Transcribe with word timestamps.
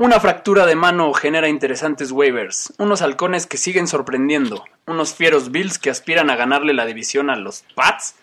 Una 0.00 0.20
fractura 0.20 0.64
de 0.64 0.76
mano 0.76 1.12
genera 1.12 1.48
interesantes 1.48 2.12
waivers, 2.12 2.72
unos 2.78 3.02
halcones 3.02 3.48
que 3.48 3.56
siguen 3.56 3.88
sorprendiendo, 3.88 4.64
unos 4.86 5.12
fieros 5.12 5.50
Bills 5.50 5.80
que 5.80 5.90
aspiran 5.90 6.30
a 6.30 6.36
ganarle 6.36 6.72
la 6.72 6.86
división 6.86 7.30
a 7.30 7.34
los 7.36 7.64
Pats, 7.74 8.14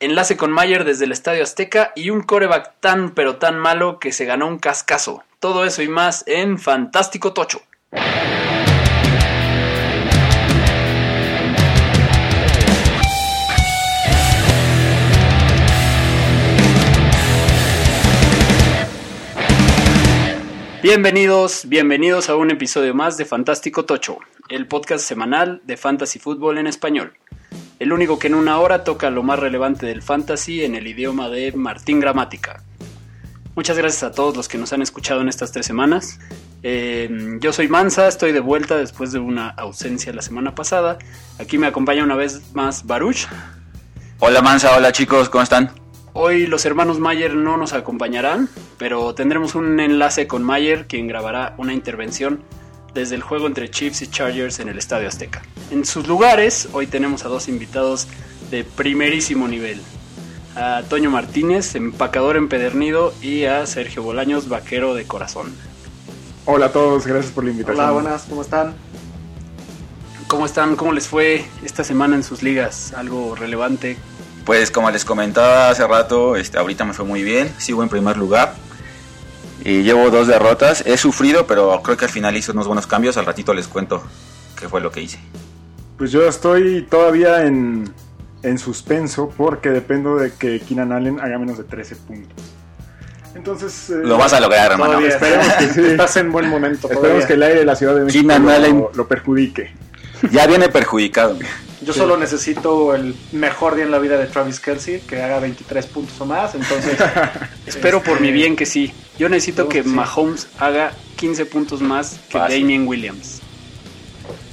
enlace 0.00 0.36
con 0.36 0.50
Mayer 0.50 0.82
desde 0.82 1.04
el 1.04 1.12
Estadio 1.12 1.44
Azteca 1.44 1.92
y 1.94 2.10
un 2.10 2.22
coreback 2.22 2.72
tan 2.80 3.12
pero 3.14 3.36
tan 3.36 3.56
malo 3.56 4.00
que 4.00 4.10
se 4.10 4.24
ganó 4.24 4.48
un 4.48 4.58
cascazo. 4.58 5.22
Todo 5.38 5.64
eso 5.64 5.80
y 5.82 5.88
más 5.88 6.24
en 6.26 6.58
Fantástico 6.58 7.32
Tocho. 7.32 7.62
Bienvenidos, 20.82 21.68
bienvenidos 21.68 22.28
a 22.28 22.34
un 22.34 22.50
episodio 22.50 22.92
más 22.92 23.16
de 23.16 23.24
Fantástico 23.24 23.84
Tocho, 23.84 24.18
el 24.48 24.66
podcast 24.66 25.04
semanal 25.04 25.62
de 25.64 25.76
Fantasy 25.76 26.18
Fútbol 26.18 26.58
en 26.58 26.66
español. 26.66 27.12
El 27.78 27.92
único 27.92 28.18
que 28.18 28.26
en 28.26 28.34
una 28.34 28.58
hora 28.58 28.82
toca 28.82 29.08
lo 29.08 29.22
más 29.22 29.38
relevante 29.38 29.86
del 29.86 30.02
fantasy 30.02 30.64
en 30.64 30.74
el 30.74 30.88
idioma 30.88 31.28
de 31.28 31.52
Martín 31.52 32.00
Gramática. 32.00 32.64
Muchas 33.54 33.78
gracias 33.78 34.02
a 34.02 34.10
todos 34.10 34.36
los 34.36 34.48
que 34.48 34.58
nos 34.58 34.72
han 34.72 34.82
escuchado 34.82 35.20
en 35.20 35.28
estas 35.28 35.52
tres 35.52 35.66
semanas. 35.66 36.18
Eh, 36.64 37.38
yo 37.38 37.52
soy 37.52 37.68
Mansa, 37.68 38.08
estoy 38.08 38.32
de 38.32 38.40
vuelta 38.40 38.76
después 38.76 39.12
de 39.12 39.20
una 39.20 39.50
ausencia 39.50 40.12
la 40.12 40.22
semana 40.22 40.56
pasada. 40.56 40.98
Aquí 41.38 41.58
me 41.58 41.68
acompaña 41.68 42.02
una 42.02 42.16
vez 42.16 42.42
más 42.54 42.84
Baruch. 42.84 43.28
Hola 44.18 44.42
Mansa, 44.42 44.76
hola 44.76 44.90
chicos, 44.90 45.28
¿cómo 45.28 45.44
están? 45.44 45.81
Hoy 46.14 46.46
los 46.46 46.66
hermanos 46.66 46.98
Mayer 46.98 47.34
no 47.34 47.56
nos 47.56 47.72
acompañarán, 47.72 48.50
pero 48.76 49.14
tendremos 49.14 49.54
un 49.54 49.80
enlace 49.80 50.26
con 50.26 50.42
Mayer, 50.42 50.86
quien 50.86 51.06
grabará 51.06 51.54
una 51.56 51.72
intervención 51.72 52.42
desde 52.92 53.14
el 53.14 53.22
juego 53.22 53.46
entre 53.46 53.70
Chiefs 53.70 54.02
y 54.02 54.08
Chargers 54.08 54.60
en 54.60 54.68
el 54.68 54.76
Estadio 54.76 55.08
Azteca. 55.08 55.40
En 55.70 55.86
sus 55.86 56.06
lugares, 56.06 56.68
hoy 56.74 56.86
tenemos 56.86 57.24
a 57.24 57.28
dos 57.28 57.48
invitados 57.48 58.08
de 58.50 58.62
primerísimo 58.62 59.48
nivel. 59.48 59.80
A 60.54 60.82
Toño 60.86 61.10
Martínez, 61.10 61.74
empacador 61.76 62.36
empedernido, 62.36 63.14
y 63.22 63.44
a 63.44 63.64
Sergio 63.64 64.02
Bolaños, 64.02 64.50
vaquero 64.50 64.94
de 64.94 65.06
corazón. 65.06 65.54
Hola 66.44 66.66
a 66.66 66.72
todos, 66.72 67.06
gracias 67.06 67.32
por 67.32 67.44
la 67.44 67.52
invitación. 67.52 67.82
Hola, 67.82 67.92
buenas, 67.92 68.24
¿cómo 68.28 68.42
están? 68.42 68.74
¿Cómo 70.26 70.44
están? 70.44 70.76
¿Cómo 70.76 70.92
les 70.92 71.08
fue 71.08 71.46
esta 71.64 71.84
semana 71.84 72.16
en 72.16 72.22
sus 72.22 72.42
ligas? 72.42 72.92
¿Algo 72.92 73.34
relevante? 73.34 73.96
Pues 74.44 74.70
como 74.70 74.90
les 74.90 75.04
comentaba 75.04 75.70
hace 75.70 75.86
rato, 75.86 76.36
este, 76.36 76.58
ahorita 76.58 76.84
me 76.84 76.92
fue 76.92 77.04
muy 77.04 77.22
bien, 77.22 77.52
sigo 77.58 77.82
en 77.82 77.88
primer 77.88 78.16
lugar. 78.16 78.54
Y 79.64 79.82
llevo 79.82 80.10
dos 80.10 80.26
derrotas, 80.26 80.82
he 80.86 80.96
sufrido, 80.96 81.46
pero 81.46 81.80
creo 81.82 81.96
que 81.96 82.06
al 82.06 82.10
final 82.10 82.36
hice 82.36 82.50
unos 82.50 82.66
buenos 82.66 82.86
cambios, 82.88 83.16
al 83.16 83.26
ratito 83.26 83.54
les 83.54 83.68
cuento 83.68 84.02
qué 84.58 84.68
fue 84.68 84.80
lo 84.80 84.90
que 84.90 85.02
hice. 85.02 85.20
Pues 85.96 86.10
yo 86.10 86.26
estoy 86.26 86.82
todavía 86.82 87.44
en, 87.44 87.92
en 88.42 88.58
suspenso 88.58 89.32
porque 89.36 89.70
dependo 89.70 90.16
de 90.16 90.32
que 90.32 90.58
Keenan 90.60 90.90
Allen 90.90 91.20
haga 91.20 91.38
menos 91.38 91.58
de 91.58 91.64
13 91.64 91.94
puntos. 91.96 92.44
Entonces... 93.36 93.90
eh, 93.90 94.00
Lo 94.02 94.18
vas 94.18 94.32
a 94.32 94.40
lograr, 94.40 94.72
hermano. 94.72 94.98
Esperemos 94.98 95.46
que 95.54 95.68
sí. 95.68 95.80
Estás 95.92 96.16
en 96.16 96.32
buen 96.32 96.48
momento. 96.48 96.88
Esperemos 96.88 97.02
todavía. 97.02 97.26
que 97.28 97.32
el 97.34 97.42
aire 97.44 97.58
de 97.60 97.64
la 97.64 97.76
Ciudad 97.76 97.94
de 97.94 98.04
México 98.04 98.32
lo, 98.38 98.90
lo 98.94 99.08
perjudique. 99.08 99.72
Ya 100.30 100.46
viene 100.46 100.68
perjudicado. 100.68 101.38
Yo 101.82 101.92
solo 101.92 102.16
necesito 102.16 102.94
el 102.94 103.14
mejor 103.32 103.74
día 103.74 103.84
en 103.84 103.90
la 103.90 103.98
vida 103.98 104.16
de 104.16 104.26
Travis 104.26 104.60
Kelsey, 104.60 105.00
que 105.00 105.20
haga 105.20 105.40
23 105.40 105.84
puntos 105.86 106.20
o 106.20 106.26
más. 106.26 106.54
Entonces, 106.54 106.96
Espero 107.66 108.02
por 108.02 108.20
mi 108.20 108.30
bien 108.30 108.54
que 108.54 108.66
sí. 108.66 108.92
Yo 109.18 109.28
necesito 109.28 109.68
que 109.68 109.82
sí. 109.82 109.88
Mahomes 109.88 110.46
haga 110.58 110.92
15 111.16 111.46
puntos 111.46 111.80
más 111.80 112.20
que 112.28 112.38
Fácil. 112.38 112.60
Damien 112.60 112.86
Williams. 112.86 113.40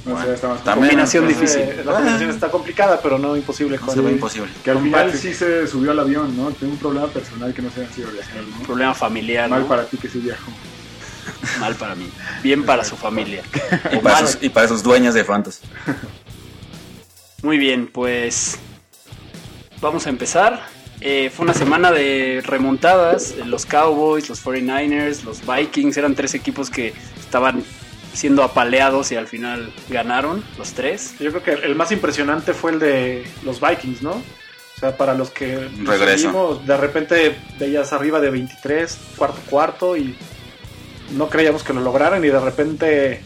No 0.04 0.20
sé, 0.20 0.34
está 0.34 0.48
más 0.48 0.64
También. 0.64 0.88
Combinación 0.88 1.24
entonces, 1.28 1.56
difícil. 1.56 1.78
eh, 1.80 1.84
la 1.84 1.92
combinación 1.92 2.30
está 2.30 2.50
complicada, 2.50 3.00
pero 3.00 3.18
no 3.18 3.36
imposible. 3.36 3.78
No 3.94 4.02
ve 4.02 4.10
imposible. 4.12 4.48
Que 4.64 4.70
al 4.70 4.76
Con 4.78 4.84
final 4.86 5.04
Patrick. 5.06 5.22
sí 5.22 5.34
se 5.34 5.66
subió 5.68 5.92
al 5.92 6.00
avión, 6.00 6.36
¿no? 6.36 6.50
Tiene 6.50 6.72
un 6.74 6.80
problema 6.80 7.06
personal 7.08 7.54
que 7.54 7.62
no 7.62 7.70
se 7.70 7.84
ha 7.84 7.92
sido 7.92 8.08
¿no? 8.10 8.66
Problema 8.66 8.94
familiar, 8.94 9.48
Mal 9.48 9.60
¿no? 9.60 9.68
para 9.68 9.84
ti 9.84 9.98
que 9.98 10.08
sí 10.08 10.18
viajó. 10.18 10.50
Mal 11.58 11.74
para 11.74 11.94
mí. 11.94 12.08
Bien 12.42 12.64
para 12.64 12.84
su 12.84 12.96
familia. 12.96 13.42
Y 13.92 13.96
para, 13.98 14.26
sus, 14.26 14.42
y 14.42 14.48
para 14.48 14.68
sus 14.68 14.82
dueños 14.82 15.14
de 15.14 15.24
Fantasy. 15.24 15.60
Muy 17.42 17.58
bien, 17.58 17.86
pues 17.86 18.58
vamos 19.80 20.06
a 20.06 20.10
empezar. 20.10 20.60
Eh, 21.00 21.30
fue 21.34 21.44
una 21.44 21.54
semana 21.54 21.90
de 21.90 22.42
remontadas. 22.44 23.34
Los 23.46 23.64
Cowboys, 23.64 24.28
los 24.28 24.44
49ers, 24.44 25.22
los 25.22 25.40
Vikings 25.46 25.96
eran 25.96 26.14
tres 26.14 26.34
equipos 26.34 26.68
que 26.70 26.92
estaban 27.18 27.64
siendo 28.12 28.42
apaleados 28.42 29.12
y 29.12 29.16
al 29.16 29.26
final 29.26 29.72
ganaron 29.88 30.44
los 30.58 30.72
tres. 30.72 31.14
Yo 31.18 31.30
creo 31.30 31.42
que 31.42 31.66
el 31.66 31.74
más 31.74 31.92
impresionante 31.92 32.52
fue 32.52 32.72
el 32.72 32.78
de 32.78 33.24
los 33.44 33.60
Vikings, 33.60 34.02
¿no? 34.02 34.12
O 34.12 34.80
sea, 34.80 34.96
para 34.96 35.14
los 35.14 35.30
que 35.30 35.68
Regreso. 35.84 36.16
seguimos, 36.16 36.66
de 36.66 36.76
repente 36.76 37.36
veías 37.58 37.92
arriba 37.92 38.20
de 38.20 38.30
23, 38.30 38.98
cuarto 39.16 39.40
cuarto, 39.48 39.96
y 39.96 40.16
no 41.12 41.28
creíamos 41.28 41.62
que 41.64 41.72
lo 41.72 41.80
lograran, 41.80 42.24
y 42.24 42.28
de 42.28 42.40
repente... 42.40 43.20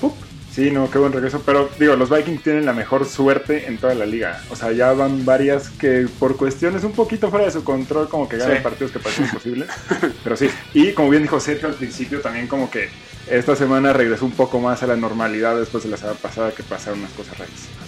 ¡pup! 0.00 0.14
Sí, 0.52 0.70
no, 0.70 0.90
qué 0.90 0.98
buen 0.98 1.12
regreso. 1.12 1.42
Pero 1.44 1.68
digo, 1.78 1.96
los 1.96 2.08
Vikings 2.08 2.42
tienen 2.42 2.64
la 2.64 2.72
mejor 2.72 3.04
suerte 3.06 3.66
en 3.66 3.76
toda 3.76 3.94
la 3.94 4.06
liga. 4.06 4.42
O 4.48 4.56
sea, 4.56 4.72
ya 4.72 4.92
van 4.94 5.24
varias 5.26 5.68
que 5.68 6.08
por 6.18 6.36
cuestiones 6.38 6.82
un 6.82 6.92
poquito 6.92 7.28
fuera 7.30 7.44
de 7.44 7.50
su 7.52 7.62
control, 7.62 8.08
como 8.08 8.26
que 8.28 8.38
ganan 8.38 8.56
Sí. 8.56 8.62
partidos 8.62 8.90
que 8.92 8.98
parecen 8.98 9.26
imposibles. 9.26 9.68
Pero 10.24 10.36
sí. 10.36 10.48
Y 10.72 10.92
como 10.92 11.10
bien 11.10 11.22
dijo 11.22 11.38
Sergio 11.40 11.68
al 11.68 11.74
principio, 11.74 12.20
también 12.20 12.46
como 12.46 12.70
que 12.70 12.88
esta 13.28 13.54
semana 13.54 13.92
regresó 13.92 14.24
un 14.24 14.32
poco 14.32 14.58
más 14.58 14.82
a 14.82 14.86
la 14.86 14.96
normalidad 14.96 15.58
después 15.58 15.84
de 15.84 15.90
la 15.90 15.98
semana 15.98 16.16
pasada 16.18 16.52
que 16.52 16.62
pasaron 16.62 17.00
unas 17.00 17.12
cosas 17.12 17.36
rarísimas. 17.36 17.86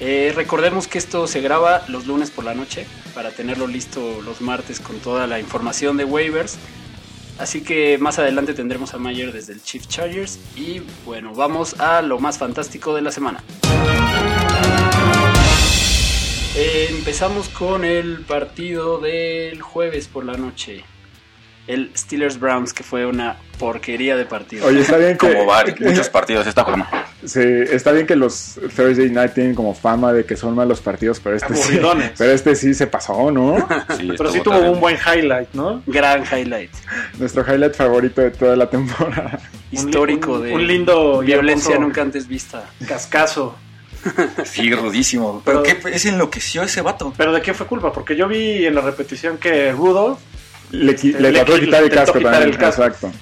Eh, 0.00 0.32
recordemos 0.34 0.88
que 0.88 0.98
esto 0.98 1.26
se 1.26 1.40
graba 1.40 1.82
los 1.88 2.06
lunes 2.06 2.30
por 2.30 2.44
la 2.44 2.54
noche 2.54 2.86
para 3.14 3.30
tenerlo 3.30 3.66
listo 3.66 4.20
los 4.22 4.40
martes 4.42 4.78
con 4.80 4.98
toda 4.98 5.26
la 5.26 5.38
información 5.40 5.96
de 5.96 6.04
waivers. 6.04 6.56
Así 7.38 7.62
que 7.62 7.98
más 7.98 8.18
adelante 8.18 8.54
tendremos 8.54 8.94
a 8.94 8.98
Mayer 8.98 9.32
desde 9.32 9.52
el 9.52 9.62
Chief 9.62 9.86
Chargers. 9.86 10.38
Y 10.56 10.82
bueno, 11.04 11.34
vamos 11.34 11.78
a 11.80 12.02
lo 12.02 12.18
más 12.18 12.38
fantástico 12.38 12.94
de 12.94 13.02
la 13.02 13.10
semana. 13.10 13.42
Empezamos 16.54 17.50
con 17.50 17.84
el 17.84 18.20
partido 18.22 18.98
del 18.98 19.60
jueves 19.60 20.08
por 20.08 20.24
la 20.24 20.38
noche. 20.38 20.84
El 21.66 21.90
Steelers 21.96 22.38
Browns, 22.38 22.72
que 22.72 22.82
fue 22.84 23.06
una 23.06 23.36
porquería 23.58 24.16
de 24.16 24.24
partido. 24.24 24.66
Oye, 24.66 24.80
está 24.80 24.96
bien 24.98 25.16
que... 25.18 25.32
Como 25.32 25.46
varios, 25.46 25.80
muchos 25.80 26.08
partidos 26.08 26.44
de 26.44 26.50
esta 26.50 26.64
forma. 26.64 26.88
Sí, 27.24 27.40
está 27.42 27.90
bien 27.92 28.06
que 28.06 28.14
los 28.14 28.58
Thursday 28.76 29.10
Night 29.10 29.32
tienen 29.32 29.54
como 29.54 29.74
fama 29.74 30.12
de 30.12 30.24
que 30.24 30.36
son 30.36 30.54
malos 30.54 30.80
partidos, 30.80 31.18
pero 31.18 31.36
este 31.36 31.54
sí, 31.56 31.80
pero 32.16 32.30
este 32.30 32.54
sí 32.54 32.74
se 32.74 32.86
pasó, 32.86 33.30
¿no? 33.30 33.56
Sí, 33.96 34.12
Pero 34.16 34.30
sí 34.30 34.40
tuvo 34.40 34.58
un 34.70 34.80
buen 34.80 34.96
highlight, 34.96 35.48
¿no? 35.54 35.82
Gran 35.86 36.24
highlight. 36.24 36.70
Nuestro 37.18 37.42
highlight 37.42 37.74
favorito 37.74 38.20
de 38.20 38.30
toda 38.30 38.54
la 38.54 38.68
temporada. 38.70 39.40
Histórico 39.72 40.34
un, 40.34 40.42
de 40.44 40.52
un 40.54 40.66
lindo 40.66 41.20
violencia 41.20 41.72
hermoso 41.74 41.88
nunca 41.88 42.02
antes 42.02 42.28
vista. 42.28 42.70
cascazo. 42.86 43.56
Sí, 44.44 44.72
rudísimo. 44.72 45.42
Pero, 45.44 45.64
Pero- 45.64 45.82
¿qué 45.82 45.96
es 45.96 46.06
enloqueció 46.06 46.62
ese 46.62 46.80
vato? 46.80 47.12
Pero 47.16 47.32
¿de 47.32 47.42
qué 47.42 47.54
fue 47.54 47.66
culpa? 47.66 47.92
Porque 47.92 48.14
yo 48.14 48.28
vi 48.28 48.64
en 48.64 48.74
la 48.76 48.80
repetición 48.80 49.36
que 49.38 49.72
Rudolph 49.72 50.18
Le, 50.70 50.92
le 50.94 51.20
le 51.20 51.32
trató 51.32 51.52
de 51.54 51.58
qui- 51.60 51.64
quitar 51.66 51.82
el 51.84 51.90
casco 51.90 52.18
quitar 52.18 52.32
también. 52.32 52.52
el 52.54 52.58
casco. 52.58 52.82
Exacto. 52.84 53.12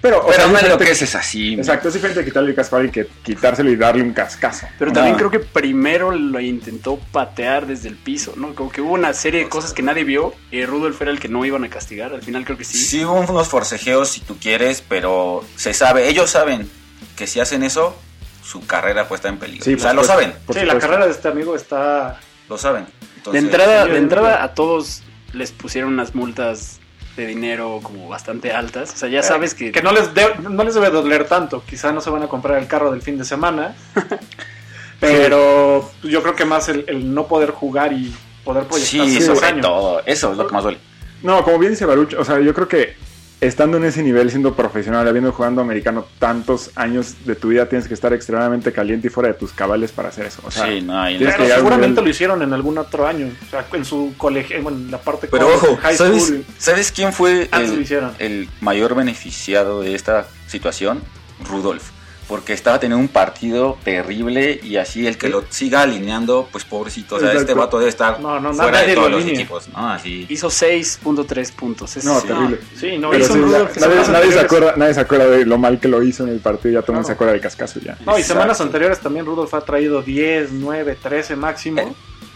Pero, 0.00 0.18
o 0.18 0.26
Pero 0.26 0.36
sea, 0.50 0.62
no 0.62 0.68
lo 0.68 0.78
que 0.78 0.90
es, 0.90 1.00
es 1.00 1.14
así. 1.14 1.54
Exacto, 1.54 1.88
es 1.88 1.94
diferente 1.94 2.22
quitarle 2.26 2.50
el 2.50 2.54
casco 2.54 2.76
a 2.76 2.80
alguien 2.80 2.92
que 2.92 3.10
quitárselo 3.22 3.70
y 3.70 3.76
darle 3.76 4.02
un 4.02 4.12
cascazo. 4.12 4.66
Pero 4.78 4.90
No. 4.90 4.94
también 4.96 5.16
creo 5.16 5.30
que 5.30 5.38
primero 5.40 6.10
lo 6.12 6.40
intentó 6.40 6.98
patear 7.10 7.66
desde 7.66 7.88
el 7.88 7.94
piso, 7.96 8.34
¿no? 8.36 8.54
Como 8.54 8.70
que 8.70 8.82
hubo 8.82 8.92
una 8.92 9.14
serie 9.14 9.40
de 9.44 9.48
cosas 9.48 9.72
que 9.72 9.80
nadie 9.82 10.04
vio 10.04 10.34
y 10.50 10.62
Rudolf 10.66 11.00
era 11.00 11.10
el 11.10 11.20
que 11.20 11.28
no 11.28 11.42
iban 11.46 11.64
a 11.64 11.70
castigar. 11.70 12.12
Al 12.12 12.20
final 12.22 12.44
creo 12.44 12.58
que 12.58 12.64
sí. 12.64 12.76
Sí 12.76 13.02
hubo 13.02 13.14
unos 13.14 13.48
forcejeos 13.48 14.10
si 14.10 14.20
tú 14.20 14.36
quieres, 14.38 14.84
pero 14.86 15.42
se 15.56 15.72
sabe, 15.72 16.06
ellos 16.10 16.28
saben 16.28 16.68
que 17.16 17.26
si 17.26 17.40
hacen 17.40 17.62
eso, 17.62 17.96
su 18.42 18.66
carrera 18.66 19.08
puede 19.08 19.20
estar 19.20 19.32
en 19.32 19.38
peligro. 19.38 19.64
Sí, 19.64 19.72
o 19.72 19.78
sea, 19.78 19.94
lo 19.94 20.04
saben, 20.04 20.34
sí, 20.52 20.60
la 20.66 20.78
carrera 20.78 21.06
de 21.06 21.12
este 21.12 21.28
amigo 21.28 21.56
está... 21.56 22.20
lo 22.50 22.58
saben. 22.58 22.84
de 23.32 23.38
entrada, 23.38 23.86
sí, 23.86 23.92
de 23.92 23.96
entrada 23.96 24.44
a 24.44 24.52
todos 24.52 25.02
les 25.32 25.50
pusieron 25.50 25.94
unas 25.94 26.14
multas 26.14 26.78
de 27.16 27.26
dinero 27.26 27.80
como 27.82 28.08
bastante 28.08 28.52
altas. 28.52 28.92
O 28.92 28.96
sea, 28.96 29.08
ya 29.08 29.22
sabes 29.22 29.54
que, 29.54 29.70
Que 29.72 29.82
no 29.82 29.92
les, 29.92 30.12
de- 30.14 30.34
no 30.50 30.64
les 30.64 30.74
debe 30.74 30.90
doler 30.90 31.26
tanto. 31.28 31.62
Quizá 31.64 31.92
no 31.92 32.00
se 32.00 32.10
van 32.10 32.22
a 32.22 32.28
comprar 32.28 32.58
el 32.58 32.66
carro 32.66 32.90
del 32.90 33.02
fin 33.02 33.16
de 33.18 33.24
semana. 33.24 33.74
pero 35.00 35.90
yo 36.02 36.22
creo 36.22 36.34
que 36.34 36.44
más 36.44 36.68
el, 36.68 36.84
el 36.88 37.12
no 37.14 37.26
poder 37.26 37.50
jugar 37.50 37.92
y 37.92 38.12
poder 38.44 38.64
proyectar 38.64 39.06
sí, 39.06 39.16
esos 39.18 39.38
sobre 39.38 39.48
años. 39.50 39.62
todo, 39.62 40.02
eso 40.06 40.32
es 40.32 40.38
lo 40.38 40.46
que 40.46 40.52
más 40.54 40.62
duele. 40.62 40.78
No, 41.22 41.42
como 41.42 41.58
bien 41.58 41.72
dice 41.72 41.86
Baruch, 41.86 42.14
o 42.14 42.24
sea, 42.24 42.40
yo 42.40 42.52
creo 42.54 42.68
que 42.68 42.96
estando 43.40 43.76
en 43.76 43.84
ese 43.84 44.02
nivel, 44.02 44.30
siendo 44.30 44.54
profesional, 44.54 45.06
habiendo 45.06 45.30
jugando 45.32 45.60
americano 45.60 46.06
tantos 46.18 46.70
años 46.76 47.26
de 47.26 47.34
tu 47.34 47.48
vida, 47.48 47.68
tienes 47.68 47.86
que 47.88 47.94
estar 47.94 48.12
extremadamente 48.12 48.72
caliente 48.72 49.08
y 49.08 49.10
fuera 49.10 49.28
de 49.28 49.34
tus 49.34 49.52
cabales 49.52 49.92
para 49.92 50.08
hacer 50.08 50.26
eso. 50.26 50.40
O 50.44 50.50
sea, 50.50 50.66
Sí, 50.66 50.80
no, 50.80 51.04
Pero 51.18 51.42
un 51.44 51.48
seguramente 51.50 51.88
nivel- 51.88 52.04
lo 52.04 52.10
hicieron 52.10 52.42
en 52.42 52.52
algún 52.52 52.78
otro 52.78 53.06
año. 53.06 53.28
O 53.46 53.50
sea, 53.50 53.66
en 53.72 53.84
su 53.84 54.14
colegio, 54.16 54.62
bueno, 54.62 54.78
en 54.78 54.90
la 54.90 54.98
parte 54.98 55.26
Pero 55.30 55.46
college, 55.46 55.66
ojo, 55.66 55.76
high 55.82 55.96
¿sabes, 55.96 56.22
school. 56.24 56.44
¿sabes 56.58 56.92
quién 56.92 57.12
fue 57.12 57.48
el, 57.52 57.86
el 58.18 58.48
mayor 58.60 58.94
beneficiado 58.94 59.82
de 59.82 59.94
esta 59.94 60.26
situación? 60.46 61.02
Rudolf. 61.48 61.90
Porque 62.28 62.54
estaba 62.54 62.80
teniendo 62.80 63.00
un 63.02 63.08
partido 63.08 63.76
terrible 63.84 64.58
y 64.62 64.76
así 64.76 65.06
el 65.06 65.18
que 65.18 65.28
lo 65.28 65.44
siga 65.50 65.82
alineando, 65.82 66.48
pues 66.50 66.64
pobrecito. 66.64 67.16
O 67.16 67.18
sea, 67.18 67.28
Exacto. 67.28 67.50
este 67.50 67.54
vato 67.60 67.78
debe 67.78 67.90
estar 67.90 68.18
No, 68.18 68.40
no, 68.40 68.54
fuera 68.54 68.80
de 68.82 68.94
todos 68.94 69.10
los 69.10 69.26
equipos. 69.26 69.68
¿no? 69.68 69.90
Así. 69.90 70.26
Hizo 70.30 70.48
6.3 70.48 71.52
puntos. 71.52 71.96
Es- 71.98 72.04
No, 72.04 72.20
sí. 72.20 72.26
terrible. 72.28 72.58
Sí, 72.78 72.96
no, 72.98 73.10
Pero 73.10 73.24
hizo 73.24 73.32
sí, 73.34 73.38
un 73.40 73.52
la- 73.52 73.58
Rudolph 73.58 73.72
que 73.74 73.80
nadie, 73.80 74.32
se 74.32 74.40
acuerda, 74.40 74.74
nadie 74.76 74.94
se 74.94 75.00
acuerda 75.00 75.26
de 75.28 75.44
lo 75.44 75.58
mal 75.58 75.78
que 75.78 75.88
lo 75.88 76.02
hizo 76.02 76.24
en 76.24 76.30
el 76.30 76.40
partido, 76.40 76.74
ya 76.74 76.80
todo 76.82 76.92
el 76.92 76.96
mundo 76.96 77.06
se 77.08 77.12
acuerda 77.12 77.32
del 77.34 77.42
cascazo 77.42 77.80
ya. 77.80 77.92
No, 78.06 78.12
y 78.16 78.20
Exacto. 78.20 78.24
semanas 78.40 78.60
anteriores 78.60 79.00
también 79.00 79.26
Rudolf 79.26 79.52
ha 79.52 79.60
traído 79.60 80.00
10, 80.02 80.50
9, 80.52 80.96
13 81.02 81.36
máximo. 81.36 81.80
Eh, 81.82 81.92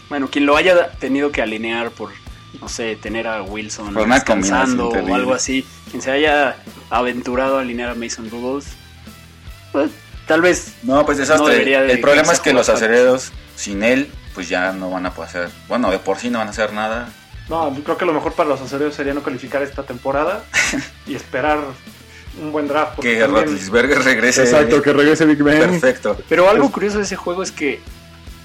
Bueno, 0.09 0.27
quien 0.27 0.45
lo 0.47 0.55
haya 0.57 0.89
tenido 0.93 1.31
que 1.31 1.41
alinear 1.41 1.91
por, 1.91 2.09
no 2.59 2.67
sé, 2.67 2.95
tener 2.95 3.27
a 3.27 3.43
Wilson 3.43 3.93
descansando 3.93 4.89
o 4.89 5.15
algo 5.15 5.33
así, 5.35 5.63
quien 5.89 6.01
se 6.01 6.09
haya 6.11 6.57
aventurado 6.89 7.57
a 7.57 7.61
alinear 7.61 7.89
a 7.91 7.95
Mason 7.95 8.27
Rudolph, 8.29 8.65
pues, 9.71 9.91
tal 10.27 10.41
vez 10.41 10.73
No, 10.83 11.05
pues 11.05 11.17
desastre. 11.17 11.91
el 11.91 11.99
problema 12.01 12.33
es 12.33 12.39
que 12.39 12.53
los 12.53 12.69
acereros, 12.69 13.31
sin 13.55 13.83
él, 13.83 14.11
pues 14.33 14.47
ya 14.49 14.71
no 14.71 14.89
van 14.91 15.05
a 15.05 15.13
poder 15.13 15.29
hacer. 15.29 15.49
Bueno, 15.67 15.91
de 15.91 15.99
por 15.99 16.17
sí 16.17 16.29
no 16.29 16.39
van 16.39 16.47
a 16.47 16.51
hacer 16.51 16.73
nada. 16.73 17.09
No, 17.49 17.75
yo 17.75 17.83
creo 17.83 17.97
que 17.97 18.05
lo 18.05 18.13
mejor 18.13 18.33
para 18.33 18.47
los 18.49 18.61
acereros 18.61 18.93
sería 18.93 19.13
no 19.13 19.23
calificar 19.23 19.61
esta 19.63 19.83
temporada 19.83 20.43
y 21.07 21.15
esperar 21.15 21.59
un 22.39 22.51
buen 22.51 22.67
draft. 22.67 22.99
Que 22.99 23.19
también- 23.19 23.57
regrese. 24.03 24.43
Exacto, 24.43 24.81
que 24.83 24.93
regrese 24.93 25.25
Big 25.25 25.41
Ben. 25.41 25.59
Perfecto. 25.71 26.15
Pero 26.29 26.47
algo 26.49 26.71
curioso 26.71 26.97
de 26.99 27.03
ese 27.05 27.15
juego 27.15 27.41
es 27.41 27.51
que, 27.51 27.81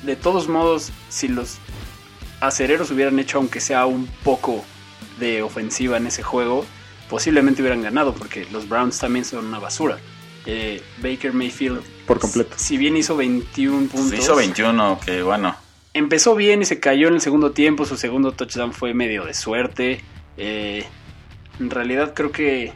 de 0.04 0.16
todos 0.16 0.48
modos, 0.48 0.90
si 1.10 1.28
los 1.28 1.58
acereros 2.40 2.90
hubieran 2.90 3.18
hecho, 3.18 3.38
aunque 3.38 3.60
sea 3.60 3.86
un 3.86 4.06
poco 4.24 4.64
de 5.18 5.42
ofensiva 5.42 5.96
en 5.98 6.06
ese 6.06 6.22
juego, 6.22 6.64
posiblemente 7.10 7.60
hubieran 7.62 7.82
ganado, 7.82 8.14
porque 8.14 8.46
los 8.50 8.68
Browns 8.68 8.98
también 8.98 9.24
son 9.26 9.44
una 9.46 9.58
basura. 9.58 9.98
Eh, 10.46 10.82
Baker 11.02 11.32
Mayfield, 11.32 11.80
Por 12.06 12.18
completo. 12.20 12.52
si 12.56 12.76
bien 12.76 12.96
hizo 12.96 13.16
21 13.16 13.88
Pues 13.90 14.02
puntos, 14.02 14.18
hizo 14.18 14.36
21, 14.36 15.00
que 15.04 15.22
bueno. 15.22 15.56
empezó 15.94 16.34
bien 16.34 16.62
y 16.62 16.64
se 16.66 16.80
cayó 16.80 17.08
en 17.08 17.14
el 17.14 17.20
segundo 17.20 17.52
tiempo. 17.52 17.84
Su 17.86 17.96
segundo 17.96 18.32
touchdown 18.32 18.72
fue 18.72 18.92
medio 18.94 19.24
de 19.24 19.32
suerte. 19.34 20.00
Eh, 20.36 20.84
en 21.60 21.70
realidad 21.70 22.12
creo 22.14 22.30
que 22.32 22.72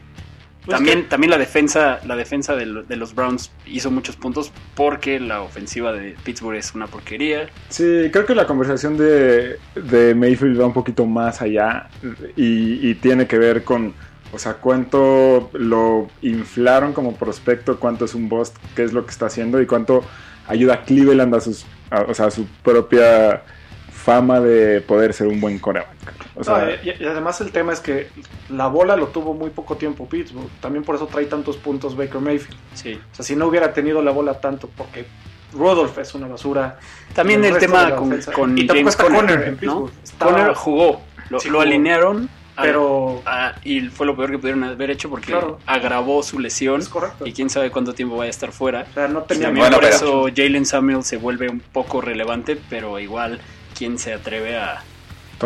Pues 0.65 0.77
también, 0.77 1.01
que- 1.03 1.07
también 1.09 1.29
la 1.31 1.37
defensa, 1.37 1.99
la 2.05 2.15
defensa 2.15 2.55
de, 2.55 2.65
lo- 2.65 2.83
de 2.83 2.95
los 2.95 3.13
Browns 3.13 3.51
hizo 3.67 3.91
muchos 3.91 4.15
puntos 4.15 4.51
porque 4.75 5.19
la 5.19 5.41
ofensiva 5.41 5.91
de 5.93 6.15
Pittsburgh 6.23 6.57
es 6.57 6.73
una 6.73 6.87
porquería. 6.87 7.49
Sí, 7.69 7.83
creo 8.11 8.25
que 8.25 8.33
la 8.35 8.47
conversación 8.47 8.97
de, 8.97 9.57
de 9.75 10.15
Mayfield 10.15 10.59
va 10.59 10.65
un 10.65 10.73
poquito 10.73 11.05
más 11.05 11.41
allá 11.41 11.89
y, 12.35 12.89
y 12.89 12.95
tiene 12.95 13.27
que 13.27 13.37
ver 13.37 13.63
con, 13.63 13.93
o 14.33 14.39
sea, 14.39 14.53
cuánto 14.55 15.49
lo 15.53 16.07
inflaron 16.21 16.93
como 16.93 17.15
prospecto, 17.15 17.79
cuánto 17.79 18.05
es 18.05 18.13
un 18.15 18.29
bust, 18.29 18.55
qué 18.75 18.83
es 18.83 18.93
lo 18.93 19.05
que 19.05 19.11
está 19.11 19.25
haciendo 19.27 19.61
y 19.61 19.65
cuánto 19.65 20.03
ayuda 20.47 20.75
a 20.75 20.81
Cleveland 20.83 21.33
a, 21.35 21.41
sus, 21.41 21.65
a- 21.91 22.01
o 22.01 22.13
sea, 22.13 22.25
a 22.27 22.31
su 22.31 22.45
propia 22.63 23.43
fama 23.91 24.39
de 24.39 24.81
poder 24.81 25.13
ser 25.13 25.27
un 25.27 25.41
buen 25.41 25.59
coreback. 25.59 25.89
O 26.35 26.43
sea, 26.43 26.59
No, 26.65 26.71
y, 26.71 26.95
y 27.03 27.05
además 27.05 27.41
el 27.41 27.51
tema 27.51 27.73
es 27.73 27.79
que 27.81 28.07
la 28.49 28.67
bola 28.67 28.95
lo 28.95 29.07
tuvo 29.07 29.33
muy 29.33 29.49
poco 29.49 29.75
tiempo 29.75 30.07
Pittsburgh. 30.07 30.49
También 30.61 30.83
por 30.83 30.95
eso 30.95 31.05
trae 31.07 31.25
tantos 31.25 31.57
puntos 31.57 31.95
Baker 31.97 32.21
Mayfield. 32.21 32.57
Sí. 32.73 32.99
O 33.11 33.15
sea, 33.15 33.25
si 33.25 33.35
no 33.35 33.47
hubiera 33.47 33.73
tenido 33.73 34.01
la 34.01 34.11
bola 34.11 34.39
tanto, 34.39 34.69
porque 34.77 35.05
Rudolph 35.53 35.97
es 35.97 36.13
una 36.15 36.27
basura. 36.27 36.79
También 37.13 37.43
el 37.43 37.57
tema 37.57 37.93
con, 37.95 38.17
con 38.33 38.57
Y 38.57 38.65
tampoco 38.67 38.77
James 38.79 38.93
está 38.93 39.03
Conner, 39.03 39.19
Conner 39.25 39.47
en 39.47 39.59
¿no? 39.67 39.89
Conner 40.17 40.53
jugó, 40.53 41.01
lo, 41.29 41.39
Sí 41.39 41.47
lo 41.49 41.55
jugó. 41.55 41.61
alinearon, 41.63 42.29
Pero 42.61 43.21
a- 43.25 43.53
y 43.63 43.81
fue 43.89 44.05
lo 44.05 44.15
peor 44.15 44.31
que 44.31 44.37
pudieron 44.39 44.63
haber 44.63 44.89
hecho 44.91 45.09
porque 45.09 45.27
Claro. 45.31 45.59
agravó 45.65 46.21
su 46.23 46.39
lesión 46.39 46.81
es 46.81 46.89
correcto. 46.89 47.25
y 47.27 47.33
quién 47.33 47.49
sabe 47.49 47.71
cuánto 47.71 47.93
tiempo 47.93 48.17
vaya 48.17 48.27
a 48.27 48.31
estar 48.31 48.51
fuera. 48.51 48.85
O 48.89 48.93
sea, 48.93 49.07
no 49.07 49.19
Y 49.21 49.23
tenía 49.27 49.45
también 49.47 49.63
Bueno, 49.63 49.77
por 49.77 49.83
pero- 49.85 49.95
eso 49.95 50.25
Jalen 50.35 50.65
Samuel 50.65 51.03
se 51.03 51.17
vuelve 51.17 51.49
un 51.49 51.59
poco 51.59 52.01
relevante, 52.01 52.57
pero 52.69 52.99
igual, 52.99 53.39
¿quién 53.77 53.97
se 53.99 54.13
atreve 54.13 54.57
a, 54.57 54.83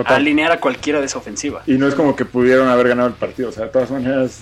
alinear 0.06 0.52
a 0.52 0.60
cualquiera 0.60 1.00
de 1.00 1.06
esa 1.06 1.20
ofensiva? 1.20 1.62
Y 1.68 1.74
no 1.74 1.88
es 1.88 1.96
como 1.96 2.16
que 2.16 2.26
pudieron 2.26 2.68
haber 2.68 2.88
ganado 2.90 3.08
el 3.10 3.14
partido, 3.16 3.50
o 3.50 3.52
sea, 3.52 3.66
de 3.66 3.70
todas 3.72 3.92
maneras 3.92 4.42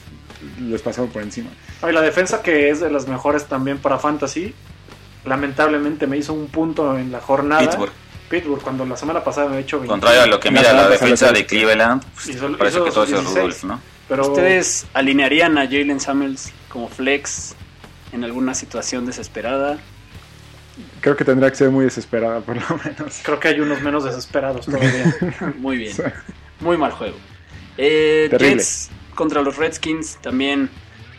les 0.60 0.82
pasaron 0.82 1.10
por 1.10 1.22
encima. 1.22 1.50
No, 1.82 1.90
y 1.90 1.94
la 1.94 2.02
defensa 2.02 2.42
que 2.42 2.70
es 2.70 2.80
de 2.80 2.90
las 2.90 3.08
mejores 3.08 3.46
también 3.46 3.78
para 3.78 4.00
Fantasy, 4.00 4.54
lamentablemente 5.26 6.08
me 6.08 6.18
hizo 6.18 6.34
un 6.34 6.48
punto 6.48 6.98
en 6.98 7.12
la 7.12 7.20
jornada. 7.20 7.62
Pittsburgh. 7.62 7.92
Pittsburgh, 8.32 8.62
cuando 8.62 8.86
la 8.86 8.98
semana 8.98 9.24
pasada 9.24 9.50
me 9.50 9.58
he 9.58 9.60
hecho 9.60 9.78
20. 9.78 9.90
Contrario 9.92 10.22
a 10.24 10.26
lo 10.26 10.40
que 10.40 10.50
mira 10.50 10.74
la 10.74 10.88
defensa 10.90 11.32
de 11.32 11.46
Cleveland, 11.46 12.04
pues, 12.16 12.30
Hizo- 12.30 12.58
parece 12.58 12.78
hizo 12.78 12.86
que 12.86 12.92
todo 12.92 13.04
es 13.04 13.10
el 13.12 13.16
16. 13.18 13.36
Rudolph, 13.44 13.64
¿no? 13.66 13.82
Pero 14.10 14.28
¿Ustedes 14.28 14.88
alinearían 14.94 15.58
a 15.58 15.66
Jalen 15.66 16.00
Samuels 16.00 16.52
como 16.70 16.90
flex 16.90 17.54
en 18.12 18.24
alguna 18.24 18.54
situación 18.56 19.06
desesperada? 19.06 19.78
Creo 21.02 21.16
que 21.16 21.26
tendría 21.26 21.50
que 21.52 21.58
ser 21.58 21.70
muy 21.70 21.86
desesperada, 21.86 22.40
por 22.42 22.56
lo 22.56 22.80
menos. 22.84 23.20
creo 23.24 23.40
que 23.40 23.50
hay 23.50 23.60
unos 23.60 23.82
menos 23.82 24.04
desesperados 24.04 24.66
todavía. 24.66 25.16
Muy 25.58 25.78
bien, 25.78 25.96
muy 26.62 26.78
mal 26.78 26.92
juego. 26.92 27.18
Eh, 27.78 28.28
Terrible. 28.32 28.56
Jets 28.58 28.90
contra 29.16 29.42
los 29.42 29.58
Redskins, 29.58 30.18
también 30.22 30.70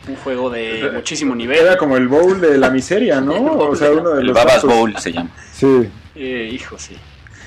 un 0.07 0.15
juego 0.17 0.49
de 0.49 0.89
muchísimo 0.93 1.33
Era 1.33 1.37
nivel. 1.37 1.77
como 1.77 1.97
el 1.97 2.07
bowl 2.07 2.39
de 2.41 2.57
la 2.57 2.69
miseria, 2.69 3.21
¿no? 3.21 3.33
O 3.69 3.75
sea, 3.75 3.91
uno 3.91 4.09
de 4.11 4.21
El 4.21 4.27
los 4.27 4.35
Babas 4.35 4.63
Bowl 4.63 4.95
se 4.99 5.11
llama. 5.13 5.29
Sí. 5.53 5.89
Eh, 6.15 6.49
hijo, 6.51 6.77
sí. 6.77 6.95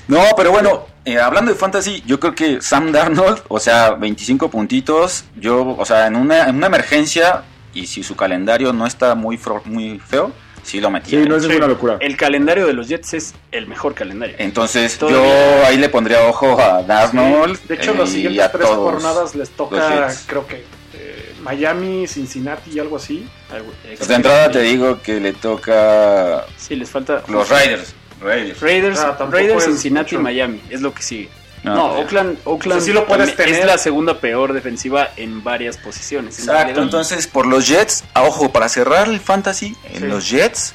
No, 0.08 0.22
pero 0.36 0.52
bueno, 0.52 0.86
eh, 1.04 1.18
hablando 1.18 1.50
de 1.52 1.58
fantasy, 1.58 2.02
yo 2.06 2.20
creo 2.20 2.34
que 2.34 2.62
Sam 2.62 2.92
Darnold, 2.92 3.42
o 3.48 3.58
sea, 3.58 3.90
25 3.92 4.50
puntitos, 4.50 5.24
yo, 5.36 5.74
o 5.76 5.84
sea, 5.84 6.06
en 6.06 6.16
una, 6.16 6.48
en 6.48 6.56
una 6.56 6.66
emergencia, 6.68 7.42
y 7.74 7.86
si 7.86 8.02
su 8.02 8.14
calendario 8.16 8.72
no 8.72 8.86
está 8.86 9.14
muy, 9.16 9.38
muy 9.64 9.98
feo, 9.98 10.30
sí 10.62 10.80
lo 10.80 10.90
metía. 10.90 11.20
Sí, 11.22 11.28
no 11.28 11.36
es 11.36 11.42
Sí. 11.42 11.48
ninguna 11.48 11.66
locura. 11.68 11.96
El 12.00 12.16
calendario 12.16 12.66
de 12.66 12.72
los 12.72 12.88
Jets 12.88 13.14
es 13.14 13.34
el 13.52 13.66
mejor 13.66 13.94
calendario. 13.94 14.36
Entonces, 14.38 14.96
Todavía. 14.96 15.58
yo 15.60 15.66
ahí 15.66 15.76
le 15.76 15.88
pondría 15.88 16.24
ojo 16.26 16.60
a 16.60 16.82
Darnold. 16.82 17.60
De 17.66 17.74
hecho, 17.74 17.92
eh, 17.92 17.98
las 17.98 18.08
siguientes 18.10 18.52
tres 18.52 18.64
todos. 18.64 18.92
jornadas 18.92 19.34
les 19.34 19.50
toca, 19.50 20.08
creo 20.26 20.46
que 20.46 20.64
eh, 20.94 21.34
Miami, 21.42 22.06
Cincinnati 22.06 22.70
y 22.72 22.78
algo 22.78 22.96
así. 22.96 23.28
Pues 23.96 24.06
de 24.08 24.14
entrada 24.14 24.50
te 24.52 24.60
digo 24.62 25.00
que 25.02 25.20
le 25.20 25.32
toca 25.32 26.44
Sí, 26.56 26.76
les 26.76 26.88
falta. 26.90 27.22
los 27.28 27.48
Raiders. 27.48 27.94
Raiders. 28.20 28.60
Raiders, 28.60 28.98
Ah, 29.00 29.16
Raiders, 29.30 29.64
Cincinnati 29.64 30.14
y 30.14 30.18
mucho. 30.18 30.22
Miami. 30.24 30.60
Es 30.70 30.80
lo 30.80 30.92
que 30.94 31.02
sigue. 31.02 31.28
No, 31.62 31.74
No, 31.74 31.84
Oakland, 31.98 32.38
Oakland 32.44 32.78
O 32.78 32.80
sea, 32.80 32.86
sí 32.86 32.92
lo 32.92 33.06
puedes 33.06 33.34
tener. 33.34 33.54
es 33.60 33.66
la 33.66 33.76
segunda 33.78 34.20
peor 34.20 34.52
defensiva 34.52 35.08
en 35.16 35.42
varias 35.42 35.76
posiciones. 35.78 36.38
Exacto, 36.38 36.80
entonces 36.80 37.26
por 37.26 37.46
los 37.46 37.66
Jets, 37.66 38.04
a 38.14 38.22
ojo, 38.22 38.52
para 38.52 38.68
cerrar 38.68 39.08
el 39.08 39.18
fantasy, 39.20 39.74
en 39.92 40.00
Sí. 40.02 40.06
los 40.06 40.30
Jets 40.30 40.74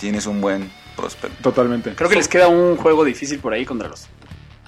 tienes 0.00 0.26
un 0.26 0.40
buen 0.40 0.70
prospecto. 0.96 1.36
Totalmente. 1.42 1.94
Creo 1.94 2.08
que 2.08 2.16
les 2.16 2.28
queda 2.28 2.48
un 2.48 2.76
juego 2.76 3.04
difícil 3.04 3.40
por 3.40 3.52
ahí 3.52 3.64
contra 3.66 3.88
los 3.88 4.06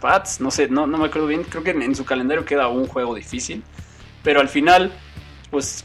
Pats. 0.00 0.40
No 0.40 0.50
sé, 0.50 0.68
no, 0.68 0.86
no 0.86 0.98
me 0.98 1.06
acuerdo 1.06 1.26
bien. 1.28 1.44
Creo 1.44 1.62
que 1.64 1.70
en, 1.70 1.80
en 1.80 1.94
su 1.94 2.04
calendario 2.04 2.44
queda 2.44 2.68
un 2.68 2.86
juego 2.86 3.14
difícil. 3.14 3.62
Pero 4.22 4.40
al 4.40 4.50
final, 4.50 4.92
pues 5.50 5.82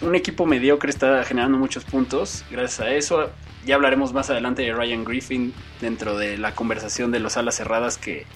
un 0.00 0.14
equipo 0.14 0.46
mediocre 0.46 0.88
está 0.90 1.22
generando 1.24 1.58
muchos 1.58 1.84
puntos. 1.84 2.44
Gracias 2.50 2.80
a 2.80 2.90
eso. 2.92 3.30
Ya 3.64 3.76
hablaremos 3.76 4.12
más 4.12 4.30
adelante 4.30 4.62
de 4.62 4.72
Ryan 4.72 5.04
Griffin 5.04 5.54
dentro 5.80 6.16
de 6.16 6.38
la 6.38 6.54
conversación 6.54 7.12
de 7.12 7.20
los 7.20 7.36
alas 7.36 7.56
cerradas 7.56 7.96
que, 7.96 8.26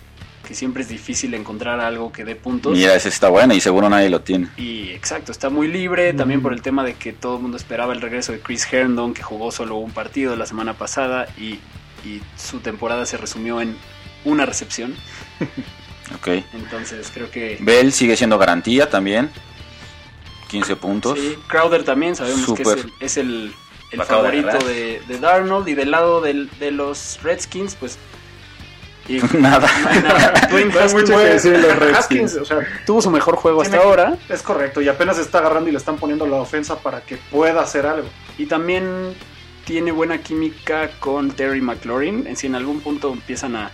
que 0.46 0.54
siempre 0.54 0.82
es 0.82 0.88
difícil 0.88 1.34
encontrar 1.34 1.80
algo 1.80 2.12
que 2.12 2.24
dé 2.24 2.36
puntos. 2.36 2.76
Mira, 2.76 2.94
ese 2.94 3.08
está 3.08 3.28
bueno 3.28 3.54
y 3.54 3.60
seguro 3.60 3.88
nadie 3.88 4.08
lo 4.08 4.20
tiene. 4.20 4.48
Y 4.56 4.90
exacto, 4.90 5.32
está 5.32 5.50
muy 5.50 5.68
libre, 5.68 6.12
también 6.12 6.42
por 6.42 6.52
el 6.52 6.62
tema 6.62 6.84
de 6.84 6.94
que 6.94 7.12
todo 7.12 7.36
el 7.36 7.42
mundo 7.42 7.56
esperaba 7.56 7.92
el 7.92 8.00
regreso 8.00 8.32
de 8.32 8.40
Chris 8.40 8.72
Herndon, 8.72 9.14
que 9.14 9.22
jugó 9.22 9.50
solo 9.50 9.76
un 9.76 9.90
partido 9.90 10.36
la 10.36 10.46
semana 10.46 10.74
pasada 10.74 11.26
y, 11.36 11.58
y 12.04 12.22
su 12.36 12.60
temporada 12.60 13.04
se 13.06 13.16
resumió 13.16 13.60
en 13.60 13.76
una 14.24 14.46
recepción. 14.46 14.94
Ok. 16.14 16.28
Entonces 16.54 17.10
creo 17.12 17.30
que... 17.32 17.58
Bell 17.60 17.92
sigue 17.92 18.16
siendo 18.16 18.38
garantía 18.38 18.88
también. 18.88 19.28
15 20.48 20.76
puntos. 20.76 21.18
Sí, 21.18 21.36
Crowder 21.48 21.82
también, 21.82 22.14
sabemos 22.14 22.52
que 22.54 22.62
es 22.62 22.68
el, 22.68 22.92
es 23.00 23.16
el, 23.16 23.52
el 23.92 23.98
Lo 23.98 24.04
acabo 24.04 24.22
de 24.24 24.42
favorito 24.42 24.66
de, 24.66 25.02
de 25.06 25.18
Darnold 25.18 25.68
y 25.68 25.74
del 25.74 25.90
lado 25.90 26.20
del- 26.20 26.50
de 26.58 26.70
los 26.70 27.20
Redskins, 27.22 27.74
pues... 27.76 27.98
y- 29.08 29.20
Nada. 29.38 29.68
no 29.82 29.88
hay 29.88 30.02
nada. 30.02 30.32
Dwayne 30.50 30.72
No 30.72 30.78
hay 30.80 30.84
Haskins 30.86 31.02
mucho 31.10 31.18
que 31.18 31.24
decir 31.24 31.52
de 31.52 31.58
los 31.58 31.76
Redskins. 31.78 32.32
Haskins, 32.32 32.36
o 32.36 32.44
sea, 32.44 32.58
tuvo 32.84 33.00
su 33.02 33.10
mejor 33.10 33.36
juego 33.36 33.62
hasta 33.62 33.76
ahora 33.78 34.16
es 34.28 34.42
correcto. 34.42 34.80
Y 34.82 34.88
apenas 34.88 35.18
está 35.18 35.38
agarrando 35.38 35.68
y 35.68 35.72
le 35.72 35.78
están 35.78 35.96
poniendo 35.96 36.26
la 36.26 36.36
ofensa 36.36 36.78
para 36.80 37.02
que 37.02 37.16
pueda 37.16 37.60
hacer 37.62 37.86
algo. 37.86 38.08
Y 38.38 38.46
también 38.46 39.14
tiene 39.64 39.92
buena 39.92 40.18
química 40.18 40.90
con 41.00 41.30
Terry 41.30 41.60
McLaurin. 41.60 42.26
En 42.26 42.36
si 42.36 42.46
en 42.48 42.54
algún 42.56 42.80
punto 42.80 43.12
empiezan 43.12 43.56
a, 43.56 43.70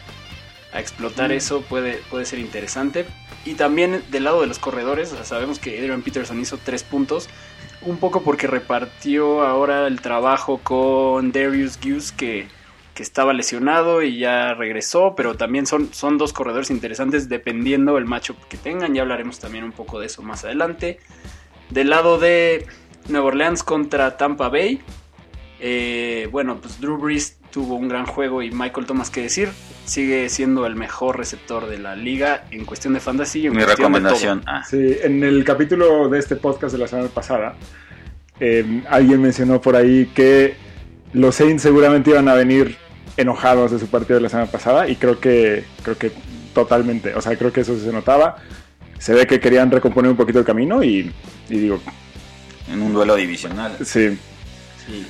a 0.73 0.81
explotar 0.81 1.33
eso 1.33 1.62
puede, 1.62 2.00
puede 2.11 2.25
ser 2.26 2.38
interesante. 2.38 3.07
Y 3.45 3.54
también 3.54 4.04
del 4.11 4.25
lado 4.25 4.40
de 4.42 4.47
los 4.47 4.59
corredores, 4.59 5.12
o 5.12 5.16
sea, 5.16 5.25
sabemos 5.25 5.59
que 5.59 5.76
Adrian 5.78 6.02
Peterson 6.02 6.40
hizo 6.40 6.59
tres 6.64 6.85
puntos, 6.85 7.28
un 7.85 7.99
poco 7.99 8.23
porque 8.23 8.47
repartió 8.47 9.43
ahora 9.43 9.87
el 9.87 10.01
trabajo 10.01 10.59
con 10.59 11.33
Darius 11.33 11.79
Hughes 11.83 12.12
que, 12.12 12.49
que 12.95 13.03
estaba 13.03 13.33
lesionado 13.33 14.03
y 14.03 14.19
ya 14.19 14.55
regresó, 14.55 15.15
pero 15.17 15.37
también 15.37 15.67
son, 15.67 15.93
son 15.93 16.19
dos 16.19 16.33
corredores 16.33 16.71
interesantes 16.71 17.29
dependiendo 17.29 17.99
el 17.99 18.05
matchup 18.05 18.37
que 18.49 18.57
tengan, 18.57 18.95
ya 18.95 19.03
hablaremos 19.03 19.39
también 19.39 19.65
un 19.65 19.73
poco 19.73 19.99
de 19.99 20.07
eso 20.07 20.23
más 20.23 20.45
adelante. 20.45 20.99
Del 21.71 21.91
lado 21.91 22.19
de 22.19 22.67
Nueva 23.09 23.29
Orleans 23.29 23.62
contra 23.62 24.17
Tampa 24.17 24.49
Bay, 24.49 24.81
eh, 25.61 26.29
bueno, 26.31 26.61
pues 26.61 26.81
Drew 26.81 26.99
Brees 26.99 27.39
tuvo 27.53 27.75
un 27.77 27.87
gran 27.89 28.07
juego 28.07 28.43
y 28.43 28.51
Michael 28.51 28.87
Thomas, 28.87 29.11
que 29.11 29.23
decir, 29.23 29.51
sigue 29.85 30.29
siendo 30.29 30.67
el 30.67 30.75
mejor 30.75 31.19
receptor 31.19 31.69
de 31.69 31.79
la 31.79 31.95
liga 31.95 32.45
en 32.51 32.65
cuestión 32.65 32.95
de 32.95 33.01
fantasy. 33.01 33.41
y 33.43 33.47
en 33.47 33.53
Mi 33.53 33.63
cuestión 33.63 33.93
de 33.93 33.99
recomendación. 33.99 34.41
todo. 34.41 34.51
ah, 34.55 34.65
Sí, 34.65 34.97
en 35.03 35.23
el 35.23 35.45
capítulo 35.45 36.09
de 36.09 36.19
este 36.19 36.37
podcast 36.37 36.73
de 36.73 36.79
la 36.79 36.89
semana 36.89 37.09
pasada, 37.09 37.55
eh, 38.41 38.83
alguien 38.89 39.21
mencionó 39.23 39.61
por 39.61 39.77
ahí 39.77 40.07
que 40.15 40.55
los 41.13 41.35
Saints 41.37 41.63
seguramente 41.63 42.11
iban 42.11 42.29
a 42.29 42.35
venir 42.35 42.77
enojados 43.17 43.71
de 43.71 43.79
su 43.79 43.87
partido 43.89 44.15
de 44.17 44.23
la 44.23 44.29
semana 44.31 44.51
pasada 44.51 44.89
y 44.89 44.97
creo 44.97 45.21
que 45.21 45.65
creo 45.83 45.99
que 45.99 46.11
totalmente, 46.55 47.15
o 47.15 47.21
sea, 47.21 47.37
creo 47.37 47.53
que 47.53 47.61
eso 47.61 47.79
se 47.79 47.93
notaba. 47.93 48.37
Se 48.99 49.13
ve 49.13 49.27
que 49.27 49.41
querían 49.41 49.71
recomponer 49.71 50.11
un 50.11 50.17
poquito 50.17 50.39
el 50.39 50.45
camino 50.45 50.83
y, 50.83 51.13
y 51.49 51.59
digo, 51.59 51.81
en 52.73 52.81
un 52.81 52.93
duelo 52.95 53.15
divisional. 53.17 53.77
sí, 53.85 54.19
Sí. 54.87 55.07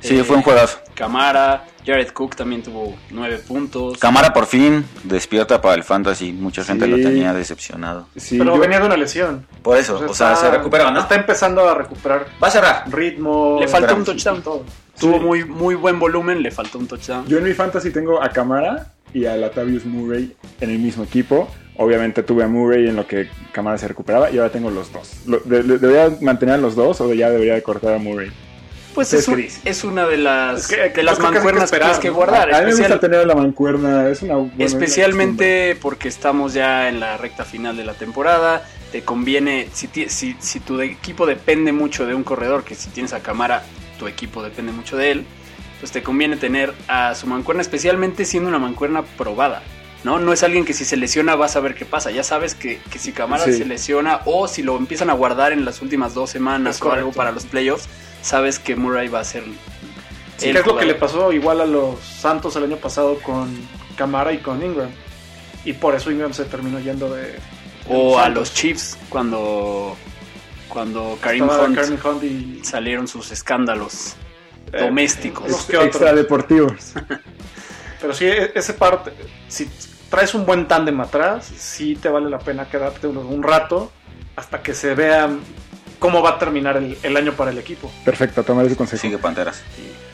Sí, 0.00 0.18
Eh, 0.18 0.24
fue 0.24 0.36
un 0.36 0.42
juegazo. 0.42 0.78
Camara, 0.94 1.64
Jared 1.86 2.08
Cook 2.08 2.34
también 2.34 2.62
tuvo 2.62 2.94
nueve 3.10 3.38
puntos. 3.46 3.98
Cámara 3.98 4.32
por 4.32 4.46
fin 4.46 4.84
despierta 5.04 5.60
para 5.60 5.74
el 5.76 5.84
fantasy. 5.84 6.32
Mucha 6.32 6.64
gente 6.64 6.84
Sí. 6.86 6.90
lo 6.90 6.96
tenía 6.96 7.32
decepcionado. 7.32 8.08
sí, 8.16 8.38
Pero 8.38 8.54
yo- 8.56 8.60
venía 8.60 8.80
de 8.80 8.86
una 8.86 8.96
lesión. 8.96 9.46
Por 9.62 9.76
eso, 9.76 9.94
o 9.94 10.12
sea, 10.14 10.32
está- 10.32 10.36
se 10.36 10.50
recuperó, 10.50 10.90
¿no? 10.90 11.00
Está 11.00 11.14
empezando 11.14 11.68
a 11.68 11.74
recuperar 11.74 12.26
Va 12.42 12.48
a 12.48 12.50
cerrar. 12.50 12.84
ritmo. 12.92 13.58
Le 13.60 13.68
faltó 13.68 13.94
un 13.94 14.04
touchdown. 14.04 14.42
todo. 14.42 14.64
Tuvo 14.98 15.18
muy, 15.20 15.44
muy 15.44 15.74
buen 15.74 15.98
volumen, 15.98 16.42
le 16.42 16.50
faltó 16.50 16.78
un 16.78 16.86
touchdown. 16.88 17.26
Yo 17.26 17.38
en 17.38 17.44
mi 17.44 17.52
fantasy 17.52 17.90
tengo 17.90 18.22
a 18.22 18.30
Camara 18.30 18.92
y 19.14 19.26
a 19.26 19.36
Latavius 19.36 19.84
Murray 19.84 20.34
en 20.60 20.70
el 20.70 20.78
mismo 20.78 21.04
equipo. 21.04 21.48
Obviamente 21.78 22.22
tuve 22.22 22.42
a 22.42 22.48
Murray 22.48 22.88
en 22.88 22.96
lo 22.96 23.06
que 23.06 23.28
Camara 23.52 23.76
se 23.76 23.86
recuperaba 23.86 24.30
y 24.30 24.38
ahora 24.38 24.50
tengo 24.50 24.70
los 24.70 24.90
dos. 24.92 25.12
¿Debería 25.44 26.10
mantener 26.22 26.54
a 26.54 26.58
los 26.58 26.74
dos 26.74 27.00
o 27.02 27.12
ya 27.12 27.28
debería 27.30 27.54
de 27.54 27.62
cortar 27.62 27.94
a 27.94 27.98
Murray? 27.98 28.30
Pues 28.96 29.12
¿Ustedes 29.12 29.60
es, 29.64 29.84
un- 29.84 29.92
una 29.92 30.06
de 30.06 30.16
las, 30.16 30.62
Es 30.62 30.66
que- 30.68 30.76
de 30.88 30.92
yo 30.96 31.02
las 31.02 31.18
que 31.18 31.22
que 31.26 31.30
mancuernas 31.30 31.70
que 31.70 31.78
tienes 31.78 31.98
que 31.98 32.10
guardar. 32.10 32.52
a 32.52 32.62
mí 32.62 32.72
me 32.72 32.78
gusta 32.78 32.98
tener 32.98 33.26
la 33.26 33.34
mancuerna, 33.34 34.08
es 34.08 34.22
una 34.22 34.36
buena 34.36 34.64
especialmente 34.64 35.76
porque 35.80 36.08
estamos 36.08 36.54
ya 36.54 36.88
en 36.88 36.98
la 36.98 37.16
recta 37.18 37.44
final 37.44 37.76
de 37.76 37.84
la 37.84 37.92
temporada. 37.94 38.66
Te 38.92 39.02
conviene, 39.02 39.68
si, 39.72 39.88
ti- 39.88 40.08
si, 40.08 40.34
si 40.40 40.60
tu 40.60 40.78
de- 40.78 40.86
equipo 40.86 41.26
depende 41.26 41.72
mucho 41.72 42.06
de 42.06 42.14
un 42.14 42.24
corredor, 42.24 42.64
que 42.64 42.74
si 42.74 42.88
tienes 42.90 43.12
a 43.12 43.20
Camara, 43.20 43.62
tu 43.98 44.06
equipo 44.06 44.42
depende 44.42 44.72
mucho 44.72 44.96
de 44.96 45.10
él, 45.10 45.26
pues 45.80 45.92
te 45.92 46.02
conviene 46.02 46.36
tener 46.38 46.72
a 46.88 47.14
su 47.14 47.26
mancuerna, 47.26 47.60
especialmente 47.62 48.24
siendo 48.24 48.48
una 48.48 48.58
mancuerna 48.58 49.02
probada. 49.02 49.62
¿No? 50.06 50.18
no 50.20 50.32
es 50.32 50.42
alguien 50.42 50.64
que 50.64 50.72
si 50.72 50.84
se 50.86 50.96
lesiona 50.96 51.34
vas 51.36 51.56
a 51.56 51.60
ver 51.60 51.74
qué 51.74 51.84
pasa. 51.84 52.10
Ya 52.10 52.22
sabes 52.22 52.54
que, 52.54 52.80
que 52.90 52.98
si 52.98 53.12
Camara 53.12 53.44
Sí. 53.44 53.52
se 53.52 53.64
lesiona 53.66 54.20
o 54.24 54.48
si 54.48 54.62
lo 54.62 54.76
empiezan 54.78 55.10
a 55.10 55.12
guardar 55.12 55.52
en 55.52 55.64
las 55.66 55.82
últimas 55.82 56.14
dos 56.14 56.30
semanas 56.30 56.76
Es 56.76 56.82
o 56.82 56.92
algo 56.92 57.12
para 57.12 57.32
los 57.32 57.44
playoffs, 57.44 57.88
sabes 58.22 58.58
que 58.58 58.76
Murray 58.76 59.08
va 59.08 59.20
a 59.20 59.24
ser 59.24 59.42
Sí, 60.38 60.48
el 60.50 60.56
es 60.58 60.66
lo 60.66 60.76
que 60.76 60.84
le 60.86 60.94
pasó 60.94 61.32
igual 61.32 61.60
a 61.60 61.66
los 61.66 61.98
Santos 62.00 62.54
el 62.56 62.64
año 62.64 62.76
pasado 62.76 63.18
con 63.20 63.48
Camara 63.96 64.32
y 64.32 64.38
con 64.38 64.62
Ingram. 64.62 64.90
Y 65.64 65.72
por 65.72 65.94
eso 65.94 66.10
Ingram 66.10 66.32
se 66.34 66.44
terminó 66.44 66.78
yendo 66.78 67.12
de. 67.12 67.22
de 67.22 67.38
O 67.88 68.18
a 68.18 68.28
los 68.28 68.52
Chiefs 68.54 68.98
cuando, 69.08 69.96
cuando 70.68 71.18
Karim 71.20 71.44
Hunt 71.48 71.74
Kareem 71.74 71.98
Hunt 72.04 72.22
y. 72.24 72.60
salieron 72.62 73.08
sus 73.08 73.32
escándalos 73.32 74.14
eh, 74.72 74.82
domésticos. 74.82 75.46
unos 75.48 75.64
que 75.64 75.72
Ex- 75.76 75.86
otros. 75.86 75.86
extra 75.96 76.12
deportivos. 76.14 76.92
Pero 78.00 78.12
sí, 78.12 78.26
e- 78.26 78.52
ese 78.54 78.74
parte. 78.74 79.12
Si 79.48 79.68
traes 80.10 80.34
un 80.34 80.46
buen 80.46 80.66
tándem 80.68 81.00
atrás, 81.00 81.50
sí 81.56 81.96
te 81.96 82.08
vale 82.08 82.30
la 82.30 82.38
pena 82.38 82.68
quedarte 82.68 83.06
un, 83.06 83.16
un 83.18 83.42
rato 83.42 83.90
hasta 84.36 84.62
que 84.62 84.74
se 84.74 84.94
vea 84.94 85.28
cómo 85.98 86.22
va 86.22 86.30
a 86.30 86.38
terminar 86.38 86.76
el, 86.76 86.96
el 87.02 87.16
año 87.16 87.32
para 87.32 87.50
el 87.50 87.58
equipo. 87.58 87.90
Perfecto, 88.04 88.42
tomar 88.42 88.66
ese 88.66 88.76
consejo. 88.76 89.00
Sigue 89.02 89.18
Panteras. 89.18 89.62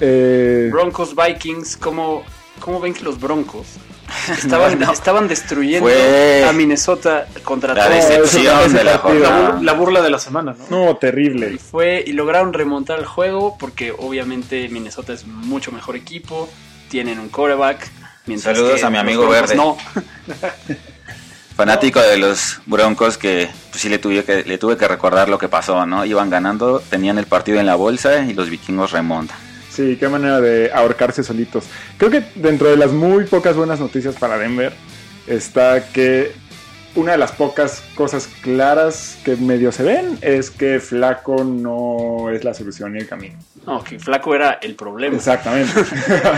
Eh, 0.00 0.68
Broncos 0.72 1.14
Vikings, 1.14 1.76
¿cómo, 1.76 2.24
¿cómo 2.60 2.80
ven 2.80 2.94
que 2.94 3.02
los 3.02 3.20
Broncos 3.20 3.66
estaban, 4.30 4.78
No, 4.78 4.86
no. 4.86 4.92
estaban 4.92 5.28
destruyendo 5.28 5.88
Fue- 5.88 6.44
a 6.44 6.52
Minnesota 6.52 7.26
contra 7.44 7.74
La 7.74 7.88
decepción 7.88 8.72
de 8.72 8.84
la 8.84 8.98
jornada. 8.98 9.72
burla 9.74 10.00
de 10.02 10.10
la 10.10 10.18
semana, 10.18 10.54
¿no? 10.70 10.84
no, 10.86 10.96
terrible. 10.96 11.52
Y 11.54 11.58
fue 11.58 12.02
y 12.06 12.12
lograron 12.12 12.52
remontar 12.52 12.98
el 12.98 13.06
juego 13.06 13.56
porque 13.58 13.92
obviamente 13.92 14.68
Minnesota 14.68 15.12
es 15.12 15.26
mucho 15.26 15.72
mejor 15.72 15.96
equipo, 15.96 16.48
tienen 16.88 17.18
un 17.18 17.28
quarterback. 17.28 17.90
Mientras 18.26 18.56
Saludos 18.56 18.82
a 18.82 18.90
mi 18.90 18.98
amigo 18.98 19.28
Broncos 19.28 19.40
Verde. 19.40 19.56
No, 19.56 19.76
Fanático 21.56 22.00
de 22.00 22.16
los 22.16 22.60
Broncos 22.66 23.18
que 23.18 23.48
pues, 23.70 23.82
sí 23.82 23.88
le 23.88 23.98
tuve 23.98 24.24
que 24.24 24.42
le 24.42 24.58
tuve 24.58 24.76
que 24.76 24.88
recordar 24.88 25.28
lo 25.28 25.38
que 25.38 25.48
pasó, 25.48 25.84
¿no? 25.86 26.04
Iban 26.04 26.30
ganando, 26.30 26.80
tenían 26.80 27.18
el 27.18 27.26
partido 27.26 27.60
en 27.60 27.66
la 27.66 27.74
bolsa 27.74 28.24
y 28.24 28.32
los 28.32 28.48
vikingos 28.48 28.92
remontan. 28.92 29.36
Sí, 29.70 29.96
qué 29.98 30.08
manera 30.08 30.40
de 30.40 30.70
ahorcarse 30.72 31.22
solitos. 31.22 31.64
Creo 31.98 32.10
que 32.10 32.24
dentro 32.34 32.68
de 32.68 32.76
las 32.76 32.92
muy 32.92 33.24
pocas 33.24 33.56
buenas 33.56 33.80
noticias 33.80 34.16
para 34.16 34.38
Denver 34.38 34.72
está 35.26 35.92
que 35.92 36.32
una 36.94 37.12
de 37.12 37.18
las 37.18 37.32
pocas 37.32 37.82
cosas 37.94 38.26
claras 38.42 39.18
que 39.24 39.36
medio 39.36 39.72
se 39.72 39.82
ven 39.82 40.18
es 40.20 40.50
que 40.50 40.78
Flaco 40.80 41.42
no 41.44 42.28
es 42.30 42.44
la 42.44 42.52
solución 42.54 42.92
ni 42.92 43.00
el 43.00 43.08
camino. 43.08 43.38
no, 43.66 43.82
que 43.82 43.98
Flaco 43.98 44.34
era 44.34 44.52
el 44.62 44.74
problema. 44.74 45.16
Exactamente. 45.16 45.72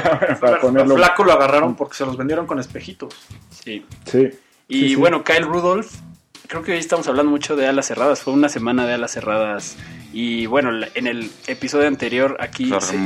para 0.40 0.60
ponerlo. 0.60 0.96
Flaco 0.96 1.24
lo 1.24 1.32
agarraron 1.32 1.74
porque 1.74 1.96
se 1.96 2.06
los 2.06 2.16
vendieron 2.16 2.46
con 2.46 2.58
espejitos. 2.60 3.14
Sí. 3.50 3.84
Sí. 4.04 4.30
Y 4.68 4.80
Sí, 4.80 4.88
sí. 4.90 4.94
bueno, 4.96 5.22
Kyle 5.24 5.42
Rudolph, 5.44 5.90
creo 6.48 6.62
que 6.62 6.72
hoy 6.72 6.78
estamos 6.78 7.06
hablando 7.08 7.30
mucho 7.30 7.56
de 7.56 7.66
alas 7.66 7.86
cerradas, 7.86 8.20
fue 8.20 8.32
una 8.32 8.48
semana 8.48 8.86
de 8.86 8.94
alas 8.94 9.12
cerradas. 9.12 9.76
Y 10.12 10.46
bueno, 10.46 10.70
en 10.94 11.06
el 11.08 11.28
episodio 11.48 11.88
anterior 11.88 12.36
aquí 12.38 12.70
se- 12.80 12.96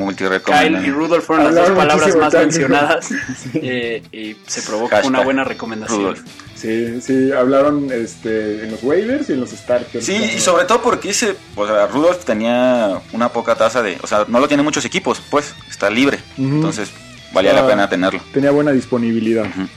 Kyle 0.44 0.84
y 0.86 0.90
Rudolph 0.90 1.24
fueron 1.24 1.46
las 1.46 1.54
dos 1.54 1.70
palabras 1.70 2.14
más 2.16 2.34
mencionadas 2.34 3.08
eh, 3.54 4.02
y 4.12 4.36
se 4.46 4.60
probó 4.62 4.88
Hashtag 4.88 5.06
una 5.06 5.20
buena 5.24 5.44
recomendación. 5.44 6.00
Rudolph. 6.00 6.20
Sí, 6.54 7.00
sí, 7.00 7.32
hablaron 7.32 7.88
este, 7.92 8.64
en 8.64 8.72
los 8.72 8.82
waivers 8.82 9.30
y 9.30 9.32
en 9.34 9.40
los 9.40 9.50
starters. 9.50 10.04
Sí, 10.04 10.16
y 10.36 10.38
sobre 10.40 10.64
todo 10.64 10.82
porque 10.82 11.10
ese, 11.10 11.34
o 11.54 11.66
sea, 11.66 11.86
Rudolph 11.86 12.24
tenía 12.24 13.00
una 13.12 13.28
poca 13.30 13.54
tasa 13.54 13.80
de, 13.82 13.96
o 14.02 14.06
sea, 14.06 14.24
no 14.28 14.40
lo 14.40 14.48
tienen 14.48 14.64
muchos 14.64 14.84
equipos, 14.84 15.22
pues, 15.30 15.54
está 15.70 15.88
libre. 15.88 16.18
Entonces, 16.36 16.90
valía 17.32 17.52
Ah. 17.52 17.62
la 17.62 17.66
pena 17.68 17.88
tenerlo. 17.88 18.20
Tenía 18.34 18.50
buena 18.50 18.72
disponibilidad. 18.72 19.44
Sí. 19.54 19.68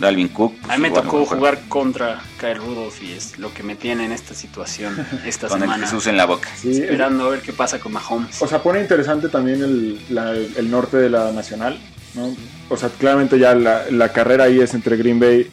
Dalvin 0.00 0.28
Cook. 0.28 0.54
A 0.68 0.76
mí 0.76 0.82
me 0.82 0.88
igual, 0.88 1.02
tocó 1.04 1.24
jugar 1.26 1.60
contra 1.68 2.20
Kyle 2.40 2.56
Rudolph 2.56 3.02
y 3.02 3.12
es 3.12 3.38
lo 3.38 3.52
que 3.54 3.62
me 3.62 3.76
tiene 3.76 4.04
en 4.04 4.12
esta 4.12 4.34
situación 4.34 4.94
esta 5.24 5.48
con 5.48 5.58
el 5.58 5.62
semana. 5.64 5.86
Jesús 5.86 6.06
en 6.06 6.16
la 6.16 6.26
boca. 6.26 6.48
Sí, 6.56 6.70
Esperando 6.82 7.26
a 7.26 7.30
ver 7.30 7.40
qué 7.40 7.52
pasa 7.52 7.78
con 7.78 7.92
Mahomes. 7.92 8.40
O 8.42 8.46
sea, 8.46 8.62
pone 8.62 8.80
interesante 8.80 9.28
también 9.28 9.62
el, 9.62 10.00
la- 10.10 10.32
el 10.32 10.70
norte 10.70 10.96
de 10.96 11.10
la 11.10 11.32
nacional, 11.32 11.78
¿no? 12.14 12.34
O 12.68 12.76
sea, 12.76 12.88
claramente 12.88 13.38
ya 13.38 13.54
la, 13.54 13.84
la 13.90 14.12
carrera 14.12 14.44
ahí 14.44 14.60
es 14.60 14.74
entre 14.74 14.96
Green 14.96 15.20
Bay 15.20 15.50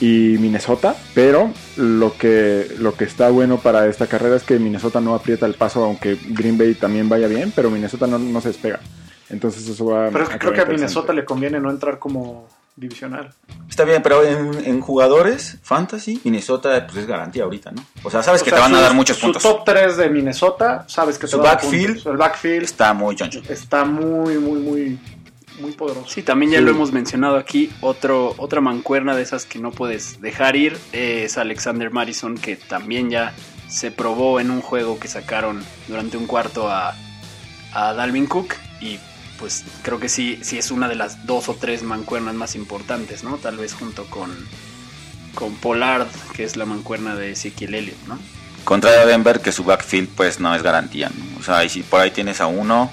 y 0.00 0.36
Minnesota, 0.40 0.96
pero 1.14 1.52
lo 1.76 2.16
que, 2.18 2.66
lo 2.78 2.94
que 2.96 3.04
está 3.04 3.28
bueno 3.30 3.58
para 3.58 3.86
esta 3.86 4.06
carrera 4.08 4.36
es 4.36 4.42
que 4.42 4.58
Minnesota 4.58 5.00
no 5.00 5.14
aprieta 5.14 5.46
el 5.46 5.54
paso, 5.54 5.84
aunque 5.84 6.18
Green 6.30 6.58
Bay 6.58 6.74
también 6.74 7.08
vaya 7.08 7.28
bien, 7.28 7.52
pero 7.54 7.70
Minnesota 7.70 8.06
no, 8.06 8.18
no 8.18 8.40
se 8.40 8.48
despega. 8.48 8.80
Entonces 9.30 9.66
eso 9.68 9.86
va 9.86 10.10
Pero 10.10 10.24
es 10.24 10.30
que 10.30 10.38
creo 10.38 10.52
que 10.52 10.60
a. 10.60 10.64
Minnesota 10.66 11.12
le 11.12 11.24
conviene 11.24 11.60
no 11.60 11.70
entrar 11.70 11.98
como 11.98 12.46
divisional. 12.76 13.32
Está 13.68 13.84
bien, 13.84 14.02
pero 14.02 14.22
en, 14.24 14.64
en 14.64 14.80
jugadores, 14.80 15.58
fantasy, 15.62 16.20
Minnesota 16.24 16.84
pues 16.86 16.98
es 16.98 17.06
garantía 17.06 17.44
ahorita, 17.44 17.70
¿no? 17.70 17.84
O 18.02 18.10
sea, 18.10 18.22
sabes 18.22 18.42
O 18.42 18.44
que 18.44 18.50
sea, 18.50 18.58
te 18.58 18.62
van 18.62 18.74
a 18.74 18.78
su- 18.78 18.82
dar 18.82 18.94
muchos 18.94 19.16
su 19.16 19.22
puntos. 19.26 19.42
top 19.42 19.64
3 19.64 19.96
de 19.96 20.08
Minnesota, 20.10 20.84
sabes 20.88 21.16
que 21.16 21.22
te 21.26 21.32
Su 21.32 21.38
backfield 21.38 21.86
puntos. 21.94 22.06
El 22.06 22.16
backfield 22.16 22.64
Está 22.64 22.92
muy 22.94 23.14
choncho. 23.16 23.42
está 23.48 23.84
muy, 23.84 24.38
muy, 24.38 24.58
muy, 24.60 24.98
muy 25.60 25.72
poderoso. 25.72 26.08
Sí, 26.08 26.22
también 26.22 26.50
ya 26.52 26.58
Sí. 26.58 26.64
lo 26.64 26.70
hemos 26.72 26.92
mencionado 26.92 27.36
aquí. 27.36 27.70
Otro, 27.80 28.34
otra 28.38 28.60
mancuerna 28.60 29.14
de 29.14 29.22
esas 29.22 29.46
que 29.46 29.58
no 29.60 29.70
puedes 29.70 30.20
dejar 30.20 30.56
ir 30.56 30.76
es 30.92 31.38
Alexander 31.38 31.90
Madison, 31.92 32.36
que 32.36 32.56
también 32.56 33.08
ya 33.10 33.32
se 33.68 33.90
probó 33.92 34.40
en 34.40 34.50
un 34.50 34.60
juego 34.60 34.98
que 34.98 35.06
sacaron 35.08 35.64
durante 35.88 36.16
un 36.16 36.26
cuarto 36.26 36.68
a, 36.68 36.94
a 37.72 37.92
Dalvin 37.94 38.26
Cook. 38.26 38.54
Y 38.80 38.98
pues 39.38 39.64
creo 39.82 39.98
que 40.00 40.08
sí, 40.08 40.38
sí 40.42 40.58
es 40.58 40.70
una 40.70 40.88
de 40.88 40.94
las 40.94 41.26
dos 41.26 41.48
o 41.48 41.54
tres 41.54 41.82
mancuernas 41.82 42.34
más 42.34 42.54
importantes, 42.54 43.24
¿no? 43.24 43.36
Tal 43.38 43.56
vez 43.56 43.74
junto 43.74 44.04
con, 44.06 44.30
con 45.34 45.54
Pollard, 45.56 46.06
que 46.34 46.44
es 46.44 46.56
la 46.56 46.64
mancuerna 46.64 47.14
de 47.16 47.32
Ezequiel 47.32 47.74
Elliott, 47.74 47.98
¿no? 48.06 48.18
Contrario 48.64 49.00
a 49.00 49.06
Denver, 49.06 49.40
que 49.40 49.52
su 49.52 49.64
backfield 49.64 50.08
pues 50.16 50.40
no 50.40 50.54
es 50.54 50.62
garantía, 50.62 51.10
¿no? 51.10 51.40
O 51.40 51.42
sea, 51.42 51.64
y 51.64 51.68
si 51.68 51.82
por 51.82 52.00
ahí 52.00 52.10
tienes 52.10 52.40
a 52.40 52.46
uno, 52.46 52.90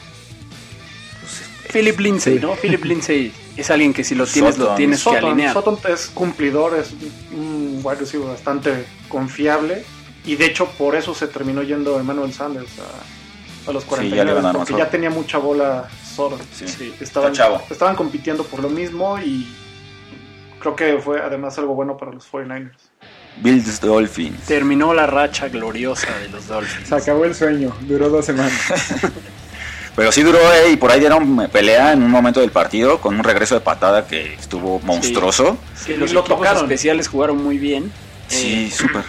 pues, 1.21 1.71
Philip 1.71 2.00
Lindsay, 2.00 2.36
Sí. 2.36 2.39
¿no? 2.41 2.55
Philip 2.55 2.83
Lindsay 2.83 3.31
es 3.55 3.69
alguien 3.69 3.93
que 3.93 4.03
si 4.03 4.15
lo 4.15 4.25
tienes, 4.25 4.57
lo 4.57 4.63
Sutton. 4.65 4.77
tienes 4.77 4.98
que 5.00 5.03
Sutton, 5.03 5.25
alinear. 5.25 5.53
Sutton 5.53 5.79
es 5.89 6.07
cumplidor, 6.07 6.77
es 6.77 6.91
un 7.31 7.79
wide 7.83 8.00
receiver 8.00 8.27
bastante 8.27 8.86
confiable. 9.07 9.86
Y 10.25 10.36
de 10.36 10.45
hecho, 10.45 10.67
por 10.77 10.95
eso 10.95 11.15
se 11.15 11.27
terminó 11.27 11.63
yendo 11.63 12.00
Emmanuel 12.00 12.33
Sanders 12.33 12.69
a, 12.79 13.69
a 13.69 13.74
los 13.74 13.83
Sí, 13.83 13.89
49, 13.89 14.17
ya 14.17 14.24
le 14.25 14.33
ganaron 14.33 14.62
porque 14.65 14.74
a 14.75 14.86
ya 14.86 14.89
tenía 14.89 15.10
mucha 15.10 15.38
bola 15.38 15.89
Sí. 16.53 16.68
Sí. 16.68 16.94
Estaban, 17.00 17.34
chavo. 17.34 17.62
estaban 17.70 17.96
compitiendo 17.96 18.44
por 18.44 18.60
lo 18.62 18.70
mismo 18.70 19.20
y 19.20 19.48
creo 20.60 20.75
que 20.75 21.00
fue 21.00 21.22
además 21.22 21.58
algo 21.58 21.74
bueno 21.74 21.98
para 21.98 22.12
los 22.12 22.30
49ers. 22.32 22.72
Bills 23.38 23.80
Dolphins. 23.80 24.41
Terminó 24.46 24.94
la 24.94 25.08
racha 25.08 25.48
gloriosa 25.48 26.08
de 26.20 26.30
los 26.30 26.48
Dolphins. 26.48 26.88
Se 26.89 26.96
acabó 26.96 27.25
el 27.25 27.34
sueño, 27.34 27.74
duró 27.82 28.10
dos 28.10 28.25
semanas. 28.25 28.53
Pero 29.96 30.12
sí 30.12 30.22
duró 30.24 30.39
eh, 30.53 30.72
y 30.72 30.77
por 30.77 30.89
ahí 30.91 31.00
dieron 31.01 31.48
pelea 31.51 31.91
en 31.91 32.01
un 32.01 32.10
momento 32.10 32.39
del 32.39 32.51
partido 32.51 33.00
con 33.01 33.15
un 33.15 33.24
regreso 33.24 33.56
de 33.56 33.62
patada 33.62 34.08
que 34.08 34.34
estuvo 34.36 34.80
monstruoso. 34.80 35.58
Sí, 35.75 35.96
los 35.96 36.13
lo 36.13 36.22
equipos 36.22 36.38
tocaron. 36.39 36.63
especiales 36.63 37.08
jugaron 37.10 37.44
muy 37.44 37.58
bien. 37.58 37.91
Sí, 38.27 38.68
Eh, 38.68 38.72
súper. 38.72 39.03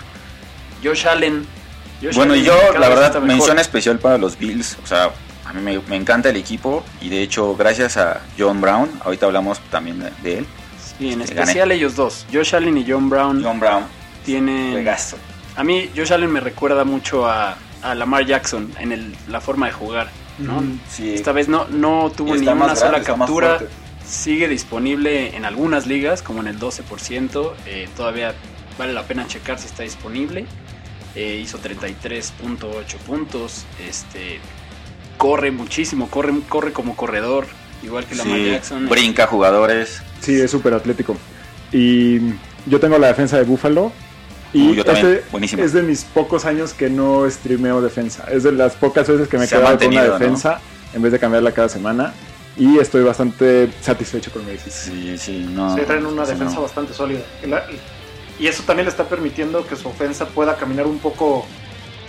Josh 0.82 1.06
Allen. 1.06 1.46
Josh 2.02 2.16
Bueno, 2.16 2.34
y 2.34 2.42
yo, 2.42 2.54
la 2.78 2.88
verdad, 2.88 3.20
mención 3.22 3.60
especial 3.60 4.00
para 4.00 4.18
los 4.18 4.36
Bills. 4.36 4.76
O 4.82 4.86
sea, 4.86 5.10
a 5.52 5.54
mí 5.54 5.62
me, 5.62 5.78
me 5.88 5.96
encanta 5.96 6.30
el 6.30 6.36
equipo 6.36 6.82
y 7.00 7.08
de 7.10 7.22
hecho, 7.22 7.54
gracias 7.56 7.96
a 7.98 8.20
John 8.38 8.60
Brown, 8.60 8.90
ahorita 9.04 9.26
hablamos 9.26 9.60
también 9.70 9.98
de, 10.00 10.10
de 10.22 10.38
él. 10.38 10.46
Sí, 10.98 11.12
en 11.12 11.20
Este, 11.22 11.34
especial 11.38 11.70
ellos 11.72 11.94
dos. 11.96 12.26
Josh 12.32 12.54
Allen 12.54 12.78
y 12.78 12.84
John 12.88 13.08
Brown 13.10 13.42
John 13.42 13.60
Brown, 13.60 13.84
tienen... 14.24 14.72
juegazo. 14.72 15.16
A 15.56 15.64
mí 15.64 15.90
Josh 15.96 16.12
Allen 16.12 16.30
me 16.32 16.40
recuerda 16.40 16.84
mucho 16.84 17.26
a, 17.28 17.56
a 17.82 17.94
Lamar 17.94 18.24
Jackson 18.26 18.72
en 18.78 18.92
el- 18.92 19.14
la 19.28 19.40
forma 19.40 19.66
de 19.66 19.72
jugar. 19.72 20.08
¿no? 20.38 20.62
Sí. 20.90 21.12
Esta 21.14 21.32
vez 21.32 21.48
no, 21.48 21.66
no 21.68 22.10
tuvo 22.16 22.34
ni 22.34 22.46
una 22.48 22.74
sola 22.74 23.02
captura. 23.02 23.58
Sigue 24.04 24.48
disponible 24.48 25.36
en 25.36 25.44
algunas 25.44 25.86
ligas, 25.86 26.22
como 26.22 26.40
en 26.40 26.48
el 26.48 26.58
12%. 26.58 27.52
eh, 27.66 27.88
todavía 27.96 28.34
vale 28.78 28.92
la 28.94 29.02
pena 29.04 29.26
checar 29.26 29.58
si 29.58 29.66
está 29.66 29.82
disponible. 29.82 30.46
Eh, 31.14 31.38
hizo 31.42 31.58
33.8 31.58 32.96
puntos. 33.06 33.64
Este, 33.86 34.40
corre 35.22 35.52
muchísimo, 35.52 36.08
corre, 36.10 36.32
corre 36.48 36.72
como 36.72 36.96
corredor, 36.96 37.46
igual 37.84 38.04
que 38.06 38.16
Lamar 38.16 38.36
Sí, 38.38 38.50
Jackson. 38.50 38.88
brinca 38.88 39.28
jugadores. 39.28 40.02
Sí, 40.20 40.34
es 40.40 40.50
súper 40.50 40.74
atlético. 40.74 41.16
Y 41.70 42.18
yo 42.66 42.80
tengo 42.80 42.98
la 42.98 43.06
defensa 43.06 43.36
de 43.36 43.44
Buffalo. 43.44 43.92
Y 44.52 44.70
Uh, 44.70 44.74
yo 44.74 44.84
también, 44.84 45.06
este 45.06 45.30
buenísimo. 45.30 45.62
es 45.62 45.72
de 45.72 45.82
mis 45.82 46.02
pocos 46.02 46.44
años 46.44 46.74
que 46.74 46.90
no 46.90 47.30
streameo 47.30 47.80
defensa. 47.80 48.24
Es 48.32 48.42
de 48.42 48.50
las 48.50 48.74
pocas 48.74 49.06
veces 49.06 49.28
que 49.28 49.38
me 49.38 49.44
he 49.44 49.48
quedado 49.48 49.78
con 49.78 49.94
¿no? 49.94 50.02
defensa 50.18 50.60
en 50.92 51.02
vez 51.02 51.12
de 51.12 51.20
cambiarla 51.20 51.52
cada 51.52 51.68
semana. 51.68 52.12
Y 52.56 52.78
estoy 52.80 53.04
bastante 53.04 53.70
satisfecho 53.80 54.32
con 54.32 54.44
mi 54.44 54.50
decisión. 54.50 54.96
Sí, 54.96 55.18
sí, 55.18 55.46
no. 55.48 55.72
Sí, 55.76 55.82
traen 55.86 56.04
una 56.04 56.26
sí, 56.26 56.32
defensa 56.32 56.56
no. 56.56 56.62
bastante 56.62 56.92
sólida. 56.94 57.20
La- 57.46 57.64
Y 58.40 58.48
eso 58.48 58.64
también 58.64 58.86
le 58.86 58.90
está 58.90 59.04
permitiendo 59.04 59.64
que 59.68 59.76
su 59.76 59.86
ofensa 59.86 60.26
pueda 60.26 60.56
caminar 60.56 60.88
un 60.88 60.98
poco 60.98 61.46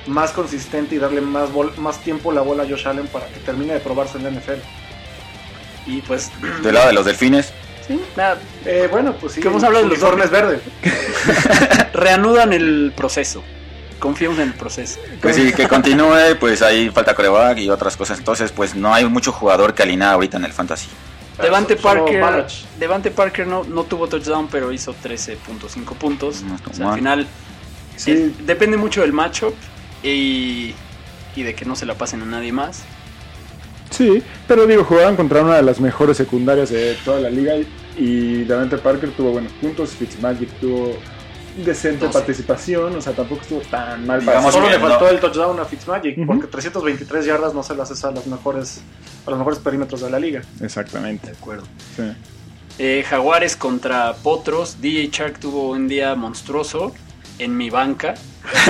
más 0.07 0.31
consistente 0.31 0.95
y 0.95 0.97
darle 0.97 1.21
más, 1.21 1.51
bol- 1.51 1.73
más 1.77 1.99
tiempo 2.01 2.31
la 2.31 2.41
bola 2.41 2.63
a 2.63 2.67
Josh 2.67 2.87
Allen 2.87 3.07
para 3.07 3.27
que 3.27 3.39
termine 3.39 3.73
de 3.73 3.79
probarse 3.79 4.17
en 4.17 4.23
la 4.25 4.29
NFL. 4.31 4.59
Y 5.87 6.01
pues, 6.01 6.31
Del 6.61 6.73
lado 6.75 6.87
de 6.87 6.93
los 6.93 7.05
delfines, 7.05 7.53
sí, 7.87 7.99
nada, 8.15 8.37
Eh, 8.65 8.87
bueno, 8.91 9.13
pues 9.19 9.33
sí. 9.33 9.41
¿Qué 9.41 9.47
hemos 9.47 9.63
hablado 9.63 9.83
de 9.85 9.89
los 9.89 9.99
uniformes 9.99 10.29
verdes. 10.31 10.61
reanudan 11.93 12.53
el 12.53 12.93
proceso. 12.95 13.43
Confiamos 13.99 14.37
en 14.39 14.49
el 14.49 14.53
proceso. 14.53 14.99
pues 15.21 15.35
sí, 15.37 15.53
que 15.53 15.67
continúe, 15.67 16.35
pues 16.39 16.61
ahí 16.61 16.89
falta 16.89 17.15
coreback 17.15 17.59
y 17.59 17.69
otras 17.69 17.95
cosas. 17.95 18.17
Entonces, 18.19 18.51
pues 18.51 18.75
no 18.75 18.93
hay 18.93 19.05
mucho 19.05 19.31
jugador 19.31 19.73
que 19.73 19.83
alinear 19.83 20.13
ahorita 20.13 20.37
en 20.37 20.45
el 20.45 20.51
fantasy. 20.51 20.87
Devante 21.41 21.75
Parker. 21.77 22.45
Devante 22.77 23.11
Parker 23.11 23.47
no, 23.47 23.63
no 23.63 23.83
tuvo 23.85 24.07
touchdown, 24.07 24.47
pero 24.51 24.71
hizo 24.73 24.93
13.5 24.93 25.95
puntos. 25.95 26.41
No 26.43 26.55
está 26.55 26.69
O 26.69 26.73
sea, 26.73 26.89
al 26.89 26.95
final 26.95 27.27
Sí, 27.95 28.11
eh, 28.11 28.31
depende 28.39 28.75
mucho 28.75 29.01
del 29.01 29.13
matchup 29.13 29.53
y, 30.03 30.73
y 31.35 31.43
de 31.43 31.55
que 31.55 31.65
no 31.65 31.75
se 31.75 31.85
la 31.85 31.95
pasen 31.95 32.21
a 32.21 32.25
nadie 32.25 32.51
más. 32.51 32.83
sí, 33.89 34.21
pero 34.47 34.65
digo, 34.67 34.83
jugaban 34.83 35.15
contra 35.15 35.41
una 35.41 35.55
de 35.55 35.63
las 35.63 35.79
mejores 35.79 36.17
secundarias 36.17 36.69
de 36.69 36.95
toda 37.05 37.19
la 37.19 37.29
liga. 37.29 37.53
Y, 37.97 38.43
Davante 38.45 38.77
Parker 38.77 39.11
tuvo 39.11 39.31
buenos 39.31 39.51
puntos. 39.53 39.91
Fitzmagic 39.91 40.49
tuvo 40.59 40.97
decente 41.63 42.07
participación. 42.09 42.95
O 42.95 43.01
sea, 43.01 43.13
tampoco 43.13 43.41
estuvo 43.43 43.61
tan 43.61 44.05
mal 44.07 44.21
para 44.23 44.51
Solo 44.51 44.69
le 44.69 44.79
faltó 44.79 45.05
¿no? 45.05 45.09
el 45.11 45.19
touchdown 45.19 45.59
a 45.59 45.65
Fitzmagic, 45.65 46.17
Ujú. 46.17 46.25
porque 46.27 46.47
323 46.47 47.25
yardas 47.25 47.53
no 47.53 47.61
se 47.61 47.75
las 47.75 47.91
hace 47.91 48.07
a 48.07 48.11
los 48.11 48.25
mejores, 48.25 48.81
a 49.27 49.29
los 49.29 49.37
mejores 49.37 49.59
perímetros 49.59 50.01
de 50.01 50.09
la 50.09 50.19
liga. 50.19 50.41
Exactamente. 50.61 51.27
De 51.31 51.37
acuerdo. 51.37 51.65
sí. 51.95 52.03
Eh, 52.79 53.05
Jaguares 53.07 53.55
contra 53.55 54.13
Potros. 54.15 54.81
DJ 54.81 55.09
Shark 55.11 55.39
tuvo 55.39 55.69
un 55.69 55.87
día 55.87 56.15
monstruoso 56.15 56.91
en 57.39 57.55
mi 57.57 57.69
banca. 57.69 58.13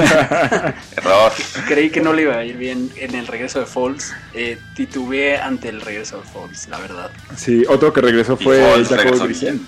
Error. 0.98 1.32
Creí 1.68 1.90
que 1.90 2.02
no 2.02 2.14
le 2.14 2.24
iba 2.24 2.36
a 2.38 2.44
ir 2.46 2.58
bien 2.58 2.92
en 2.96 3.16
el 3.16 3.28
regreso 3.28 3.60
de 3.60 3.66
Falls. 3.66 4.14
Eh, 4.34 4.60
titubeé 4.76 5.38
ante 5.38 5.70
el 5.70 5.82
regreso 5.82 6.18
de 6.18 6.24
Falls, 6.24 6.68
la 6.68 6.80
verdad. 6.80 7.12
Sí, 7.36 7.64
otro 7.68 7.92
que 7.92 8.02
regresó 8.02 8.38
fue 8.38 8.84
regresó 8.90 9.26
Brissett. 9.26 9.60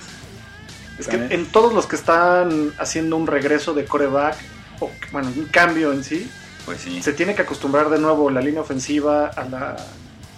Es 1.00 1.08
que 1.08 1.16
en 1.18 1.46
todos 1.48 1.74
los 1.74 1.88
que 1.88 1.96
están 1.98 2.72
haciendo 2.78 3.18
un 3.18 3.28
regreso 3.28 3.74
de 3.74 3.86
coreback, 3.86 4.38
o 4.80 4.90
bueno, 5.12 5.30
un 5.36 5.46
cambio 5.46 5.92
en 5.92 6.04
sí, 6.04 6.30
Pues 6.66 6.82
sí. 6.82 7.02
se 7.02 7.12
tiene 7.14 7.36
que 7.36 7.42
acostumbrar 7.42 7.90
de 7.90 8.00
nuevo 8.00 8.30
la 8.30 8.40
línea 8.42 8.62
ofensiva 8.62 9.28
a 9.28 9.44
la 9.44 9.76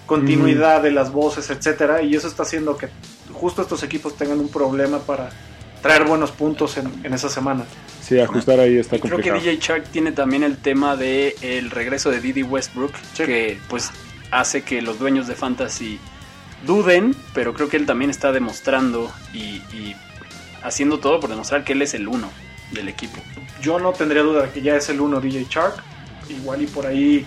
continuidad 0.08 0.82
de 0.82 0.92
las 0.92 1.12
voces, 1.12 1.50
etcétera, 1.50 2.02
y 2.02 2.16
eso 2.16 2.28
está 2.28 2.44
haciendo 2.44 2.76
que 2.78 2.88
justo 3.34 3.62
estos 3.62 3.84
equipos 3.84 4.16
tengan 4.18 4.40
un 4.40 4.50
problema 4.50 5.00
para 5.00 5.30
traer 5.82 6.06
buenos 6.06 6.32
puntos 6.32 6.78
en, 6.78 6.92
en 7.04 7.14
esa 7.14 7.30
semana. 7.30 7.66
Sí, 8.08 8.20
ajustar 8.20 8.60
ahí 8.60 8.78
está 8.78 8.96
Y 8.96 9.00
creo 9.00 9.18
que 9.18 9.30
complicado. 9.30 9.40
DJ 9.42 9.58
Shark 9.60 9.84
tiene 9.92 10.12
también 10.12 10.44
el 10.44 10.58
tema 10.58 10.96
de 10.96 11.36
el 11.42 11.70
regreso 11.72 12.10
de 12.10 12.22
Didi 12.22 12.44
Westbrook, 12.44 12.94
Sí. 13.14 13.26
que 13.26 13.60
pues 13.68 13.92
hace 14.32 14.62
que 14.62 14.82
los 14.82 14.98
dueños 15.00 15.28
de 15.28 15.36
Fantasy 15.36 16.00
duden, 16.66 17.16
pero 17.34 17.54
creo 17.54 17.68
que 17.70 17.78
él 17.78 17.86
también 17.86 18.10
está 18.10 18.32
demostrando 18.32 19.12
y, 19.34 19.62
y 19.76 19.96
haciendo 20.64 21.00
todo 21.00 21.20
por 21.20 21.30
demostrar 21.30 21.64
que 21.64 21.74
él 21.74 21.82
es 21.82 21.94
el 21.94 22.08
uno 22.08 22.30
del 22.72 22.88
equipo. 22.90 23.18
Yo 23.62 23.80
no 23.80 23.92
tendría 23.94 24.22
duda 24.24 24.44
de 24.44 24.50
que 24.52 24.62
ya 24.62 24.76
es 24.76 24.90
el 24.90 25.02
uno 25.02 25.20
DJ 25.20 25.46
Shark, 25.50 25.76
igual 26.30 26.62
y 26.62 26.68
por 26.68 26.86
ahí 26.86 27.26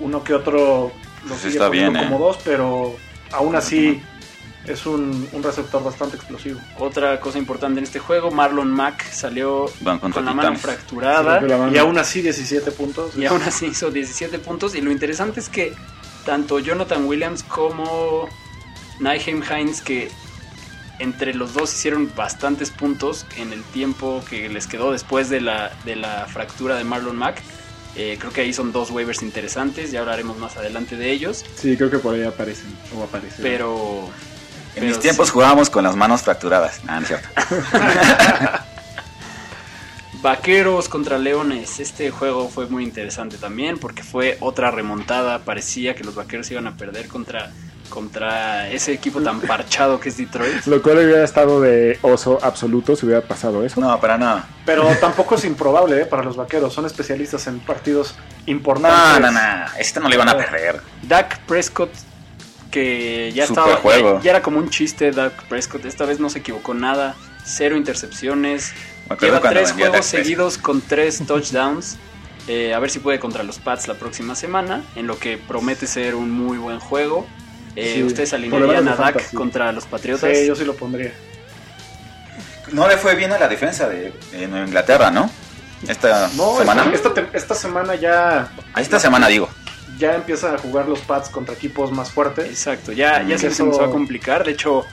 uno 0.00 0.22
que 0.24 0.34
otro 0.34 0.92
lo 1.24 1.28
Pues 1.28 1.40
sigue 1.40 1.54
está 1.54 1.68
¿eh? 1.74 1.92
como 1.92 2.18
dos, 2.18 2.38
pero 2.44 2.96
aún 3.32 3.54
así 3.56 4.00
es 4.68 4.86
un, 4.86 5.28
un 5.32 5.42
receptor 5.42 5.82
bastante 5.82 6.16
explosivo. 6.16 6.60
Otra 6.78 7.20
cosa 7.20 7.38
importante 7.38 7.78
en 7.78 7.84
este 7.84 7.98
juego, 7.98 8.30
Marlon 8.30 8.70
Mack 8.70 9.10
salió 9.10 9.66
Van 9.80 9.98
con 9.98 10.12
la 10.24 10.34
mano 10.34 10.56
fracturada. 10.56 11.40
Sí, 11.40 11.46
la 11.46 11.58
mano. 11.58 11.72
Y 11.72 11.78
aún 11.78 11.98
así 11.98 12.22
17 12.22 12.70
puntos. 12.72 13.16
Y 13.16 13.26
aún 13.26 13.42
así 13.42 13.66
hizo 13.66 13.90
17 13.90 14.38
puntos. 14.38 14.74
Y 14.74 14.80
lo 14.80 14.90
interesante 14.90 15.40
es 15.40 15.48
que 15.48 15.74
tanto 16.24 16.58
Jonathan 16.58 17.04
Williams 17.06 17.42
como 17.42 18.28
Nyheim 19.00 19.42
Hines, 19.42 19.80
que 19.80 20.10
entre 20.98 21.34
los 21.34 21.54
dos 21.54 21.72
hicieron 21.72 22.10
bastantes 22.16 22.70
puntos 22.70 23.26
en 23.36 23.52
el 23.52 23.62
tiempo 23.62 24.22
que 24.28 24.48
les 24.48 24.66
quedó 24.66 24.92
después 24.92 25.28
de 25.28 25.40
la, 25.40 25.72
de 25.84 25.96
la 25.96 26.26
fractura 26.26 26.76
de 26.76 26.84
Marlon 26.84 27.16
Mack. 27.16 27.42
Eh, 27.96 28.16
creo 28.18 28.30
que 28.30 28.42
ahí 28.42 28.52
son 28.52 28.72
dos 28.72 28.90
waivers 28.90 29.22
interesantes, 29.22 29.90
ya 29.90 30.00
hablaremos 30.00 30.36
más 30.36 30.56
adelante 30.58 30.96
de 30.96 31.12
ellos. 31.12 31.44
Sí, 31.54 31.76
creo 31.78 31.90
que 31.90 31.98
por 31.98 32.14
ahí 32.14 32.24
aparecen. 32.24 32.66
O 32.94 33.02
aparecen. 33.02 33.42
Pero. 33.42 34.10
En 34.76 34.86
mis 34.86 34.98
tiempos 35.00 35.28
sí. 35.28 35.32
jugábamos 35.32 35.70
con 35.70 35.82
las 35.84 35.96
manos 35.96 36.22
fracturadas. 36.22 36.80
Ah, 36.86 37.00
no 37.00 37.02
es 37.02 37.08
cierto. 37.08 37.28
Vaqueros 40.22 40.88
contra 40.88 41.18
Leones. 41.18 41.78
Este 41.78 42.10
juego 42.10 42.48
fue 42.48 42.66
muy 42.66 42.82
interesante 42.84 43.36
también 43.36 43.78
porque 43.78 44.02
fue 44.02 44.36
otra 44.40 44.70
remontada. 44.70 45.40
Parecía 45.40 45.94
que 45.94 46.04
los 46.04 46.14
vaqueros 46.14 46.50
iban 46.50 46.66
a 46.66 46.76
perder 46.76 47.06
contra, 47.06 47.50
contra 47.90 48.68
ese 48.68 48.92
equipo 48.92 49.20
tan 49.20 49.40
parchado 49.42 50.00
que 50.00 50.08
es 50.08 50.16
Detroit. 50.16 50.64
Lo 50.66 50.82
cual 50.82 50.98
hubiera 50.98 51.22
estado 51.22 51.60
de 51.60 51.98
oso 52.02 52.38
absoluto 52.42 52.96
si 52.96 53.06
hubiera 53.06 53.20
pasado 53.22 53.64
eso. 53.64 53.80
No, 53.80 54.00
para 54.00 54.16
nada. 54.18 54.48
Pero 54.64 54.88
tampoco 55.00 55.34
es 55.36 55.44
improbable 55.44 56.00
¿eh? 56.02 56.06
para 56.06 56.24
los 56.24 56.36
vaqueros. 56.36 56.72
Son 56.72 56.86
especialistas 56.86 57.46
en 57.46 57.60
partidos 57.60 58.14
No, 58.46 58.52
importantes. 58.52 59.20
no, 59.20 59.30
no. 59.32 59.40
Este 59.78 60.00
no 60.00 60.08
le 60.08 60.14
iban 60.16 60.28
a 60.30 60.36
perder. 60.36 60.80
Dak 61.02 61.38
Prescott, 61.40 61.90
que 62.70 63.32
ya 63.32 63.46
Super 63.46 63.62
estaba. 63.64 63.80
juego. 63.80 64.16
Ya, 64.18 64.22
ya 64.24 64.30
era 64.32 64.42
como 64.42 64.58
un 64.58 64.70
chiste, 64.70 65.10
Dak 65.10 65.44
Prescott. 65.48 65.84
Esta 65.84 66.04
vez 66.04 66.20
no 66.20 66.28
se 66.30 66.40
equivocó 66.40 66.74
nada. 66.74 67.14
Cero 67.44 67.76
intercepciones. 67.76 68.72
Lleva 69.20 69.40
tres 69.40 69.72
juegos 69.72 70.06
seguidos 70.06 70.58
con 70.58 70.80
tres 70.80 71.22
touchdowns. 71.26 71.96
Eh, 72.48 72.74
a 72.74 72.78
ver 72.78 72.90
si 72.90 72.98
puede 73.00 73.18
contra 73.18 73.42
los 73.42 73.58
Pats 73.58 73.88
la 73.88 73.94
próxima 73.94 74.34
semana. 74.34 74.82
En 74.96 75.06
lo 75.06 75.18
que 75.18 75.38
promete 75.38 75.86
ser 75.86 76.14
un 76.14 76.30
muy 76.30 76.58
buen 76.58 76.78
juego. 76.80 77.26
Eh, 77.76 77.92
Sí, 77.96 78.02
¿Ustedes 78.02 78.32
alinearían 78.32 78.88
a 78.88 78.96
Dak 78.96 79.32
contra 79.34 79.70
los 79.72 79.84
Patriotas? 79.84 80.36
Sí, 80.36 80.46
yo 80.46 80.54
sí 80.56 80.64
lo 80.64 80.74
pondría. 80.74 81.12
No 82.72 82.88
le 82.88 82.96
fue 82.96 83.14
bien 83.14 83.32
a 83.32 83.38
la 83.38 83.48
defensa 83.48 83.88
de, 83.88 84.12
de 84.32 84.48
Nueva 84.48 84.66
Inglaterra, 84.66 85.10
¿no? 85.10 85.30
Esta 85.86 86.28
No, 86.36 86.58
semana. 86.58 86.90
Esta, 86.92 87.08
esta, 87.10 87.26
esta 87.32 87.54
semana 87.54 87.94
ya, 87.94 88.48
A 88.74 88.80
esta 88.80 88.98
semana 88.98 89.28
digo. 89.28 89.48
Ya 89.98 90.14
empiezan 90.14 90.54
a 90.54 90.58
jugar 90.58 90.88
los 90.88 91.00
Pats 91.00 91.28
contra 91.30 91.54
equipos 91.54 91.90
más 91.92 92.10
fuertes. 92.10 92.46
Exacto, 92.48 92.92
ya, 92.92 93.22
ya 93.22 93.38
se 93.38 93.48
Eso- 93.48 93.64
empezó 93.64 93.84
a 93.84 93.90
complicar. 93.90 94.44
De 94.44 94.52
hecho, 94.52 94.84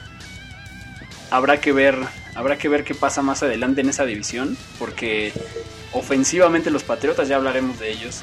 habrá 1.30 1.60
que 1.60 1.72
ver, 1.72 1.96
habrá 2.34 2.56
que 2.58 2.68
ver 2.68 2.84
qué 2.84 2.94
pasa 2.94 3.22
más 3.22 3.42
adelante 3.42 3.80
en 3.80 3.88
esa 3.88 4.04
división, 4.04 4.56
porque 4.78 5.32
ofensivamente 5.92 6.70
los 6.70 6.82
Patriotas 6.84 7.28
ya 7.28 7.36
hablaremos 7.36 7.78
de 7.78 7.90
ellos, 7.92 8.20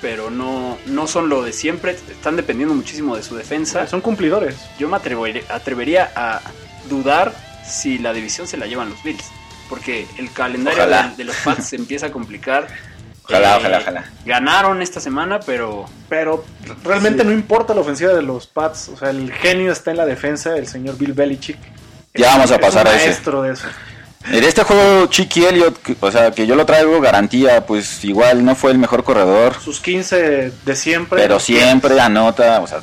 pero 0.00 0.30
no, 0.30 0.78
no 0.86 1.06
son 1.06 1.28
lo 1.28 1.42
de 1.42 1.52
siempre, 1.52 1.92
están 1.92 2.36
dependiendo 2.36 2.74
muchísimo 2.74 3.16
de 3.16 3.22
su 3.22 3.34
defensa. 3.36 3.86
Son 3.86 4.00
cumplidores. 4.00 4.56
Yo 4.78 4.88
me 4.88 4.96
atrevería, 4.96 5.42
atrevería 5.48 6.12
a 6.14 6.40
dudar 6.88 7.34
si 7.66 7.98
la 7.98 8.12
división 8.12 8.46
se 8.46 8.56
la 8.56 8.66
llevan 8.66 8.90
los 8.90 9.02
Bills, 9.02 9.24
porque 9.68 10.06
el 10.18 10.30
calendario 10.32 10.86
de, 10.86 11.16
de 11.16 11.24
los 11.24 11.36
Pats 11.36 11.68
se 11.68 11.76
empieza 11.76 12.06
a 12.06 12.12
complicar. 12.12 12.68
Ojalá, 13.28 13.54
Eh, 13.54 13.58
ojalá, 13.58 13.78
ojalá. 13.78 14.04
Ganaron 14.24 14.82
esta 14.82 15.00
semana, 15.00 15.40
pero 15.40 15.86
Pero 16.08 16.44
realmente 16.84 17.22
Sí. 17.22 17.26
no 17.28 17.32
importa 17.34 17.74
la 17.74 17.80
ofensiva 17.80 18.12
de 18.14 18.22
los 18.22 18.46
Pats. 18.46 18.88
O 18.90 18.96
sea, 18.96 19.10
el 19.10 19.32
genio 19.32 19.72
está 19.72 19.90
en 19.90 19.96
la 19.96 20.06
defensa, 20.06 20.56
el 20.56 20.68
señor 20.68 20.96
Bill 20.96 21.12
Belichick. 21.14 21.58
Ya 22.14 22.28
vamos 22.28 22.50
a 22.52 22.54
Es 22.54 22.60
un 22.60 22.66
pasar 22.66 22.86
a 22.86 22.94
ese. 22.94 23.06
maestro 23.06 23.42
de 23.42 23.52
eso. 23.54 23.66
En 24.30 24.42
este 24.44 24.62
juego, 24.62 25.06
Chiqui 25.06 25.44
Elliott, 25.44 25.76
o 26.00 26.10
sea, 26.12 26.30
que 26.30 26.46
yo 26.46 26.54
lo 26.56 26.64
traigo 26.66 27.00
garantía, 27.00 27.66
pues 27.66 28.04
igual 28.04 28.44
no 28.44 28.54
fue 28.54 28.70
el 28.72 28.78
mejor 28.78 29.02
corredor, 29.04 29.54
Sus 29.60 29.80
15 29.80 30.52
de 30.64 30.76
siempre. 30.76 31.20
pero 31.22 31.38
siempre 31.40 31.98
anota, 32.00 32.60
o 32.60 32.66
sea, 32.68 32.78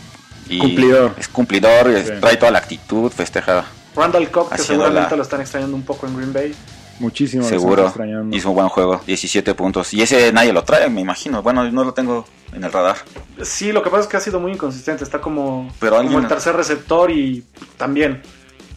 y 0.50 0.60
Cumplidor. 0.60 1.16
Es 1.18 1.28
cumplidor, 1.30 1.94
Sí. 2.06 2.12
trae 2.22 2.36
toda 2.38 2.52
la 2.52 2.60
actitud, 2.60 3.10
festeja, 3.12 3.64
Randall 3.96 4.30
Cobb, 4.32 4.50
que 4.52 4.58
seguramente 4.62 5.12
la- 5.12 5.18
lo 5.18 5.24
están 5.24 5.40
extrañando 5.42 5.76
un 5.78 5.84
poco 5.84 6.08
en 6.08 6.16
Green 6.18 6.34
Bay. 6.34 6.56
Muchísimo. 7.00 7.44
seguro. 7.44 7.92
Hizo 8.32 8.50
un 8.50 8.56
buen 8.56 8.70
juego, 8.70 9.02
17 9.06 9.54
puntos. 9.56 9.94
Y 9.94 10.02
ese 10.02 10.32
nadie 10.32 10.54
lo 10.54 10.64
trae, 10.64 10.90
me 10.90 11.02
imagino. 11.02 11.42
Bueno, 11.42 11.70
no 11.72 11.84
lo 11.84 11.94
tengo 11.94 12.26
en 12.54 12.64
el 12.64 12.72
radar. 12.72 12.98
Sí, 13.42 13.72
lo 13.72 13.82
que 13.84 13.90
pasa 13.90 14.04
es 14.04 14.08
que 14.08 14.18
ha 14.18 14.20
sido 14.20 14.40
muy 14.40 14.52
inconsistente. 14.52 15.04
Está 15.04 15.20
como, 15.20 15.72
Pero 15.80 15.98
como 15.98 16.20
el 16.20 16.28
tercer 16.28 16.56
receptor 16.56 17.12
y 17.12 17.44
también 17.78 18.22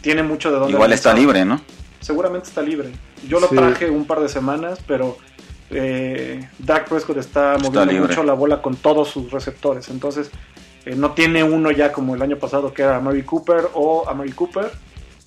tiene 0.01 0.23
mucho 0.23 0.51
de 0.51 0.57
dónde. 0.57 0.73
Igual 0.73 0.93
está 0.93 1.13
libre, 1.13 1.45
¿no? 1.45 1.61
Seguramente 1.99 2.47
está 2.49 2.61
libre. 2.61 2.91
Yo 3.27 3.39
lo 3.39 3.47
Sí. 3.49 3.55
traje 3.55 3.89
un 3.89 4.05
par 4.05 4.19
de 4.19 4.29
semanas, 4.29 4.79
pero 4.87 5.17
eh, 5.69 6.47
Dak 6.59 6.87
Prescott 6.87 7.17
está 7.17 7.53
moviendo 7.57 7.85
libre. 7.85 8.07
mucho 8.07 8.23
la 8.23 8.33
bola 8.33 8.61
con 8.61 8.75
todos 8.75 9.09
sus 9.09 9.31
receptores. 9.31 9.89
Entonces, 9.89 10.31
eh, 10.85 10.95
no 10.95 11.11
tiene 11.11 11.43
uno 11.43 11.71
ya 11.71 11.91
como 11.91 12.15
el 12.15 12.21
año 12.21 12.37
pasado 12.37 12.73
que 12.73 12.83
era 12.83 12.99
Mary 12.99 13.23
Cooper 13.23 13.67
o 13.73 14.07
a 14.07 14.13
Mary 14.13 14.31
Cooper. 14.31 14.71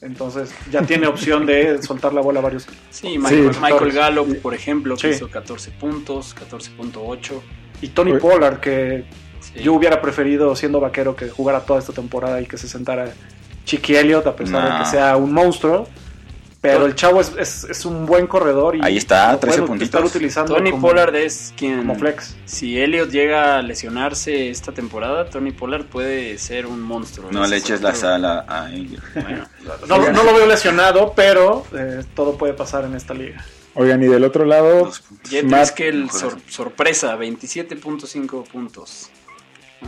Entonces, 0.03 0.51
ya 0.71 0.83
tiene 0.83 1.07
opción 1.07 1.45
de 1.47 1.83
soltar 1.83 2.13
la 2.15 2.21
bola 2.23 2.41
a 2.41 2.43
varios. 2.43 2.67
sí, 2.91 3.19
Michael, 3.19 3.55
Sí. 3.55 3.61
Michael 3.61 3.93
Gallup, 3.93 4.41
por 4.41 4.55
ejemplo, 4.55 4.97
que 4.97 5.09
Sí. 5.13 5.17
hizo 5.17 5.31
14 5.31 5.71
puntos, 5.73 6.35
14.8. 6.35 7.43
Y 7.83 7.89
Tony 7.89 8.13
Uy. 8.13 8.19
Pollard, 8.21 8.61
que 8.61 9.05
Sí. 9.41 9.61
yo 9.63 9.75
hubiera 9.75 10.01
preferido 10.01 10.55
siendo 10.57 10.81
vaquero 10.81 11.17
que 11.17 11.29
jugara 11.29 11.61
toda 11.61 11.79
esta 11.79 11.93
temporada 11.93 12.41
y 12.41 12.47
que 12.47 12.57
se 12.59 12.69
sentara 12.69 13.13
Chiqui 13.65 13.95
Elliott, 13.97 14.27
a 14.27 14.35
pesar 14.37 14.73
de 14.73 14.79
que 14.81 14.85
sea 14.87 15.17
un 15.17 15.33
monstruo. 15.33 15.87
Pero 16.63 16.85
el 16.85 16.95
chavo 16.95 17.23
es, 17.23 17.33
es, 17.39 17.65
es 17.65 17.85
un 17.87 18.05
buen 18.05 18.27
corredor 18.27 18.77
y 18.77 18.81
Ahí 18.83 18.99
está, 18.99 19.33
lo 19.33 19.39
13 19.39 19.57
pueden 19.63 19.67
puntitos. 19.69 19.87
estar 19.95 20.05
utilizando 20.05 20.55
Tony 20.55 20.71
como, 20.71 20.89
Pollard 20.89 21.15
es 21.17 21.55
quien... 21.57 21.79
como 21.79 21.95
flex. 21.95 22.37
Si 22.45 22.79
Elliot 22.79 23.09
llega 23.11 23.57
a 23.57 23.63
lesionarse 23.63 24.51
esta 24.51 24.71
temporada, 24.73 25.31
Tony 25.31 25.53
Pollard 25.53 25.87
puede 25.87 26.37
ser 26.37 26.67
un 26.67 26.83
monstruo. 26.83 27.33
No 27.33 27.47
le 27.47 27.57
es 27.57 27.63
eches 27.65 27.81
la 27.81 27.95
sala 27.95 28.45
a 28.47 28.71
Elliott. 28.71 29.03
Bueno, 29.15 29.47
No, 29.89 30.11
no 30.13 30.23
lo 30.23 30.35
veo 30.35 30.47
lesionado, 30.47 31.15
pero 31.17 31.65
eh, 31.75 32.05
todo 32.15 32.37
puede 32.37 32.53
pasar 32.53 32.85
en 32.85 32.95
esta 32.95 33.15
liga. 33.15 33.43
Oigan, 33.73 34.03
y 34.03 34.07
del 34.09 34.25
otro 34.25 34.45
lado, 34.45 34.91
Matt- 35.45 35.77
Driscoll, 35.79 36.11
sor- 36.11 36.39
sorpresa, 36.49 37.17
27.5 37.17 38.45
puntos. 38.49 39.09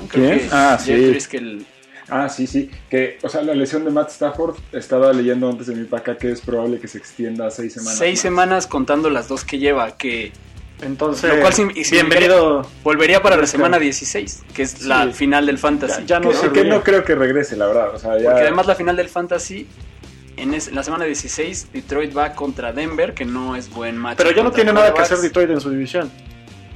¿Quién? 0.09 0.39
que 0.39 0.49
Ah, 0.51 0.79
Jet 0.83 0.97
sí. 0.97 1.37
Driscoll- 1.37 1.67
Ah, 2.15 2.29
sí, 2.29 2.47
sí. 2.47 2.71
Que, 2.91 3.19
o 3.23 3.29
sea, 3.31 3.41
la 3.43 3.55
lesión 3.55 3.85
de 3.87 3.91
Matt 3.91 4.11
Stafford, 4.11 4.57
estaba 4.73 5.13
leyendo 5.15 5.49
antes 5.49 5.67
de 5.69 5.75
mi 5.75 5.89
acá 5.91 6.17
que 6.19 6.31
es 6.31 6.43
probable 6.43 6.79
que 6.79 6.87
se 6.87 6.99
extienda 6.99 7.47
a 7.47 7.51
seis 7.51 7.73
semanas. 7.73 7.99
seis 7.99 8.17
más. 8.17 8.23
semanas 8.23 8.67
contando 8.67 9.09
las 9.09 9.29
dos 9.29 9.45
que 9.45 9.59
lleva, 9.59 9.97
que 9.97 10.31
Entonces, 10.83 11.33
Lo 11.33 11.41
cual 11.41 11.55
bienvenido. 11.91 12.67
volvería 12.83 13.23
para 13.23 13.37
la 13.37 13.47
semana 13.47 13.79
16, 13.79 14.43
que 14.53 14.63
es 14.63 14.83
la 14.83 15.11
final 15.13 15.47
del 15.47 15.57
Fantasy. 15.59 16.01
Ya- 16.01 16.07
ya 16.07 16.21
no 16.21 16.31
Que, 16.31 16.37
se 16.37 16.51
que 16.51 16.65
no 16.65 16.83
creo 16.83 17.05
que 17.05 17.15
regrese, 17.15 17.57
la 17.57 17.67
verdad. 17.69 17.95
O 17.95 17.99
sea, 18.01 18.19
ya. 18.19 18.31
Porque 18.31 18.43
además 18.43 18.67
la 18.67 18.75
final 18.75 18.97
del 18.97 19.09
Fantasy, 19.09 19.69
en 20.37 20.55
es- 20.55 20.73
la 20.73 20.83
semana 20.83 21.05
16, 21.05 21.69
Detroit 21.73 22.17
va 22.17 22.33
contra 22.35 22.73
Denver, 22.73 23.15
que 23.15 23.25
no 23.25 23.55
es 23.55 23.71
buen 23.71 23.97
match. 23.97 24.17
Pero 24.19 24.33
ya 24.33 24.43
no 24.43 24.51
tiene 24.51 24.73
nada 24.73 24.93
que 24.93 25.03
hacer 25.03 25.19
Detroit 25.19 25.51
en 25.51 25.61
su 25.61 25.71
división. 25.71 26.11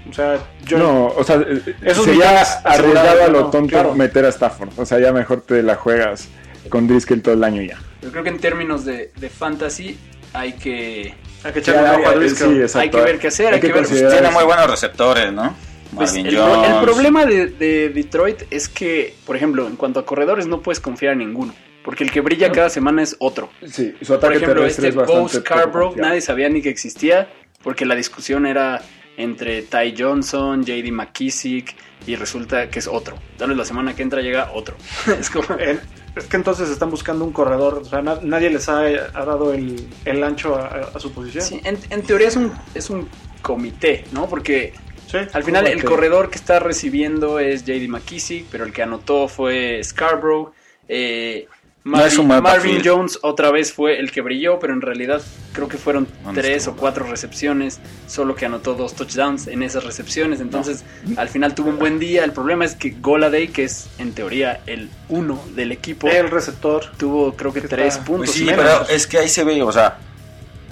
O 0.09 0.13
sea, 0.13 0.39
yo 0.65 0.79
no, 0.79 1.07
o 1.09 1.25
sea, 1.25 1.37
eh, 1.37 1.75
Esos 1.83 2.05
sería 2.05 2.41
arriesgado 2.65 3.25
a 3.25 3.29
lo 3.29 3.41
no, 3.43 3.51
tonto 3.51 3.71
claro. 3.71 3.95
meter 3.95 4.25
a 4.25 4.29
Stafford. 4.29 4.71
O 4.77 4.87
sea, 4.87 4.99
ya 5.01 5.13
mejor 5.13 5.41
te 5.43 5.63
la 5.63 5.75
juegas 5.77 6.29
con 6.69 6.87
Driscoll 6.87 7.23
todo 7.23 7.35
el 7.35 7.45
año 7.45 7.63
y 7.63 7.69
ya. 7.69 7.79
Yo 8.03 8.11
creo 8.11 8.23
que 8.23 8.31
en 8.31 8.39
términos 8.39 8.85
de, 8.85 9.11
de 9.17 9.29
Fantasy 9.31 9.99
hay 10.33 10.53
que, 10.55 11.15
hay 11.43 11.53
que 11.53 11.59
echarle 11.59 11.83
un 11.83 12.01
ojo 12.03 12.09
a 12.09 12.13
ya, 12.13 12.19
Driscoll. 12.19 12.69
sí, 12.69 12.79
hay 12.79 12.91
que 12.91 13.01
ver 13.01 13.19
qué 13.19 13.27
hacer, 13.29 13.55
hay 13.55 13.61
que 13.61 13.73
ver- 13.73 13.87
Tiene 13.87 14.07
eso. 14.19 14.33
muy 14.33 14.45
buenos 14.45 14.71
receptores, 14.71 15.33
¿no? 15.33 15.55
Pues, 15.95 16.15
el, 16.15 16.37
problema 16.83 17.25
de, 17.25 17.47
de 17.47 17.89
Detroit 17.91 18.43
es 18.51 18.69
que, 18.69 19.15
por 19.25 19.37
ejemplo, 19.37 19.67
en 19.67 19.77
cuanto 19.77 20.01
a 20.01 20.05
corredores 20.07 20.47
no 20.47 20.61
puedes 20.61 20.81
confiar 20.81 21.13
en 21.13 21.21
ninguno. 21.21 21.55
Porque 21.85 22.03
el 22.03 22.11
que 22.11 22.21
brilla 22.21 22.51
cada 22.51 22.69
semana 22.69 23.03
es 23.03 23.15
otro. 23.21 23.49
Sí, 23.65 23.95
su 24.01 24.09
Por 24.09 24.17
ataque 24.17 24.37
ejemplo, 24.39 24.55
terrestre 24.63 24.89
este 24.89 25.01
es 25.01 25.07
Bo 25.07 25.29
Scarborough, 25.29 25.97
nadie 25.97 26.21
sabía 26.21 26.49
ni 26.49 26.61
que 26.61 26.69
existía, 26.69 27.29
porque 27.63 27.87
la 27.87 27.95
discusión 27.95 28.45
era 28.45 28.83
entre 29.17 29.63
Ty 29.63 29.95
Johnson, 29.99 30.65
JD 30.65 30.91
McKissick, 30.93 31.75
y 32.07 32.17
resulta 32.17 32.71
que 32.71 32.79
es 32.79 32.87
otro. 32.87 33.17
Tal 33.37 33.49
vez 33.49 33.57
la 33.59 33.65
semana 33.65 33.95
que 33.97 34.03
entra 34.03 34.21
llega 34.23 34.53
otro. 34.53 34.77
es 35.19 35.31
como... 35.31 35.47
Eh, 35.59 35.79
Es 36.17 36.25
que 36.25 36.37
entonces 36.37 36.71
están 36.71 36.89
buscando 36.91 37.27
un 37.27 37.33
corredor. 37.33 37.75
O 37.83 37.85
sea, 37.85 38.01
na- 38.01 38.19
nadie 38.23 38.49
les 38.49 38.69
ha, 38.71 38.81
ha 38.81 39.25
dado 39.27 39.53
el, 39.53 39.87
el 40.07 40.25
ancho 40.25 40.55
a, 40.57 40.91
a 40.95 40.99
su 40.99 41.13
posición. 41.13 41.45
Sí, 41.45 41.61
en, 41.63 41.79
en 41.91 42.03
teoría 42.05 42.29
es 42.29 42.37
un, 42.37 42.53
es 42.75 42.89
un 42.89 43.07
comité, 43.43 44.05
¿no? 44.13 44.27
Porque 44.27 44.73
Sí. 45.09 45.19
al 45.33 45.45
final 45.45 45.67
el 45.69 45.85
corredor 45.85 46.31
que 46.31 46.37
está 46.37 46.59
recibiendo 46.59 47.39
es 47.39 47.65
JD 47.65 47.87
McKissick, 47.89 48.47
pero 48.51 48.65
el 48.65 48.73
que 48.73 48.83
anotó 48.83 49.29
fue 49.29 49.81
Scarborough. 49.85 50.53
Eh, 50.89 51.47
Marvin. 51.87 52.83
Jones 52.85 53.19
otra 53.23 53.51
vez 53.53 53.73
fue 53.73 53.99
el 54.01 54.11
que 54.11 54.21
brilló, 54.21 54.59
pero 54.59 54.73
en 54.73 54.81
realidad 54.81 55.23
creo 55.53 55.69
que 55.69 55.79
fueron 55.79 56.09
¿Dónde 56.25 56.43
tres 56.43 56.67
o 56.67 56.75
cuatro 56.77 57.07
recepciones, 57.07 57.79
solo 58.09 58.35
que 58.35 58.45
anotó 58.47 58.75
dos 58.75 58.95
touchdowns 58.95 59.47
en 59.47 59.63
esas 59.63 59.85
recepciones. 59.85 60.41
Entonces, 60.41 60.85
al 61.17 61.29
final 61.29 61.55
tuvo 61.55 61.71
un 61.71 61.79
buen 61.79 61.99
día. 61.99 62.25
El 62.25 62.33
problema 62.33 62.65
es 62.65 62.75
que 62.75 62.91
Goladay, 63.01 63.49
que 63.49 63.65
es 63.65 63.89
en 63.99 64.13
teoría 64.13 64.61
el 64.67 64.91
uno 65.09 65.41
del 65.55 65.71
equipo, 65.73 66.09
El 66.09 66.29
receptor. 66.31 66.91
tuvo 66.97 67.35
creo 67.37 67.53
que 67.53 67.63
Que 67.63 67.69
tres 67.69 67.95
está- 67.95 68.05
puntos. 68.05 68.27
Pues 68.27 68.37
sí, 68.39 68.45
menos. 68.45 68.65
pero 68.65 68.89
es 68.89 69.07
que 69.07 69.19
ahí 69.19 69.29
se 69.29 69.45
ve, 69.45 69.63
o 69.63 69.71
sea, 69.73 69.99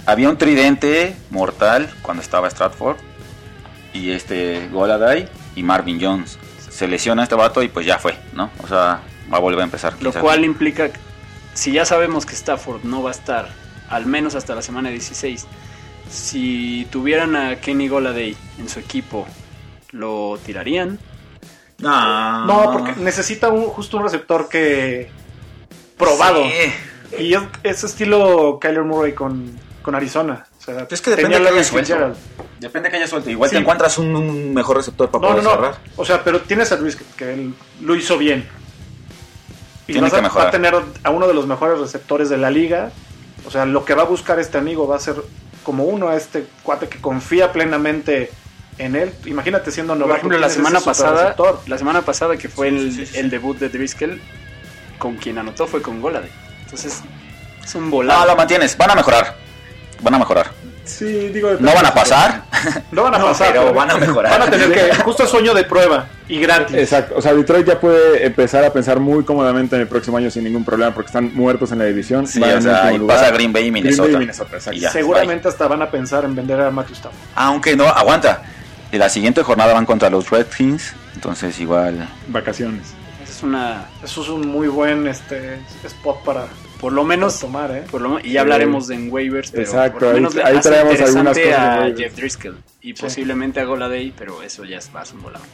había 0.05 0.29
un 0.29 0.37
tridente 0.37 1.15
mortal 1.31 1.89
cuando 2.01 2.21
estaba 2.21 2.49
Stratford 2.49 2.97
y 3.93 4.11
este 4.11 4.67
Goladay 4.71 5.27
y 5.55 5.63
Marvin 5.63 5.97
Jones. 6.01 6.37
Se 6.69 6.87
lesiona 6.89 7.23
este 7.23 7.35
vato 7.35 7.63
y 7.63 7.69
pues 7.69 7.85
ya 7.85 7.97
fue, 7.99 8.17
¿no? 8.33 8.51
O 8.61 8.67
sea, 8.67 8.99
va 9.31 9.37
a 9.37 9.41
volver 9.41 9.61
a 9.61 9.63
empezar. 9.63 9.95
Lo 10.01 10.11
cual 10.13 10.43
implica, 10.45 10.89
que 10.89 10.99
si 11.53 11.71
ya 11.71 11.85
sabemos 11.85 12.25
que 12.25 12.33
Stafford 12.35 12.83
no 12.83 13.01
va 13.03 13.09
a 13.09 13.13
estar, 13.13 13.49
al 13.89 14.05
menos 14.05 14.35
hasta 14.35 14.55
la 14.55 14.61
semana 14.61 14.89
16, 14.89 15.45
si 16.09 16.87
tuvieran 16.91 17.35
a 17.35 17.55
Kenny 17.57 17.87
Goladay 17.87 18.35
en 18.59 18.69
su 18.69 18.79
equipo, 18.79 19.25
¿lo 19.91 20.37
tirarían? 20.45 20.99
No, 21.79 22.45
No, 22.45 22.71
porque 22.71 22.93
necesita 23.01 23.49
un, 23.49 23.65
justo 23.65 23.97
un 23.97 24.03
receptor 24.03 24.47
que. 24.49 25.09
probado. 25.97 26.43
Sí. 26.43 27.23
Y 27.23 27.33
es, 27.33 27.41
es 27.63 27.83
estilo 27.83 28.57
Kyler 28.59 28.83
Murray 28.83 29.13
con, 29.13 29.51
con 29.81 29.95
Arizona. 29.95 30.45
O 30.59 30.61
sea, 30.61 30.87
Es 30.89 31.01
que 31.01 31.11
depende 31.11 31.35
tenía 31.35 31.49
que 31.51 31.55
haya 31.59 31.63
suelto. 31.63 32.15
Depende 32.59 32.89
que 32.89 32.95
haya 32.97 33.07
suelto. 33.07 33.29
Igual 33.29 33.49
Sí. 33.49 33.55
te 33.55 33.61
encuentras 33.61 33.97
un, 33.97 34.15
un 34.15 34.53
mejor 34.53 34.77
receptor 34.77 35.09
para 35.11 35.21
No, 35.21 35.27
no, 35.27 35.33
poder 35.35 35.43
no. 35.43 35.49
cerrar. 35.51 35.77
O 35.97 36.05
sea, 36.05 36.23
pero 36.23 36.41
tienes 36.41 36.71
a 36.71 36.77
Luis 36.77 36.95
que, 36.95 37.03
que 37.17 37.33
él 37.33 37.53
lo 37.81 37.95
hizo 37.95 38.17
bien. 38.17 38.47
Y 39.87 39.93
Tiene 39.93 40.01
vas 40.01 40.13
que 40.13 40.19
a, 40.19 40.21
mejorar. 40.21 40.45
va 40.45 40.49
a 40.49 40.51
tener 40.51 40.75
a 41.03 41.09
uno 41.11 41.27
de 41.27 41.33
los 41.33 41.45
mejores 41.47 41.79
receptores 41.79 42.29
de 42.29 42.37
la 42.37 42.49
liga. 42.49 42.91
O 43.47 43.51
sea, 43.51 43.65
lo 43.65 43.85
que 43.85 43.93
va 43.93 44.03
a 44.03 44.05
buscar 44.05 44.39
este 44.39 44.57
amigo 44.57 44.87
va 44.87 44.95
a 44.95 44.99
ser 44.99 45.15
como 45.63 45.83
uno 45.85 46.09
a 46.09 46.15
este 46.15 46.45
cuate 46.63 46.87
que 46.89 46.99
confía 46.99 47.51
plenamente 47.51 48.31
en 48.77 48.95
él. 48.95 49.13
Imagínate 49.25 49.71
siendo 49.71 49.93
novato. 49.95 50.09
Por 50.09 50.17
ejemplo, 50.17 50.37
la 50.39 50.49
semana 50.49 50.79
pasada, 50.81 51.35
la 51.67 51.77
semana 51.77 52.01
pasada 52.01 52.37
que 52.37 52.49
fue 52.49 52.69
Sí, 52.69 52.75
el, 52.75 52.91
sí, 52.91 53.05
sí, 53.05 53.13
sí. 53.13 53.17
el 53.19 53.29
debut 53.29 53.57
de 53.57 53.69
Driscoll, 53.69 54.19
con 54.97 55.15
quien 55.17 55.37
anotó 55.37 55.67
fue 55.67 55.81
con 55.81 56.01
Goladay. 56.01 56.29
Entonces, 56.63 57.01
es 57.63 57.75
un 57.75 57.85
No, 57.85 57.91
volado. 57.91 58.25
lo 58.25 58.35
mantienes. 58.35 58.75
Van 58.77 58.89
a 58.91 58.95
mejorar. 58.95 59.35
Van 60.01 60.13
a 60.15 60.19
mejorar. 60.19 60.51
Sí, 60.85 61.29
digo. 61.29 61.51
No 61.59 61.73
van 61.73 61.85
a 61.85 61.93
pasar. 61.93 62.43
No 62.91 63.03
van 63.03 63.15
a 63.15 63.19
pasar, 63.21 63.51
pero 63.51 63.73
van 63.73 63.91
a 63.91 63.97
mejorar. 63.97 64.39
Van 64.39 64.47
a 64.47 64.51
tener 64.51 64.71
que. 64.71 65.03
Justo 65.03 65.23
es 65.23 65.29
sueño 65.29 65.53
de 65.53 65.63
prueba 65.63 66.07
y 66.27 66.39
gratis. 66.39 66.75
Exacto, 66.75 67.15
o 67.17 67.21
sea, 67.21 67.33
Detroit 67.33 67.67
ya 67.67 67.79
puede 67.79 68.25
empezar 68.25 68.63
a 68.63 68.73
pensar 68.73 68.99
muy 68.99 69.23
cómodamente 69.23 69.75
en 69.75 69.81
el 69.81 69.87
próximo 69.87 70.17
año 70.17 70.31
sin 70.31 70.43
ningún 70.43 70.63
problema 70.63 70.93
porque 70.93 71.07
están 71.07 71.33
muertos 71.33 71.71
en 71.71 71.79
la 71.79 71.85
división. 71.85 72.27
Sí, 72.27 72.39
van 72.39 72.57
o 72.57 72.61
sea, 72.61 72.91
lugar. 72.91 73.17
pasa 73.17 73.31
Green 73.31 73.53
Bay 73.53 73.63
y 73.63 73.69
Green 73.69 73.83
Minnesota. 73.83 74.03
Bay 74.03 74.15
y 74.15 74.19
Minnesota, 74.19 74.55
exacto. 74.55 74.77
Y 74.77 74.81
ya. 74.81 74.91
Seguramente 74.91 75.47
hasta 75.47 75.67
van 75.67 75.81
a 75.81 75.91
pensar 75.91 76.25
en 76.25 76.35
vender 76.35 76.61
a 76.61 76.71
Matthew 76.71 76.95
Stafford. 76.95 77.19
Aunque 77.35 77.75
no, 77.75 77.85
aguanta. 77.85 78.43
En 78.91 78.99
la 78.99 79.09
siguiente 79.09 79.43
jornada 79.43 79.73
van 79.73 79.85
contra 79.85 80.09
los 80.09 80.29
Redskins. 80.29 80.93
Entonces 81.15 81.59
igual. 81.59 82.07
Vacaciones. 82.27 82.93
Es 83.27 83.43
una... 83.43 83.85
Eso 84.03 84.21
es 84.21 84.29
un 84.29 84.47
muy 84.47 84.67
buen 84.67 85.07
este 85.07 85.59
spot 85.83 86.23
para, 86.23 86.47
por 86.79 86.93
lo 86.93 87.03
menos, 87.03 87.39
tomar, 87.39 87.71
¿eh? 87.71 87.83
por 87.89 88.01
lo, 88.01 88.19
y 88.19 88.33
ya 88.33 88.41
hablaremos 88.41 88.89
en 88.89 89.11
waivers, 89.11 89.51
pero 89.51 89.63
Exacto, 89.63 89.99
por 89.99 90.07
lo 90.09 90.13
menos 90.13 90.35
ahí- 90.35 90.41
ahí 90.55 90.59
traemos 90.61 90.99
algunas 91.01 91.37
interesante 91.37 91.43
cosas 91.43 91.85
de 91.85 91.93
a. 91.93 91.95
Jeff 91.97 92.15
Driscoll 92.15 92.57
y 92.81 92.87
Sí. 92.95 93.01
posiblemente 93.01 93.59
a 93.59 93.63
Goladay, 93.65 94.13
pero 94.17 94.41
eso 94.43 94.63
ya 94.65 94.77
es 94.77 94.91
más 94.93 95.11
un 95.13 95.21
volado. 95.23 95.45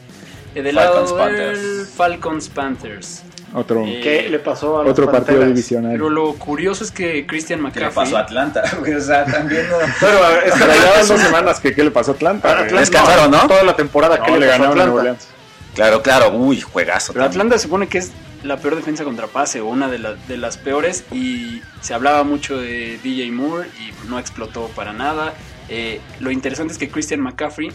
Eh, 0.54 0.60
del 0.62 0.74
Falcons, 0.76 1.10
lado 1.12 1.26
del 1.26 1.36
Panthers. 1.36 1.88
Falcons 1.96 2.48
Panthers. 2.50 3.22
Otro, 3.54 3.84
Eh, 3.86 4.00
¿Qué 4.02 4.28
le 4.30 4.38
pasó 4.38 4.80
a 4.80 4.82
los 4.82 4.92
otro 4.92 5.06
partido 5.06 5.26
Panteras? 5.38 5.48
divisional. 5.48 5.92
Pero 5.92 6.08
lo 6.10 6.34
curioso 6.34 6.84
es 6.84 6.90
que 6.90 7.26
Christian 7.26 7.60
¿Qué 7.72 7.80
le 7.80 7.86
pasó 7.90 8.16
a 8.16 8.20
McCaffrey 8.20 8.38
Atlanta? 8.40 8.62
O 8.96 9.00
sea, 9.00 9.24
también 9.26 9.68
no... 9.68 9.76
Pero 10.00 10.24
a- 10.24 10.38
es 10.38 10.54
que 10.54 10.62
Atlanta 10.62 10.90
van 10.90 11.00
es 11.00 11.08
dos 11.08 11.20
semanas 11.20 11.60
que 11.60 11.74
qué 11.74 11.84
le 11.84 11.90
pasó 11.90 12.12
a 12.12 12.14
Atlanta. 12.14 12.50
Atlanta- 12.52 12.80
Descansaron, 12.80 13.30
¿no? 13.30 13.46
Toda 13.46 13.62
la 13.64 13.76
temporada 13.76 14.18
No, 14.18 14.24
que 14.24 14.32
le 14.32 14.40
le 14.40 14.46
ganaron 14.46 14.72
a 14.80 14.84
Nueva 14.86 15.00
Atlanta. 15.00 15.10
Orleans. 15.22 15.28
Claro, 15.74 16.02
claro. 16.02 16.30
Uy, 16.36 16.60
juegazo. 16.60 17.12
Pero 17.14 17.24
también. 17.24 17.40
Atlanta 17.42 17.58
se 17.58 17.62
supone 17.64 17.88
que 17.88 17.98
es 17.98 18.10
la 18.42 18.56
peor 18.58 18.76
defensa 18.76 19.04
contra 19.04 19.26
pase 19.28 19.60
o 19.60 19.66
una 19.66 19.88
de, 19.88 19.98
la- 19.98 20.14
de 20.14 20.36
las 20.36 20.56
peores 20.58 21.04
y 21.12 21.60
se 21.80 21.94
hablaba 21.94 22.24
mucho 22.24 22.58
de 22.58 22.98
DJ 23.02 23.30
Moore 23.30 23.68
y 23.78 24.08
no 24.08 24.18
explotó 24.18 24.68
para 24.74 24.92
nada. 24.92 25.34
Eh, 25.68 26.00
lo 26.20 26.30
interesante 26.30 26.72
es 26.72 26.78
que 26.78 26.88
Christian 26.88 27.20
McCaffrey, 27.20 27.70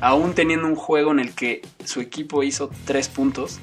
aún 0.00 0.34
teniendo 0.34 0.66
un 0.66 0.74
juego 0.76 1.12
en 1.12 1.20
el 1.20 1.34
que 1.34 1.62
su 1.84 2.00
equipo 2.00 2.42
hizo 2.42 2.70
3 2.86 3.08
puntos, 3.08 3.58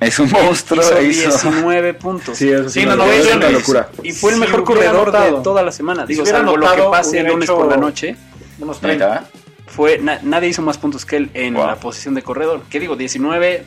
Es 0.00 0.18
un 0.18 0.30
monstruo. 0.30 0.82
hizo 0.82 1.00
hizo- 1.02 1.30
19 1.30 1.94
puntos. 1.94 2.36
Sí, 2.36 2.50
eso 2.50 2.68
Sí, 2.68 2.80
sí, 2.80 2.86
no, 2.86 2.94
una, 2.94 3.06
no, 3.06 3.12
es 3.12 3.34
una 3.34 3.48
locura. 3.50 3.88
Y 4.02 4.12
fue 4.12 4.30
el 4.32 4.36
Si 4.36 4.40
mejor 4.40 4.64
corredor 4.64 5.10
de 5.12 5.42
toda 5.42 5.62
la 5.62 5.72
semana. 5.72 6.02
si 6.02 6.08
Digo, 6.12 6.22
hubiera 6.24 6.38
salvo 6.40 6.56
lo 6.56 6.70
que 6.74 6.82
pase 6.90 7.20
el 7.20 7.26
lunes 7.28 7.48
hecho- 7.48 7.56
por 7.56 7.68
la 7.70 7.76
noche. 7.76 8.16
Unos 8.58 8.80
30. 8.80 9.06
¿Neta? 9.08 9.28
Fue, 9.66 9.98
na- 9.98 10.20
nadie 10.22 10.48
hizo 10.50 10.62
más 10.62 10.78
puntos 10.78 11.04
que 11.04 11.16
él 11.16 11.30
en 11.34 11.54
Wow. 11.54 11.66
la 11.66 11.76
posición 11.76 12.14
de 12.14 12.22
corredor. 12.22 12.62
¿Qué 12.70 12.78
digo? 12.78 12.94
19 12.96 13.64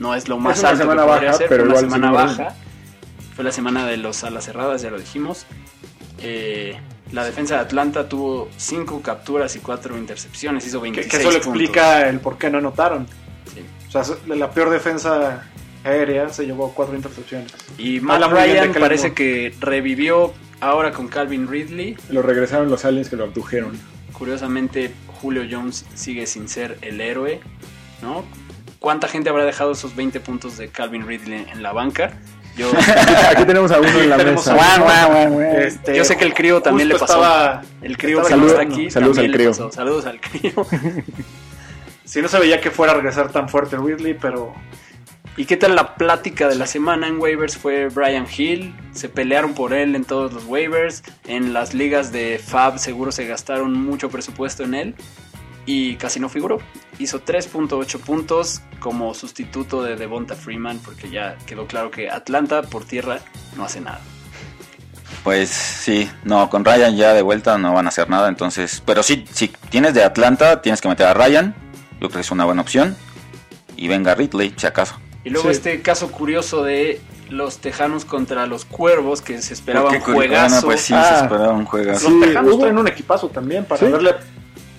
no 0.00 0.14
es 0.14 0.28
lo 0.28 0.38
más 0.38 0.64
alto 0.64 0.78
que 0.78 0.82
semana 0.82 1.06
podría 1.06 1.26
baja, 1.28 1.38
ser. 1.38 1.48
pero 1.48 1.64
fue 1.66 1.70
una 1.72 1.78
igual 1.80 1.92
semana 2.00 2.08
sí, 2.08 2.38
baja. 2.42 2.54
Fue 3.36 3.44
la 3.44 3.52
semana 3.52 3.86
de 3.86 3.96
los 3.96 4.24
alas 4.24 4.44
cerradas, 4.44 4.82
ya 4.82 4.90
lo 4.90 4.98
dijimos. 4.98 5.46
Eh, 6.18 6.76
la 7.12 7.24
defensa 7.24 7.54
de 7.54 7.60
Atlanta 7.60 8.08
tuvo 8.08 8.48
5 8.56 9.02
capturas 9.02 9.54
y 9.56 9.60
4 9.60 9.96
intercepciones. 9.96 10.66
Hizo 10.66 10.80
Que, 10.80 10.90
26 10.90 11.10
que 11.10 11.16
eso 11.20 11.30
le 11.30 11.36
explica 11.38 12.08
el 12.08 12.18
por 12.18 12.38
qué 12.38 12.50
no 12.50 12.58
anotaron. 12.58 13.06
Sí. 13.54 13.62
O 13.88 13.90
sea, 14.02 14.16
la 14.26 14.50
peor 14.50 14.70
defensa 14.70 15.44
aérea 15.84 16.28
se 16.28 16.46
llevó 16.46 16.72
cuatro 16.72 16.94
intercepciones. 16.96 17.52
Y 17.78 18.00
Matt 18.00 18.30
Ryan 18.30 18.72
parece 18.74 19.12
que 19.12 19.54
revivió 19.60 20.32
ahora 20.60 20.92
con 20.92 21.08
Calvin 21.08 21.48
Ridley. 21.48 21.96
Lo 22.10 22.22
regresaron 22.22 22.70
los 22.70 22.84
aliens 22.84 23.08
que 23.08 23.16
lo 23.16 23.24
abdujeron. 23.24 23.78
Curiosamente, 24.12 24.92
Julio 25.20 25.42
Jones 25.50 25.86
sigue 25.94 26.26
sin 26.26 26.48
ser 26.48 26.78
el 26.82 27.00
héroe, 27.00 27.40
¿no? 28.02 28.24
¿Cuánta 28.80 29.06
gente 29.06 29.30
habrá 29.30 29.44
dejado 29.44 29.70
esos 29.72 29.94
20 29.94 30.18
puntos 30.20 30.56
de 30.56 30.68
Calvin 30.68 31.06
Ridley 31.06 31.46
en 31.52 31.62
la 31.62 31.72
banca? 31.72 32.12
Yo, 32.56 32.68
Aquí 33.30 33.44
tenemos 33.44 33.70
a 33.70 33.78
uno 33.78 33.88
en 34.00 34.10
la 34.10 34.16
mesa. 34.16 34.52
a 34.52 34.54
uno. 34.76 34.84
Guau, 34.84 35.08
guau, 35.12 35.28
guau. 35.32 35.40
Este, 35.42 35.96
Yo 35.96 36.04
sé 36.04 36.16
que 36.16 36.24
el 36.24 36.34
crío 36.34 36.60
también 36.60 36.88
le 36.88 36.94
pasó. 36.94 37.04
estaba- 37.04 37.62
el 37.82 37.96
crío 37.96 38.22
que 38.22 38.34
está 38.34 38.60
aquí. 38.62 38.90
Saludos 38.90 39.16
también 39.16 39.18
al 39.26 39.30
le 39.30 39.36
crío. 39.36 39.50
pasó. 39.50 39.70
Saludos 39.72 40.06
al 40.06 40.20
crío. 40.20 40.52
Si 42.04 42.20
no 42.20 42.26
se 42.26 42.40
veía 42.40 42.60
que 42.60 42.72
fuera 42.72 42.92
a 42.92 42.96
regresar 42.96 43.30
tan 43.30 43.48
fuerte 43.48 43.76
Ridley, 43.76 44.14
pero 44.14 44.52
¿Y 45.36 45.44
qué 45.44 45.56
tal 45.56 45.76
la 45.76 45.94
plática 45.94 46.48
de 46.48 46.56
la 46.56 46.66
semana 46.66 47.06
en 47.06 47.20
waivers? 47.20 47.56
Fue 47.56 47.86
Brian 47.88 48.26
Hill, 48.36 48.74
se 48.92 49.08
pelearon 49.08 49.54
por 49.54 49.72
él 49.72 49.94
en 49.94 50.04
todos 50.04 50.32
los 50.32 50.44
waivers, 50.44 51.04
en 51.28 51.52
las 51.52 51.72
ligas 51.72 52.10
de 52.10 52.40
Fab 52.44 52.78
seguro 52.80 53.12
se 53.12 53.26
gastaron 53.26 53.72
mucho 53.74 54.10
presupuesto 54.10 54.64
en 54.64 54.74
él 54.74 54.94
y 55.66 55.96
casi 55.96 56.18
no 56.20 56.28
figuró. 56.28 56.58
Hizo 56.98 57.22
3.8 57.24 57.98
puntos 58.00 58.60
como 58.80 59.14
sustituto 59.14 59.82
de 59.82 59.96
Devonta 59.96 60.34
Freeman 60.34 60.78
porque 60.78 61.10
ya 61.10 61.36
quedó 61.46 61.66
claro 61.66 61.90
que 61.90 62.10
Atlanta 62.10 62.62
por 62.62 62.84
tierra 62.84 63.20
no 63.56 63.64
hace 63.64 63.80
nada. 63.80 64.00
Pues 65.24 65.50
sí, 65.50 66.10
no, 66.24 66.48
con 66.48 66.64
Ryan 66.64 66.96
ya 66.96 67.12
de 67.12 67.20
vuelta 67.22 67.58
no 67.58 67.74
van 67.74 67.84
a 67.86 67.90
hacer 67.90 68.08
nada, 68.08 68.28
entonces, 68.28 68.82
pero 68.86 69.02
sí, 69.02 69.26
si 69.32 69.48
tienes 69.68 69.92
de 69.92 70.02
Atlanta, 70.02 70.62
tienes 70.62 70.80
que 70.80 70.88
meter 70.88 71.06
a 71.06 71.14
Ryan, 71.14 71.54
yo 72.00 72.08
creo 72.08 72.10
que 72.10 72.20
es 72.20 72.30
una 72.30 72.46
buena 72.46 72.62
opción, 72.62 72.96
y 73.76 73.86
venga 73.88 74.14
Ridley, 74.14 74.54
si 74.56 74.66
acaso. 74.66 74.94
Y 75.24 75.28
luego 75.30 75.48
Sí. 75.50 75.56
este 75.56 75.82
caso 75.82 76.10
curioso 76.10 76.64
de 76.64 77.02
los 77.28 77.58
Tejanos 77.58 78.06
contra 78.06 78.46
los 78.46 78.64
Cuervos 78.64 79.20
que 79.20 79.40
se 79.42 79.52
esperaba 79.52 79.90
un 79.90 79.96
Qué 79.96 80.00
curi- 80.02 80.14
juegazo. 80.14 80.54
bueno, 80.54 80.66
pues 80.66 80.80
sí, 80.80 80.94
Ah. 80.96 81.04
se 81.18 81.24
esperaba 81.24 81.52
un 81.52 81.66
juegazo. 81.66 82.08
Sí, 82.08 82.12
los 82.18 82.28
Tejanos 82.28 82.54
hubo- 82.54 82.60
traen 82.62 82.78
un 82.78 82.88
equipazo 82.88 83.28
también 83.28 83.64
para 83.66 83.78
Sí. 83.78 83.86
haberle 83.86 84.14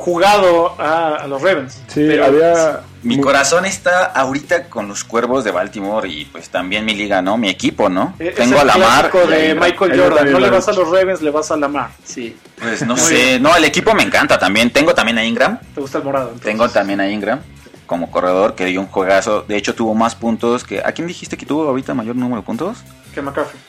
jugado 0.01 0.75
a, 0.79 1.15
a 1.15 1.27
los 1.27 1.41
Ravens. 1.41 1.75
Sí, 1.87 2.03
Pero- 2.07 2.25
había. 2.25 2.81
Mi 3.03 3.19
corazón 3.19 3.65
está 3.65 4.05
ahorita 4.05 4.65
con 4.69 4.87
los 4.87 5.03
Cuervos 5.03 5.43
de 5.43 5.49
Baltimore 5.49 6.07
y 6.07 6.25
pues 6.25 6.49
también 6.49 6.85
mi 6.85 6.93
liga, 6.93 7.19
¿no? 7.23 7.35
Mi 7.35 7.49
equipo, 7.49 7.89
¿no? 7.89 8.13
Es 8.19 8.35
Tengo 8.35 8.61
el 8.61 8.69
a 8.69 8.77
Lamar. 8.77 9.11
de. 9.11 9.55
Michael 9.55 9.99
Jordan. 9.99 10.31
No 10.31 10.39
le 10.39 10.49
vas 10.51 10.67
a 10.67 10.73
los 10.73 10.87
Ravens, 10.91 11.21
le 11.23 11.31
vas 11.31 11.49
a 11.49 11.57
Lamar. 11.57 11.89
Sí. 12.03 12.37
Pues 12.59 12.85
no 12.85 12.95
sé, 12.97 13.15
bien. 13.15 13.41
no, 13.43 13.55
el 13.55 13.63
equipo 13.65 13.95
me 13.95 14.03
encanta 14.03 14.37
también. 14.37 14.69
Tengo 14.71 14.93
también 14.93 15.17
a 15.17 15.25
Ingram. 15.25 15.57
Te 15.73 15.81
gusta 15.81 15.97
el 15.97 16.03
morado. 16.03 16.25
entonces. 16.27 16.45
Tengo 16.45 16.69
también 16.69 16.99
a 17.01 17.09
Ingram 17.09 17.39
como 17.87 18.11
corredor 18.11 18.53
que 18.53 18.65
dio 18.65 18.79
un 18.81 18.87
juegazo. 18.87 19.41
De 19.47 19.57
hecho, 19.57 19.73
tuvo 19.73 19.95
más 19.95 20.13
puntos 20.13 20.63
que. 20.63 20.79
¿A 20.85 20.91
quién 20.91 21.07
dijiste 21.07 21.37
que 21.37 21.45
tuvo 21.47 21.67
ahorita 21.67 21.95
mayor 21.95 22.15
número 22.15 22.41
de 22.41 22.45
puntos? 22.45 22.77
Que 23.15 23.21
McCaffrey. 23.23 23.59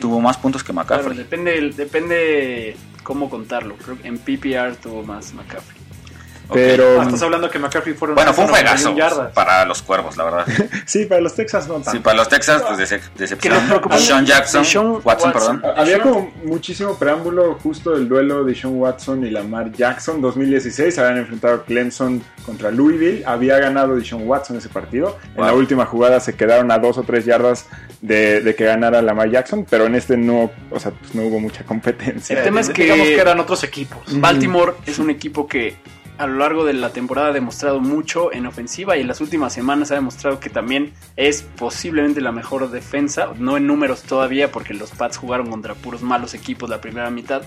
Tuvo 0.00 0.20
más 0.20 0.36
puntos 0.36 0.62
que 0.62 0.72
Claro, 0.72 0.88
McCaffrey. 0.88 1.18
depende, 1.18 1.70
depende 1.76 2.76
cómo 3.02 3.30
contarlo. 3.30 3.76
Creo 3.76 3.98
que 4.00 4.08
en 4.08 4.18
PPR 4.18 4.76
tuvo 4.76 5.02
más 5.02 5.32
McCaffrey. 5.34 5.77
Pero. 6.52 7.00
Ah, 7.00 7.04
estás 7.04 7.22
hablando 7.22 7.50
que 7.50 7.58
McCaffrey 7.58 7.94
fueron 7.94 8.14
Bueno, 8.14 8.32
fue 8.32 8.44
un 8.44 8.50
191 8.54 8.92
juegazo 8.94 9.34
para 9.34 9.64
los 9.64 9.82
cuervos, 9.82 10.16
la 10.16 10.24
verdad. 10.24 10.46
Sí, 10.86 11.04
para 11.04 11.20
los 11.20 11.34
Texas 11.34 11.68
no 11.68 11.74
tanto. 11.74 11.90
Sí, 11.92 11.98
para 11.98 12.16
los 12.16 12.28
Texas, 12.28 12.62
pues 12.66 12.78
dece- 12.78 13.00
Que 13.00 13.08
nos 13.10 13.18
decepción. 13.18 13.66
preocupa- 13.68 13.98
Sean 13.98 14.24
Jackson, 14.26 14.62
Deshaun 14.62 15.00
Watson, 15.04 15.32
Watson. 15.34 15.60
perdón. 15.60 15.78
Había 15.78 16.00
como 16.00 16.32
muchísimo 16.44 16.94
preámbulo 16.98 17.54
justo 17.62 17.90
del 17.92 18.08
duelo 18.08 18.44
de 18.44 18.54
Sean 18.54 18.74
Watson 18.76 19.24
y 19.26 19.30
Lamar 19.30 19.70
Jackson 19.72 20.20
2016. 20.22 20.98
Habían 20.98 21.18
enfrentado 21.18 21.64
Clemson 21.64 22.22
contra 22.46 22.70
Louisville. 22.70 23.22
Había 23.26 23.58
ganado 23.58 23.96
Deshaun 23.96 24.26
Watson 24.26 24.56
ese 24.56 24.68
partido. 24.70 25.18
En 25.30 25.36
Wow. 25.36 25.44
la 25.46 25.52
última 25.52 25.84
jugada 25.86 26.20
se 26.20 26.34
quedaron 26.34 26.70
a 26.70 26.78
dos 26.78 26.96
o 26.98 27.02
tres 27.02 27.24
yardas 27.26 27.66
de, 28.00 28.40
de 28.40 28.54
que 28.54 28.64
ganara 28.64 29.02
Lamar 29.02 29.30
Jackson, 29.30 29.66
pero 29.68 29.86
en 29.86 29.94
este 29.94 30.16
no, 30.16 30.50
o 30.70 30.80
sea, 30.80 30.92
pues 30.92 31.14
no 31.14 31.22
hubo 31.22 31.38
mucha 31.40 31.64
competencia. 31.64 32.38
El 32.38 32.44
tema 32.44 32.60
es 32.60 32.70
que- 32.70 32.84
Digamos 32.84 33.06
que 33.06 33.20
eran 33.20 33.38
otros 33.40 33.62
equipos. 33.64 33.98
Baltimore 34.20 34.72
es 34.86 34.98
un 34.98 35.10
equipo 35.10 35.46
que 35.46 35.76
a 36.18 36.26
lo 36.26 36.36
largo 36.38 36.64
de 36.64 36.72
la 36.74 36.90
temporada 36.90 37.28
ha 37.28 37.32
demostrado 37.32 37.80
mucho 37.80 38.32
en 38.32 38.44
ofensiva 38.46 38.96
y 38.96 39.00
en 39.02 39.06
las 39.08 39.20
últimas 39.20 39.52
semanas 39.52 39.90
ha 39.92 39.94
demostrado 39.94 40.40
que 40.40 40.50
también 40.50 40.92
es 41.16 41.42
posiblemente 41.42 42.20
la 42.20 42.32
mejor 42.32 42.70
defensa, 42.70 43.28
no 43.38 43.56
en 43.56 43.66
números 43.66 44.02
todavía 44.02 44.50
porque 44.50 44.74
los 44.74 44.90
Pats 44.90 45.16
jugaron 45.16 45.48
contra 45.48 45.74
puros 45.74 46.02
malos 46.02 46.34
equipos 46.34 46.68
la 46.68 46.80
primera 46.80 47.08
mitad, 47.10 47.42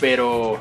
pero 0.00 0.60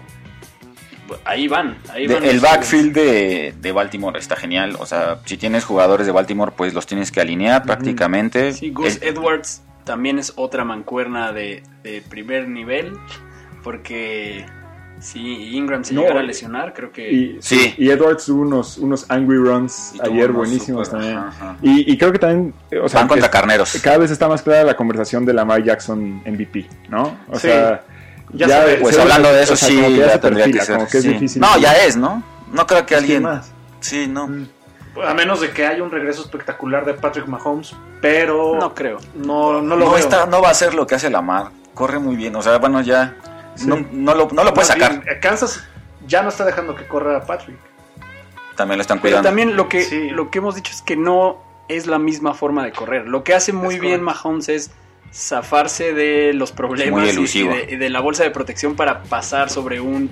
ahí 1.26 1.48
van, 1.48 1.78
ahí 1.94 2.08
De- 2.08 2.14
van. 2.16 2.24
el 2.26 2.40
backfield 2.40 2.94
de, 2.94 3.54
de 3.60 3.72
Baltimore 3.72 4.20
está 4.20 4.36
genial. 4.36 4.76
O 4.80 4.86
sea, 4.86 5.20
si 5.26 5.38
tienes 5.38 5.64
jugadores 5.66 6.06
de 6.06 6.12
Baltimore, 6.12 6.52
pues 6.56 6.74
los 6.74 6.86
tienes 6.86 7.12
que 7.12 7.22
alinear 7.22 7.64
prácticamente. 7.64 8.54
Sí, 8.54 8.70
Gus 8.72 8.98
El- 9.02 9.16
Edwards 9.16 9.64
también 9.86 10.20
es 10.20 10.34
otra 10.36 10.66
mancuerna 10.66 11.32
de, 11.32 11.64
de 11.84 12.02
primer 12.02 12.48
nivel 12.48 12.94
porque 13.64 14.46
si 15.00 15.56
Ingram 15.56 15.84
se 15.84 15.94
No, 15.94 16.02
llegara 16.02 16.20
a 16.20 16.24
lesionar, 16.24 16.74
creo 16.74 16.92
que... 16.92 17.12
Y, 17.12 17.38
Sí. 17.42 17.74
y 17.78 17.90
Edwards 17.90 18.26
tuvo 18.26 18.42
unos, 18.42 18.78
unos 18.78 19.10
angry 19.10 19.38
runs 19.38 19.94
ayer 20.04 20.32
buenísimos 20.32 20.88
super- 20.88 21.02
también. 21.02 21.18
ajá, 21.18 21.50
ajá. 21.52 21.56
Y, 21.62 21.92
y 21.92 21.98
creo 21.98 22.12
que 22.12 22.20
también, 22.20 22.54
o 22.84 22.90
sea, 22.90 23.02
Van 23.02 23.08
contra 23.08 23.28
es- 23.28 23.32
carneros. 23.32 23.78
cada 23.84 23.98
vez 23.98 24.12
está 24.12 24.28
más 24.28 24.42
clara 24.42 24.64
la 24.64 24.76
conversación 24.76 25.26
de 25.26 25.34
Lamar 25.34 25.64
Jackson 25.64 26.22
MVP, 26.26 26.68
¿no? 26.90 27.18
O 27.30 27.36
Sí. 27.36 27.48
sea, 27.48 27.84
Ya. 28.32 28.64
Pues 28.80 28.96
hablando 29.00 29.34
de 29.34 29.42
eso, 29.42 29.54
o 29.54 29.56
sea, 29.56 29.68
sí, 29.70 29.76
ya 29.98 30.10
se 30.12 30.20
tendría 30.20 30.46
que 30.46 30.52
perfila, 30.52 30.64
ser. 30.66 30.76
como 30.76 30.88
que 30.88 30.98
es 31.00 31.04
sí. 31.04 31.10
difícil. 31.14 31.42
No, 31.42 31.58
ya 31.58 31.74
es, 31.84 31.98
¿no? 31.98 32.22
No 32.54 32.68
creo 32.68 32.86
que 32.86 32.96
alguien. 32.96 33.24
más. 33.24 33.52
Sí, 33.80 34.06
no. 34.08 34.28
Mm. 34.28 34.48
A 35.04 35.14
menos 35.16 35.42
de 35.42 35.50
que 35.50 35.66
haya 35.66 35.82
un 35.82 35.90
regreso 35.90 36.22
espectacular 36.22 36.86
de 36.86 36.94
Patrick 36.94 37.26
Mahomes, 37.28 37.74
pero 38.02 38.56
No 38.60 38.76
creo. 38.76 38.98
no, 39.16 39.62
no 39.64 39.76
lo 39.76 39.86
No, 39.86 39.92
veo. 39.94 39.98
está, 39.98 40.26
no 40.28 40.42
va 40.44 40.50
a 40.52 40.54
ser 40.54 40.76
lo 40.76 40.86
que 40.86 40.94
hace 40.96 41.10
Lamar. 41.10 41.48
Corre 41.74 41.98
muy 41.98 42.16
bien. 42.16 42.36
O 42.36 42.42
sea, 42.44 42.58
bueno, 42.60 42.82
ya. 42.82 43.16
No, 43.66 43.86
no 43.92 44.16
lo, 44.16 44.28
no 44.32 44.44
lo 44.44 44.54
puede 44.54 44.68
Más 44.68 44.78
sacar. 44.80 45.04
bien, 45.04 45.20
Kansas 45.22 45.64
ya 46.08 46.22
no 46.24 46.30
está 46.30 46.46
dejando 46.46 46.76
que 46.76 46.86
corra 46.88 47.18
a 47.18 47.26
Patrick. 47.26 47.58
También 48.56 48.78
lo 48.78 48.82
están 48.82 49.00
Pero 49.00 49.14
cuidando. 49.14 49.30
también 49.30 49.56
lo 49.56 49.70
que, 49.70 49.84
Sí. 49.84 50.10
lo 50.10 50.30
que 50.30 50.40
hemos 50.40 50.56
dicho 50.56 50.72
es 50.74 50.82
que 50.82 50.96
no 50.98 51.42
es 51.68 51.88
la 51.88 52.00
misma 52.00 52.34
forma 52.34 52.64
de 52.66 52.72
correr. 52.72 53.08
Lo 53.08 53.24
que 53.24 53.34
hace 53.34 53.54
muy 53.54 53.76
Es 53.76 53.82
bien 53.82 54.02
correcto. 54.04 54.24
Mahomes 54.30 54.50
es 54.50 54.72
zafarse 55.14 55.94
de 55.94 56.34
los 56.34 56.52
problemas 56.52 57.16
muy 57.16 57.26
y- 57.34 57.48
de, 57.48 57.68
y 57.72 57.76
de 57.78 57.90
la 57.90 58.00
bolsa 58.02 58.24
de 58.24 58.32
protección 58.32 58.76
para 58.76 59.04
pasar 59.04 59.50
sobre 59.50 59.80
un 59.80 60.10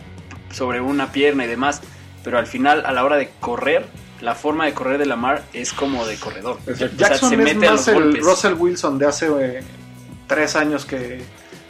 sobre 0.52 0.80
una 0.82 1.12
pierna 1.12 1.44
y 1.46 1.48
demás. 1.48 1.82
Pero 2.24 2.38
al 2.40 2.48
final, 2.48 2.84
a 2.86 2.92
la 2.94 3.04
hora 3.04 3.16
de 3.18 3.30
correr, 3.40 3.86
la 4.22 4.34
forma 4.34 4.66
de 4.66 4.74
correr 4.74 4.98
de 4.98 5.06
Lamar 5.06 5.44
es 5.54 5.74
como 5.74 6.06
de 6.06 6.16
corredor. 6.18 6.58
Exacto. 6.68 6.74
O 6.96 6.98
sea, 7.00 7.10
Jackson 7.10 7.30
se 7.30 7.36
es 7.36 7.42
mete 7.42 7.68
a 7.68 7.72
más 7.72 7.80
los 7.80 7.88
el 7.90 7.94
golpes. 8.04 8.24
Russell 8.26 8.54
Wilson 8.54 8.98
de 8.98 9.06
hace 9.08 9.28
eh, 9.40 9.64
tres 10.26 10.56
años 10.56 10.86
que, 10.86 11.22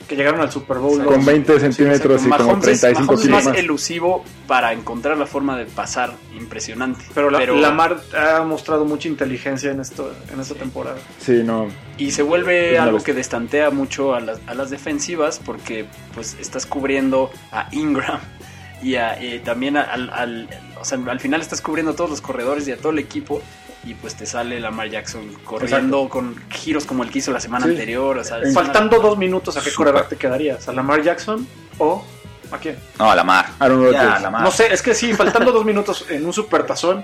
que 0.07 0.15
llegaron 0.15 0.39
al 0.41 0.51
Super 0.51 0.77
Bowl. 0.77 1.03
Con 1.03 1.25
20 1.25 1.59
centímetros 1.59 2.21
y 2.25 2.29
como 2.29 2.37
Mahomes 2.45 2.67
es- 2.67 2.81
35 2.81 3.01
Mahomes 3.03 3.19
es 3.19 3.25
kilos 3.25 3.35
más 3.43 3.45
más. 3.53 3.57
elusivo 3.63 4.23
para 4.47 4.73
encontrar 4.73 5.17
la 5.17 5.25
forma 5.25 5.57
de 5.57 5.65
pasar 5.65 6.13
impresionante. 6.37 7.03
Pero, 7.13 7.29
la- 7.29 7.39
Lamar 7.45 7.99
ha 8.17 8.41
mostrado 8.43 8.85
mucha 8.85 9.07
inteligencia 9.07 9.71
en 9.71 9.81
esto 9.81 10.11
en 10.33 10.39
esta 10.39 10.55
temporada. 10.55 10.97
Sí, 11.19 11.41
no. 11.43 11.67
Y 11.97 12.11
se 12.11 12.21
vuelve 12.23 12.75
Es 12.75 12.79
algo 12.79 13.03
que 13.03 13.13
destantea 13.13 13.69
mucho 13.71 14.13
a 14.15 14.19
las, 14.19 14.39
a 14.47 14.53
las 14.53 14.69
defensivas 14.69 15.39
porque 15.43 15.85
pues 16.15 16.37
estás 16.39 16.65
cubriendo 16.65 17.31
a 17.51 17.67
Ingram 17.71 18.19
y 18.81 18.95
a, 18.95 19.19
eh, 19.21 19.41
también 19.43 19.77
al, 19.77 20.09
al- 20.11 20.47
o 20.79 20.85
sea, 20.85 20.99
al 21.09 21.19
final 21.19 21.41
estás 21.41 21.61
cubriendo 21.61 21.91
a 21.93 21.95
todos 21.95 22.09
los 22.09 22.21
corredores 22.21 22.67
y 22.67 22.71
a 22.71 22.77
todo 22.77 22.91
el 22.91 22.99
equipo 22.99 23.41
y 23.85 23.93
pues 23.93 24.15
te 24.15 24.25
sale 24.25 24.59
Lamar 24.59 24.89
Jackson 24.89 25.21
corriendo 25.45 26.09
con 26.09 26.35
giros 26.49 26.85
como 26.85 27.03
el 27.03 27.09
que 27.09 27.19
hizo 27.19 27.31
la 27.31 27.39
semana 27.39 27.65
Sí. 27.65 27.71
anterior. 27.71 28.17
O 28.17 28.23
sea, 28.23 28.37
una- 28.37 28.51
Faltando 28.51 28.99
dos 28.99 29.17
minutos, 29.17 29.55
¿a 29.57 29.61
qué 29.61 29.71
coreback 29.73 30.09
te 30.09 30.15
quedarías? 30.17 30.67
¿A 30.67 30.73
Lamar 30.73 31.01
Jackson 31.01 31.47
o 31.77 32.03
a 32.51 32.57
quién? 32.57 32.77
No, 32.99 33.09
a 33.11 33.15
la 33.15 33.23
mar. 33.23 33.47
Aaron 33.59 33.91
Ya, 33.91 34.15
a 34.15 34.19
la 34.19 34.29
mar. 34.29 34.41
No 34.41 34.51
sé, 34.51 34.71
es 34.73 34.81
que 34.81 34.93
sí, 34.93 35.13
faltando 35.13 35.51
dos 35.51 35.65
minutos 35.65 36.05
en 36.09 36.25
un 36.25 36.33
supertazón, 36.33 37.03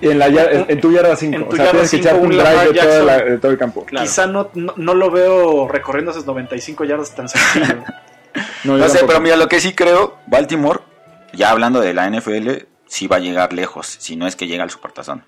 Y 0.00 0.08
en, 0.10 0.18
la 0.18 0.26
en, 0.26 0.66
en 0.68 0.80
tu 0.80 0.92
yarda 0.92 1.16
5. 1.16 1.34
En 1.36 1.42
O 1.42 1.50
sea, 1.56 1.70
tienes 1.72 1.90
que 1.90 1.96
cinco, 1.96 2.08
echarte 2.08 2.20
un 2.20 2.26
un 2.26 2.38
drive 2.38 2.44
Lamar 2.44 2.68
de, 2.68 2.80
toda 2.80 2.98
la- 3.02 3.12
Jackson. 3.14 3.30
de 3.30 3.38
todo 3.38 3.52
el 3.52 3.58
campo. 3.58 3.84
Claro. 3.86 4.06
quizá 4.06 4.26
no, 4.26 4.50
no, 4.54 4.74
no 4.76 4.94
lo 4.94 5.10
veo 5.10 5.66
recorriendo 5.68 6.10
esas 6.12 6.26
95 6.26 6.84
yardas 6.84 7.14
tan 7.14 7.28
sencillo. 7.28 7.82
No, 8.64 8.76
sé, 8.76 8.80
tampoco. 8.86 9.06
pero 9.06 9.20
mira, 9.20 9.36
lo 9.36 9.48
que 9.48 9.60
sí 9.60 9.72
creo, 9.72 10.18
Baltimore, 10.26 10.80
ya 11.32 11.50
hablando 11.50 11.80
de 11.80 11.94
la 11.94 12.08
NFL, 12.10 12.48
sí 12.86 13.06
va 13.06 13.16
a 13.16 13.20
llegar 13.20 13.52
lejos, 13.52 13.86
si 13.98 14.16
no 14.16 14.26
es 14.26 14.36
que 14.36 14.46
llega 14.46 14.62
al 14.64 14.70
Supertazón. 14.70 15.22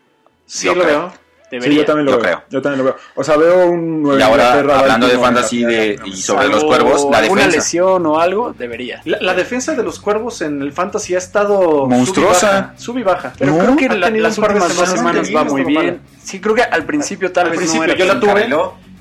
Sí, 0.47 0.67
Yo 0.67 0.75
lo 0.75 0.83
creo. 0.85 1.01
veo. 1.01 1.13
Sí, 1.51 1.57
debería. 1.57 1.79
yo 1.81 1.85
también 1.85 2.07
lo 2.07 2.13
Yo 2.13 2.17
veo. 2.19 2.25
creo. 2.27 2.43
Yo 2.49 2.63
también 2.63 2.79
lo 2.79 2.85
veo. 2.85 2.97
O 3.17 3.25
sea, 3.25 3.37
veo 3.37 3.67
un 3.67 4.03
Nueva 4.05 4.21
Y 4.21 4.23
ahora, 4.23 4.45
Inglaterra, 4.45 4.79
hablando 4.79 5.09
de 5.09 5.19
fantasy 5.19 5.65
de, 5.65 6.01
y 6.05 6.17
sobre 6.17 6.47
los 6.49 6.63
cuervos, 6.65 7.09
la 7.11 7.19
alguna 7.19 7.41
defensa. 7.43 7.57
lesión 7.59 8.07
o 8.07 8.21
algo, 8.21 8.53
debería. 8.57 9.01
La, 9.05 9.19
la 9.21 9.35
defensa 9.35 9.75
de 9.75 9.83
los 9.83 9.99
cuervos 9.99 10.43
en 10.43 10.63
el 10.63 10.73
fantasy 10.73 11.17
ha 11.17 11.19
estado 11.19 11.87
Monstruosa. 11.89 12.75
Sub 12.77 12.99
y 12.99 13.03
baja. 13.03 13.33
Pero 13.37 13.53
No, 13.57 13.59
creo 13.65 13.77
que 13.77 13.89
la- 13.89 14.11
las 14.11 14.39
últimas 14.39 14.77
dos 14.77 14.89
semanas 14.89 15.27
semanas 15.27 15.31
va 15.35 15.45
muy 15.45 15.65
bien. 15.65 16.01
Sí, 16.23 16.41
creo 16.41 16.55
que 16.55 16.63
al 16.63 16.85
principio 16.85 17.33
tal 17.33 17.47
Al 17.47 17.51
vez 17.51 17.59
principio 17.59 17.87
no 17.87 17.93
era 17.93 17.99
yo 17.99 18.05
la 18.15 18.21
tuve. 18.21 18.49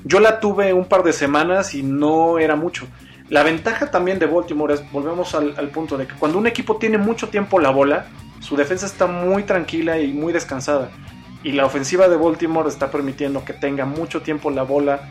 Yo 0.02 0.18
la 0.18 0.40
tuve 0.40 0.72
un 0.72 0.86
par 0.86 1.02
de 1.04 1.12
semanas 1.12 1.72
y 1.74 1.82
no 1.84 2.38
era 2.40 2.56
mucho. 2.56 2.86
La 3.30 3.42
ventaja 3.42 3.90
también 3.90 4.18
de 4.18 4.26
Baltimore 4.26 4.74
es, 4.74 4.92
volvemos 4.92 5.34
al, 5.34 5.54
al 5.56 5.68
punto 5.68 5.96
de 5.96 6.06
que 6.06 6.14
cuando 6.14 6.36
un 6.36 6.46
equipo 6.46 6.76
tiene 6.76 6.98
mucho 6.98 7.28
tiempo 7.28 7.58
la 7.58 7.70
bola, 7.70 8.06
su 8.40 8.56
defensa 8.56 8.84
está 8.86 9.06
muy 9.06 9.44
tranquila 9.44 9.98
y 9.98 10.12
muy 10.12 10.32
descansada. 10.32 10.90
Y 11.42 11.52
la 11.52 11.64
ofensiva 11.64 12.08
de 12.08 12.16
Baltimore 12.16 12.68
está 12.68 12.90
permitiendo 12.90 13.44
que 13.44 13.52
tenga 13.54 13.86
mucho 13.86 14.20
tiempo 14.20 14.50
la 14.50 14.62
bola 14.64 15.08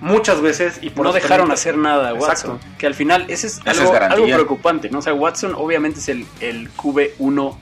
muchas 0.00 0.40
veces 0.40 0.78
y 0.82 0.90
por 0.90 1.06
no 1.06 1.12
dejaron 1.12 1.46
permite- 1.48 1.54
hacer 1.54 1.76
nada 1.76 2.10
a 2.10 2.14
Watson. 2.14 2.52
Exacto. 2.56 2.60
Que 2.78 2.86
al 2.86 2.94
final 2.94 3.26
ese 3.28 3.46
es 3.48 3.60
algo, 3.66 3.92
preocupante, 4.26 4.90
¿no? 4.90 4.98
O 4.98 5.02
sea, 5.02 5.14
Watson 5.14 5.54
obviamente 5.56 5.98
es 6.00 6.08
el, 6.08 6.26
el 6.40 6.70
QB1 6.74 7.56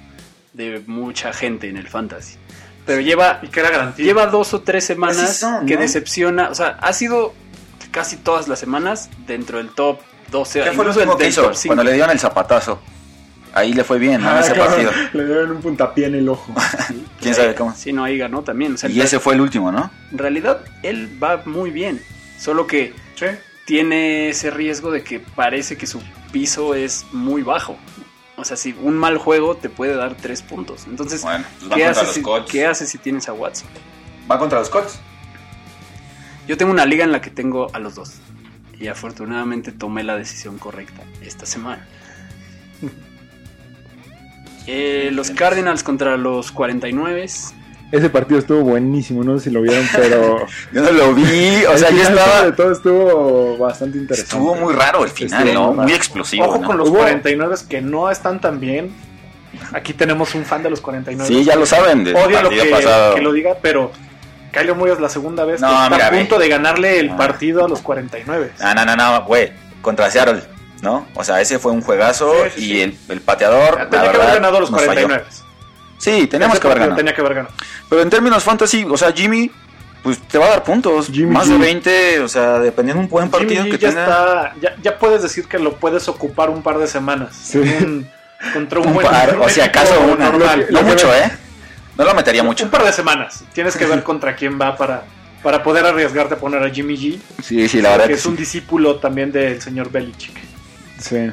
de 0.53 0.83
mucha 0.87 1.33
gente 1.33 1.69
en 1.69 1.77
el 1.77 1.89
fantasy. 1.89 2.37
Pero 2.85 3.01
lleva, 3.01 3.39
Y 3.43 3.49
que 3.49 3.61
era 3.61 3.71
garantía. 3.71 4.05
lleva 4.05 4.27
dos 4.27 4.53
o 4.55 4.61
tres 4.63 4.85
semanas 4.85 5.39
son, 5.39 5.67
que 5.67 5.77
¿no? 5.77 5.81
decepciona. 5.83 6.51
O 6.51 6.55
sea, 6.55 6.79
ha 6.81 6.93
sido 6.93 7.33
casi 7.93 8.17
todas 8.17 8.49
las 8.49 8.59
semanas 8.59 9.09
dentro 9.27 9.59
del 9.59 9.69
top 9.71 10.01
12. 10.33 10.61
¿Qué 10.65 10.73
fue 10.73 10.85
lo 10.85 10.91
incluso 10.91 10.99
último 11.01 11.17
que 11.17 11.29
hizo? 11.29 11.53
Cuando 11.67 11.85
le 11.85 11.93
dieron 11.93 12.11
el 12.11 12.19
zapatazo. 12.19 12.81
Ahí 13.55 13.75
le 13.75 13.85
fue 13.85 13.99
bien, 13.99 14.23
¿no? 14.23 14.31
En 14.31 14.37
Ah, 14.39 14.41
ese 14.41 14.55
cabrón, 14.55 14.69
partido. 14.87 14.93
Le 15.13 15.27
dieron 15.27 15.51
un 15.53 15.61
puntapié 15.61 16.07
en 16.07 16.15
el 16.15 16.27
ojo. 16.31 16.55
¿Quién 17.21 17.35
sabe 17.35 17.55
cómo? 17.55 17.75
Sí, 17.77 17.93
no, 17.93 18.03
ahí 18.03 18.17
ganó 18.17 18.43
también. 18.43 18.73
O 18.75 18.79
sea, 18.79 18.89
Y 18.89 18.99
ese 19.01 19.21
fue 19.21 19.35
el 19.35 19.43
último, 19.43 19.71
¿no? 19.71 19.91
En 20.11 20.17
realidad, 20.17 20.63
él 20.83 21.23
va 21.23 21.43
muy 21.45 21.71
bien. 21.71 22.03
Solo 22.39 22.67
que 22.67 22.95
Sí. 23.15 23.27
tiene 23.67 24.31
ese 24.31 24.51
riesgo 24.51 24.91
de 24.91 25.05
que 25.05 25.21
parece 25.21 25.77
que 25.77 25.87
su 25.87 26.01
piso 26.33 26.75
es 26.75 27.05
muy 27.13 27.43
bajo. 27.43 27.77
O 28.37 28.45
sea, 28.47 28.57
si 28.57 28.75
un 28.81 28.97
mal 28.97 29.19
juego 29.19 29.55
te 29.55 29.69
puede 29.69 29.95
dar 29.97 30.15
tres 30.17 30.41
puntos. 30.41 30.87
Entonces, 30.87 31.21
Bueno, 31.21 31.45
pues 31.59 31.71
va 31.71 31.77
¿qué, 31.77 31.83
contra 31.85 31.91
haces 31.91 32.05
los 32.07 32.15
si, 32.15 32.23
Colts. 32.23 32.51
¿qué 32.51 32.67
haces 32.67 32.89
si 32.89 32.97
tienes 32.97 33.29
a 33.29 33.35
Watson? 33.35 33.69
Va 34.31 34.39
contra 34.39 34.61
los 34.61 34.71
Colts. 34.71 34.99
Yo 36.49 36.57
tengo 36.57 36.73
una 36.73 36.85
liga 36.87 37.05
en 37.05 37.13
la 37.13 37.21
que 37.21 37.31
tengo 37.31 37.69
a 37.73 37.79
los 37.79 37.95
dos. 37.95 38.15
Y 38.79 38.89
afortunadamente 38.89 39.71
tomé 39.73 40.03
la 40.03 40.17
decisión 40.17 40.59
correcta 40.59 41.03
esta 41.23 41.47
semana. 41.47 41.87
Eh, 44.67 45.11
los 45.13 45.31
Cardinals 45.31 45.83
contra 45.83 46.17
los 46.17 46.53
49. 46.53 47.25
Ese 47.25 48.11
partido 48.11 48.39
estuvo 48.39 48.61
buenísimo, 48.63 49.23
no 49.25 49.37
sé 49.39 49.45
si 49.45 49.51
lo 49.51 49.61
vieron, 49.61 49.85
pero... 49.95 50.47
Yo 50.73 50.83
no 50.83 50.93
lo 50.93 51.15
vi, 51.15 51.65
o 51.65 51.77
sea, 51.77 51.91
yo 51.91 52.03
estaba... 52.03 52.43
De 52.45 52.53
todo 52.53 52.73
estuvo 52.73 53.59
bastante 53.59 53.99
interesante. 53.99 54.37
Estuvo 54.37 54.55
muy 54.55 54.73
raro 54.73 55.05
el 55.05 55.11
final, 55.11 55.49
Estuvo 55.49 55.75
¿no? 55.75 55.83
muy 55.83 55.93
explosivo, 55.93 56.45
Ojo 56.47 56.59
¿no? 56.59 56.67
con 56.67 56.79
los 56.79 56.89
Hubo- 56.89 56.99
49 56.99 57.57
que 57.69 57.81
no 57.83 58.11
están 58.11 58.41
tan 58.41 58.61
bien. 58.61 58.93
Aquí 59.73 59.93
tenemos 59.93 60.35
un 60.35 60.45
fan 60.47 60.63
de 60.63 60.71
los 60.71 60.81
49. 60.81 61.29
Sí, 61.29 61.45
ya 61.45 61.57
lo 61.57 61.67
saben 61.67 62.01
Odio 62.17 62.41
lo 62.43 62.49
que, 62.49 62.57
que 63.17 63.21
lo 63.21 63.33
diga, 63.33 63.57
pero 63.61 63.91
Kyler 64.53 64.75
Murray 64.75 64.93
es 64.95 65.01
la 65.01 65.09
segunda 65.09 65.45
vez 65.45 65.61
No, 65.61 65.69
que 65.69 65.75
está 65.75 65.91
mira, 65.91 66.07
a 66.07 66.11
ve. 66.11 66.19
punto 66.19 66.39
de 66.39 66.49
ganarle 66.49 66.99
el 67.01 67.11
Ah. 67.11 67.17
partido 67.17 67.65
a 67.65 67.69
los 67.69 67.81
49. 67.81 68.53
Ah, 68.61 68.75
no, 68.75 68.85
no, 68.85 68.95
no, 68.97 69.25
güey. 69.25 69.53
Contra 69.81 70.11
Seattle, 70.11 70.43
¿no? 70.83 71.07
O 71.15 71.25
sea, 71.25 71.41
ese 71.41 71.59
fue 71.59 71.73
un 71.73 71.81
juegazo 71.83 72.33
Sí, 72.55 72.61
sí, 72.61 72.73
y. 72.75 72.81
El, 72.83 72.99
el 73.09 73.21
pateador. 73.21 73.79
la 73.79 73.89
Tenía 73.91 74.11
que 74.13 74.17
haber 74.19 74.35
ganado 74.35 74.57
a 74.59 74.61
los 74.61 74.71
nos 74.71 74.81
falló. 74.81 74.93
49. 75.07 75.25
Sí, 75.99 76.27
teníamos 76.27 76.59
que 76.61 76.67
haber 76.67 76.79
ganado. 76.81 76.97
Tenía 76.97 77.15
que 77.15 77.21
haber 77.21 77.35
ganado. 77.35 77.55
Pero 77.89 78.03
en 78.03 78.11
términos 78.11 78.43
fantasy, 78.45 78.85
o 78.89 78.97
sea, 78.97 79.13
Jimmy, 79.13 79.51
pues 80.03 80.19
te 80.19 80.37
va 80.39 80.47
a 80.47 80.49
dar 80.51 80.63
puntos. 80.65 81.07
Jimmy 81.13 81.33
Más 81.33 81.49
G. 81.49 81.53
de 81.53 81.59
20, 81.59 82.21
o 82.21 82.29
sea, 82.29 82.59
dependiendo 82.59 83.01
de 83.01 83.05
un 83.07 83.11
buen 83.11 83.31
partido 83.31 83.63
Jimmy 83.63 83.77
que 83.77 83.79
ya, 83.79 83.89
tenga. 83.91 84.03
está, 84.03 84.55
ya, 84.61 84.75
ya 84.83 84.99
puedes 84.99 85.23
decir 85.23 85.47
que 85.47 85.59
lo 85.61 85.75
puedes 85.75 86.09
ocupar 86.09 86.51
un 86.51 86.63
par 86.63 86.79
de 86.79 86.87
semanas. 86.89 87.35
Sí. 87.41 87.59
un- 87.59 88.09
contra 88.53 88.81
un, 88.81 88.89
Un 88.89 88.95
buen 88.95 89.07
par, 89.07 89.37
o 89.41 89.49
si 89.49 89.61
acaso 89.61 90.01
una. 90.01 90.29
normal. 90.31 90.67
No 90.71 90.83
mucho, 90.83 91.15
¿eh? 91.15 91.31
No 91.99 92.05
lo 92.05 92.15
metería 92.15 92.43
mucho. 92.43 92.65
Un 92.65 92.71
par 92.71 92.85
de 92.85 92.93
semanas. 92.93 93.45
Tienes 93.53 93.77
que 93.77 93.85
ver 93.93 94.03
contra 94.03 94.35
quién 94.37 94.59
va 94.61 94.77
para, 94.77 95.05
para 95.43 95.63
poder 95.63 95.85
arriesgarte 95.85 96.35
a 96.35 96.39
poner 96.39 96.63
a 96.63 96.71
Jimmy 96.71 96.97
G. 96.97 97.19
Sí, 97.43 97.69
sí, 97.69 97.81
la 97.83 97.91
verdad 97.91 98.07
que 98.07 98.15
es 98.15 98.27
un 98.27 98.35
sí. 98.37 98.41
discípulo 98.43 98.97
también 98.97 99.31
del 99.33 99.61
señor 99.61 99.91
Belichick. 99.91 100.37
Sí. 100.99 101.31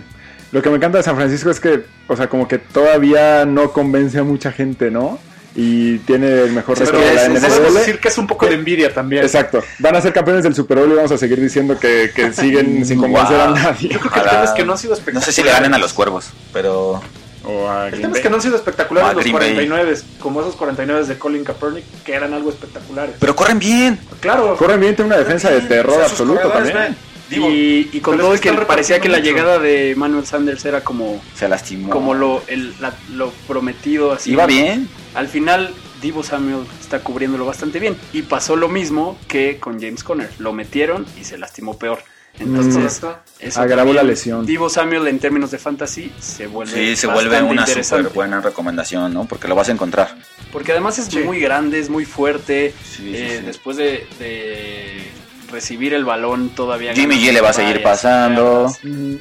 Lo 0.51 0.61
que 0.61 0.69
me 0.69 0.77
encanta 0.77 0.97
de 0.97 1.03
San 1.03 1.15
Francisco 1.15 1.51
es 1.51 1.59
que, 1.59 1.83
o 2.07 2.15
sea, 2.15 2.27
como 2.27 2.47
que 2.47 2.57
todavía 2.57 3.45
no 3.45 3.71
convence 3.71 4.17
a 4.17 4.23
mucha 4.23 4.51
gente, 4.51 4.89
¿no? 4.89 5.19
Y 5.55 5.97
tiene 5.99 6.27
el 6.43 6.51
mejor 6.51 6.77
Sí, 6.77 6.85
récord 6.85 6.99
de 7.01 7.13
la 7.13 7.21
es- 7.23 7.27
Podemos 7.29 7.59
NFL. 7.59 7.77
decir 7.79 7.99
que 7.99 8.07
es 8.07 8.17
un 8.17 8.27
poco 8.27 8.45
de 8.47 8.55
envidia 8.55 8.93
también. 8.93 9.23
Exacto. 9.23 9.63
Van 9.79 9.95
a 9.95 10.01
ser 10.01 10.11
campeones 10.13 10.43
del 10.43 10.55
Super 10.55 10.77
Bowl 10.79 10.91
y 10.91 10.95
vamos 10.95 11.11
a 11.11 11.17
seguir 11.17 11.39
diciendo 11.39 11.77
que, 11.79 12.11
que 12.15 12.33
siguen 12.33 12.83
sin 12.85 12.99
convencer 12.99 13.39
a 13.39 13.49
nadie. 13.51 13.89
Yo 13.89 13.99
creo 13.99 14.11
que 14.11 14.19
el 14.19 14.29
tema 14.29 14.43
es 14.43 14.49
que 14.51 14.63
no 14.65 14.71
han 14.73 14.77
sido 14.77 14.91
No 14.91 14.97
espectaculares. 14.97 15.35
sé 15.35 15.41
si 15.41 15.45
le 15.45 15.51
ganen 15.51 15.73
a 15.73 15.77
los 15.77 15.93
cuervos, 15.93 16.31
pero. 16.53 17.01
O 17.49 17.69
a 17.69 17.87
El 17.87 18.01
tema 18.01 18.15
es 18.15 18.21
que 18.21 18.29
no 18.29 18.35
han 18.35 18.41
sido 18.41 18.55
espectaculares 18.55 19.13
los 19.15 19.23
Green 19.23 19.35
Bay. 19.37 19.53
49, 19.67 19.97
como 20.19 20.41
esos 20.41 20.55
49 20.55 21.05
de 21.05 21.17
Colin 21.17 21.43
Kaepernick, 21.43 21.85
que 22.03 22.13
eran 22.13 22.33
algo 22.33 22.49
espectaculares. 22.49 23.15
Pero 23.19 23.35
corren 23.35 23.57
bien. 23.59 23.99
claro, 24.19 24.55
Corren 24.55 24.79
bien, 24.79 24.95
tiene 24.95 25.07
una 25.07 25.17
defensa 25.17 25.49
de 25.49 25.61
terror 25.61 25.93
O 25.93 25.97
sea, 25.97 26.05
absoluto 26.05 26.49
también. 26.49 26.77
ven. 26.77 26.95
Digo, 27.29 27.47
y, 27.49 27.89
y 27.93 27.99
con 27.99 28.17
todo 28.17 28.33
es 28.33 28.41
que 28.41 28.51
parecía 28.53 28.99
que 28.99 29.07
la 29.07 29.19
llegada 29.19 29.59
de 29.59 29.93
Manuel 29.95 30.25
Sanders 30.25 30.65
era 30.65 30.83
como, 30.83 31.21
se 31.35 31.47
lastimó. 31.47 31.89
como 31.91 32.15
lo, 32.15 32.41
el- 32.47 32.73
la- 32.81 32.93
lo 33.13 33.31
prometido 33.47 34.11
así. 34.13 34.31
Iba 34.31 34.47
bien. 34.47 34.89
Al 35.13 35.27
final, 35.27 35.71
Divo 36.01 36.23
Samuel 36.23 36.65
está 36.81 36.99
cubriéndolo 37.01 37.45
bastante 37.45 37.77
bien. 37.79 37.95
Y 38.13 38.23
pasó 38.23 38.55
lo 38.55 38.67
mismo 38.67 39.15
que 39.27 39.59
con 39.59 39.79
James 39.79 40.03
Conner. 40.03 40.29
Lo 40.39 40.53
metieron 40.53 41.05
y 41.21 41.23
se 41.23 41.37
lastimó 41.37 41.77
peor. 41.77 41.99
Entonces, 42.39 42.99
correcto. 42.99 43.19
eso 43.39 43.59
Agravó 43.61 43.89
también, 43.89 43.95
la 43.97 44.03
lesión. 44.03 44.45
Divo 44.45 44.69
Samuel 44.69 45.07
en 45.07 45.19
términos 45.19 45.51
de 45.51 45.57
fantasy 45.57 46.11
se 46.19 46.47
vuelve 46.47 46.71
Sí, 46.73 46.95
se 46.95 47.07
vuelve 47.07 47.41
una 47.41 47.65
súper 47.67 48.09
buena 48.09 48.41
recomendación, 48.41 49.13
¿no? 49.13 49.25
Porque 49.25 49.47
lo 49.47 49.55
vas 49.55 49.69
a 49.69 49.73
encontrar. 49.73 50.15
Porque 50.51 50.71
además 50.71 50.97
es 50.99 51.05
Sí. 51.05 51.19
muy 51.19 51.39
grande, 51.39 51.79
es 51.79 51.89
muy 51.89 52.05
fuerte. 52.05 52.73
Sí, 52.83 52.95
sí, 52.97 53.11
Eh, 53.15 53.37
sí. 53.39 53.45
Después 53.45 53.77
de, 53.77 54.07
de 54.19 55.03
recibir 55.51 55.93
el 55.93 56.05
balón 56.05 56.49
todavía... 56.49 56.93
Jimmy 56.93 57.15
G 57.15 57.31
le 57.33 57.41
va 57.41 57.49
a 57.49 57.53
seguir 57.53 57.81
pasando. 57.83 58.73
Mm, 58.83 59.15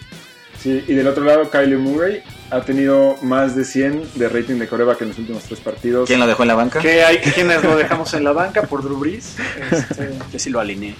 Sí, 0.61 0.83
y 0.89 0.93
del 0.95 1.07
otro 1.07 1.23
lado, 1.23 1.49
Kyler 1.51 1.79
Murray 1.79 2.21
ha 2.51 2.61
tenido 2.63 3.17
más 3.23 3.55
de 3.55 3.65
100 3.65 4.03
de 4.17 4.29
rating 4.29 4.57
de 4.57 4.67
coreback 4.67 5.01
en 5.03 5.09
los 5.11 5.19
últimos 5.19 5.45
tres 5.45 5.61
partidos. 5.61 6.09
¿Quién 6.09 6.19
lo 6.19 6.27
dejó 6.27 6.43
en 6.43 6.49
la 6.49 6.57
banca? 6.57 6.81
Hay 6.81 7.19
quienes 7.19 7.63
lo 7.63 7.77
dejamos 7.77 8.13
en 8.15 8.25
la 8.25 8.33
banca 8.33 8.63
por 8.63 8.83
Drew 8.83 8.99
Brees. 8.99 9.37
Este, 9.71 10.19
Yo 10.33 10.39
sí 10.41 10.51
lo 10.51 10.59
alineé 10.59 10.97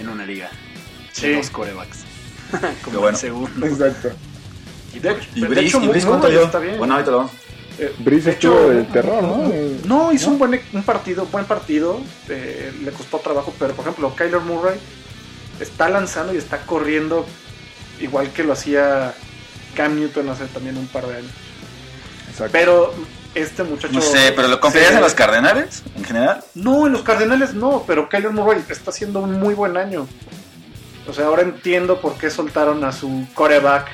en 0.00 0.08
una 0.08 0.24
liga. 0.24 0.48
Sí. 1.14 1.28
De 1.28 1.48
corebacks. 1.50 1.98
Como 2.84 2.98
bueno. 3.00 3.16
el 3.16 3.16
segundo. 3.16 3.66
Exacto. 3.66 4.10
y 4.94 4.98
de, 4.98 5.16
¿Y 5.34 5.40
de 5.40 5.46
Brice? 5.48 5.66
hecho, 5.66 5.82
¿Y 5.82 5.88
Brice 5.88 6.06
cuánto 6.06 6.28
dio? 6.28 6.42
está 6.44 6.58
bien. 6.58 6.76
Bueno, 6.78 6.94
ahorita 6.94 7.10
lo 7.12 7.16
vamos. 7.18 7.32
Brice 7.98 8.26
De 8.26 8.30
estuvo 8.32 8.54
hecho, 8.54 8.68
de 8.70 8.82
terror, 8.84 9.22
¿no? 9.22 9.52
No, 9.84 10.12
hizo 10.12 10.30
un 10.30 10.38
buen 10.38 10.60
un 10.72 10.82
partido, 10.84 11.26
buen 11.26 11.44
partido. 11.44 12.00
eh, 12.28 12.72
le 12.84 12.90
costó 12.92 13.18
trabajo, 13.18 13.52
pero 13.58 13.74
por 13.74 13.84
ejemplo, 13.84 14.14
Kyler 14.14 14.40
Murray 14.40 14.78
está 15.60 15.88
lanzando 15.88 16.34
y 16.34 16.36
está 16.36 16.58
corriendo 16.66 17.26
igual 18.00 18.30
que 18.30 18.44
lo 18.44 18.52
hacía 18.52 19.14
Cam 19.74 19.96
Newton 19.98 20.28
hace 20.28 20.46
también 20.46 20.76
un 20.76 20.86
par 20.86 21.06
de 21.06 21.16
años. 21.16 21.30
Exacto. 22.30 22.52
Pero 22.52 22.94
este 23.34 23.64
muchacho. 23.64 23.92
No 23.92 24.00
sé, 24.00 24.32
pero 24.36 24.46
¿lo 24.46 24.60
confiarías 24.60 24.94
en 24.94 25.00
los 25.00 25.14
Cardenales 25.14 25.82
en 25.96 26.04
general? 26.04 26.44
No, 26.54 26.86
en 26.86 26.92
los 26.92 27.02
Cardenales 27.02 27.54
no, 27.54 27.82
pero 27.88 28.08
Kyler 28.08 28.30
Murray 28.30 28.62
está 28.68 28.90
haciendo 28.90 29.18
un 29.20 29.40
muy 29.40 29.54
buen 29.54 29.76
año. 29.76 30.06
O 31.06 31.12
sea, 31.12 31.26
ahora 31.26 31.42
entiendo 31.42 32.00
por 32.00 32.16
qué 32.16 32.30
soltaron 32.30 32.82
a 32.84 32.92
su 32.92 33.26
coreback. 33.34 33.88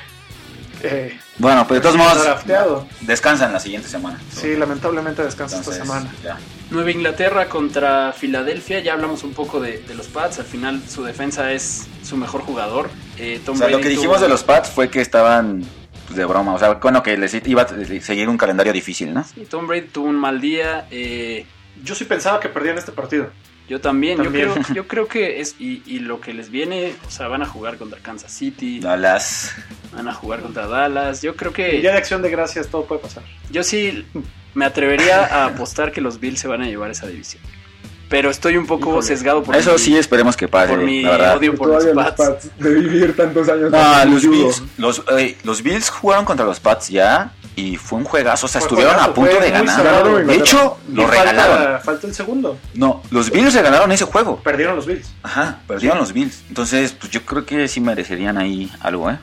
Eh, 0.83 1.17
Bueno, 1.37 1.67
pues 1.67 1.79
de 1.79 1.83
todos 1.83 1.95
modos, 1.97 2.23
drafteado. 2.23 2.87
descansan 3.01 3.53
la 3.53 3.59
siguiente 3.59 3.87
semana. 3.87 4.19
Sí, 4.33 4.55
lamentablemente 4.55 5.21
descansa 5.23 5.59
esta 5.59 5.73
semana. 5.73 6.11
ya. 6.23 6.39
Nueva 6.71 6.89
Inglaterra 6.91 7.49
contra 7.49 8.13
Filadelfia, 8.13 8.79
ya 8.79 8.93
hablamos 8.93 9.23
un 9.23 9.33
poco 9.33 9.59
de, 9.59 9.79
de 9.79 9.93
los 9.93 10.07
Pats, 10.07 10.39
al 10.39 10.45
final 10.45 10.81
su 10.87 11.03
defensa 11.03 11.51
es 11.51 11.87
su 12.03 12.15
mejor 12.17 12.41
jugador. 12.41 12.89
Eh, 13.17 13.41
Tom 13.45 13.55
O 13.55 13.57
sea, 13.59 13.67
lo 13.67 13.77
que 13.77 13.83
tuvo- 13.89 13.89
dijimos 13.89 14.21
de 14.21 14.29
los 14.29 14.43
Pats 14.43 14.69
fue 14.69 14.89
que 14.89 15.01
estaban 15.01 15.63
pues, 16.07 16.17
de 16.17 16.25
broma. 16.25 16.53
O 16.55 16.59
sea, 16.59 16.73
bueno, 16.75 17.03
que 17.03 17.17
les 17.17 17.33
iba 17.45 17.61
a 17.63 17.67
seguir 18.01 18.29
un 18.29 18.37
calendario 18.37 18.73
difícil, 18.73 19.13
¿no? 19.13 19.23
Sí, 19.23 19.45
Tom 19.49 19.67
Brady 19.67 19.87
tuvo 19.87 20.07
un 20.07 20.15
mal 20.15 20.39
día, 20.41 20.87
eh, 20.89 21.45
Yo 21.83 21.93
sí 21.95 22.05
pensaba 22.05 22.39
que 22.39 22.47
perdían 22.49 22.77
este 22.77 22.91
partido. 22.91 23.27
Yo 23.69 23.79
también, 23.79 24.17
También. 24.21 24.47
Yo, 24.49 24.53
creo, 24.53 24.75
yo 24.75 24.87
creo 24.87 25.07
que 25.07 25.39
es, 25.41 25.55
y, 25.59 25.81
y 25.85 25.99
lo 25.99 26.19
que 26.21 26.33
les 26.33 26.49
viene, 26.49 26.93
o 27.07 27.09
sea, 27.11 27.27
van 27.27 27.41
a 27.41 27.45
jugar 27.45 27.77
contra 27.77 27.99
Kansas 27.99 28.31
City, 28.31 28.79
Dallas. 28.79 29.53
van 29.93 30.07
a 30.07 30.13
jugar 30.13 30.41
contra 30.41 30.67
Dallas, 30.67 31.21
yo 31.21 31.35
creo 31.35 31.53
que, 31.53 31.79
día 31.79 31.91
de 31.91 31.97
acción 31.97 32.21
de 32.21 32.29
gracias 32.29 32.67
todo 32.67 32.85
puede 32.85 33.01
pasar. 33.01 33.23
yo 33.49 33.63
sí 33.63 34.05
me 34.53 34.65
atrevería 34.65 35.25
a 35.25 35.45
apostar 35.45 35.91
que 35.93 36.01
los 36.01 36.19
Bills 36.19 36.39
se 36.39 36.47
van 36.49 36.61
a 36.61 36.65
llevar 36.67 36.91
esa 36.91 37.07
división. 37.07 37.41
Pero 38.09 38.29
estoy 38.29 38.57
un 38.57 38.67
poco 38.67 38.89
Híjole. 38.89 39.07
sesgado 39.07 39.41
por 39.41 39.55
Eso 39.55 39.71
mi- 39.71 39.79
sí, 39.79 39.97
esperemos 39.97 40.35
que 40.35 40.49
pase, 40.49 40.73
por 40.73 40.83
mi 40.83 41.01
la 41.03 41.11
verdad. 41.11 41.37
odio 41.37 41.55
por 41.55 41.69
los 41.69 41.85
Pats. 41.85 42.17
Pats 42.17 42.49
de 42.59 42.73
vivir 42.73 43.15
tantos 43.15 43.47
años. 43.47 43.71
No, 43.71 44.05
los 44.05 44.21
yugo. 44.21 44.35
Bills, 44.35 44.63
los, 44.77 45.01
eh, 45.17 45.37
los 45.45 45.63
Bills 45.63 45.89
jugaron 45.89 46.25
contra 46.25 46.45
los 46.45 46.59
Pats 46.59 46.89
ya 46.89 47.31
y 47.55 47.75
fue 47.77 47.99
un 47.99 48.05
juegazo. 48.05 48.45
O 48.45 48.49
sea, 48.49 48.61
Fue 48.61 48.67
estuvieron 48.67 48.93
juegazo, 48.93 49.11
a 49.11 49.13
punto 49.13 49.39
de 49.39 49.51
ganar. 49.51 49.75
cerrado, 49.75 50.15
De 50.17 50.35
hecho, 50.35 50.77
lo 50.93 51.07
regalaron. 51.07 51.57
falta, 51.57 51.79
falta 51.79 52.07
el 52.07 52.15
segundo. 52.15 52.57
No, 52.73 53.03
los 53.11 53.29
Bills 53.29 53.53
regalaron 53.53 53.91
ese 53.91 54.05
juego. 54.05 54.37
Perdieron 54.41 54.75
los 54.75 54.85
Bills. 54.85 55.07
Ajá, 55.23 55.59
perdieron 55.67 55.97
los 55.99 56.13
Bills. 56.13 56.43
Entonces, 56.49 56.93
pues 56.93 57.11
yo 57.11 57.21
creo 57.23 57.45
que 57.45 57.67
sí 57.67 57.81
merecerían 57.81 58.37
ahí 58.37 58.71
algo, 58.79 59.09
¿eh? 59.11 59.17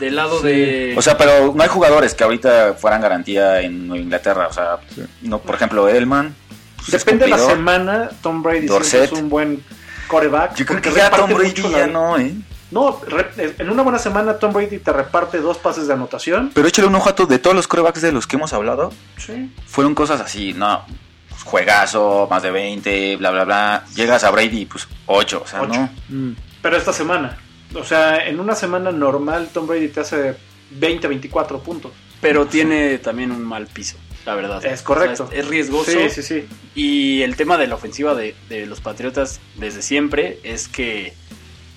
Del 0.00 0.14
lado 0.16 0.40
de... 0.40 0.94
O 0.96 1.02
sea, 1.02 1.16
pero 1.18 1.52
no 1.54 1.62
hay 1.62 1.68
jugadores 1.68 2.14
que 2.14 2.22
ahorita 2.22 2.74
fueran 2.74 3.00
garantía 3.00 3.60
en 3.62 3.94
Inglaterra. 3.96 4.46
O 4.48 4.52
sea, 4.52 4.78
Sí. 4.94 5.02
no, 5.22 5.38
por 5.40 5.54
ejemplo, 5.56 5.88
Edelman. 5.88 6.34
pues, 6.76 6.94
es 6.94 7.04
Depende 7.04 7.24
de 7.24 7.30
la 7.32 7.38
semana. 7.38 8.10
Tom 8.22 8.42
Brady 8.42 8.66
es 8.66 9.12
un 9.12 9.28
buen 9.28 9.62
coreback. 10.06 10.54
Yo 10.54 10.66
creo 10.66 10.80
que 10.80 10.92
ya 10.92 11.10
Tom 11.10 11.32
Brady 11.34 11.62
ya 11.70 11.86
no, 11.88 12.16
¿eh? 12.18 12.32
No, 12.70 13.00
re- 13.06 13.54
en 13.58 13.70
una 13.70 13.82
buena 13.82 13.98
semana 13.98 14.38
Tom 14.38 14.52
Brady 14.52 14.78
te 14.78 14.92
reparte 14.92 15.38
dos 15.38 15.56
pases 15.58 15.86
de 15.86 15.94
anotación. 15.94 16.50
Pero 16.54 16.68
échale 16.68 16.88
un 16.88 16.94
ojo 16.94 17.08
a 17.08 17.14
todos, 17.14 17.30
de 17.30 17.38
todos 17.38 17.56
los 17.56 17.66
corebacks 17.66 18.02
de 18.02 18.12
los 18.12 18.26
que 18.26 18.36
hemos 18.36 18.52
hablado, 18.52 18.92
Sí. 19.16 19.50
fueron 19.66 19.94
cosas 19.94 20.20
así, 20.20 20.52
no, 20.52 20.84
pues, 21.30 21.42
juegazo, 21.44 22.26
más 22.30 22.42
de 22.42 22.50
20, 22.50 23.16
bla, 23.16 23.30
bla, 23.30 23.44
bla. 23.44 23.84
Llegas 23.94 24.22
a 24.24 24.30
Brady, 24.30 24.66
pues 24.66 24.86
8, 25.06 25.42
o 25.44 25.48
sea, 25.48 25.62
Ocho. 25.62 25.72
no. 25.72 25.90
Mm. 26.08 26.36
Pero 26.62 26.76
esta 26.76 26.92
semana. 26.92 27.38
O 27.74 27.84
sea, 27.84 28.26
en 28.26 28.40
una 28.40 28.54
semana 28.54 28.90
normal 28.92 29.48
Tom 29.52 29.66
Brady 29.66 29.88
te 29.88 30.00
hace 30.00 30.36
20, 30.70 31.06
24 31.08 31.60
puntos. 31.60 31.92
Pero 32.20 32.46
tiene 32.46 32.98
también 32.98 33.30
un 33.30 33.44
mal 33.44 33.66
piso, 33.68 33.96
la 34.26 34.34
verdad. 34.34 34.64
Es 34.66 34.82
correcto. 34.82 35.24
O 35.24 35.28
sea, 35.28 35.38
es, 35.38 35.44
es 35.44 35.50
riesgoso. 35.50 35.90
Sí, 35.92 36.10
sí, 36.10 36.22
sí. 36.22 36.48
Y 36.74 37.22
el 37.22 37.36
tema 37.36 37.56
de 37.56 37.66
la 37.66 37.76
ofensiva 37.76 38.14
de, 38.14 38.34
de 38.48 38.66
los 38.66 38.80
Patriotas 38.80 39.40
desde 39.56 39.82
siempre 39.82 40.40
es 40.42 40.66
que 40.68 41.14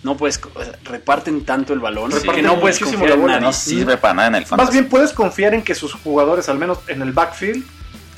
no 0.03 0.17
puedes, 0.17 0.39
reparten 0.83 1.45
tanto 1.45 1.73
el 1.73 1.79
balón 1.79 2.11
que 2.11 2.41
no 2.41 2.59
puedes 2.59 2.79
confiar 2.79 3.09
la 3.09 3.15
en 3.15 3.25
nadie. 3.25 3.41
No 3.41 3.53
sirve 3.53 3.97
para 3.97 4.13
nada 4.15 4.27
en 4.29 4.35
el 4.35 4.45
fantasy. 4.45 4.65
Más 4.67 4.73
bien 4.73 4.89
puedes 4.89 5.13
confiar 5.13 5.53
en 5.53 5.61
que 5.63 5.75
sus 5.75 5.93
jugadores, 5.93 6.49
al 6.49 6.57
menos 6.57 6.79
en 6.87 7.01
el 7.01 7.11
backfield, 7.11 7.63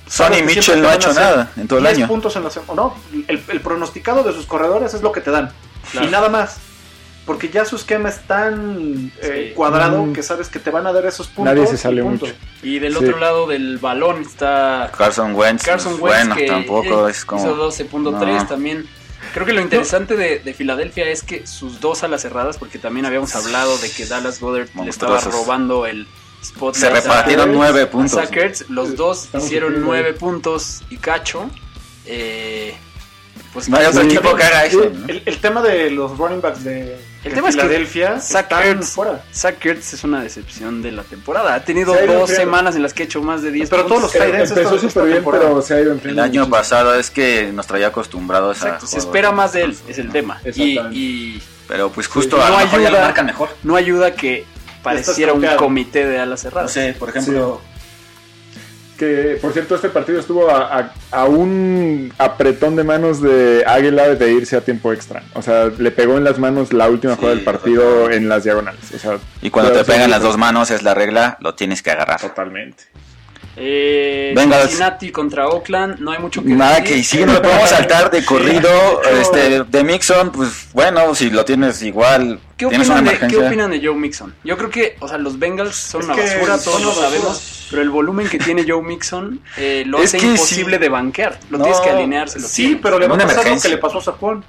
Sonny 0.07 0.43
Mitchell 0.43 0.81
no 0.81 0.89
ha 0.89 0.95
hecho 0.95 1.13
nada 1.13 1.51
en 1.57 1.67
todo 1.67 1.79
el 1.79 1.86
10 1.86 1.97
año. 1.97 2.07
puntos 2.07 2.36
en 2.36 2.43
la. 2.43 2.49
No, 2.75 2.95
el, 3.27 3.41
el 3.47 3.61
pronosticado 3.61 4.23
de 4.23 4.34
sus 4.34 4.45
corredores 4.45 4.93
es 4.93 5.01
lo 5.01 5.11
que 5.11 5.21
te 5.21 5.31
dan. 5.31 5.51
Claro. 5.91 6.07
Y 6.07 6.09
nada 6.11 6.29
más. 6.29 6.57
Porque 7.25 7.47
ya 7.49 7.63
su 7.63 7.77
esquema 7.77 8.09
es 8.09 8.19
tan 8.27 9.09
eh, 9.21 9.47
Sí. 9.49 9.53
cuadrado 9.55 10.03
Mm. 10.05 10.11
que 10.13 10.21
sabes 10.21 10.49
que 10.49 10.59
te 10.59 10.69
van 10.71 10.86
a 10.88 10.91
dar 10.91 11.05
esos 11.05 11.27
puntos. 11.27 11.55
Nadie 11.55 11.67
se 11.67 11.75
y 11.75 11.77
sale 11.77 12.03
punto. 12.03 12.25
mucho. 12.25 12.38
Y 12.63 12.79
del 12.79 12.91
Sí. 12.97 13.05
otro 13.05 13.17
lado 13.17 13.47
del 13.47 13.77
balón 13.77 14.21
está 14.23 14.91
Carson 14.97 15.34
Wentz, 15.34 15.63
Carson 15.63 15.97
pues, 15.97 16.13
Wentz 16.13 16.27
bueno, 16.27 16.36
que 16.36 16.47
tampoco 16.47 17.07
eh, 17.07 17.11
es 17.11 17.23
como... 17.23 17.41
hizo 17.41 17.55
12.3 17.55 18.41
No. 18.41 18.45
también. 18.47 18.86
Creo 19.34 19.45
que 19.45 19.53
lo 19.53 19.61
interesante 19.61 20.15
de, 20.15 20.39
de 20.39 20.53
Filadelfia 20.53 21.09
es 21.09 21.24
que 21.24 21.47
sus 21.47 21.80
dos 21.80 22.03
alas 22.03 22.21
cerradas, 22.21 22.57
porque 22.57 22.80
también 22.80 23.05
habíamos 23.05 23.36
hablado 23.36 23.78
de 23.78 23.89
que 23.89 24.05
Dallas 24.05 24.39
Goddard 24.39 24.69
le 24.84 24.89
estaba 24.89 25.19
robando 25.21 25.86
el 25.86 26.07
spotlight. 26.43 26.76
Se 26.76 26.89
repartieron 26.89 27.51
nueve 27.53 27.86
puntos. 27.88 28.11
Zach 28.11 28.36
Ertz. 28.36 28.69
Los 28.69 28.95
dos 28.95 29.26
Estamos 29.26 29.47
hicieron 29.47 29.82
nueve 29.82 30.13
puntos 30.13 30.84
y 30.89 30.97
cacho. 30.97 31.49
Eh, 32.05 32.76
pues 33.53 33.69
No 33.69 33.78
hay 33.78 33.86
otro 33.86 34.01
equipo 34.01 34.36
que 34.36 34.43
haga 34.43 34.65
eso. 34.65 34.89
¿no? 34.93 35.07
El, 35.07 35.24
el 35.26 35.38
tema 35.39 35.61
de 35.61 35.89
los 35.91 36.17
running 36.17 36.41
backs 36.41 36.63
de, 36.63 36.99
El 37.24 37.34
tema 37.34 37.49
es 37.49 37.55
que 37.55 38.19
Zach 38.19 38.51
Ertz, 38.51 38.89
fuera. 38.91 39.24
Zach 39.34 39.65
Ertz 39.65 39.93
es 39.93 40.03
una 40.03 40.21
decepción 40.21 40.82
de 40.82 40.91
la 40.91 41.03
temporada. 41.03 41.55
Ha 41.55 41.63
tenido 41.63 41.93
Se 41.95 42.05
dos 42.05 42.30
semanas 42.30 42.76
en 42.76 42.82
las 42.84 42.93
que 42.93 43.03
ha 43.03 43.05
hecho 43.05 43.21
más 43.21 43.41
de 43.41 43.51
10 43.51 43.69
Pero 43.69 43.86
todos 43.86 44.01
los 44.03 44.11
tight 44.11 44.34
Empezó 44.36 44.78
súper 44.78 45.03
bien, 45.05 45.15
temporada. 45.17 45.45
pero 45.47 45.61
se 45.61 45.74
ha 45.76 45.82
ido 45.82 45.97
El 46.03 46.19
año 46.19 46.49
pasado 46.49 46.95
es 46.95 47.09
que 47.09 47.49
nos 47.53 47.65
traía 47.67 47.88
acostumbrados 47.88 48.61
a... 48.63 48.65
Exacto, 48.67 48.88
se 48.88 48.97
espera 48.97 49.32
más 49.32 49.53
de 49.53 49.63
él, 49.63 49.78
es 49.88 49.97
el 49.99 50.11
tema. 50.11 50.41
Y, 50.55 50.80
y 50.91 51.41
Pero 51.67 51.89
pues 51.89 52.07
justo 52.07 52.36
Sí. 52.38 52.41
a 52.43 52.49
No 52.49 52.51
lo 52.51 52.57
mejor 52.65 52.82
ya 52.82 52.89
lo 52.89 52.95
ayuda. 52.97 53.05
marcan 53.05 53.26
mejor. 53.28 53.49
no 53.63 53.76
ayuda 53.78 54.13
que 54.15 54.45
pareciera 54.84 55.32
un 55.34 55.45
comité 55.57 56.05
de 56.05 56.19
alas 56.19 56.43
No 56.43 56.49
cerradas. 56.49 56.71
sé, 56.74 56.93
por 56.99 57.09
ejemplo... 57.09 57.61
Que, 59.04 59.38
por 59.41 59.51
cierto, 59.51 59.76
este 59.76 59.89
partido 59.89 60.20
estuvo 60.20 60.49
a, 60.49 60.80
a- 60.80 60.93
a 61.12 61.26
un 61.26 62.14
apretón 62.18 62.76
de 62.78 62.84
manos 62.86 63.22
de 63.22 63.64
Águila 63.68 64.08
de 64.16 64.32
irse 64.32 64.56
a 64.56 64.62
tiempo 64.62 64.93
extra. 64.93 65.24
O 65.34 65.41
sea, 65.41 65.66
le 65.78 65.91
pegó 65.91 66.18
en 66.18 66.24
las 66.24 66.39
manos 66.39 66.72
la 66.72 66.88
última 66.88 67.14
Sí, 67.14 67.20
jugada 67.20 67.36
del 67.36 67.43
partido 67.43 68.10
en 68.10 68.30
las 68.30 68.43
diagonales. 68.45 68.80
O 68.95 68.97
sea, 68.99 69.18
Y 69.41 69.49
cuando 69.49 69.74
te 69.74 69.84
pegan 69.84 70.10
las 70.10 70.22
dos 70.22 70.38
manos 70.38 70.72
es 70.72 70.84
la 70.84 70.93
regla, 70.93 71.38
lo 71.41 71.54
tienes 71.56 71.82
que 71.82 71.91
agarrar. 71.91 72.22
Totalmente. 72.22 72.84
Eh, 73.56 74.34
Bengals. 74.36 74.64
Cincinnati 74.70 75.12
contra 75.12 75.47
Oakland, 75.47 75.99
no 75.99 76.12
hay 76.12 76.20
mucho 76.20 76.41
que 76.41 76.49
Nada 76.49 76.80
decir. 76.80 76.95
que 76.97 77.04
sí, 77.04 77.24
no 77.24 77.34
lo 77.34 77.41
podemos 77.41 77.70
saltar 77.70 78.10
de 78.10 78.26
corrido. 78.26 78.70
Sí. 79.04 79.10
Este, 79.24 79.64
de 79.64 79.84
Mixon, 79.84 80.32
pues 80.32 80.68
bueno, 80.74 81.14
si 81.16 81.30
lo 81.30 81.45
tienes 81.45 81.82
igual, 81.84 82.39
¿Qué 82.58 82.66
tienes 82.68 82.88
una 82.89 82.99
opinan, 83.01 83.20
de, 83.20 83.28
¿Qué 83.28 83.38
opinan 83.38 83.72
de 83.72 83.86
Joe 83.86 83.95
Mixon? 83.95 84.34
Yo 84.43 84.58
creo 84.58 84.70
que, 84.70 84.97
o 84.99 85.08
sea, 85.08 85.18
los 85.18 85.38
Bengals 85.39 85.76
son 85.76 86.01
Es 86.01 86.08
una 86.08 86.16
basura, 86.16 86.58
todos 86.58 86.82
lo 86.82 86.93
sabemos, 86.93 87.68
pero 87.70 87.82
el 87.84 87.89
volumen 87.89 88.28
que 88.28 88.39
tiene 88.39 88.66
Joe 88.68 88.82
Mixon 88.82 89.39
eh, 89.58 89.84
lo 89.86 89.99
Es 89.99 90.14
hace 90.16 90.26
imposible 90.26 90.78
sí. 90.78 90.82
de 90.82 90.89
banquear. 90.89 91.39
Lo 91.51 91.58
No, 91.60 91.64
tienes 91.66 91.82
que 91.82 91.89
alinearse. 91.91 92.39
lo 92.39 92.47
Sí, 92.47 92.64
tienes. 92.64 92.82
pero 92.82 92.97
le 92.99 93.08
va 93.08 93.16
a 93.16 93.20
pasar 93.20 93.47
lo 93.47 93.62
que 93.62 93.70
le 93.70 93.78
pasó 93.78 93.99
a 93.99 94.01
Saquon. 94.01 94.43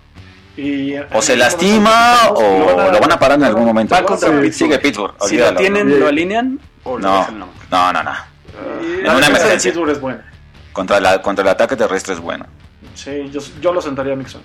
Y 0.57 0.95
O 1.13 1.21
se 1.21 1.37
lastima 1.37 2.29
o 2.31 2.91
lo 2.93 3.01
van 3.01 3.13
a 3.13 3.19
parar 3.19 3.39
en 3.39 3.45
algún 3.45 3.65
momento. 3.67 3.95
Va 3.95 4.05
contra 4.05 4.29
Sí, 4.29 4.35
Pittsburgh. 4.35 4.53
Sigue 4.55 4.79
Pittsburgh. 4.79 5.15
Si 5.29 5.37
lo 5.37 5.55
tienen, 5.57 5.99
lo 6.01 6.07
alinean 6.09 6.59
o 6.85 6.97
lo 6.99 7.07
No, 7.09 7.19
dejan 7.19 7.39
no, 7.71 7.93
no, 7.93 8.03
no. 8.03 8.34
Y 8.83 8.85
En 9.01 9.05
la 9.05 9.11
una 9.13 9.21
defensa 9.21 9.21
de 9.21 9.27
emergencia. 9.41 9.71
Pittsburgh 9.73 9.91
es 9.91 10.01
buena. 10.01 10.33
Contra, 10.73 11.01
la, 11.01 11.23
contra 11.23 11.43
el 11.43 11.49
ataque 11.49 11.77
terrestre 11.77 12.15
es 12.15 12.21
bueno. 12.21 12.47
Sí, 12.95 13.29
yo, 13.31 13.41
yo 13.61 13.73
lo 13.73 13.81
sentaría 13.81 14.13
a 14.13 14.17
Mixon. 14.17 14.43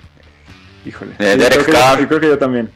Híjole. 0.86 1.12
Eh, 1.20 1.34
Sí, 1.34 1.40
Derek 1.40 1.54
creo 1.54 1.66
que 1.66 1.72
Carr. 1.72 2.00
yo- 2.00 2.08
creo 2.08 2.20
que 2.20 2.28
yo 2.28 2.38
también. 2.38 2.72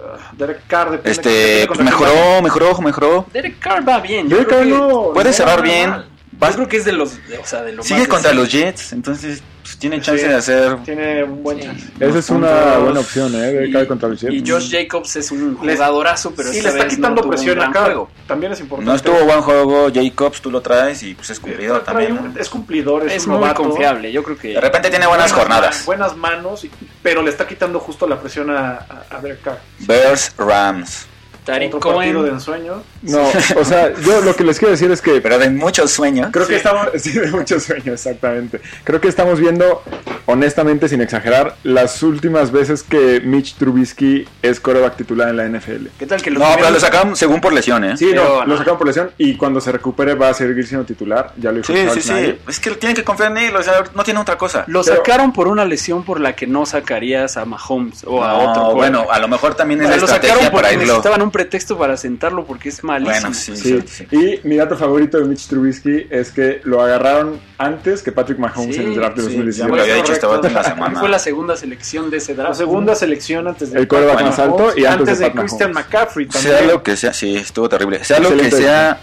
Ah, 0.00 0.30
Derek 0.36 0.66
Carr 0.66 0.90
depende 0.92 1.10
Este, 1.10 1.28
depende 1.30 1.66
pues 1.68 1.80
mejoró, 1.80 2.42
mejoró, 2.42 2.80
mejoró. 2.80 3.26
Derek 3.32 3.58
Carr 3.58 3.88
va 3.88 4.00
bien. 4.00 4.28
Yo 4.28 4.36
Derek 4.36 4.48
creo 4.48 4.58
Carr 4.60 4.68
que- 4.68 4.74
no- 4.94 5.12
Puede 5.14 5.28
no 5.30 5.34
cerrar 5.34 5.62
bien. 5.62 5.90
mal. 5.90 6.08
Va- 6.42 6.48
Yo 6.50 6.54
creo 6.56 6.68
que 6.68 6.76
es 6.78 6.84
de 6.84 6.92
los, 6.92 7.28
de- 7.28 7.38
o 7.38 7.44
sea, 7.44 7.62
de 7.62 7.72
lo 7.72 7.82
sigue 7.82 8.00
más 8.00 8.08
contra 8.08 8.32
los. 8.32 8.50
Jets, 8.50 8.92
entonces 8.92 9.42
pues, 9.62 9.78
tiene 9.78 10.00
chance 10.00 10.22
Sí. 10.22 10.28
de 10.28 10.34
hacer. 10.34 10.76
Tiene 10.84 11.24
un 11.24 11.42
buen 11.42 11.58
Sí. 11.58 11.64
chance. 11.64 11.86
Esa 12.00 12.18
es 12.18 12.30
una 12.30 12.48
puntos. 12.48 12.82
buena 12.84 13.00
opción, 13.00 13.34
¿eh? 13.34 13.38
De 13.52 13.68
Y- 13.68 13.72
Jets. 13.72 14.32
Y 14.32 14.50
Josh 14.50 14.70
Jacobs 14.70 15.16
es 15.16 15.30
un 15.30 15.56
jugadorazo, 15.56 16.32
pero 16.36 16.52
y 16.52 16.56
esta 16.56 16.68
le 16.68 16.72
está 16.74 16.84
vez 16.84 16.94
quitando 16.96 17.22
no 17.22 17.28
presión 17.28 17.60
acá. 17.60 17.84
juego. 17.84 18.10
También 18.26 18.52
es 18.52 18.60
importante. 18.60 18.90
No 18.90 18.96
estuvo 18.96 19.24
buen 19.24 19.40
juego, 19.42 19.90
Jacobs, 19.92 20.40
tú 20.40 20.50
lo 20.50 20.60
traes 20.60 21.02
y 21.02 21.14
pues 21.14 21.30
es 21.30 21.40
cumplidor 21.40 21.82
Trae 21.84 22.06
también. 22.06 22.12
un- 22.26 22.34
¿no? 22.34 22.40
Es 22.40 22.48
cumplidor, 22.48 23.06
es, 23.06 23.12
Es 23.14 23.24
un 23.26 23.32
muy 23.32 23.40
novato. 23.40 23.62
confiable, 23.64 24.10
yo 24.12 24.22
creo 24.22 24.36
que... 24.36 24.48
De 24.54 24.60
repente 24.60 24.90
tiene 24.90 25.06
buenas 25.06 25.32
jornadas. 25.32 25.76
man- 25.76 25.86
buenas 25.86 26.16
manos, 26.16 26.66
pero 27.02 27.22
le 27.22 27.30
está 27.30 27.46
quitando 27.46 27.78
justo 27.80 28.06
la 28.06 28.18
presión 28.20 28.50
a, 28.50 28.70
a, 29.10 29.16
a 29.16 29.20
Derek 29.20 29.42
Carr. 29.42 29.60
Bears, 29.80 30.32
Rams. 30.36 31.06
Tariq 31.44 31.74
Otro 31.74 31.94
partido 31.96 32.22
de 32.22 32.28
Cohen, 32.30 32.34
ensueño. 32.34 32.82
No, 33.02 33.22
o 33.56 33.64
sea, 33.64 33.92
yo 34.00 34.20
lo 34.20 34.34
que 34.36 34.44
les 34.44 34.58
quiero 34.58 34.70
decir 34.72 34.90
es 34.90 35.00
que 35.00 35.20
Pero 35.20 35.38
de 35.38 35.50
muchos 35.50 35.90
sueños. 35.90 36.28
Creo 36.32 36.46
que 36.46 36.52
Sí. 36.52 36.56
estamos, 36.58 36.88
sí, 36.96 37.10
de 37.12 37.30
muchos 37.32 37.62
sueños, 37.64 37.86
exactamente. 37.88 38.60
Creo 38.84 39.00
que 39.00 39.08
estamos 39.08 39.40
viendo, 39.40 39.82
honestamente, 40.26 40.88
sin 40.88 41.00
exagerar, 41.00 41.56
las 41.64 42.02
últimas 42.02 42.52
veces 42.52 42.82
que 42.82 43.20
Mitch 43.24 43.56
Trubisky 43.56 44.26
es 44.42 44.60
coreback 44.60 44.96
titular 44.96 45.28
en 45.30 45.36
la 45.36 45.44
NFL. 45.48 45.88
¿qué 45.98 46.06
tal 46.06 46.22
que 46.22 46.30
lo 46.30 46.38
No, 46.40 46.46
pero 46.56 46.70
lo 46.70 46.78
sacaron 46.80 47.16
según 47.16 47.40
por 47.40 47.52
lesión, 47.52 47.84
¿eh? 47.84 47.96
Sí, 47.96 48.06
Pero, 48.10 48.22
no, 48.24 48.40
no. 48.40 48.46
lo 48.46 48.56
sacaron 48.58 48.78
por 48.78 48.86
lesión 48.86 49.10
y 49.18 49.36
cuando 49.36 49.60
se 49.60 49.72
recupere 49.72 50.14
va 50.14 50.28
a 50.28 50.34
seguir 50.34 50.64
siendo 50.66 50.86
titular. 50.86 51.32
Ya 51.36 51.50
lo 51.50 51.58
dijo 51.58 51.72
Sí, 51.72 51.86
sí, 51.94 52.02
sí. 52.02 52.38
Es 52.48 52.60
que 52.60 52.70
tienen 52.72 52.94
que 52.94 53.02
confiar 53.04 53.32
en 53.32 53.38
él, 53.38 53.56
o 53.56 53.62
sea, 53.62 53.82
no 53.94 54.04
tiene 54.04 54.20
otra 54.20 54.38
cosa. 54.38 54.64
Lo 54.68 54.82
Pero- 54.82 54.96
sacaron 54.96 55.32
por 55.32 55.48
una 55.48 55.64
lesión 55.64 56.04
por 56.04 56.20
la 56.20 56.34
que 56.36 56.46
no 56.46 56.66
sacarías 56.66 57.36
a 57.36 57.44
Mahomes 57.44 58.04
o 58.06 58.22
a 58.22 58.28
No, 58.28 58.50
otro. 58.50 58.74
bueno, 58.76 59.06
a 59.10 59.18
lo 59.18 59.28
mejor 59.28 59.54
también 59.54 59.80
O 59.80 59.82
es 59.84 59.88
sea, 59.88 59.96
la 59.96 60.00
lo 60.02 60.06
sacaron 60.06 60.24
estrategia 60.26 60.50
porque 60.52 60.62
para 60.62 60.72
irlo. 60.74 60.84
necesitaban 60.86 61.22
un 61.22 61.30
pretexto 61.32 61.76
para 61.76 61.96
sentarlo 61.96 62.44
porque 62.44 62.68
es 62.68 62.84
malísimo. 62.84 63.20
Bueno, 63.20 63.34
sí, 63.34 63.56
Sí. 63.56 63.80
sí, 63.86 64.06
sí. 64.08 64.16
Y 64.44 64.46
mi 64.46 64.56
dato 64.56 64.76
favorito 64.76 65.18
de 65.18 65.24
Mitch 65.24 65.48
Trubisky 65.48 66.06
es 66.10 66.30
que 66.30 66.60
lo 66.64 66.80
agarraron 66.82 67.40
antes 67.58 68.02
que 68.02 68.12
Patrick 68.12 68.38
Mahomes 68.38 68.76
Sí, 68.76 68.82
en 68.82 68.88
el 68.90 68.94
draft 68.96 69.16
de 69.16 69.22
sí, 69.22 69.28
Ya 69.30 69.34
2017. 69.36 69.70
me 69.70 69.76
lo 69.76 69.82
había 69.82 69.94
dicho 69.96 70.12
en 70.46 70.54
la 70.54 70.62
Fue 70.62 70.70
semana. 70.74 71.08
la 71.08 71.18
segunda 71.18 71.56
selección 71.56 72.10
de 72.10 72.18
ese 72.18 72.34
draft. 72.34 72.50
La 72.50 72.54
segunda 72.54 72.94
selección 72.94 73.48
antes 73.48 73.72
de 73.72 73.80
El 73.80 73.88
más 74.14 74.38
alto 74.38 74.56
Mahomes, 74.58 74.78
y 74.78 74.84
antes 74.84 75.18
de 75.18 75.24
de 75.24 75.30
Pat 75.32 75.40
Christian 75.40 75.72
Mahomes. 75.72 75.86
McCaffrey 75.92 76.26
también. 76.26 76.54
Sea 76.58 76.66
lo 76.66 76.82
que 76.82 76.96
sea, 76.96 77.12
sí, 77.12 77.34
estuvo 77.36 77.68
terrible. 77.68 78.04
Sea 78.04 78.20
lo 78.20 78.36
que 78.36 78.50
sea, 78.50 79.00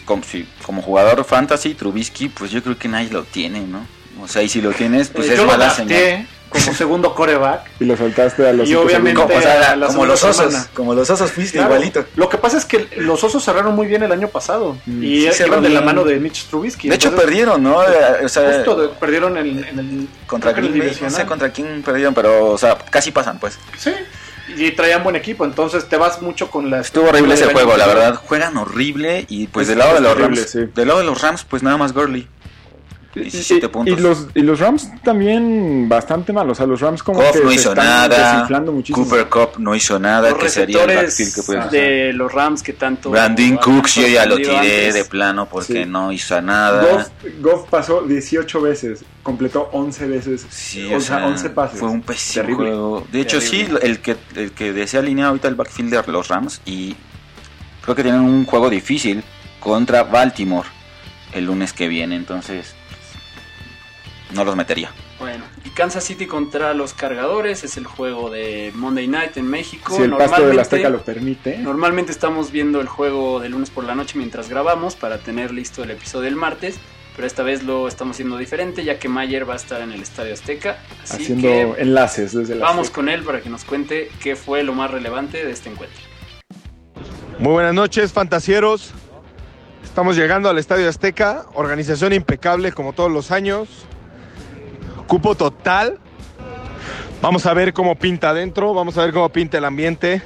como, 0.00 0.22
sí, 0.22 0.48
como 0.64 0.80
jugador 0.80 1.24
fantasy, 1.24 1.74
Trubisky, 1.74 2.28
pues 2.28 2.50
yo 2.50 2.62
creo 2.62 2.78
que 2.78 2.88
nadie 2.88 3.10
lo 3.10 3.24
tiene, 3.24 3.60
¿no? 3.66 3.86
O 4.22 4.28
sea, 4.28 4.42
y 4.42 4.48
si 4.48 4.60
lo 4.62 4.70
tienes, 4.72 5.08
pues 5.08 5.26
Eh, 5.28 5.32
es 5.32 5.36
yo 5.38 5.44
lo 5.44 5.50
mala 5.52 5.64
drafté 5.66 5.82
señal. 5.88 6.28
Como 6.64 6.74
segundo 6.76 7.14
coreback. 7.14 7.62
Y 7.80 7.84
lo 7.84 7.96
soltaste 7.96 8.48
a 8.48 8.52
los 8.52 8.68
Y 8.68 8.74
obviamente-. 8.74 9.20
Como, 9.20 9.34
o 9.34 9.40
sea, 9.40 9.72
a 9.72 9.76
la 9.76 9.86
como 9.88 10.06
los 10.06 10.22
osos, 10.24 10.36
semana. 10.52 10.66
como 10.74 10.94
los 10.94 11.08
osos 11.10 11.30
fuiste 11.30 11.58
Claro. 11.58 11.74
igualito. 11.74 12.04
Lo 12.16 12.28
que 12.28 12.38
pasa 12.38 12.58
es 12.58 12.64
que 12.64 12.88
los 12.98 13.22
osos 13.24 13.44
cerraron 13.44 13.74
muy 13.74 13.86
bien 13.86 14.02
el 14.02 14.12
año 14.12 14.28
pasado 14.28 14.76
Mm, 14.86 15.02
y 15.02 15.06
sí, 15.06 15.22
iban 15.22 15.34
cerraron 15.34 15.62
de 15.64 15.68
la 15.70 15.80
mano 15.82 16.04
de 16.04 16.18
Mitch 16.20 16.46
Trubisky. 16.46 16.88
De 16.88 16.94
hecho, 16.96 17.14
perdieron, 17.14 17.62
¿no? 17.62 17.82
Eh, 17.82 18.24
O 18.24 18.28
sea, 18.28 18.52
Justo 18.54 18.76
de- 18.76 18.88
perdieron 18.88 19.36
en, 19.36 19.64
en 19.64 19.78
el 19.78 20.08
contra 20.26 20.52
Bay, 20.52 20.96
no 21.00 21.10
sé 21.10 21.26
contra 21.26 21.50
quién 21.50 21.82
perdieron, 21.82 22.14
pero, 22.14 22.50
o 22.52 22.58
sea, 22.58 22.76
casi 22.90 23.10
pasan, 23.10 23.38
pues. 23.38 23.58
Sí, 23.78 23.90
y 24.56 24.70
traían 24.70 25.02
buen 25.02 25.16
equipo, 25.16 25.44
entonces 25.44 25.88
te 25.88 25.96
vas 25.96 26.22
mucho 26.22 26.50
con 26.50 26.70
la... 26.70 26.80
Estuvo 26.80 27.08
horrible 27.08 27.34
ese 27.34 27.46
juego, 27.46 27.76
la 27.76 27.86
verdad. 27.86 28.14
Juegan 28.14 28.56
horrible 28.56 29.24
y 29.28 29.48
pues 29.48 29.64
Es- 29.64 29.68
del 29.70 29.78
lado 29.80 29.94
de 29.94 30.00
los 30.00 30.14
terrible, 30.14 30.36
Rams, 30.40 30.50
sí. 30.50 30.58
del 30.74 30.86
lado 30.88 31.00
de 31.00 31.06
los 31.06 31.20
Rams, 31.20 31.44
pues 31.44 31.62
nada 31.64 31.76
más 31.76 31.92
Gurley. 31.92 32.28
Y, 33.16 33.20
17 33.22 33.66
y- 33.66 33.68
puntos. 33.68 33.98
y 33.98 34.02
los, 34.02 34.26
y 34.34 34.42
los 34.42 34.60
Rams 34.60 34.90
también 35.02 35.88
bastante 35.88 36.32
malos. 36.32 36.52
O 36.52 36.54
sea, 36.56 36.66
los 36.66 36.80
Rams 36.80 37.02
como 37.02 37.20
Goff 37.20 37.32
que 37.32 37.40
no 37.42 37.48
se 37.48 37.54
hizo 37.56 37.70
están 37.70 37.84
nada. 37.84 38.32
desinflando 38.34 38.72
muchísimo. 38.72 39.04
Cooper 39.06 39.28
Cup 39.28 39.58
no 39.58 39.74
hizo 39.74 39.98
nada, 39.98 40.30
Los 40.30 40.38
que 40.38 40.48
sería 40.50 40.84
el 40.84 40.96
backfield 40.96 41.34
que 41.34 41.42
puede 41.42 41.58
hacer. 41.60 41.70
de 41.80 42.12
los 42.12 42.32
Rams 42.32 42.62
que 42.62 42.72
tanto... 42.74 43.10
Brandon 43.10 43.56
Cooks 43.56 43.94
yo 43.96 44.06
ya 44.06 44.26
lo 44.26 44.36
tiré 44.36 44.56
antes. 44.58 44.94
de 44.94 45.04
plano 45.06 45.46
porque 45.46 45.84
Sí. 45.84 45.84
no 45.88 46.12
hizo 46.12 46.40
nada. 46.42 46.82
Goff, 46.82 47.08
Goff 47.40 47.68
pasó 47.70 48.02
18 48.02 48.60
veces, 48.60 49.04
completó 49.22 49.70
11 49.72 50.06
veces. 50.06 50.46
Sí, 50.50 50.84
o 50.92 50.98
o 50.98 51.00
sea, 51.00 51.18
sea, 51.18 51.26
11 51.26 51.50
pases. 51.50 51.80
Fue 51.80 51.88
un 51.88 52.02
pésimo 52.02 52.42
Terrible. 52.44 52.66
juego. 52.68 53.06
De 53.10 53.20
hecho, 53.22 53.38
Terrible. 53.40 53.80
sí, 53.80 53.86
el 53.86 53.98
que, 54.00 54.16
el 54.36 54.52
que 54.52 54.72
desea 54.72 55.00
alinear 55.00 55.28
ahorita 55.28 55.48
el 55.48 55.54
backfield 55.54 55.90
de 55.90 56.12
los 56.12 56.28
Rams 56.28 56.60
y 56.66 56.94
creo 57.82 57.96
que 57.96 58.02
tienen 58.02 58.20
un 58.20 58.44
juego 58.44 58.68
difícil 58.70 59.24
contra 59.58 60.04
Baltimore 60.04 60.68
el 61.32 61.46
lunes 61.46 61.72
que 61.72 61.88
viene, 61.88 62.14
entonces 62.16 62.75
no 64.32 64.44
los 64.44 64.56
metería. 64.56 64.90
Bueno, 65.18 65.44
y 65.64 65.70
Kansas 65.70 66.04
City 66.04 66.26
contra 66.26 66.74
los 66.74 66.92
cargadores 66.94 67.64
es 67.64 67.76
el 67.76 67.86
juego 67.86 68.28
de 68.30 68.72
Monday 68.74 69.06
Night 69.08 69.36
en 69.36 69.48
México. 69.48 69.94
Si 69.96 70.02
el 70.02 70.10
pasto 70.10 70.22
de 70.24 70.26
la 70.28 70.36
Normalmente- 70.38 70.60
Azteca 70.62 70.88
lo 70.90 71.02
permite. 71.02 71.58
Normalmente 71.58 72.12
estamos 72.12 72.50
viendo 72.50 72.80
el 72.80 72.88
juego 72.88 73.40
de 73.40 73.48
lunes 73.48 73.70
por 73.70 73.84
la 73.84 73.94
noche 73.94 74.18
mientras 74.18 74.48
grabamos 74.48 74.94
para 74.96 75.18
tener 75.18 75.52
listo 75.52 75.82
el 75.84 75.90
episodio 75.92 76.24
del 76.24 76.36
martes, 76.36 76.76
pero 77.14 77.26
esta 77.26 77.42
vez 77.42 77.62
lo 77.62 77.88
estamos 77.88 78.16
haciendo 78.16 78.36
diferente 78.36 78.84
ya 78.84 78.98
que 78.98 79.08
Mayer 79.08 79.48
va 79.48 79.54
a 79.54 79.56
estar 79.56 79.80
en 79.80 79.92
el 79.92 80.02
Estadio 80.02 80.34
Azteca. 80.34 80.78
Así 81.04 81.22
haciendo 81.22 81.48
que 81.48 81.62
enlaces 81.82 82.32
desde 82.34 82.56
la 82.56 82.66
vamos 82.66 82.86
Azteca. 82.88 82.94
con 82.96 83.08
él 83.08 83.22
para 83.22 83.40
que 83.40 83.48
nos 83.48 83.64
cuente 83.64 84.10
qué 84.22 84.36
fue 84.36 84.62
lo 84.64 84.74
más 84.74 84.90
relevante 84.90 85.44
de 85.44 85.50
este 85.52 85.70
encuentro. 85.70 86.00
Muy 87.38 87.52
buenas 87.52 87.74
noches, 87.74 88.12
fantasieros. 88.12 88.92
Estamos 89.84 90.16
llegando 90.16 90.50
al 90.50 90.58
Estadio 90.58 90.88
Azteca, 90.88 91.46
organización 91.54 92.12
impecable 92.12 92.72
como 92.72 92.92
todos 92.92 93.10
los 93.10 93.30
años. 93.30 93.68
Cupo 95.06 95.34
total. 95.34 95.98
Vamos 97.22 97.46
a 97.46 97.54
ver 97.54 97.72
cómo 97.72 97.94
pinta 97.94 98.30
adentro, 98.30 98.74
vamos 98.74 98.98
a 98.98 99.02
ver 99.02 99.12
cómo 99.12 99.28
pinta 99.28 99.58
el 99.58 99.64
ambiente. 99.64 100.22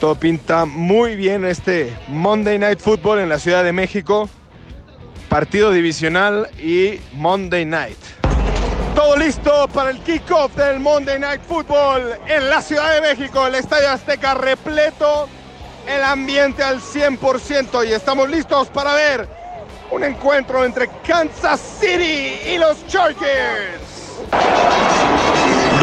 Todo 0.00 0.16
pinta 0.16 0.64
muy 0.64 1.16
bien 1.16 1.44
este 1.44 1.96
Monday 2.08 2.58
Night 2.58 2.80
Football 2.80 3.20
en 3.20 3.28
la 3.28 3.38
Ciudad 3.38 3.64
de 3.64 3.72
México. 3.72 4.28
Partido 5.28 5.70
divisional 5.70 6.48
y 6.60 6.98
Monday 7.14 7.64
Night. 7.64 7.98
Todo 8.94 9.16
listo 9.16 9.68
para 9.68 9.90
el 9.90 10.00
kickoff 10.00 10.54
del 10.56 10.80
Monday 10.80 11.18
Night 11.18 11.40
Football 11.48 12.14
en 12.26 12.50
la 12.50 12.60
Ciudad 12.60 12.92
de 12.94 13.00
México, 13.00 13.46
el 13.46 13.54
Estadio 13.54 13.90
Azteca 13.90 14.34
repleto 14.34 15.28
el 15.88 16.02
ambiente 16.02 16.62
al 16.62 16.80
100% 16.80 17.88
y 17.88 17.92
estamos 17.92 18.28
listos 18.28 18.68
para 18.68 18.94
ver 18.94 19.28
un 19.90 20.04
encuentro 20.04 20.64
entre 20.64 20.88
Kansas 21.06 21.60
City 21.80 22.38
y 22.52 22.58
los 22.58 22.86
Chargers. 22.86 23.91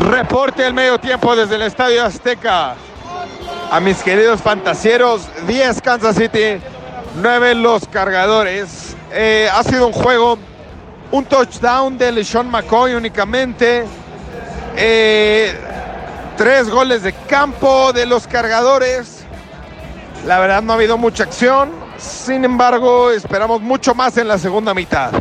Reporte 0.09 0.65
al 0.65 0.73
medio 0.73 0.99
tiempo 0.99 1.35
desde 1.35 1.55
el 1.55 1.63
Estadio 1.63 2.03
Azteca. 2.03 2.75
A 3.71 3.79
mis 3.79 3.97
queridos 4.01 4.41
fantasieros, 4.41 5.27
10 5.47 5.81
Kansas 5.81 6.15
City, 6.15 6.59
9 7.21 7.55
los 7.55 7.87
cargadores. 7.87 8.95
Eh, 9.11 9.49
ha 9.53 9.63
sido 9.63 9.87
un 9.87 9.93
juego, 9.93 10.37
un 11.11 11.25
touchdown 11.25 11.97
de 11.97 12.11
LeSean 12.11 12.49
McCoy 12.49 12.95
únicamente. 12.95 13.85
Eh, 14.75 15.53
tres 16.37 16.69
goles 16.69 17.03
de 17.03 17.11
campo 17.11 17.91
de 17.91 18.05
los 18.05 18.25
cargadores. 18.25 19.25
La 20.25 20.39
verdad 20.39 20.61
no 20.61 20.73
ha 20.73 20.75
habido 20.75 20.97
mucha 20.97 21.23
acción. 21.23 21.69
Sin 21.97 22.45
embargo, 22.45 23.11
esperamos 23.11 23.61
mucho 23.61 23.93
más 23.93 24.17
en 24.17 24.27
la 24.27 24.37
segunda 24.37 24.73
mitad. 24.73 25.11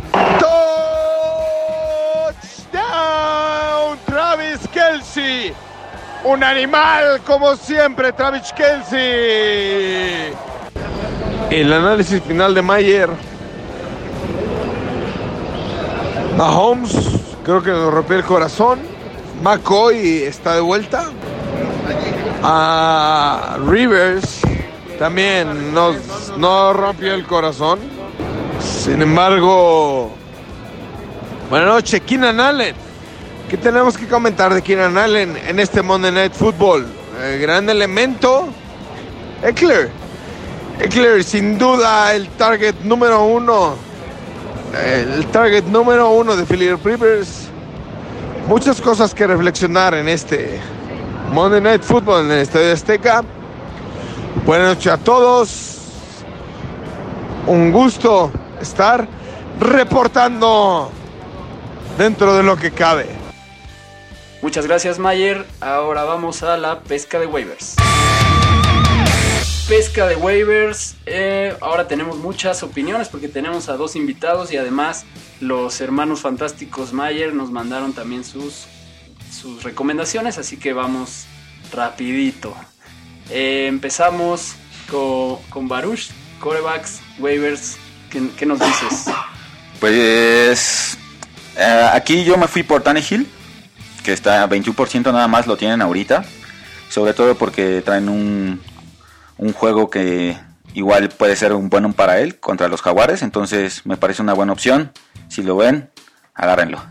Un 6.23 6.43
animal 6.43 7.21
como 7.25 7.55
siempre, 7.55 8.11
Travis 8.13 8.53
Kelsey. 8.53 10.33
El 11.49 11.73
análisis 11.73 12.21
final 12.21 12.53
de 12.53 12.61
Mayer. 12.61 13.09
Mahomes, 16.37 16.95
creo 17.43 17.63
que 17.63 17.71
nos 17.71 17.91
rompió 17.91 18.17
el 18.17 18.23
corazón. 18.23 18.79
McCoy 19.41 20.23
está 20.23 20.55
de 20.55 20.61
vuelta. 20.61 21.05
A 22.43 23.57
Rivers 23.65 24.41
también 24.99 25.73
nos, 25.73 25.95
no 26.37 26.73
rompió 26.73 27.13
el 27.13 27.25
corazón. 27.25 27.79
Sin 28.61 29.01
embargo, 29.01 30.11
buenas 31.49 31.69
noches, 31.69 32.01
Keenan 32.01 32.39
Allen. 32.39 32.88
¿Qué 33.49 33.57
tenemos 33.57 33.97
que 33.97 34.07
comentar 34.07 34.53
de 34.53 34.61
Keenan 34.61 34.95
Allen 34.95 35.35
en 35.35 35.59
este 35.59 35.81
Monday 35.81 36.11
Night 36.11 36.33
Football? 36.33 36.85
Eh, 37.19 37.39
gran 37.41 37.67
elemento. 37.67 38.47
Eckler. 39.41 39.89
Eckler, 40.79 41.23
sin 41.23 41.57
duda, 41.57 42.13
el 42.13 42.29
target 42.29 42.75
número 42.83 43.23
uno. 43.23 43.73
El 44.85 45.25
target 45.31 45.63
número 45.63 46.11
uno 46.11 46.35
de 46.35 46.45
Philip 46.45 46.85
Rivers. 46.85 47.47
Muchas 48.47 48.79
cosas 48.79 49.15
que 49.15 49.25
reflexionar 49.25 49.95
en 49.95 50.09
este 50.09 50.59
Monday 51.33 51.59
Night 51.59 51.81
Football 51.81 52.25
en 52.25 52.31
el 52.33 52.39
Estadio 52.41 52.71
Azteca. 52.71 53.23
Buenas 54.45 54.75
noches 54.75 54.93
a 54.93 54.97
todos. 54.97 55.77
Un 57.47 57.71
gusto 57.71 58.31
estar 58.61 59.07
reportando 59.59 60.91
dentro 61.97 62.35
de 62.37 62.43
lo 62.43 62.55
que 62.55 62.69
cabe. 62.69 63.18
Muchas 64.41 64.65
gracias 64.65 64.99
Mayer. 64.99 65.45
Ahora 65.59 66.03
vamos 66.03 66.43
a 66.43 66.57
la 66.57 66.79
pesca 66.81 67.19
de 67.19 67.25
waivers. 67.25 67.75
Pesca 69.67 70.07
de 70.07 70.15
waivers. 70.15 70.95
eh, 71.05 71.55
ahora 71.61 71.87
tenemos 71.87 72.17
muchas 72.17 72.63
opiniones 72.63 73.09
porque 73.09 73.27
tenemos 73.27 73.69
a 73.69 73.77
dos 73.77 73.95
invitados 73.95 74.51
y 74.51 74.57
además 74.57 75.05
los 75.41 75.79
hermanos 75.81 76.21
fantásticos 76.21 76.93
Mayer 76.93 77.33
nos 77.33 77.51
mandaron 77.51 77.93
también 77.93 78.23
sus, 78.23 78.65
sus 79.31 79.63
recomendaciones, 79.63 80.37
así 80.37 80.57
que 80.57 80.73
vamos 80.73 81.25
rapidito. 81.71 82.55
Eh, 83.29 83.67
empezamos 83.67 84.53
con, 84.89 85.37
con 85.49 85.67
Baruch, 85.67 86.09
corebacks, 86.39 87.01
waivers. 87.19 87.77
¿Qué, 88.09 88.21
qué 88.35 88.45
nos 88.47 88.59
dices? 88.59 89.05
Pues 89.79 90.97
eh, 91.55 91.89
aquí 91.93 92.23
yo 92.23 92.37
me 92.37 92.47
fui 92.47 92.63
por 92.63 92.81
Tannehill, 92.81 93.27
que 94.03 94.13
está 94.13 94.43
a 94.43 94.49
21% 94.49 95.11
nada 95.11 95.27
más 95.27 95.47
lo 95.47 95.57
tienen 95.57 95.81
ahorita. 95.81 96.25
Sobre 96.89 97.13
todo 97.13 97.35
porque 97.35 97.81
traen 97.83 98.09
un, 98.09 98.61
un 99.37 99.53
juego 99.53 99.89
que 99.89 100.37
igual 100.73 101.09
puede 101.09 101.35
ser 101.35 101.53
un 101.53 101.69
bueno 101.69 101.91
para 101.93 102.19
él 102.19 102.39
contra 102.39 102.67
los 102.67 102.81
Jaguares. 102.81 103.21
Entonces 103.21 103.85
me 103.85 103.97
parece 103.97 104.21
una 104.21 104.33
buena 104.33 104.53
opción. 104.53 104.91
Si 105.27 105.43
lo 105.43 105.55
ven, 105.55 105.89
agárrenlo. 106.33 106.81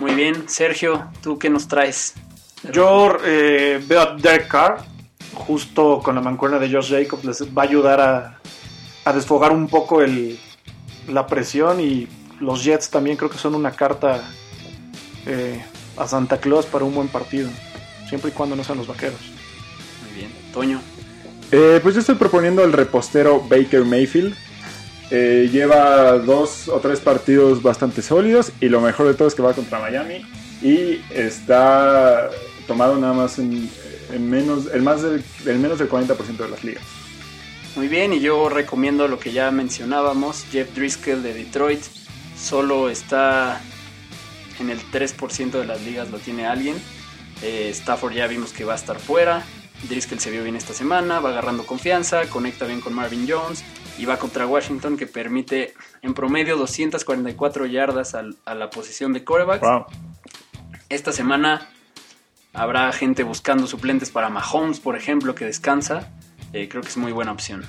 Muy 0.00 0.14
bien, 0.14 0.48
Sergio, 0.48 1.10
¿tú 1.22 1.38
qué 1.38 1.48
nos 1.48 1.68
traes? 1.68 2.14
Yo 2.72 3.16
eh, 3.24 3.82
veo 3.86 4.00
a 4.00 4.16
Derek 4.16 4.48
Carr, 4.48 4.82
justo 5.34 6.00
con 6.02 6.16
la 6.16 6.20
mancuerna 6.20 6.58
de 6.58 6.70
Josh 6.70 6.90
Jacobs, 6.90 7.24
les 7.24 7.42
va 7.56 7.62
a 7.62 7.66
ayudar 7.66 8.00
a, 8.00 8.40
a 9.04 9.12
desfogar 9.12 9.52
un 9.52 9.68
poco 9.68 10.02
el, 10.02 10.38
la 11.08 11.26
presión 11.26 11.80
y 11.80 12.08
los 12.40 12.64
Jets 12.64 12.90
también 12.90 13.16
creo 13.16 13.30
que 13.30 13.38
son 13.38 13.54
una 13.54 13.72
carta 13.72 14.22
eh, 15.26 15.62
a 15.96 16.08
Santa 16.08 16.38
Claus 16.38 16.66
para 16.66 16.84
un 16.84 16.94
buen 16.94 17.08
partido, 17.08 17.48
siempre 18.08 18.30
y 18.30 18.34
cuando 18.34 18.56
no 18.56 18.64
sean 18.64 18.78
los 18.78 18.86
vaqueros. 18.86 19.20
Muy 20.06 20.18
bien. 20.18 20.30
Toño. 20.52 20.80
Eh, 21.50 21.80
pues 21.82 21.94
yo 21.94 22.00
estoy 22.00 22.14
proponiendo 22.14 22.64
el 22.64 22.72
repostero 22.72 23.40
Baker 23.40 23.84
Mayfield. 23.84 24.34
Eh, 25.10 25.50
lleva 25.52 26.18
dos 26.18 26.68
o 26.68 26.80
tres 26.80 27.00
partidos 27.00 27.62
bastante 27.62 28.00
sólidos 28.00 28.50
y 28.60 28.70
lo 28.70 28.80
mejor 28.80 29.08
de 29.08 29.14
todo 29.14 29.28
es 29.28 29.34
que 29.34 29.42
va 29.42 29.52
contra 29.52 29.78
Miami 29.78 30.24
y 30.62 31.02
está 31.10 32.30
tomado 32.66 32.96
nada 32.96 33.12
más 33.12 33.38
en, 33.38 33.68
en 34.10 34.30
menos, 34.30 34.68
el, 34.72 34.80
más 34.80 35.02
del, 35.02 35.22
el 35.44 35.58
menos 35.58 35.78
del 35.78 35.90
40% 35.90 36.36
de 36.38 36.48
las 36.48 36.64
ligas. 36.64 36.84
Muy 37.76 37.88
bien, 37.88 38.12
y 38.12 38.20
yo 38.20 38.48
recomiendo 38.48 39.08
lo 39.08 39.18
que 39.18 39.32
ya 39.32 39.50
mencionábamos, 39.50 40.44
Jeff 40.50 40.74
Driscoll 40.74 41.22
de 41.22 41.34
Detroit. 41.34 41.82
Solo 42.38 42.88
está 42.88 43.60
en 44.60 44.70
el 44.70 44.80
3% 44.90 45.50
de 45.52 45.64
las 45.66 45.80
ligas, 45.82 46.10
lo 46.10 46.18
tiene 46.18 46.46
alguien. 46.46 46.76
Eh, 47.42 47.68
Stafford 47.70 48.12
ya 48.14 48.26
vimos 48.26 48.52
que 48.52 48.64
va 48.64 48.72
a 48.74 48.76
estar 48.76 48.98
fuera. 48.98 49.42
Driscoll 49.88 50.20
se 50.20 50.30
vio 50.30 50.44
bien 50.44 50.54
esta 50.54 50.72
semana, 50.74 51.18
va 51.18 51.30
agarrando 51.30 51.66
confianza, 51.66 52.26
conecta 52.28 52.66
bien 52.66 52.80
con 52.80 52.94
Marvin 52.94 53.26
Jones 53.28 53.64
y 53.98 54.04
va 54.04 54.16
contra 54.16 54.46
Washington 54.46 54.96
que 54.96 55.08
permite 55.08 55.74
en 56.02 56.14
promedio 56.14 56.56
244 56.56 57.66
yardas 57.66 58.14
al- 58.14 58.36
a 58.44 58.54
la 58.54 58.70
posición 58.70 59.12
de 59.12 59.24
coreback. 59.24 59.60
Wow. 59.60 59.86
Esta 60.88 61.10
semana 61.12 61.68
habrá 62.52 62.92
gente 62.92 63.24
buscando 63.24 63.66
suplentes 63.66 64.10
para 64.10 64.28
Mahomes, 64.28 64.78
por 64.78 64.96
ejemplo, 64.96 65.34
que 65.34 65.46
descansa. 65.46 66.10
Eh, 66.52 66.68
creo 66.68 66.82
que 66.82 66.88
es 66.88 66.96
muy 66.96 67.10
buena 67.10 67.32
opción. 67.32 67.64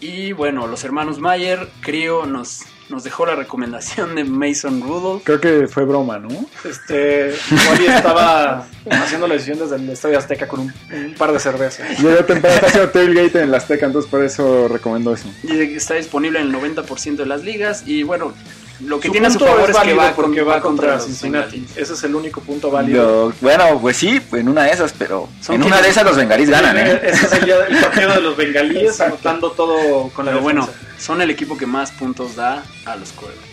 Y 0.00 0.30
bueno, 0.32 0.68
los 0.68 0.84
hermanos 0.84 1.18
Mayer, 1.18 1.68
Crio 1.80 2.26
nos, 2.26 2.60
nos 2.88 3.04
dejó 3.04 3.26
la 3.26 3.34
recomendación 3.34 4.14
de 4.14 4.24
Mason 4.24 4.80
Rudolph. 4.80 5.22
Creo 5.24 5.40
que 5.40 5.68
fue 5.68 5.84
broma, 5.84 6.18
¿no? 6.18 6.28
Este, 6.64 7.34
igual 7.50 7.80
y 7.82 7.86
estaba 7.86 8.66
haciendo 8.90 9.26
la 9.28 9.34
decisión 9.34 9.58
desde 9.58 9.76
el 9.76 9.90
Estadio 9.90 10.18
Azteca 10.18 10.48
con 10.48 10.60
un, 10.60 10.72
un 10.92 11.14
par 11.14 11.32
de 11.32 11.38
cervezas. 11.38 11.98
Llegó 12.00 12.24
temprano, 12.24 12.54
está 12.56 12.66
haciendo 12.66 12.90
tailgate 12.90 13.42
en 13.42 13.50
la 13.50 13.58
Azteca, 13.58 13.86
entonces 13.86 14.10
por 14.10 14.24
eso 14.24 14.68
recomiendo 14.68 15.12
eso. 15.12 15.28
Y 15.42 15.60
está 15.74 15.94
disponible 15.94 16.40
en 16.40 16.46
el 16.46 16.54
90% 16.54 17.16
de 17.16 17.26
las 17.26 17.42
ligas. 17.44 17.82
Y 17.86 18.02
bueno, 18.04 18.32
lo 18.80 19.00
que 19.00 19.08
Su 19.08 19.12
tiene 19.12 19.26
a 19.26 19.30
su 19.30 19.38
favor 19.40 19.68
es, 19.68 19.76
que 19.76 19.92
va, 19.94 20.12
con- 20.14 20.24
porque 20.26 20.40
va 20.42 20.60
contra, 20.60 20.94
los 20.94 21.04
Cincinnati. 21.04 21.66
Ese 21.76 21.92
es 21.92 22.04
el 22.04 22.14
único 22.14 22.40
punto 22.40 22.70
válido. 22.70 23.32
Bueno, 23.40 23.78
pues 23.80 23.96
sí, 23.98 24.20
en 24.32 24.48
una 24.48 24.62
de 24.64 24.70
esas, 24.70 24.94
pero 24.98 25.28
Son 25.42 25.56
en 25.56 25.60
que- 25.62 25.66
una 25.66 25.82
de 25.82 25.88
esas 25.90 26.04
los 26.04 26.16
bengalís 26.16 26.48
ganan, 26.48 26.78
¿eh? 26.78 27.00
Ese 27.02 27.26
es 27.26 27.32
el, 27.32 27.44
día- 27.44 27.66
el 27.68 27.76
partido 27.80 28.14
de 28.14 28.20
los 28.22 28.36
bengalíes 28.36 29.00
anotando 29.00 29.50
todo 29.50 30.08
con 30.10 30.24
la 30.24 30.30
Pero 30.32 30.42
bueno, 30.42 30.60
defensa. 30.66 30.87
Son 30.98 31.20
el 31.22 31.30
equipo 31.30 31.56
que 31.56 31.66
más 31.66 31.90
puntos 31.92 32.36
da 32.36 32.62
a 32.84 32.96
los 32.96 33.12
quarterbacks. 33.12 33.48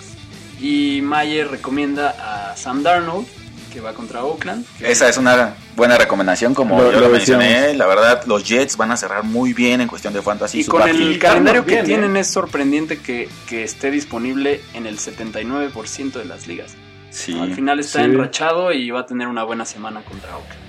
Y 0.59 1.01
Mayer 1.01 1.49
recomienda 1.49 2.51
a 2.51 2.55
Sam 2.57 2.81
Darnold, 2.83 3.27
que 3.73 3.81
va 3.81 3.93
contra 3.93 4.23
Oakland. 4.23 4.65
que- 4.79 4.89
Esa 4.89 5.09
es 5.09 5.17
una 5.17 5.53
buena 5.75 5.97
recomendación, 5.97 6.53
como 6.53 6.79
Lo- 6.81 6.91
yo 6.93 6.99
lo 7.01 7.07
lo 7.07 7.13
mencioné. 7.13 7.73
La 7.73 7.85
verdad, 7.87 8.23
los 8.25 8.45
Jets 8.47 8.77
van 8.77 8.91
a 8.91 8.97
cerrar 8.97 9.23
muy 9.23 9.51
bien 9.53 9.81
en 9.81 9.87
cuestión 9.89 10.13
de 10.13 10.21
fantasy. 10.21 10.61
Y 10.61 10.63
con 10.63 10.87
el 10.87 11.19
calendario 11.19 11.65
que 11.65 11.73
bien, 11.75 11.85
tienen 11.85 12.15
¿eh? 12.15 12.21
es 12.21 12.31
sorprendente 12.31 12.99
que, 12.99 13.27
que 13.47 13.63
esté 13.63 13.91
disponible 13.91 14.61
en 14.73 14.85
el 14.85 14.97
79% 14.97 16.19
de 16.19 16.25
las 16.25 16.47
ligas. 16.47 16.71
Sí. 17.09 17.37
Al 17.37 17.53
final 17.53 17.79
está 17.81 17.99
Sí. 17.99 18.05
enrachado 18.05 18.71
y 18.71 18.89
va 18.91 19.01
a 19.01 19.05
tener 19.05 19.27
una 19.27 19.43
buena 19.43 19.65
semana 19.65 20.01
contra 20.03 20.35
Oakland. 20.37 20.59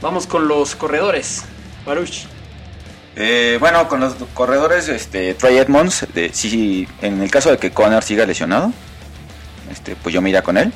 Vamos 0.00 0.26
con 0.26 0.48
los 0.48 0.74
corredores. 0.74 1.44
Baruch. 1.86 2.24
Eh, 3.14 3.58
bueno, 3.60 3.88
con 3.88 4.00
los 4.00 4.14
corredores, 4.32 4.88
este, 4.88 5.34
Trey 5.34 5.58
Edmonds, 5.58 6.06
de, 6.14 6.32
sí, 6.32 6.88
en 7.02 7.22
el 7.22 7.30
caso 7.30 7.50
de 7.50 7.58
que 7.58 7.70
Connor 7.70 8.02
siga 8.02 8.24
lesionado, 8.24 8.72
este, 9.70 9.96
pues 9.96 10.14
yo 10.14 10.22
me 10.22 10.30
iría 10.30 10.42
con 10.42 10.56
él. 10.56 10.72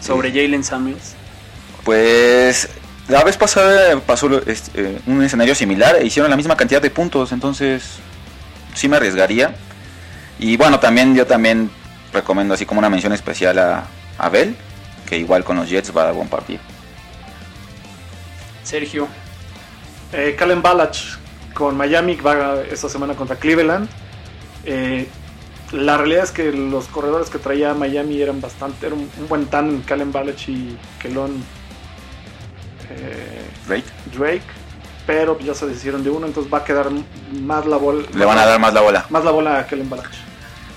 Sobre 0.00 0.30
Jalen 0.30 0.64
Samuels. 0.64 1.14
Pues 1.84 2.68
la 3.08 3.22
vez 3.24 3.36
pasada 3.36 4.00
pasó 4.00 4.40
este, 4.46 4.70
eh, 4.80 4.98
un 5.06 5.22
escenario 5.22 5.54
similar 5.54 5.96
e 5.96 6.06
hicieron 6.06 6.30
la 6.30 6.36
misma 6.36 6.56
cantidad 6.56 6.80
de 6.80 6.90
puntos, 6.90 7.32
entonces 7.32 7.82
sí 8.74 8.88
me 8.88 8.96
arriesgaría. 8.96 9.54
Y 10.38 10.56
bueno, 10.56 10.80
también 10.80 11.14
yo 11.14 11.26
también 11.26 11.70
recomiendo 12.12 12.54
así 12.54 12.64
como 12.64 12.78
una 12.78 12.88
mención 12.88 13.12
especial 13.12 13.58
a 13.58 13.84
Abel, 14.18 14.56
que 15.06 15.18
igual 15.18 15.44
con 15.44 15.56
los 15.56 15.68
Jets 15.68 15.94
va 15.94 16.02
a 16.02 16.04
dar 16.06 16.14
buen 16.14 16.28
partido. 16.28 16.60
Sergio. 18.64 19.06
Eh, 20.12 20.34
Calen 20.38 20.62
Balach 20.62 21.21
con 21.54 21.76
Miami 21.76 22.16
va 22.16 22.62
esta 22.62 22.88
semana 22.88 23.14
contra 23.14 23.36
Cleveland. 23.36 23.88
Eh, 24.64 25.08
la 25.72 25.96
realidad 25.96 26.24
es 26.24 26.30
que 26.30 26.52
los 26.52 26.86
corredores 26.86 27.30
que 27.30 27.38
traía 27.38 27.74
Miami 27.74 28.20
eran 28.20 28.40
bastante, 28.40 28.86
era 28.86 28.94
un, 28.94 29.10
un 29.18 29.28
buen 29.28 29.46
tándem, 29.46 29.82
Calen 29.82 30.12
Balach 30.12 30.48
y 30.48 30.76
Kelon 31.00 31.42
eh, 32.90 33.42
Drake. 33.66 33.84
Drake, 34.14 34.42
pero 35.06 35.38
ya 35.38 35.54
se 35.54 35.66
deshicieron 35.66 36.04
de 36.04 36.10
uno, 36.10 36.26
entonces 36.26 36.52
va 36.52 36.58
a 36.58 36.64
quedar 36.64 36.88
más 37.32 37.66
la 37.66 37.76
bola. 37.76 38.06
Le 38.14 38.24
van 38.24 38.38
a 38.38 38.46
dar 38.46 38.60
más 38.60 38.74
la 38.74 38.80
bola. 38.80 39.06
más 39.08 39.24
la 39.24 39.30
bola 39.30 39.58
a 39.58 39.66
Kellen 39.66 39.88
Balach. 39.88 40.12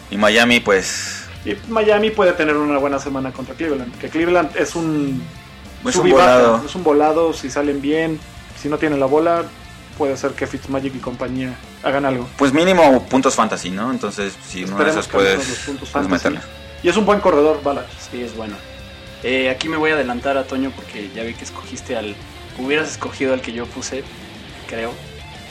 Y 0.09 0.17
Miami, 0.17 0.59
pues, 0.59 1.27
Y 1.45 1.55
Miami 1.69 2.11
puede 2.11 2.33
tener 2.33 2.55
una 2.55 2.77
buena 2.77 2.99
semana 2.99 3.31
contra 3.31 3.55
Cleveland, 3.55 3.97
que 3.99 4.09
Cleveland 4.09 4.55
es 4.55 4.75
un 4.75 5.21
es 5.85 5.95
un 5.97 6.09
volado. 6.09 6.63
es 6.65 6.75
un 6.75 6.83
volado, 6.83 7.33
si 7.33 7.49
salen 7.49 7.81
bien, 7.81 8.19
si 8.59 8.69
no 8.69 8.77
tienen 8.77 8.99
la 8.99 9.05
bola, 9.05 9.43
puede 9.97 10.15
ser 10.17 10.31
que 10.31 10.47
Fitzmagic 10.47 10.95
y 10.95 10.99
compañía 10.99 11.55
hagan 11.83 12.05
algo. 12.05 12.27
Pues 12.37 12.53
mínimo 12.53 13.03
puntos 13.07 13.35
fantasy, 13.35 13.69
¿no? 13.71 13.91
Entonces, 13.91 14.33
si 14.47 14.63
uno 14.63 14.77
de 14.77 14.83
Esperemos 14.89 15.07
puedes, 15.07 15.31
de 15.39 15.49
los 15.49 15.57
puntos 15.59 15.89
puedes 15.89 16.07
fantasy. 16.09 16.29
meterle. 16.29 16.39
Y 16.83 16.89
es 16.89 16.97
un 16.97 17.05
buen 17.05 17.19
corredor, 17.19 17.61
Balach. 17.63 17.85
Sí, 18.11 18.21
es 18.21 18.35
bueno. 18.35 18.55
Eh, 19.23 19.49
aquí 19.49 19.69
me 19.69 19.77
voy 19.77 19.91
a 19.91 19.95
adelantar 19.95 20.37
a 20.37 20.43
Toño 20.43 20.71
porque 20.75 21.09
ya 21.15 21.23
vi 21.23 21.33
que 21.33 21.43
escogiste 21.45 21.95
al... 21.97 22.15
Hubieras 22.59 22.89
escogido 22.91 23.33
al 23.33 23.41
que 23.41 23.53
yo 23.53 23.65
puse, 23.65 24.03
creo. 24.67 24.93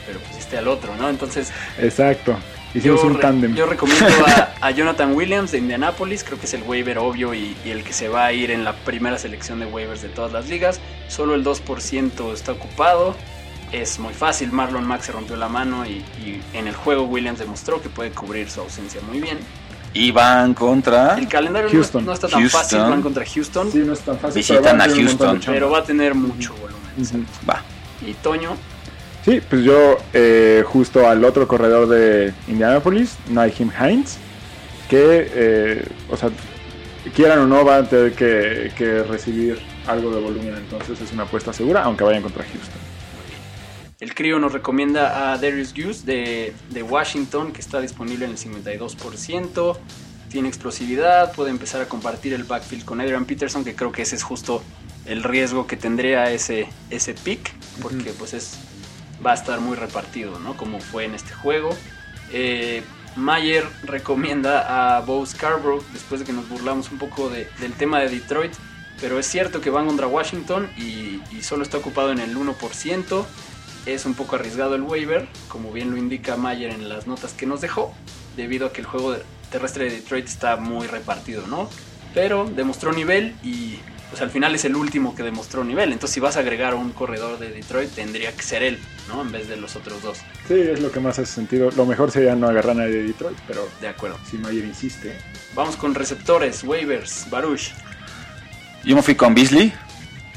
Pero 0.07 0.21
pusiste 0.21 0.57
al 0.59 0.69
otro, 0.69 0.95
¿no? 0.97 1.09
Entonces 1.09 1.51
Exacto. 1.79 2.37
Hicimos 2.75 3.01
yo, 3.03 3.07
un 3.07 3.15
re- 3.15 3.21
tándem. 3.21 3.55
yo 3.55 3.67
recomiendo 3.67 4.07
a, 4.27 4.53
a 4.67 4.71
Jonathan 4.73 5.15
Williams 5.15 5.53
de 5.53 5.59
Indianapolis, 5.59 6.25
creo 6.25 6.39
que 6.41 6.47
es 6.47 6.55
el 6.55 6.63
waiver 6.65 6.99
obvio 6.99 7.33
y, 7.33 7.57
y 7.65 7.71
el 7.71 7.85
que 7.85 7.93
se 7.93 8.09
va 8.09 8.25
a 8.27 8.33
ir 8.33 8.51
en 8.51 8.65
la 8.65 8.73
primera 8.75 9.17
selección 9.19 9.61
de 9.61 9.67
waivers 9.67 10.03
de 10.03 10.09
todas 10.09 10.33
las 10.33 10.49
ligas. 10.49 10.81
Solo 11.09 11.35
el 11.35 11.45
2% 11.45 12.33
está 12.33 12.53
ocupado. 12.53 13.15
Es 13.75 13.99
muy 13.99 14.15
fácil, 14.15 14.53
Marlon 14.53 14.87
Mack 14.87 15.03
se 15.03 15.11
rompió 15.13 15.35
la 15.37 15.49
mano 15.49 15.85
y, 15.85 15.95
y 16.25 16.41
en 16.53 16.69
el 16.69 16.75
juego 16.77 17.03
Williams 17.05 17.41
demostró 17.41 17.83
que 17.83 17.89
puede 17.89 18.11
cubrir 18.11 18.49
su 18.49 18.61
ausencia 18.61 19.01
muy 19.09 19.21
bien. 19.21 19.39
Y 19.93 20.13
van 20.13 20.55
contra... 20.55 21.17
El 21.19 21.27
calendario 21.29 21.69
no- 21.69 21.75
Houston. 21.75 22.05
No, 22.05 22.13
está 22.13 22.29
tan 22.29 22.41
Houston. 22.41 22.61
fácil, 22.61 22.79
van 22.79 23.03
contra 23.03 23.25
Houston, 23.27 23.73
Sí, 23.73 23.79
no 23.79 23.93
es 23.95 24.01
tan 24.01 24.17
fácil. 24.19 24.37
Visitan 24.43 24.81
a 24.81 24.89
Houston. 24.89 25.41
pero 25.47 25.71
va 25.71 25.79
a 25.79 25.85
tener 25.85 26.15
mucho 26.15 26.55
volumen. 26.55 27.27
Va. 27.49 27.63
Y 28.07 28.15
Toño, 28.15 28.57
Sí, 29.25 29.41
pues 29.49 29.63
yo 29.65 29.97
eh, 30.13 30.63
justo 30.67 31.09
al 31.09 31.25
otro 31.25 31.49
corredor 31.49 31.89
de 31.89 32.33
Indianapolis, 32.47 33.17
Naheem 33.31 33.71
Hines, 33.81 34.19
que, 34.89 35.31
eh, 35.35 35.89
o 36.11 36.17
sea, 36.17 36.29
quieran 37.17 37.39
o 37.41 37.47
no, 37.47 37.65
va 37.65 37.77
a 37.79 37.83
tener 37.89 38.13
que, 38.13 38.71
que 38.77 39.03
recibir 39.03 39.59
algo 39.87 40.15
de 40.15 40.21
volumen, 40.21 40.55
entonces 40.59 41.01
es 41.01 41.11
una 41.13 41.23
apuesta 41.23 41.53
segura, 41.55 41.83
aunque 41.85 42.05
vayan 42.05 42.23
contra 42.23 42.45
Houston. 42.45 42.81
El 44.01 44.15
crío 44.15 44.39
nos 44.39 44.53
recomienda 44.53 45.33
a 45.33 45.39
Darius 45.39 45.73
Hughes 45.73 46.05
de, 46.05 46.55
de 46.71 46.83
Washington, 46.83 47.53
que 47.53 47.61
está 47.61 47.81
disponible 47.81 48.25
en 48.25 48.33
el 48.33 48.37
52%. 48.39 49.77
Tiene 50.31 50.49
explosividad, 50.49 51.33
puede 51.33 51.51
empezar 51.51 51.81
a 51.81 51.89
compartir 51.89 52.33
el 52.33 52.45
backfield 52.45 52.85
con 52.85 53.01
Adrian 53.01 53.25
Peterson, 53.25 53.65
que 53.65 53.75
creo 53.75 53.93
que 53.93 54.03
ese 54.03 54.17
es 54.17 54.23
justo 54.23 54.63
el 55.07 55.23
riesgo 55.23 55.67
que 55.67 55.77
tendría 55.77 56.31
ese, 56.33 56.67
ese 56.91 57.15
pick, 57.15 57.53
porque 57.81 58.11
pues 58.19 58.35
es, 58.35 58.55
va 59.25 59.31
a 59.33 59.35
estar 59.35 59.61
muy 59.61 59.77
repartido, 59.77 60.39
¿no? 60.41 60.57
Como 60.57 60.81
fue 60.81 61.05
en 61.05 61.15
este 61.15 61.33
juego. 61.33 61.71
Eh, 62.33 62.83
Mayer 63.17 63.65
recomienda 63.85 64.97
a 64.97 65.01
Bo 65.03 65.25
Scarborough, 65.25 65.85
después 65.93 66.21
de 66.21 66.27
que 66.27 66.33
nos 66.33 66.49
burlamos 66.49 66.91
un 66.91 66.99
poco 66.99 67.29
de- 67.29 67.49
del 67.61 67.73
tema 67.75 68.01
de 68.01 68.09
Detroit, 68.09 68.53
pero 69.01 69.21
es 69.21 69.27
cierto 69.27 69.61
que 69.61 69.71
van 69.71 69.87
contra 69.87 70.09
Washington 70.09 70.69
y, 70.77 71.21
y 71.31 71.43
solo 71.43 71.63
está 71.63 71.77
ocupado 71.79 72.11
en 72.11 72.19
el 72.19 72.37
1%. 72.37 73.25
Es 73.87 74.07
un 74.07 74.15
poco 74.15 74.37
arriesgado 74.37 74.75
el 74.75 74.83
waiver, 74.83 75.29
como 75.49 75.71
bien 75.73 75.91
lo 75.91 75.97
indica 75.97 76.37
Mayer 76.37 76.71
en 76.71 76.89
las 76.89 77.07
notas 77.07 77.33
que 77.33 77.45
nos 77.47 77.61
dejó, 77.61 77.93
debido 78.37 78.67
a 78.69 78.73
que 78.73 78.81
el 78.81 78.87
juego 78.87 79.17
terrestre 79.51 79.85
de 79.85 79.91
Detroit 79.97 80.27
está 80.27 80.57
muy 80.57 80.87
repartido, 80.87 81.47
¿no? 81.47 81.69
Pero 82.15 82.47
demostró 82.49 82.93
nivel 82.93 83.35
y 83.43 83.79
pues 84.09 84.23
al 84.23 84.31
final 84.31 84.55
es 84.55 84.65
el 84.65 84.77
último 84.77 85.15
que 85.15 85.23
demostró 85.23 85.65
nivel. 85.65 85.93
Entonces 85.93 86.15
si 86.15 86.21
vas 86.21 86.37
a 86.37 86.41
agregar 86.41 86.73
a 86.73 86.77
un 86.77 86.93
corredor 86.93 87.39
de 87.39 87.51
Detroit 87.51 87.91
tendría 87.91 88.33
que 88.33 88.43
ser 88.43 88.63
él, 88.63 88.79
¿no? 89.09 89.21
En 89.23 89.33
vez 89.33 89.49
de 89.49 89.57
los 89.57 89.77
otros 89.77 90.01
dos. 90.03 90.19
Sí, 90.49 90.55
es 90.55 90.81
lo 90.81 90.91
que 90.91 91.01
más 91.01 91.19
hace 91.19 91.33
sentido. 91.33 91.71
Lo 91.77 91.85
mejor 91.85 92.11
sería 92.11 92.35
no 92.37 92.49
agarrar 92.49 92.71
a 92.73 92.81
nadie 92.81 92.95
de 92.95 93.03
Detroit, 93.05 93.37
pero 93.47 93.69
De 93.81 93.89
acuerdo. 93.89 94.19
si 94.31 94.39
Mayer 94.39 94.65
insiste. 94.65 95.19
Vamos 95.55 95.77
con 95.77 95.95
receptores, 95.95 96.65
waivers, 96.65 97.27
Baruch. 97.29 97.73
Yo 98.85 98.97
me 98.97 99.03
fui 99.03 99.15
con 99.15 99.35
Beasley 99.35 99.73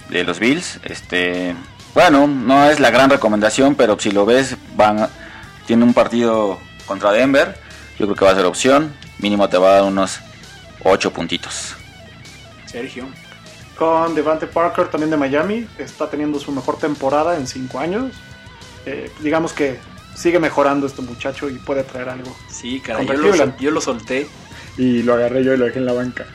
de 0.09 0.23
los 0.23 0.39
Bills. 0.39 0.79
Este, 0.83 1.53
bueno, 1.93 2.27
no 2.27 2.69
es 2.69 2.79
la 2.79 2.91
gran 2.91 3.09
recomendación, 3.09 3.75
pero 3.75 3.99
si 3.99 4.11
lo 4.11 4.25
ves, 4.25 4.55
van, 4.75 5.09
tiene 5.65 5.83
un 5.83 5.93
partido 5.93 6.59
contra 6.85 7.11
Denver. 7.11 7.59
Yo 7.99 8.05
creo 8.05 8.15
que 8.15 8.25
va 8.25 8.31
a 8.31 8.35
ser 8.35 8.45
opción. 8.45 8.93
Mínimo 9.19 9.49
te 9.49 9.57
va 9.57 9.69
a 9.69 9.73
dar 9.73 9.83
unos 9.83 10.19
8 10.83 11.11
puntitos. 11.11 11.75
Sergio. 12.65 13.07
con 13.77 14.13
Devante 14.15 14.47
Parker, 14.47 14.87
también 14.87 15.09
de 15.09 15.17
Miami. 15.17 15.67
Está 15.77 16.09
teniendo 16.09 16.39
su 16.39 16.51
mejor 16.51 16.77
temporada 16.77 17.35
en 17.37 17.47
cinco 17.47 17.79
años. 17.79 18.13
Eh, 18.85 19.11
digamos 19.21 19.53
que 19.53 19.79
sigue 20.15 20.39
mejorando 20.39 20.87
este 20.87 21.01
muchacho 21.01 21.49
y 21.49 21.55
puede 21.55 21.83
traer 21.83 22.09
algo. 22.09 22.35
Sí, 22.49 22.79
caray, 22.79 23.05
yo 23.05 23.13
lo, 23.13 23.57
yo 23.57 23.71
lo 23.71 23.81
solté. 23.81 24.27
Y 24.77 25.01
lo 25.01 25.15
agarré 25.15 25.43
yo 25.43 25.53
y 25.53 25.57
lo 25.57 25.65
dejé 25.65 25.79
en 25.79 25.85
la 25.87 25.93
banca. 25.93 26.27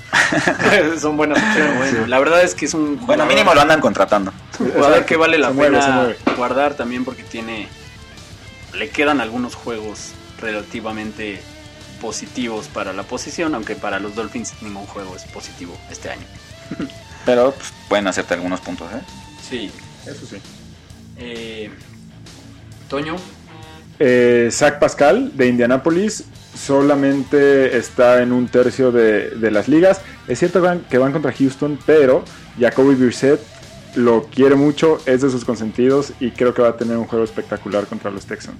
Son 1.01 1.17
buenas 1.17 1.39
opciones. 1.39 1.79
bueno, 1.79 2.07
la 2.09 2.19
verdad 2.19 2.43
es 2.43 2.57
que 2.57 2.65
es 2.65 2.75
un 2.75 2.99
Bueno, 3.07 3.25
mínimo 3.25 3.55
lo 3.55 3.61
andan 3.61 3.81
contratando. 3.81 4.33
Jugador 4.59 5.05
que 5.05 5.17
vale 5.17 5.39
la 5.39 5.49
Se 5.49 5.55
mueve, 5.55 5.77
se 5.81 5.83
pena 5.87 5.97
mueve. 5.97 6.17
guardar 6.37 6.75
también 6.75 7.05
porque 7.05 7.23
tiene 7.23 7.69
le 8.75 8.89
quedan 8.89 9.21
algunos 9.21 9.55
juegos 9.55 10.13
relativamente 10.41 11.41
positivos 12.01 12.69
para 12.69 12.93
la 12.93 13.03
posición, 13.05 13.55
aunque 13.55 13.77
para 13.77 14.01
los 14.01 14.15
Dolphins 14.15 14.55
ningún 14.63 14.87
juego 14.87 15.15
es 15.15 15.25
positivo 15.25 15.77
este 15.91 16.11
año. 16.11 16.27
Pero 17.27 17.53
pues, 17.53 17.73
pueden 17.89 18.07
hacerte 18.09 18.35
algunos 18.35 18.61
puntos, 18.61 18.91
¿eh? 18.93 19.01
Sí. 19.49 19.71
Eso 20.07 20.27
sí. 20.27 20.37
Eh, 21.17 21.71
Toño, 22.89 23.17
Eh, 24.01 24.49
Zach 24.51 24.79
Pascal 24.81 25.31
de 25.37 25.47
Indianapolis 25.47 26.25
solamente 26.59 27.77
está 27.77 28.21
en 28.23 28.33
un 28.33 28.49
tercio 28.49 28.91
de, 28.91 29.31
de 29.31 29.51
las 29.53 29.69
ligas. 29.69 30.01
Es 30.27 30.41
cierto 30.41 30.61
que 30.61 30.67
van, 30.67 30.81
que 30.91 30.99
van 30.99 31.13
contra 31.13 31.33
Houston, 31.33 31.79
pero 31.87 32.25
Jacoby 32.59 32.97
Brissett 32.97 33.41
lo 33.95 34.25
quiere 34.25 34.55
mucho, 34.55 35.01
es 35.07 35.23
de 35.23 35.31
sus 35.31 35.45
consentidos 35.45 36.13
y 36.21 36.31
creo 36.31 36.55
que 36.55 36.63
va 36.63 36.69
a 36.71 36.77
tener 36.77 36.97
un 36.97 37.07
juego 37.07 37.25
espectacular 37.25 37.87
contra 37.87 38.11
los 38.11 38.27
Texans. 38.27 38.57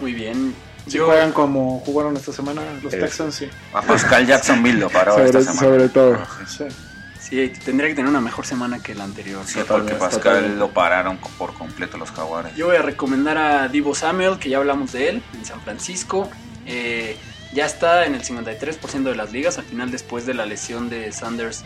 muy 0.00 0.12
bien. 0.14 0.54
Si 0.86 0.98
Yo, 0.98 1.06
juegan 1.06 1.30
como 1.30 1.78
jugaron 1.86 2.16
esta 2.16 2.32
semana 2.32 2.62
los 2.82 2.92
Eh. 2.92 2.98
Texans, 2.98 3.36
sí. 3.36 3.48
A 3.72 3.82
Pascal 3.82 4.26
Jacksonville 4.26 4.80
lo 4.80 4.90
paró 4.90 5.16
esta 5.18 5.40
semana. 5.40 5.60
sobre 5.60 5.88
todo. 5.88 6.18
Sí. 6.48 6.64
sí, 7.20 7.52
tendría 7.64 7.88
que 7.88 7.94
tener 7.94 8.10
una 8.10 8.20
mejor 8.20 8.44
semana 8.46 8.82
que 8.82 8.92
la 8.96 9.04
anterior. 9.04 9.42
Sí, 9.46 9.60
porque 9.68 9.94
Pascal 9.94 10.58
lo 10.58 10.70
pararon 10.70 11.18
por 11.38 11.54
completo 11.54 11.98
los 11.98 12.10
jaguares. 12.10 12.56
Yo 12.56 12.66
voy 12.66 12.74
a 12.76 12.82
recomendar 12.82 13.38
a 13.38 13.68
Divo 13.68 13.94
Samuel, 13.94 14.40
que 14.40 14.48
ya 14.48 14.58
hablamos 14.58 14.90
de 14.90 15.08
él, 15.10 15.22
en 15.34 15.44
San 15.44 15.60
Francisco. 15.60 16.28
Eh, 16.66 17.16
ya 17.54 17.64
está 17.66 18.04
en 18.06 18.16
el 18.16 18.24
53% 18.24 19.02
de 19.04 19.14
las 19.14 19.30
ligas. 19.30 19.58
Al 19.58 19.64
final, 19.64 19.92
después 19.92 20.26
de 20.26 20.34
la 20.34 20.46
lesión 20.46 20.90
de 20.90 21.12
Sanders, 21.12 21.64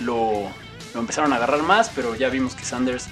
lo, 0.00 0.48
lo 0.96 1.00
empezaron 1.02 1.32
a 1.32 1.36
agarrar 1.36 1.62
más, 1.62 1.90
pero 1.94 2.16
ya 2.16 2.28
vimos 2.28 2.54
que 2.56 2.64
Sanders 2.64 3.06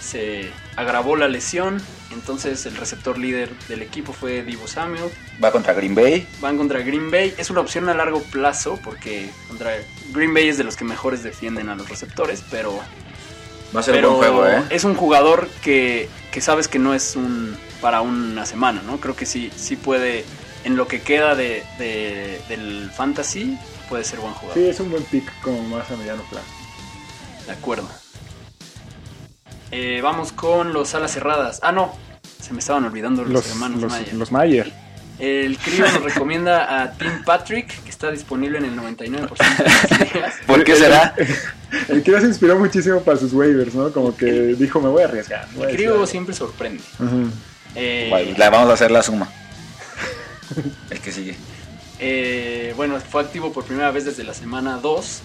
se 0.00 0.50
agravó 0.76 1.16
la 1.16 1.26
lesión. 1.28 1.82
Entonces, 2.12 2.64
el 2.66 2.76
receptor 2.76 3.18
líder 3.18 3.50
del 3.68 3.82
equipo 3.82 4.12
fue 4.12 4.42
Divo 4.42 4.66
Samuel. 4.66 5.10
Va 5.42 5.50
contra 5.52 5.72
Green 5.74 5.94
Bay. 5.94 6.26
Van 6.40 6.56
contra 6.56 6.80
Green 6.80 7.10
Bay. 7.10 7.34
Es 7.38 7.50
una 7.50 7.60
opción 7.60 7.88
a 7.88 7.94
largo 7.94 8.22
plazo, 8.22 8.78
porque 8.84 9.30
contra 9.48 9.72
Green 10.12 10.32
Bay 10.34 10.48
es 10.48 10.58
de 10.58 10.64
los 10.64 10.76
que 10.76 10.84
mejores 10.84 11.22
defienden 11.22 11.68
a 11.68 11.74
los 11.74 11.88
receptores, 11.88 12.42
pero 12.50 12.80
Va 13.74 13.80
a 13.80 13.82
ser 13.84 13.94
pero 13.94 14.12
un 14.12 14.16
buen 14.18 14.32
juego, 14.32 14.48
¿eh? 14.48 14.62
es 14.70 14.82
un 14.84 14.94
jugador 14.96 15.48
que, 15.62 16.08
que 16.32 16.40
sabes 16.40 16.66
que 16.66 16.78
no 16.80 16.92
es 16.94 17.14
un 17.14 17.56
para 17.80 18.00
una 18.00 18.44
semana, 18.44 18.82
¿no? 18.84 18.98
Creo 18.98 19.14
que 19.14 19.24
sí, 19.26 19.50
sí 19.54 19.76
puede, 19.76 20.24
en 20.64 20.76
lo 20.76 20.88
que 20.88 21.00
queda 21.02 21.34
de, 21.36 21.62
de- 21.78 22.40
del 22.48 22.90
fantasy, 22.90 23.56
puede 23.88 24.02
ser 24.04 24.18
buen 24.18 24.34
jugador. 24.34 24.60
Sí, 24.60 24.68
es 24.68 24.80
un 24.80 24.90
buen 24.90 25.04
pick 25.04 25.30
como 25.42 25.62
más 25.62 25.88
a 25.90 25.96
mediano 25.96 26.22
plazo. 26.28 26.46
De 27.46 27.52
acuerdo. 27.52 27.88
Eh, 29.72 30.00
vamos 30.02 30.32
con 30.32 30.72
los 30.72 30.94
alas 30.94 31.12
cerradas. 31.12 31.60
Ah, 31.62 31.72
no. 31.72 31.92
Se 32.40 32.52
me 32.52 32.58
estaban 32.60 32.84
olvidando 32.84 33.22
los, 33.22 33.32
Los, 33.32 33.50
hermanos 33.50 33.80
los, 33.82 33.92
Mayer. 33.92 34.14
los 34.14 34.32
Mayer. 34.32 34.72
El 35.18 35.58
Crio 35.58 35.84
nos 35.92 36.02
recomienda 36.14 36.82
a 36.82 36.92
Tim 36.92 37.22
Patrick, 37.24 37.82
que 37.84 37.90
está 37.90 38.10
disponible 38.10 38.58
en 38.58 38.64
el 38.64 38.76
99% 38.76 39.36
de 39.58 39.64
las 39.64 40.14
ligas. 40.14 40.34
¿Por 40.46 40.64
qué 40.64 40.74
será? 40.76 41.14
El 41.88 42.02
que 42.02 42.18
se 42.20 42.26
inspiró 42.26 42.58
muchísimo 42.58 43.00
para 43.02 43.18
sus 43.18 43.32
waivers, 43.34 43.74
¿no? 43.74 43.92
Como 43.92 44.16
que 44.16 44.26
dijo, 44.58 44.80
me 44.80 44.88
voy 44.88 45.02
a 45.02 45.06
arriesgar. 45.06 45.46
voy 45.54 45.64
El 45.68 45.74
arriesgar". 45.74 46.06
siempre 46.06 46.34
sorprende. 46.34 46.82
Eh, 47.74 48.06
Bueno, 48.10 48.34
la 48.38 48.50
vamos 48.50 48.70
a 48.70 48.72
hacer 48.72 48.90
la 48.90 49.02
suma. 49.02 49.28
El 50.90 51.00
que 51.00 51.12
sigue. 51.12 51.36
Eh, 51.98 52.72
bueno, 52.76 52.98
fue 52.98 53.20
activo 53.22 53.52
por 53.52 53.64
primera 53.64 53.90
vez 53.90 54.06
desde 54.06 54.24
la 54.24 54.32
semana 54.34 54.78
2 54.78 55.20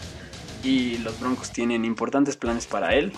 y 0.66 0.97
los 0.97 1.20
Broncos 1.20 1.51
tienen 1.51 1.86
importantes 1.86 2.36
planes 2.36 2.66
para 2.66 2.95
él. 2.95 3.13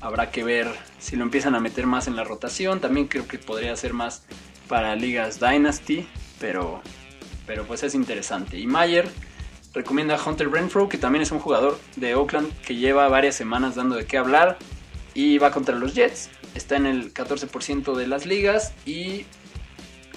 Habrá 0.00 0.30
que 0.30 0.42
ver 0.44 0.68
si 0.98 1.16
lo 1.16 1.22
empiezan 1.22 1.54
a 1.54 1.60
meter 1.60 1.86
más 1.86 2.08
en 2.08 2.16
la 2.16 2.24
rotación. 2.24 2.80
También 2.80 3.06
creo 3.06 3.26
que 3.26 3.38
podría 3.38 3.74
ser 3.76 3.94
más 3.94 4.24
para 4.68 4.96
ligas 4.96 5.40
Dynasty, 5.40 6.08
pero, 6.40 6.82
pero 7.46 7.64
pues 7.64 7.82
es 7.84 7.94
interesante. 7.94 8.58
Y 8.58 8.66
Mayer 8.66 9.08
recomienda 9.72 10.16
a 10.16 10.22
Hunter 10.22 10.50
Renfro, 10.50 10.88
que 10.88 10.98
también 10.98 11.22
es 11.22 11.30
un 11.30 11.38
jugador 11.38 11.78
de 11.96 12.14
Oakland 12.14 12.52
que 12.62 12.74
lleva 12.74 13.08
varias 13.08 13.36
semanas 13.36 13.76
dando 13.76 13.96
de 13.96 14.04
qué 14.04 14.18
hablar 14.18 14.58
y 15.14 15.38
va 15.38 15.52
contra 15.52 15.76
los 15.76 15.94
Jets. 15.94 16.30
Está 16.54 16.76
en 16.76 16.86
el 16.86 17.14
14% 17.14 17.94
de 17.94 18.06
las 18.06 18.26
ligas 18.26 18.72
y 18.84 19.24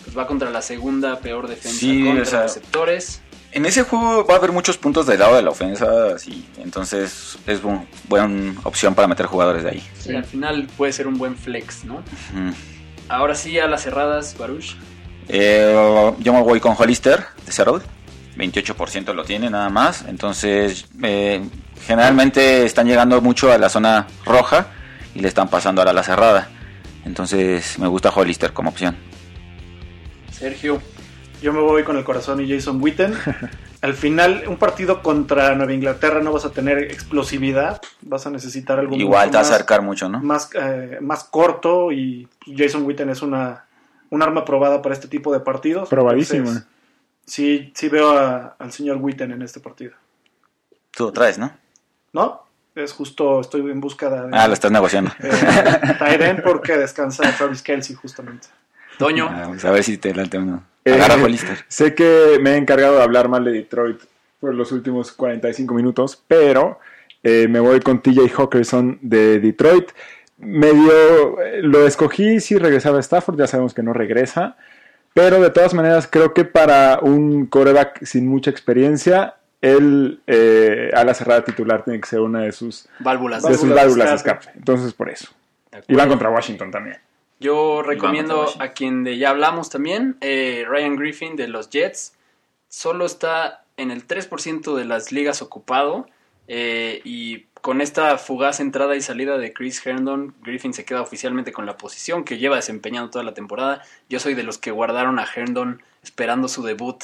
pues 0.03 0.17
va 0.17 0.25
contra 0.25 0.49
la 0.49 0.61
segunda 0.61 1.19
peor 1.19 1.47
defensa 1.47 1.79
Sí, 1.79 2.03
contra 2.03 2.23
o 2.23 2.25
sea, 2.25 2.41
receptores. 2.43 3.21
En 3.53 3.65
ese 3.65 3.83
juego 3.83 4.25
va 4.25 4.35
a 4.35 4.37
haber 4.37 4.51
muchos 4.53 4.77
puntos 4.77 5.05
del 5.07 5.19
lado 5.19 5.35
de 5.35 5.41
la 5.41 5.49
ofensa, 5.49 6.17
sí. 6.17 6.47
Entonces 6.57 7.37
es 7.45 7.61
bu- 7.61 7.85
buena 8.07 8.53
opción 8.63 8.95
para 8.95 9.07
meter 9.09 9.25
jugadores 9.25 9.63
de 9.63 9.71
ahí. 9.71 9.89
Y 10.05 10.15
al 10.15 10.23
final 10.23 10.67
puede 10.77 10.93
ser 10.93 11.05
un 11.07 11.17
buen 11.17 11.35
flex, 11.35 11.83
¿no? 11.83 12.01
Ahora 13.09 13.35
sí, 13.35 13.59
a 13.59 13.67
las 13.67 13.83
cerradas, 13.83 14.37
Baruch. 14.37 14.75
Eh, 15.27 16.13
yo 16.19 16.33
me 16.33 16.41
voy 16.41 16.59
con 16.61 16.75
Hollister 16.77 17.25
de 17.45 17.51
Seattle. 17.51 17.79
28% 18.37 19.13
lo 19.13 19.25
tiene 19.25 19.49
nada 19.49 19.69
más. 19.69 20.05
Entonces, 20.07 20.85
eh, 21.03 21.41
generalmente 21.85 22.63
están 22.65 22.87
llegando 22.87 23.19
mucho 23.21 23.51
a 23.51 23.57
la 23.57 23.67
zona 23.67 24.07
roja 24.25 24.67
y 25.13 25.19
le 25.19 25.27
están 25.27 25.49
pasando 25.49 25.81
ahora 25.81 25.91
a 25.91 25.93
la 25.93 26.03
cerrada. 26.03 26.49
Entonces, 27.03 27.77
me 27.79 27.87
gusta 27.87 28.09
Hollister 28.15 28.53
como 28.53 28.69
opción. 28.69 28.95
Sergio. 30.31 30.81
Yo 31.41 31.51
me 31.53 31.59
voy 31.59 31.83
con 31.83 31.97
el 31.97 32.03
corazón 32.03 32.39
y 32.41 32.49
Jason 32.49 32.81
Witten. 32.81 33.13
Al 33.81 33.95
final, 33.95 34.43
un 34.47 34.57
partido 34.57 35.01
contra 35.01 35.55
Nueva 35.55 35.73
Inglaterra 35.73 36.21
no 36.21 36.31
vas 36.31 36.45
a 36.45 36.51
tener 36.51 36.77
explosividad, 36.79 37.81
vas 38.01 38.27
a 38.27 38.29
necesitar 38.29 38.77
algo 38.77 38.95
Igual 38.95 39.31
te 39.31 39.37
va 39.37 39.43
a 39.43 39.45
acercar 39.47 39.81
mucho, 39.81 40.07
¿no? 40.07 40.19
más, 40.21 40.49
eh, 40.53 40.99
más 41.01 41.23
corto 41.23 41.91
y 41.91 42.27
Jason 42.55 42.83
Witten 42.85 43.09
es 43.09 43.21
una 43.23 43.65
un 44.11 44.21
arma 44.21 44.43
probada 44.45 44.81
para 44.81 44.93
este 44.93 45.07
tipo 45.07 45.31
de 45.33 45.39
partidos. 45.39 45.87
Probadísima. 45.89 46.39
Entonces, 46.39 46.65
sí, 47.25 47.71
sí 47.75 47.87
veo 47.89 48.11
a- 48.11 48.55
al 48.59 48.71
señor 48.73 48.97
Witten 48.97 49.31
en 49.31 49.41
este 49.41 49.61
partido. 49.61 49.93
Tú 50.91 51.05
lo 51.05 51.11
traes, 51.13 51.37
¿no? 51.39 51.51
¿No? 52.11 52.43
Es 52.75 52.91
justo, 52.91 53.39
estoy 53.41 53.61
en 53.71 53.79
busca 53.79 54.09
de 54.09 54.29
Ah, 54.37 54.47
lo 54.47 54.53
estás 54.53 54.69
negociando. 54.71 55.11
eh, 55.23 56.17
end 56.19 56.43
porque 56.43 56.77
descansa 56.77 57.23
Travis 57.37 57.61
Kelsey 57.61 57.95
justamente. 57.95 58.47
Toño. 58.97 59.27
Ah, 59.29 59.41
vamos 59.43 59.63
a 59.65 59.71
ver 59.71 59.83
si 59.83 59.97
te 59.97 60.13
late 60.13 60.37
uno. 60.37 60.63
Eh. 60.85 60.99
Sé 61.67 61.95
que 61.95 62.39
me 62.41 62.51
he 62.51 62.57
encargado 62.57 62.97
de 62.97 63.03
hablar 63.03 63.29
mal 63.29 63.43
de 63.43 63.51
Detroit 63.51 64.01
por 64.39 64.53
los 64.53 64.71
últimos 64.71 65.11
45 65.11 65.73
minutos, 65.73 66.21
pero 66.27 66.79
eh, 67.23 67.47
me 67.47 67.59
voy 67.59 67.79
con 67.79 68.01
TJ 68.01 68.31
Hawkinson 68.35 68.99
de 69.01 69.39
Detroit. 69.39 69.91
Medio 70.37 71.39
eh, 71.41 71.61
lo 71.61 71.85
escogí 71.85 72.39
si 72.39 72.57
regresaba 72.57 72.97
a 72.97 73.01
Stafford, 73.01 73.37
ya 73.37 73.47
sabemos 73.47 73.75
que 73.75 73.83
no 73.83 73.93
regresa, 73.93 74.57
pero 75.13 75.39
de 75.39 75.51
todas 75.51 75.75
maneras 75.75 76.07
creo 76.11 76.33
que 76.33 76.45
para 76.45 76.99
un 77.01 77.45
coreback 77.45 78.03
sin 78.03 78.27
mucha 78.27 78.49
experiencia, 78.49 79.35
él 79.61 80.19
eh, 80.25 80.89
a 80.95 81.03
la 81.03 81.13
cerrada 81.13 81.43
titular 81.43 81.83
tiene 81.83 82.01
que 82.01 82.09
ser 82.09 82.21
una 82.21 82.41
de 82.41 82.51
sus, 82.51 82.87
Válvulas. 82.99 83.43
de 83.43 83.53
sus 83.53 83.69
Válvulas 83.69 84.09
de 84.09 84.15
escape. 84.15 84.47
Entonces 84.55 84.93
por 84.93 85.09
eso. 85.11 85.27
Y 85.87 85.93
van 85.93 86.09
contra 86.09 86.31
Washington 86.31 86.71
también. 86.71 86.97
Yo 87.41 87.81
recomiendo 87.81 88.45
a 88.59 88.67
quien 88.69 89.03
de 89.03 89.17
ya 89.17 89.31
hablamos 89.31 89.71
también, 89.71 90.15
eh, 90.21 90.63
Ryan 90.67 90.95
Griffin 90.95 91.35
de 91.35 91.47
los 91.47 91.71
Jets. 91.71 92.13
Solo 92.69 93.03
está 93.03 93.65
en 93.77 93.89
el 93.89 94.05
3% 94.05 94.75
de 94.75 94.85
las 94.85 95.11
ligas 95.11 95.41
ocupado. 95.41 96.05
eh, 96.47 97.01
y 97.03 97.45
con 97.61 97.81
esta 97.81 98.17
fugaz 98.17 98.59
entrada 98.59 98.95
y 98.95 99.01
salida 99.01 99.37
de 99.37 99.53
Chris 99.53 99.85
Herndon, 99.85 100.35
Griffin 100.43 100.73
se 100.73 100.85
queda 100.85 101.01
oficialmente 101.01 101.51
con 101.51 101.65
la 101.65 101.77
posición 101.77 102.25
que 102.25 102.37
lleva 102.37 102.57
desempeñando 102.57 103.09
toda 103.09 103.23
la 103.23 103.33
temporada. 103.33 103.81
Yo 104.07 104.19
soy 104.19 104.35
de 104.35 104.43
los 104.43 104.59
que 104.59 104.69
guardaron 104.69 105.17
a 105.17 105.25
Herndon 105.25 105.81
esperando 106.03 106.47
su 106.47 106.61
debut 106.61 107.03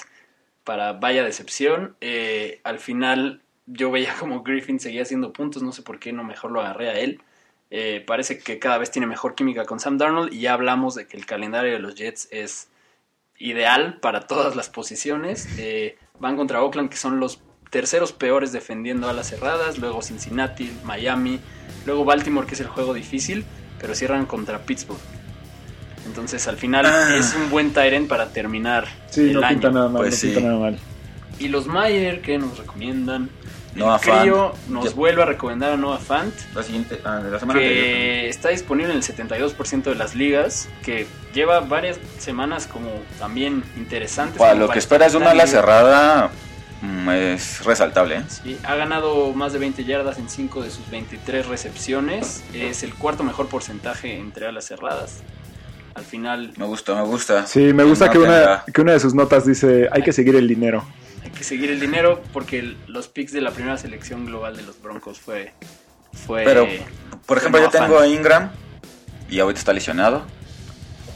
para 0.64 0.94
vaya 0.94 1.24
decepción. 1.24 1.96
Eh, 2.02 2.62
al 2.64 2.78
final 2.78 3.42
yo 3.66 3.90
veía 3.90 4.14
como 4.20 4.44
Griffin 4.44 4.80
seguía 4.80 5.02
haciendo 5.02 5.34
puntos, 5.34 5.64
no 5.64 5.72
sé 5.72 5.82
por 5.82 5.98
qué 5.98 6.14
no 6.14 6.24
mejor 6.24 6.52
lo 6.52 6.62
agarré 6.62 6.90
a 6.90 7.00
él. 7.00 7.22
Eh, 7.70 8.04
parece 8.08 8.40
que 8.40 8.60
cada 8.60 8.78
vez 8.78 8.92
tiene 8.92 9.08
mejor 9.08 9.36
química 9.36 9.66
con 9.66 9.80
Sam 9.80 9.98
Darnold 9.98 10.34
y 10.34 10.40
ya 10.42 10.54
hablamos 10.54 10.96
de 10.96 11.06
que 11.08 11.18
el 11.18 11.26
calendario 11.26 11.74
de 11.74 11.80
los 11.80 11.96
Jets 11.96 12.30
es 12.32 12.70
ideal 13.38 14.00
para 14.02 14.22
todas 14.22 14.56
las 14.56 14.70
posiciones. 14.70 15.48
Eh, 15.58 15.98
van 16.20 16.38
contra 16.38 16.62
Oakland, 16.64 16.90
que 16.90 16.98
son 16.98 17.20
los 17.20 17.42
terceros 17.70 18.14
peores 18.14 18.52
defendiendo 18.54 19.10
a 19.10 19.14
las 19.14 19.28
cerradas, 19.30 19.78
luego 19.80 20.02
Cincinnati, 20.02 20.72
Miami, 20.86 21.40
luego 21.86 22.06
Baltimore, 22.06 22.48
que 22.48 22.54
es 22.56 22.62
el 22.62 22.68
juego 22.68 22.94
difícil, 22.94 23.44
pero 23.80 23.94
cierran 23.94 24.26
contra 24.26 24.60
Pittsburgh. 24.60 25.00
Entonces 26.06 26.48
al 26.48 26.56
final 26.58 26.86
Ah. 26.86 27.16
es 27.18 27.36
un 27.36 27.50
buen 27.50 27.74
Tyrant 27.74 28.08
para 28.08 28.30
terminar 28.32 28.88
Sí, 29.10 29.22
el 29.30 29.34
no 29.34 29.40
año. 29.42 29.50
pinta 29.50 29.72
nada 29.72 29.90
mal, 29.90 30.02
Pues 30.04 30.24
no 30.24 30.30
pinta 30.32 30.48
nada 30.48 30.60
mal. 30.60 30.80
Y 31.40 31.50
los 31.50 31.68
Mayer, 31.68 32.22
que 32.22 32.38
nos 32.38 32.58
recomiendan? 32.58 33.30
Noah 33.78 34.00
Crío 34.00 34.52
Fant. 34.52 34.68
nos 34.70 34.86
Ya- 34.86 34.92
vuelve 34.96 35.22
a 35.22 35.26
recomendar 35.26 35.72
a 35.74 35.78
Noah 35.78 36.00
Fant, 36.00 36.34
La 36.54 36.64
siguiente, 36.64 37.00
ah, 37.06 37.18
de 37.18 37.32
la 37.32 37.40
semana 37.40 37.60
anterior. 37.60 37.84
que 37.86 38.30
está 38.30 38.50
disponible 38.50 38.92
en 38.92 38.98
el 38.98 39.04
72% 39.04 39.90
de 39.90 39.96
las 39.96 40.16
ligas, 40.16 40.68
que 40.84 41.08
lleva 41.34 41.60
varias 41.62 42.00
semanas 42.20 42.68
como 42.68 42.90
también 43.20 43.64
interesantes. 43.78 44.38
Para 44.38 44.52
como 44.52 44.62
lo 44.62 44.68
para 44.68 44.74
que 44.76 44.80
esperas 44.80 45.12
de 45.12 45.18
una 45.20 45.32
ala 45.32 45.48
cerrada 45.48 46.30
mm, 46.82 47.10
es 47.10 47.64
resaltable. 47.66 48.18
¿eh? 48.18 48.24
Sí, 48.28 48.58
ha 48.64 48.76
ganado 48.76 49.34
más 49.34 49.54
de 49.54 49.60
20 49.60 49.84
yardas 49.86 50.18
en 50.20 50.30
5 50.30 50.62
de 50.64 50.70
sus 50.72 50.90
23 50.90 51.46
recepciones. 51.48 52.44
Es 52.54 52.84
el 52.84 52.94
cuarto 52.94 53.24
mejor 53.24 53.48
porcentaje 53.48 54.18
entre 54.18 54.48
alas 54.48 54.66
cerradas. 54.66 55.20
Al 55.96 56.04
final 56.04 56.52
Me 56.58 56.66
gusta, 56.66 56.94
me 56.94 57.02
gusta. 57.02 57.48
Sí, 57.48 57.74
me 57.74 57.84
gusta 57.84 58.06
No 58.06 58.12
que 58.12 58.18
una, 58.20 58.64
que 58.72 58.82
una 58.82 58.92
de 58.94 59.00
sus 59.00 59.16
notas 59.16 59.48
dice, 59.48 59.90
hay 59.92 60.04
que 60.04 60.14
seguir 60.14 60.36
el 60.36 60.48
dinero. 60.48 60.86
Hay 61.28 61.34
que 61.34 61.44
seguir 61.44 61.70
el 61.70 61.80
dinero 61.82 62.22
porque 62.32 62.76
los 62.88 63.10
picks 63.10 63.34
de 63.34 63.42
la 63.42 63.52
primera 63.52 63.78
selección 63.78 64.26
global 64.26 64.56
de 64.56 64.64
los 64.64 64.82
Broncos 64.82 65.20
fue... 65.20 65.52
fue 66.14 66.46
Pero, 66.46 66.66
por 67.26 67.26
fue 67.26 67.38
ejemplo, 67.38 67.62
yo 67.62 67.70
tengo 67.70 68.00
a 68.00 68.08
Ingram 68.08 68.50
y 69.30 69.40
ahorita 69.40 69.60
está 69.60 69.74
lesionado. 69.74 70.26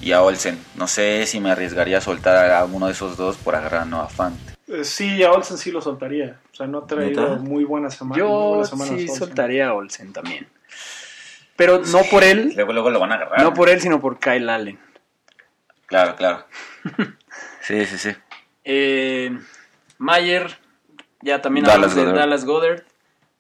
Y 0.02 0.12
a 0.12 0.22
Olsen. 0.22 0.60
No 0.76 0.88
sé 0.88 1.26
si 1.28 1.40
me 1.40 1.52
arriesgaría 1.52 2.00
a 2.00 2.02
soltar 2.02 2.52
a 2.52 2.66
uno 2.66 2.88
de 2.88 2.92
esos 2.92 3.16
dos 3.16 3.38
por 3.38 3.56
agarrar 3.56 3.84
a 3.84 3.86
Noah 3.86 4.10
Fant. 4.10 4.38
Eh, 4.68 4.84
sí, 4.84 5.24
a 5.24 5.32
Olsen 5.32 5.58
sí 5.58 5.72
lo 5.72 5.80
soltaría. 5.80 6.40
O 6.52 6.56
sea, 6.56 6.68
no 6.68 6.80
ha 6.80 6.88
traído 6.88 7.38
muy 7.38 7.64
buenas 7.64 7.96
semanas. 7.96 8.18
Yo 8.18 8.64
sí 8.66 9.08
soltaría 9.08 9.70
a 9.70 9.74
Olsen 9.74 10.12
también. 10.12 10.48
Pero 11.56 11.82
no 11.86 12.02
por 12.10 12.24
él, 12.24 12.52
Luego, 12.56 12.74
luego 12.74 12.90
lo 12.90 13.00
van 13.00 13.14
a 13.14 13.16
agarrar. 13.16 13.44
no 13.44 13.54
por 13.54 13.70
él, 13.70 13.80
sino 13.80 14.02
por 14.02 14.20
Kyle 14.20 14.50
Allen. 14.50 14.78
Claro, 15.86 16.16
claro. 16.16 16.46
sí, 17.62 17.86
sí, 17.86 17.98
sí. 17.98 18.12
Eh, 18.64 19.38
Mayer, 20.02 20.58
ya 21.22 21.42
también 21.42 21.66
Dallas 21.66 21.92
hablamos 21.92 22.14
de. 22.14 22.20
Dallas 22.20 22.46
Goddard, 22.46 22.84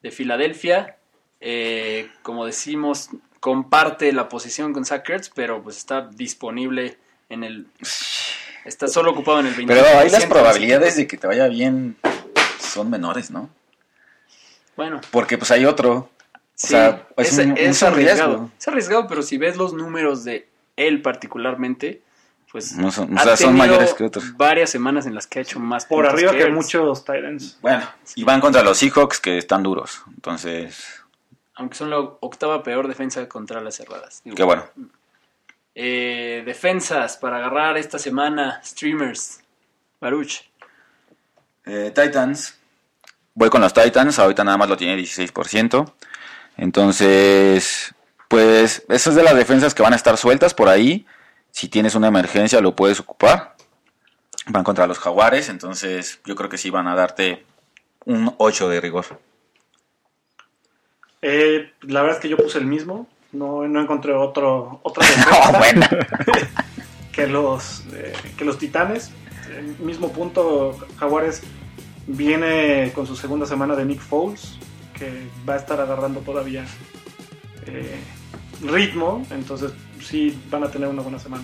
de 0.03 0.11
Filadelfia. 0.11 0.97
Eh, 1.39 2.09
como 2.21 2.45
decimos, 2.45 3.09
comparte 3.39 4.13
la 4.13 4.29
posición 4.29 4.71
con 4.71 4.85
Zach 4.85 5.09
Ertz, 5.09 5.31
pero 5.33 5.63
pues 5.63 5.77
está 5.77 6.01
disponible 6.01 6.99
en 7.29 7.43
el... 7.43 7.67
Está 8.63 8.87
solo 8.87 9.11
ocupado 9.11 9.39
en 9.39 9.47
el 9.47 9.55
20%. 9.55 9.65
Pero 9.65 9.85
ahí 9.97 10.11
las 10.11 10.27
probabilidades 10.27 10.95
de 10.97 11.07
que 11.07 11.17
te 11.17 11.25
vaya 11.25 11.47
bien 11.47 11.97
son 12.59 12.91
menores, 12.91 13.31
¿no? 13.31 13.49
Bueno, 14.77 15.01
Porque 15.09 15.39
pues 15.39 15.49
hay 15.49 15.65
otro. 15.65 15.93
O 15.95 16.09
sí, 16.53 16.67
sea, 16.67 17.07
es, 17.17 17.39
es, 17.39 17.45
un, 17.45 17.57
es 17.57 17.81
un 17.81 17.87
arriesgado. 17.87 18.29
riesgo. 18.37 18.51
Es 18.59 18.67
arriesgado, 18.67 19.07
pero 19.07 19.23
si 19.23 19.39
ves 19.39 19.57
los 19.57 19.73
números 19.73 20.23
de 20.23 20.47
él 20.77 21.01
particularmente, 21.01 22.03
pues 22.51 22.73
No 22.73 22.91
son- 22.91 23.15
o 23.15 23.19
ha 23.19 23.23
sea, 23.23 23.37
son 23.37 23.47
tenido 23.55 23.67
mayores 23.67 23.93
que 23.93 24.03
otros. 24.05 24.35
varias 24.37 24.69
semanas 24.69 25.05
en 25.05 25.15
las 25.15 25.25
que 25.27 25.39
ha 25.39 25.41
hecho 25.41 25.59
más 25.59 25.85
Por 25.85 26.05
arriba 26.05 26.31
que 26.33 26.49
muchos 26.49 27.03
Titans. 27.05 27.57
Bueno, 27.61 27.87
y 28.15 28.23
van 28.23 28.41
contra 28.41 28.61
los 28.63 28.77
Seahawks 28.77 29.19
que 29.19 29.37
están 29.37 29.63
duros. 29.63 30.01
Entonces, 30.13 30.85
Aunque 31.55 31.75
son 31.75 31.89
la 31.91 31.99
octava 31.99 32.63
peor 32.63 32.87
defensa 32.87 33.27
contra 33.29 33.61
las 33.61 33.75
cerradas. 33.75 34.21
Qué 34.35 34.43
bueno. 34.43 34.65
Eh, 35.75 36.41
defensas 36.45 37.17
para 37.17 37.37
agarrar 37.37 37.77
esta 37.77 37.99
semana. 37.99 38.61
Streamers. 38.63 39.41
Baruch. 39.99 40.41
Eh, 41.65 41.91
Titans. 41.93 42.57
Voy 43.35 43.49
con 43.49 43.61
los 43.61 43.73
Titans. 43.73 44.17
Ahorita 44.17 44.43
nada 44.43 44.57
más 44.57 44.69
lo 44.69 44.75
tiene 44.77 44.95
16%. 44.97 45.93
Entonces, 46.57 47.93
pues, 48.27 48.83
eso 48.89 49.09
es 49.11 49.15
de 49.15 49.23
las 49.23 49.35
defensas 49.35 49.73
que 49.75 49.83
van 49.83 49.93
a 49.93 49.97
estar 49.97 50.17
sueltas 50.17 50.53
por 50.53 50.67
ahí. 50.69 51.05
Si 51.51 51.67
tienes 51.67 51.95
una 51.95 52.07
emergencia, 52.07 52.61
lo 52.61 52.75
puedes 52.75 52.99
ocupar. 52.99 53.55
Van 54.47 54.63
contra 54.63 54.87
los 54.87 54.99
Jaguares. 54.99 55.49
Entonces, 55.49 56.19
yo 56.25 56.35
creo 56.35 56.49
que 56.49 56.57
sí 56.57 56.69
van 56.69 56.87
a 56.87 56.95
darte 56.95 57.45
un 58.05 58.33
8 58.37 58.69
de 58.69 58.81
rigor. 58.81 59.05
Eh, 61.21 61.71
la 61.81 62.01
verdad 62.01 62.17
es 62.17 62.21
que 62.21 62.29
yo 62.29 62.37
puse 62.37 62.57
el 62.57 62.65
mismo. 62.65 63.07
No, 63.31 63.67
no 63.67 63.81
encontré 63.81 64.13
otro, 64.13 64.79
otra 64.83 65.05
defensa 65.07 65.57
bueno. 65.57 65.87
que, 67.11 67.27
los, 67.27 67.83
eh, 67.93 68.13
que 68.37 68.45
los 68.45 68.57
Titanes. 68.57 69.11
El 69.55 69.77
mismo 69.79 70.11
punto, 70.11 70.77
Jaguares 70.97 71.41
viene 72.07 72.91
con 72.95 73.05
su 73.05 73.15
segunda 73.15 73.45
semana 73.45 73.75
de 73.75 73.85
Nick 73.85 73.99
Foles, 73.99 74.57
que 74.97 75.27
va 75.47 75.55
a 75.55 75.57
estar 75.57 75.79
agarrando 75.79 76.21
todavía 76.21 76.65
eh, 77.65 77.99
ritmo. 78.61 79.25
Entonces, 79.31 79.71
sí 80.03 80.37
van 80.49 80.63
a 80.63 80.69
tener 80.71 80.87
una 80.89 81.01
buena 81.01 81.19
semana. 81.19 81.43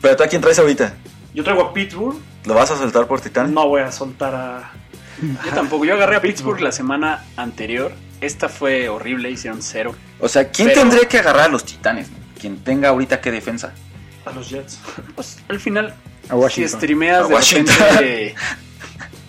Pero 0.00 0.16
tú 0.16 0.22
a 0.22 0.26
quién 0.26 0.40
traes 0.42 0.58
ahorita? 0.58 0.94
Yo 1.34 1.44
traigo 1.44 1.62
a 1.62 1.72
Pittsburgh. 1.72 2.16
¿Lo 2.44 2.54
vas 2.54 2.70
a 2.70 2.76
soltar 2.76 3.06
por 3.06 3.20
Titán? 3.20 3.52
No 3.52 3.68
voy 3.68 3.82
a 3.82 3.92
soltar 3.92 4.34
a. 4.34 4.72
Yo 5.44 5.50
tampoco. 5.52 5.84
Yo 5.84 5.94
agarré 5.94 6.16
a 6.16 6.20
Pittsburgh 6.22 6.60
la 6.60 6.72
semana 6.72 7.24
anterior. 7.36 7.92
Esta 8.20 8.48
fue 8.48 8.88
horrible. 8.88 9.30
Hicieron 9.30 9.62
cero. 9.62 9.94
O 10.20 10.28
sea, 10.28 10.50
¿quién 10.50 10.68
Pero- 10.68 10.80
tendría 10.80 11.08
que 11.08 11.18
agarrar 11.18 11.44
a 11.46 11.48
los 11.48 11.64
Titanes? 11.64 12.08
Quien 12.40 12.58
tenga 12.64 12.88
ahorita 12.90 13.20
qué 13.20 13.30
defensa. 13.32 13.72
a 14.24 14.32
los 14.32 14.48
Jets. 14.50 14.78
Pues 15.14 15.38
al 15.48 15.58
final, 15.58 15.94
A 16.28 16.34
Washington. 16.36 16.70
si 16.70 16.76
streameas, 16.76 17.24
A 17.24 17.28
de 17.28 17.34
Washington. 17.34 17.74
repente, 17.78 18.34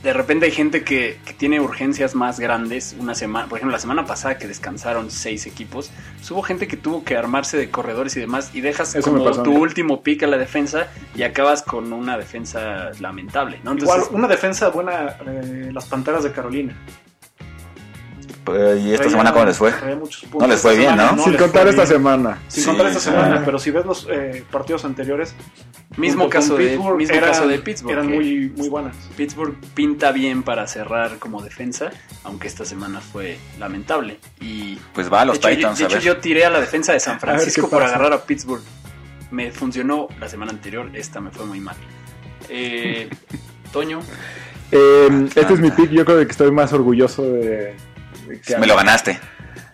de 0.03 0.13
repente 0.13 0.45
hay 0.45 0.51
gente 0.51 0.83
que, 0.83 1.19
que 1.25 1.33
tiene 1.33 1.59
urgencias 1.59 2.15
más 2.15 2.39
grandes. 2.39 2.95
Una 2.99 3.15
semana, 3.15 3.47
por 3.47 3.57
ejemplo, 3.57 3.73
la 3.73 3.79
semana 3.79 4.05
pasada 4.05 4.37
que 4.37 4.47
descansaron 4.47 5.11
seis 5.11 5.45
equipos, 5.45 5.91
pues 6.15 6.31
hubo 6.31 6.41
gente 6.41 6.67
que 6.67 6.77
tuvo 6.77 7.03
que 7.03 7.17
armarse 7.17 7.57
de 7.57 7.69
corredores 7.69 8.15
y 8.15 8.19
demás. 8.19 8.51
Y 8.53 8.61
dejas 8.61 8.95
Eso 8.95 9.11
como 9.11 9.23
pasó 9.23 9.43
tu 9.43 9.53
último 9.53 10.01
pick 10.01 10.23
a 10.23 10.27
la 10.27 10.37
defensa 10.37 10.87
y 11.15 11.23
acabas 11.23 11.63
con 11.63 11.91
una 11.91 12.17
defensa 12.17 12.91
lamentable, 12.99 13.59
¿no? 13.63 13.73
Igual, 13.73 13.99
Entonces, 13.99 14.09
una 14.11 14.27
defensa 14.27 14.69
buena, 14.69 15.17
eh, 15.25 15.69
las 15.73 15.85
Panteras 15.85 16.23
de 16.23 16.31
Carolina. 16.31 16.75
Pues, 18.49 18.81
¿Y 18.81 18.91
esta 18.91 19.03
Traía- 19.03 19.11
semana 19.11 19.31
cómo 19.33 19.45
les 19.45 19.57
fue? 19.57 19.71
No 20.39 20.47
les 20.47 20.59
fue 20.61 20.75
bien, 20.75 20.89
semana 20.89 21.11
¿no? 21.11 21.23
Sin 21.23 21.35
contar 21.37 21.67
esta 21.67 21.83
bien. 21.83 21.87
semana. 21.93 22.39
Sin 22.47 22.63
Sí, 22.63 22.67
contar 22.69 22.87
esta 22.87 22.99
semana, 22.99 23.41
pero 23.45 23.59
si 23.59 23.69
ves 23.71 23.85
los 23.85 24.07
eh, 24.09 24.43
partidos 24.51 24.85
anteriores, 24.85 25.35
mismo 25.97 26.29
caso 26.29 26.55
de 26.57 26.69
Pittsburgh, 26.69 26.97
mismo 26.97 27.15
eran- 27.15 27.29
caso 27.29 27.47
de 27.47 27.59
Pittsburgh. 27.59 27.91
Eran 27.93 28.07
que 28.07 28.13
muy, 28.15 28.53
muy 28.57 28.69
buenas. 28.69 28.95
Pittsburgh 29.15 29.55
pinta 29.75 30.11
bien 30.11 30.41
para 30.43 30.65
cerrar 30.67 31.19
como 31.19 31.41
defensa, 31.43 31.91
aunque 32.23 32.47
esta 32.47 32.65
semana 32.65 33.01
fue 33.01 33.37
lamentable. 33.59 34.19
Y 34.41 34.77
Pues 34.93 35.11
va 35.13 35.21
a 35.21 35.25
los 35.25 35.39
de 35.39 35.49
hecho, 35.51 35.57
Titans, 35.59 35.79
yo, 35.79 35.87
de 35.87 35.93
a 35.93 35.97
hecho, 35.97 36.05
yo 36.07 36.17
tiré 36.17 36.45
a 36.45 36.49
la 36.49 36.59
defensa 36.59 36.93
de 36.93 36.99
San 36.99 37.19
Francisco 37.21 37.69
por 37.69 37.83
agarrar 37.83 38.13
a 38.13 38.23
Pittsburgh. 38.23 38.63
Me 39.31 39.51
funcionó 39.51 40.07
la 40.19 40.27
semana 40.27 40.51
anterior, 40.51 40.89
esta 40.95 41.21
me 41.21 41.29
fue 41.29 41.45
muy 41.45 41.59
mal. 41.59 41.75
Eh, 42.49 43.09
Toño, 43.71 43.99
Eh, 44.71 45.27
este 45.35 45.53
es 45.53 45.59
mi 45.59 45.71
pick. 45.71 45.89
Yo 45.91 46.05
creo 46.05 46.17
que 46.17 46.31
estoy 46.31 46.51
más 46.51 46.73
orgulloso 46.73 47.23
de. 47.23 47.75
Que 48.37 48.57
Me 48.57 48.67
lo 48.67 48.75
ganaste. 48.75 49.19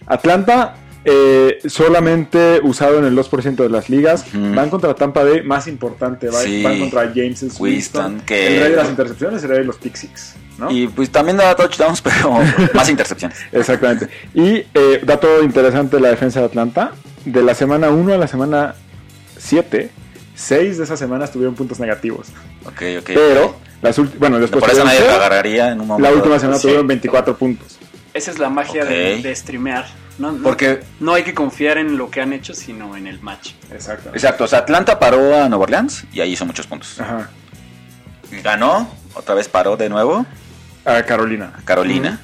Atlanta, 0.07 0.75
eh, 1.03 1.59
solamente 1.65 2.59
usado 2.63 2.99
en 2.99 3.05
el 3.05 3.15
2% 3.15 3.63
de 3.63 3.69
las 3.69 3.89
ligas. 3.89 4.25
Van 4.33 4.69
contra 4.69 4.93
Tampa 4.95 5.23
Bay, 5.23 5.41
más 5.43 5.67
importante. 5.67 6.29
Sí. 6.31 6.63
Van 6.63 6.79
contra 6.79 7.01
James 7.13 7.41
Winston, 7.43 7.59
Winston, 7.59 8.21
que- 8.25 8.55
El 8.57 8.61
rey 8.63 8.69
de 8.71 8.77
las 8.77 8.89
intercepciones, 8.89 9.43
el 9.43 9.49
rey 9.49 9.59
de 9.59 9.65
los 9.65 9.77
pick 9.77 9.95
six, 9.95 10.35
¿no? 10.57 10.71
Y 10.71 10.87
pues 10.87 11.11
también 11.11 11.37
da 11.37 11.55
touchdowns, 11.55 12.01
pero 12.01 12.39
más 12.73 12.89
intercepciones. 12.89 13.37
Exactamente. 13.51 14.07
Y 14.33 14.63
eh, 14.73 15.01
dato 15.03 15.43
interesante 15.43 15.97
de 15.97 16.01
la 16.01 16.09
defensa 16.09 16.39
de 16.39 16.45
Atlanta. 16.47 16.91
De 17.25 17.41
la 17.41 17.55
semana 17.55 17.89
1 17.89 18.13
a 18.13 18.17
la 18.17 18.27
semana 18.27 18.75
7, 19.37 19.89
6 20.35 20.77
de 20.77 20.83
esas 20.83 20.99
semanas 20.99 21.31
tuvieron 21.31 21.55
puntos 21.55 21.79
negativos. 21.79 22.27
Ok, 22.65 22.81
ok. 22.99 23.05
Pero, 23.13 23.55
las 23.81 23.97
bueno, 24.19 24.39
después 24.39 24.63
Por 24.63 24.71
eso 24.73 24.83
nadie 24.83 24.99
en 25.59 25.81
un 25.81 25.87
momento. 25.87 26.09
la 26.09 26.15
última 26.15 26.37
semana 26.39 26.57
Sí. 26.57 26.63
tuvieron 26.63 26.85
24 26.87 27.35
puntos. 27.35 27.79
Esa 28.15 28.31
es 28.31 28.39
la 28.39 28.49
magia 28.49 28.83
de, 28.85 29.21
de 29.21 29.35
streamear. 29.35 29.85
No, 30.17 30.31
no- 30.31 30.41
Porque, 30.43 30.81
no 31.01 31.13
hay 31.13 31.23
que 31.23 31.33
confiar 31.33 31.77
en 31.77 31.97
lo 31.97 32.09
que 32.09 32.21
han 32.21 32.31
hecho, 32.33 32.53
sino 32.53 32.95
en 32.95 33.05
el 33.05 33.19
match. 33.21 33.51
Exacto. 33.71 34.09
exacto, 34.13 34.45
o 34.45 34.47
sea, 34.47 34.59
Atlanta 34.59 34.97
paró 34.97 35.35
a 35.43 35.47
Nueva 35.49 35.63
Orleans 35.65 36.05
y 36.13 36.21
ahí 36.21 36.31
hizo 36.33 36.45
muchos 36.45 36.65
puntos. 36.67 36.99
Ajá. 36.99 37.29
Ganó, 38.43 38.89
otra 39.13 39.35
vez 39.35 39.47
paró 39.47 39.77
de 39.77 39.89
nuevo 39.89 40.25
A 40.83 41.03
Carolina. 41.03 41.53
a 41.57 41.61
Carolina. 41.63 42.19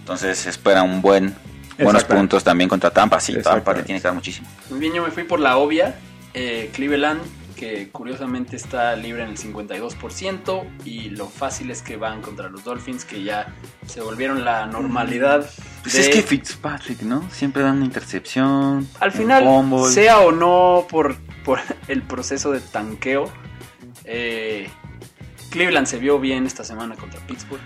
Entonces 0.00 0.46
espera 0.46 0.82
un 0.82 1.00
buen 1.00 1.34
buenos 1.78 2.04
puntos 2.04 2.44
también 2.44 2.68
contra 2.68 2.90
Tampa. 2.90 3.18
Sí, 3.20 3.34
Tampa 3.42 3.72
le 3.72 3.82
tiene 3.82 4.00
que 4.00 4.04
dar 4.04 4.14
muchísimo. 4.14 4.48
Muy 4.70 4.78
bien, 4.80 4.92
yo 4.92 5.02
me 5.02 5.10
fui 5.10 5.24
por 5.24 5.40
la 5.40 5.56
obvia. 5.56 5.94
eh, 6.34 6.70
Cleveland, 6.74 7.20
que 7.62 7.90
curiosamente 7.92 8.56
está 8.56 8.96
libre 8.96 9.22
en 9.22 9.30
el 9.30 9.38
52%. 9.38 10.64
Y 10.84 11.10
lo 11.10 11.28
fácil 11.28 11.70
es 11.70 11.80
que 11.80 11.96
van 11.96 12.20
contra 12.20 12.48
los 12.48 12.64
Dolphins, 12.64 13.04
que 13.04 13.22
ya 13.22 13.54
se 13.86 14.00
volvieron 14.00 14.44
la 14.44 14.66
normalidad. 14.66 15.48
Pues 15.82 15.94
de- 15.94 16.00
es 16.00 16.08
que 16.08 16.22
Fitzpatrick, 16.22 17.02
¿no? 17.02 17.22
Siempre 17.30 17.62
dan 17.62 17.76
una 17.76 17.84
intercepción. 17.84 18.88
al 18.98 19.12
final, 19.12 19.44
fumble. 19.44 19.92
sea 19.92 20.18
o 20.20 20.32
no 20.32 20.86
por, 20.90 21.14
por 21.44 21.60
el 21.86 22.02
proceso 22.02 22.50
de 22.50 22.60
tanqueo, 22.60 23.30
eh, 24.04 24.68
Cleveland 25.50 25.86
se 25.86 25.98
vio 25.98 26.18
bien 26.18 26.46
esta 26.46 26.64
semana 26.64 26.96
contra 26.96 27.20
Pittsburgh. 27.26 27.60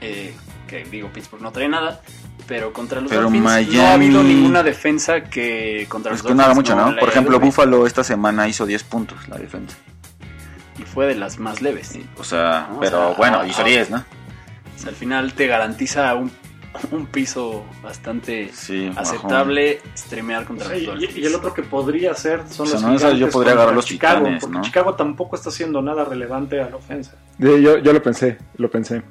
eh, 0.00 0.34
que 0.66 0.84
digo, 0.84 1.10
Pittsburgh 1.12 1.42
no 1.42 1.52
trae 1.52 1.68
nada. 1.68 2.00
Pero 2.46 2.72
contra 2.72 3.00
los 3.00 3.10
Pero 3.10 3.22
Dolphins 3.22 3.44
no 3.44 3.50
ha 3.50 3.54
Miami- 3.60 3.78
habido 4.06 4.22
ninguna 4.22 4.62
defensa 4.62 5.22
que 5.24 5.86
contra 5.88 6.10
Pues 6.10 6.22
los 6.22 6.30
que 6.30 6.34
no 6.34 6.42
haga 6.42 6.54
Dolphins 6.54 6.74
mucho, 6.76 6.90
¿no? 6.90 6.96
Por 6.98 7.08
ejemplo. 7.08 7.40
Buffalo 7.40 7.86
esta 7.86 8.02
semana 8.04 8.48
hizo 8.48 8.66
10 8.66 8.82
puntos 8.84 9.28
la 9.28 9.36
defensa. 9.38 9.76
Y 10.78 10.82
fue 10.82 11.06
de 11.06 11.14
las 11.14 11.38
más 11.38 11.60
leves. 11.62 11.98
O 12.16 12.24
sea, 12.24 12.66
No, 12.70 12.76
o 12.76 12.80
pero 12.80 13.08
sea, 13.08 13.16
bueno, 13.16 13.40
ah, 13.42 13.46
hizo 13.46 13.62
ah. 13.62 13.66
10, 13.66 13.90
¿no? 13.90 13.98
O 13.98 14.78
sea, 14.78 14.88
al 14.90 14.94
final 14.96 15.32
te 15.34 15.46
garantiza 15.46 16.14
un 16.14 16.30
un 16.90 17.04
piso 17.04 17.66
bastante 17.82 18.50
Sí, 18.50 18.90
aceptable 18.96 19.82
streamear 19.94 20.46
contra 20.46 20.68
Sí, 20.68 20.72
los 20.72 20.82
y, 20.82 20.86
Dolphins. 20.86 21.16
y 21.18 21.26
el 21.26 21.34
otro 21.34 21.52
que 21.52 21.62
podría 21.62 22.14
ser 22.14 22.40
son 22.48 22.66
O 22.66 22.70
sea, 22.70 22.80
los 22.88 23.02
no, 23.02 23.12
yo 23.12 23.28
podría 23.28 23.52
agarrar 23.52 23.74
los 23.74 23.84
Chicago, 23.84 24.20
Titanes, 24.20 24.40
porque 24.40 24.56
¿no? 24.56 24.62
Chicago 24.62 24.94
tampoco 24.94 25.36
está 25.36 25.50
haciendo 25.50 25.82
nada 25.82 26.02
relevante 26.06 26.62
a 26.62 26.70
la 26.70 26.76
ofensa. 26.76 27.12
Sí, 27.38 27.60
yo, 27.62 27.76
yo 27.76 27.92
lo 27.92 28.02
pensé, 28.02 28.38
lo 28.56 28.70
pensé. 28.70 29.02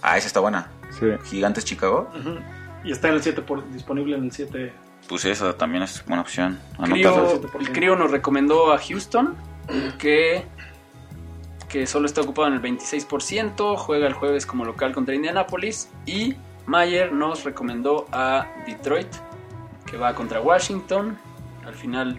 Ah, 0.00 0.16
esa 0.16 0.26
está 0.26 0.40
buena. 0.40 0.70
Sí. 0.98 1.06
Gigantes 1.24 1.64
Chicago. 1.64 2.10
Y 2.84 2.92
está 2.92 3.08
en 3.08 3.14
el 3.14 3.22
7 3.22 3.42
por, 3.42 3.68
disponible 3.72 4.16
en 4.16 4.24
el 4.24 4.32
7. 4.32 4.72
Pues 5.08 5.24
esa 5.24 5.56
también 5.56 5.82
es 5.82 6.04
buena 6.06 6.22
opción. 6.22 6.58
El 7.60 7.72
Crío 7.72 7.96
nos 7.96 8.10
recomendó 8.10 8.72
a 8.72 8.78
Houston 8.78 9.34
que, 9.98 10.44
que 11.68 11.86
solo 11.86 12.06
está 12.06 12.20
ocupado 12.22 12.48
en 12.48 12.54
el 12.54 12.62
26%, 12.62 13.76
juega 13.76 14.06
el 14.06 14.12
jueves 14.14 14.46
como 14.46 14.64
local 14.64 14.92
contra 14.92 15.14
Indianapolis 15.14 15.90
y 16.06 16.34
Mayer 16.66 17.12
nos 17.12 17.44
recomendó 17.44 18.06
a 18.12 18.46
Detroit 18.66 19.08
que 19.84 19.96
va 19.96 20.14
contra 20.14 20.40
Washington. 20.40 21.16
Al 21.64 21.74
final 21.74 22.18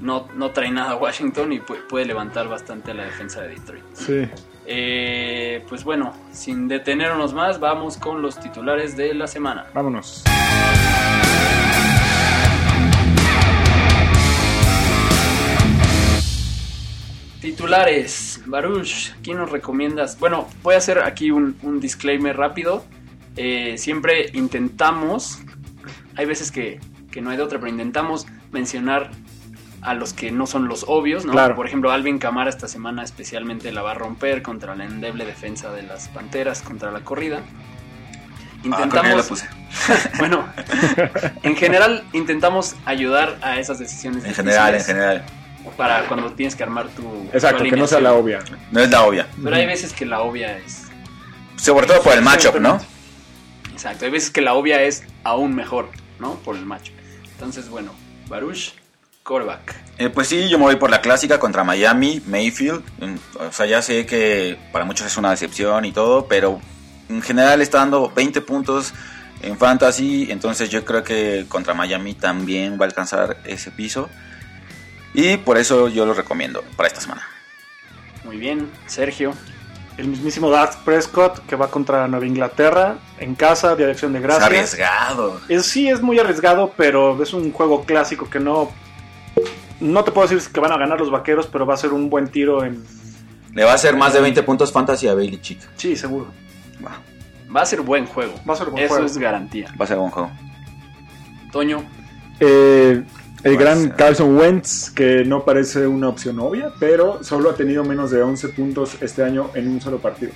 no, 0.00 0.28
no 0.34 0.50
trae 0.50 0.70
nada 0.70 0.94
Washington 0.96 1.52
y 1.52 1.60
pu- 1.60 1.86
puede 1.88 2.04
levantar 2.04 2.48
bastante 2.48 2.90
a 2.92 2.94
la 2.94 3.04
defensa 3.04 3.40
de 3.42 3.48
Detroit. 3.50 3.84
Sí. 3.94 4.28
Eh, 4.66 5.64
pues 5.68 5.84
bueno, 5.84 6.14
sin 6.32 6.68
detenernos 6.68 7.34
más, 7.34 7.60
vamos 7.60 7.96
con 7.96 8.22
los 8.22 8.38
titulares 8.40 8.96
de 8.96 9.14
la 9.14 9.26
semana. 9.26 9.66
Vámonos. 9.74 10.24
Titulares, 17.40 18.42
Baruch, 18.46 19.12
¿quién 19.22 19.36
nos 19.36 19.50
recomiendas? 19.50 20.18
Bueno, 20.18 20.48
voy 20.62 20.76
a 20.76 20.78
hacer 20.78 21.00
aquí 21.00 21.30
un, 21.30 21.58
un 21.62 21.78
disclaimer 21.78 22.34
rápido. 22.34 22.84
Eh, 23.36 23.74
siempre 23.76 24.30
intentamos, 24.32 25.40
hay 26.16 26.24
veces 26.24 26.50
que, 26.50 26.80
que 27.10 27.20
no 27.20 27.28
hay 27.28 27.36
de 27.36 27.42
otra, 27.42 27.58
pero 27.58 27.70
intentamos 27.70 28.26
mencionar 28.50 29.10
a 29.84 29.94
los 29.94 30.14
que 30.14 30.32
no 30.32 30.46
son 30.46 30.66
los 30.66 30.84
obvios, 30.88 31.24
¿no? 31.24 31.32
Claro. 31.32 31.54
Por 31.54 31.66
ejemplo, 31.66 31.92
Alvin 31.92 32.18
Camara 32.18 32.48
esta 32.48 32.68
semana 32.68 33.04
especialmente 33.04 33.70
la 33.70 33.82
va 33.82 33.92
a 33.92 33.94
romper 33.94 34.42
contra 34.42 34.74
la 34.74 34.84
endeble 34.84 35.24
defensa 35.24 35.70
de 35.72 35.82
las 35.82 36.08
Panteras, 36.08 36.62
contra 36.62 36.90
la 36.90 37.00
corrida. 37.00 37.40
Ah, 37.42 38.64
Intentamos, 38.64 39.26
puse. 39.26 39.46
bueno, 40.18 40.48
en 41.42 41.54
general 41.54 42.02
intentamos 42.14 42.76
ayudar 42.86 43.36
a 43.42 43.58
esas 43.58 43.78
decisiones. 43.78 44.24
En 44.24 44.34
general, 44.34 44.74
en 44.74 44.84
general. 44.84 45.24
Para 45.76 46.06
cuando 46.06 46.32
tienes 46.32 46.56
que 46.56 46.62
armar 46.62 46.88
tu. 46.88 47.28
Exacto, 47.32 47.62
tu 47.62 47.70
que 47.70 47.76
no 47.76 47.86
sea 47.86 48.00
la 48.00 48.14
obvia. 48.14 48.40
No 48.70 48.80
es 48.80 48.90
la 48.90 49.04
obvia. 49.04 49.26
Pero 49.42 49.54
hay 49.54 49.66
veces 49.66 49.92
que 49.92 50.06
la 50.06 50.20
obvia 50.22 50.56
es. 50.56 50.84
Sobre 51.56 51.86
todo 51.86 52.02
por 52.02 52.14
el 52.14 52.22
matchup, 52.22 52.56
¿no? 52.56 52.80
Exacto, 53.70 54.06
hay 54.06 54.10
veces 54.10 54.30
que 54.30 54.40
la 54.40 54.54
obvia 54.54 54.82
es 54.82 55.04
aún 55.24 55.54
mejor, 55.54 55.90
¿no? 56.18 56.36
Por 56.36 56.56
el 56.56 56.64
macho. 56.64 56.92
Entonces, 57.32 57.68
bueno, 57.68 57.92
Baruch, 58.28 58.72
quarterback. 59.24 59.74
Eh, 59.98 60.10
pues 60.10 60.28
sí, 60.28 60.48
yo 60.48 60.58
me 60.58 60.64
voy 60.64 60.76
por 60.76 60.90
la 60.90 61.00
clásica 61.00 61.38
contra 61.38 61.64
Miami, 61.64 62.22
Mayfield. 62.26 62.82
Mm, 63.00 63.16
O 63.48 63.52
sea, 63.52 63.66
ya 63.66 63.82
sé 63.82 64.06
que 64.06 64.58
para 64.72 64.84
muchos 64.84 65.06
es 65.06 65.16
una 65.16 65.30
decepción 65.30 65.84
y 65.84 65.92
todo, 65.92 66.26
pero 66.26 66.60
en 67.08 67.22
general 67.22 67.62
está 67.62 67.78
dando 67.78 68.10
20 68.10 68.40
puntos 68.42 68.92
en 69.42 69.58
fantasy, 69.58 70.28
entonces 70.30 70.70
yo 70.70 70.84
creo 70.84 71.02
que 71.04 71.44
contra 71.48 71.74
Miami 71.74 72.14
también 72.14 72.78
va 72.80 72.84
a 72.84 72.88
alcanzar 72.88 73.38
ese 73.44 73.70
piso. 73.70 74.08
Y 75.12 75.36
por 75.36 75.58
eso 75.58 75.88
yo 75.88 76.06
lo 76.06 76.14
recomiendo 76.14 76.62
para 76.76 76.88
esta 76.88 77.00
semana. 77.00 77.22
Muy 78.24 78.36
bien, 78.36 78.70
Sergio. 78.86 79.34
El 79.96 80.08
mismísimo 80.08 80.50
Dak 80.50 80.78
Prescott 80.78 81.46
que 81.46 81.54
va 81.54 81.68
contra 81.70 82.08
Nueva 82.08 82.26
Inglaterra 82.26 82.96
en 83.20 83.36
casa, 83.36 83.76
de 83.76 83.88
Acción 83.88 84.12
de 84.12 84.18
Es 84.18 84.24
Gracias. 84.24 84.44
arriesgado. 84.48 85.40
Es, 85.48 85.66
sí, 85.66 85.88
es 85.88 86.00
muy 86.02 86.18
arriesgado, 86.18 86.72
pero 86.76 87.22
es 87.22 87.32
un 87.32 87.52
juego 87.52 87.84
clásico 87.84 88.28
que 88.28 88.40
no. 88.40 88.72
No 89.80 90.04
te 90.04 90.12
puedo 90.12 90.28
decir 90.28 90.50
que 90.52 90.60
van 90.60 90.72
a 90.72 90.78
ganar 90.78 90.98
los 90.98 91.10
vaqueros, 91.10 91.46
pero 91.46 91.66
va 91.66 91.74
a 91.74 91.76
ser 91.76 91.92
un 91.92 92.08
buen 92.08 92.28
tiro 92.28 92.64
en. 92.64 92.82
Le 93.52 93.64
va 93.64 93.72
a 93.72 93.74
hacer 93.74 93.96
más 93.96 94.12
de 94.14 94.20
20 94.20 94.42
puntos 94.42 94.72
fantasy 94.72 95.06
a 95.08 95.14
Bailey 95.14 95.40
Chick. 95.40 95.60
Sí, 95.76 95.96
seguro. 95.96 96.26
Va, 96.84 97.00
Va 97.54 97.62
a 97.62 97.66
ser 97.66 97.82
buen 97.82 98.06
juego. 98.06 98.32
Va 98.48 98.54
a 98.54 98.56
ser 98.56 98.68
buen 98.68 98.82
Eso 98.82 98.94
juego. 98.94 99.06
es 99.06 99.16
garantía. 99.18 99.72
va 99.80 99.84
a 99.84 99.88
ser 99.88 99.96
buen 99.98 100.10
juego. 100.10 100.30
Toño, 101.52 101.84
Eh, 102.40 103.02
el 103.44 103.56
gran. 103.56 103.90
Carson 103.90 104.36
Wentz, 104.36 104.90
que 104.90 105.24
no 105.24 105.44
parece 105.44 105.86
una 105.86 106.08
opción 106.08 106.40
obvia, 106.40 106.72
pero 106.80 107.22
solo 107.22 107.50
ha 107.50 107.54
tenido 107.54 107.84
menos 107.84 108.10
de 108.10 108.22
11 108.22 108.48
puntos 108.48 108.96
este 109.02 109.22
año 109.22 109.50
en 109.54 109.68
un 109.68 109.80
solo 109.80 109.98
partido. 109.98 110.32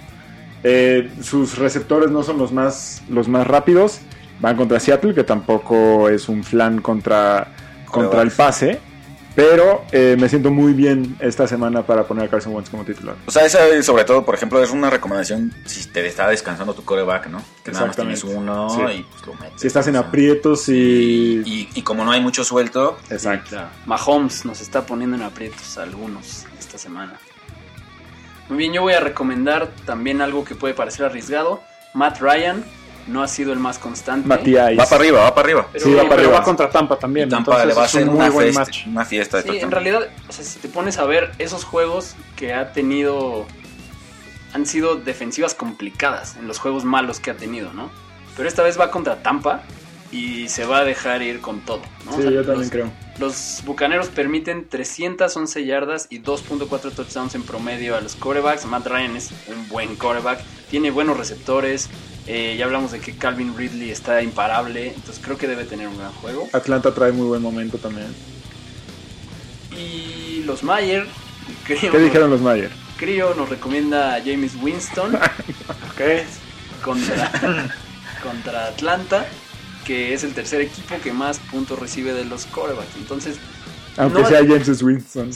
Eh, 0.62 1.10
sus 1.22 1.58
receptores 1.58 2.10
no 2.10 2.22
son 2.22 2.38
los 2.38 2.52
más, 2.52 3.02
los 3.08 3.28
más 3.28 3.46
rápidos. 3.46 4.00
Van 4.40 4.56
contra 4.56 4.78
Seattle, 4.78 5.14
que 5.14 5.24
tampoco 5.24 6.08
es 6.08 6.28
un 6.28 6.44
flan 6.44 6.80
contra, 6.80 7.48
contra 7.86 8.22
el 8.22 8.30
pase. 8.30 8.78
Pero 9.38 9.84
eh, 9.92 10.16
me 10.18 10.28
siento 10.28 10.50
muy 10.50 10.72
bien 10.72 11.16
esta 11.20 11.46
semana 11.46 11.86
para 11.86 12.02
poner 12.02 12.24
a 12.24 12.28
Carson 12.28 12.52
Wentz 12.52 12.70
como 12.70 12.84
titular. 12.84 13.14
O 13.24 13.30
sea, 13.30 13.46
esa 13.46 13.64
es, 13.68 13.86
sobre 13.86 14.02
todo, 14.02 14.24
por 14.24 14.34
ejemplo, 14.34 14.60
es 14.60 14.70
una 14.72 14.90
recomendación 14.90 15.54
si 15.64 15.86
te 15.86 16.04
está 16.04 16.26
descansando 16.26 16.74
tu 16.74 16.82
coreback, 16.84 17.28
¿no? 17.28 17.40
Que 17.62 17.70
nada 17.70 17.86
más 17.86 17.94
tienes 17.94 18.24
Exactamente. 18.24 18.50
uno 18.50 18.68
Sí. 18.68 18.96
y 18.98 19.02
pues 19.04 19.26
lo 19.28 19.34
metes. 19.34 19.60
Si 19.60 19.68
estás 19.68 19.86
en 19.86 19.94
O 19.94 20.00
sea, 20.00 20.08
aprietos 20.08 20.68
y... 20.68 21.42
Y, 21.46 21.68
y 21.72 21.82
como 21.82 22.04
no 22.04 22.10
hay 22.10 22.20
mucho 22.20 22.42
suelto, 22.42 22.98
Exacto. 23.10 23.56
Mahomes 23.86 24.44
nos 24.44 24.60
está 24.60 24.84
poniendo 24.84 25.14
en 25.14 25.22
aprietos 25.22 25.78
a 25.78 25.84
algunos 25.84 26.44
esta 26.58 26.76
semana. 26.76 27.12
Muy 28.48 28.58
bien, 28.58 28.72
yo 28.72 28.82
voy 28.82 28.94
a 28.94 29.00
recomendar 29.00 29.68
también 29.86 30.20
algo 30.20 30.44
que 30.44 30.56
puede 30.56 30.74
parecer 30.74 31.06
arriesgado. 31.06 31.62
Matt 31.94 32.18
Ryan 32.20 32.64
no 33.08 33.22
ha 33.22 33.28
sido 33.28 33.52
el 33.52 33.58
más 33.58 33.78
constante. 33.78 34.28
Matías. 34.28 34.72
va 34.78 34.84
para 34.84 34.96
arriba, 34.96 35.20
va 35.22 35.34
para 35.34 35.46
arriba. 35.46 35.68
Pero- 35.72 35.84
Sí, 35.84 35.90
va 35.92 35.96
para 36.02 36.08
Pero 36.10 36.20
arriba. 36.22 36.38
va 36.38 36.44
contra 36.44 36.70
Tampa 36.70 36.98
también. 36.98 37.28
Y 37.28 37.30
Tampa 37.30 37.52
entonces 37.52 37.66
le 37.68 37.74
va 37.74 37.82
a 37.82 37.86
es 37.86 37.94
un 37.94 38.00
hacer 38.00 38.10
muy 38.10 38.20
una, 38.20 38.30
buen 38.30 38.44
fiesta, 38.46 38.60
match. 38.60 38.86
una 38.86 39.04
fiesta 39.04 39.36
de 39.38 39.42
Sí, 39.50 39.58
en 39.58 39.70
realidad, 39.70 40.08
o 40.28 40.32
sea, 40.32 40.44
si 40.44 40.58
te 40.58 40.68
pones 40.68 40.98
a 40.98 41.04
ver 41.04 41.32
esos 41.38 41.64
juegos 41.64 42.14
que 42.36 42.54
ha 42.54 42.72
tenido, 42.72 43.46
han 44.52 44.66
sido 44.66 44.96
defensivas 44.96 45.54
complicadas 45.54 46.36
en 46.36 46.46
los 46.48 46.58
juegos 46.58 46.84
malos 46.84 47.20
que 47.20 47.30
ha 47.30 47.36
tenido, 47.36 47.72
¿no? 47.72 47.90
Pero 48.36 48.48
esta 48.48 48.62
vez 48.62 48.78
va 48.78 48.90
contra 48.90 49.16
Tampa 49.22 49.62
y 50.10 50.48
se 50.48 50.64
va 50.64 50.78
a 50.78 50.84
dejar 50.84 51.22
ir 51.22 51.40
con 51.40 51.64
todo, 51.64 51.82
¿no? 52.04 52.12
Sí, 52.12 52.20
O 52.20 52.22
sea, 52.22 52.30
yo 52.30 52.44
también 52.44 52.60
los, 52.62 52.70
creo. 52.70 52.92
los 53.18 53.60
bucaneros 53.64 54.08
permiten 54.08 54.68
311 54.68 55.64
yardas 55.66 56.06
y 56.10 56.20
2.4 56.20 56.94
touchdowns 56.94 57.34
en 57.34 57.44
promedio 57.44 57.96
a 57.96 58.00
los 58.00 58.16
quarterbacks. 58.16 58.64
Matt 58.64 58.86
Ryan 58.86 59.16
es 59.16 59.34
un 59.46 59.68
buen 59.68 59.96
quarterback, 59.96 60.46
tiene 60.68 60.90
buenos 60.90 61.16
receptores. 61.18 61.92
eh, 62.26 62.56
ya 62.58 62.64
hablamos 62.66 62.90
de 62.92 63.00
que 63.00 63.16
Calvin 63.16 63.56
Ridley 63.56 63.90
está 63.90 64.22
imparable, 64.22 64.88
entonces 64.94 65.20
creo 65.22 65.36
que 65.38 65.46
debe 65.48 65.64
tener 65.64 65.88
un 65.88 65.96
gran 65.98 66.12
juego. 66.12 66.48
Atlanta 66.52 66.92
trae 66.94 67.12
muy 67.12 67.26
buen 67.26 67.42
momento 67.42 67.78
también. 67.78 68.16
Y 69.70 70.42
los 70.44 70.62
Mayer, 70.62 71.06
creo, 71.64 71.92
¿Qué 71.92 71.98
dijeron 71.98 72.30
los 72.30 72.40
Mayer? 72.40 72.70
Crio 72.96 73.34
nos 73.34 73.48
recomienda 73.48 74.14
a 74.16 74.20
James 74.20 74.56
Winston 74.56 75.14
Ok. 75.82 76.00
contra, 76.82 77.30
contra 78.22 78.66
Atlanta, 78.68 79.26
que 79.88 80.12
es 80.14 80.22
el 80.22 80.34
tercer 80.34 80.60
equipo 80.60 80.94
que 81.02 81.12
más 81.12 81.38
puntos 81.50 81.78
recibe 81.78 82.12
de 82.12 82.26
los 82.26 82.44
quarterbacks. 82.46 82.94
Entonces, 82.96 83.38
Aunque 83.96 84.20
No- 84.22 84.28
sea 84.28 84.38
James 84.46 84.80
Winston. 84.82 85.30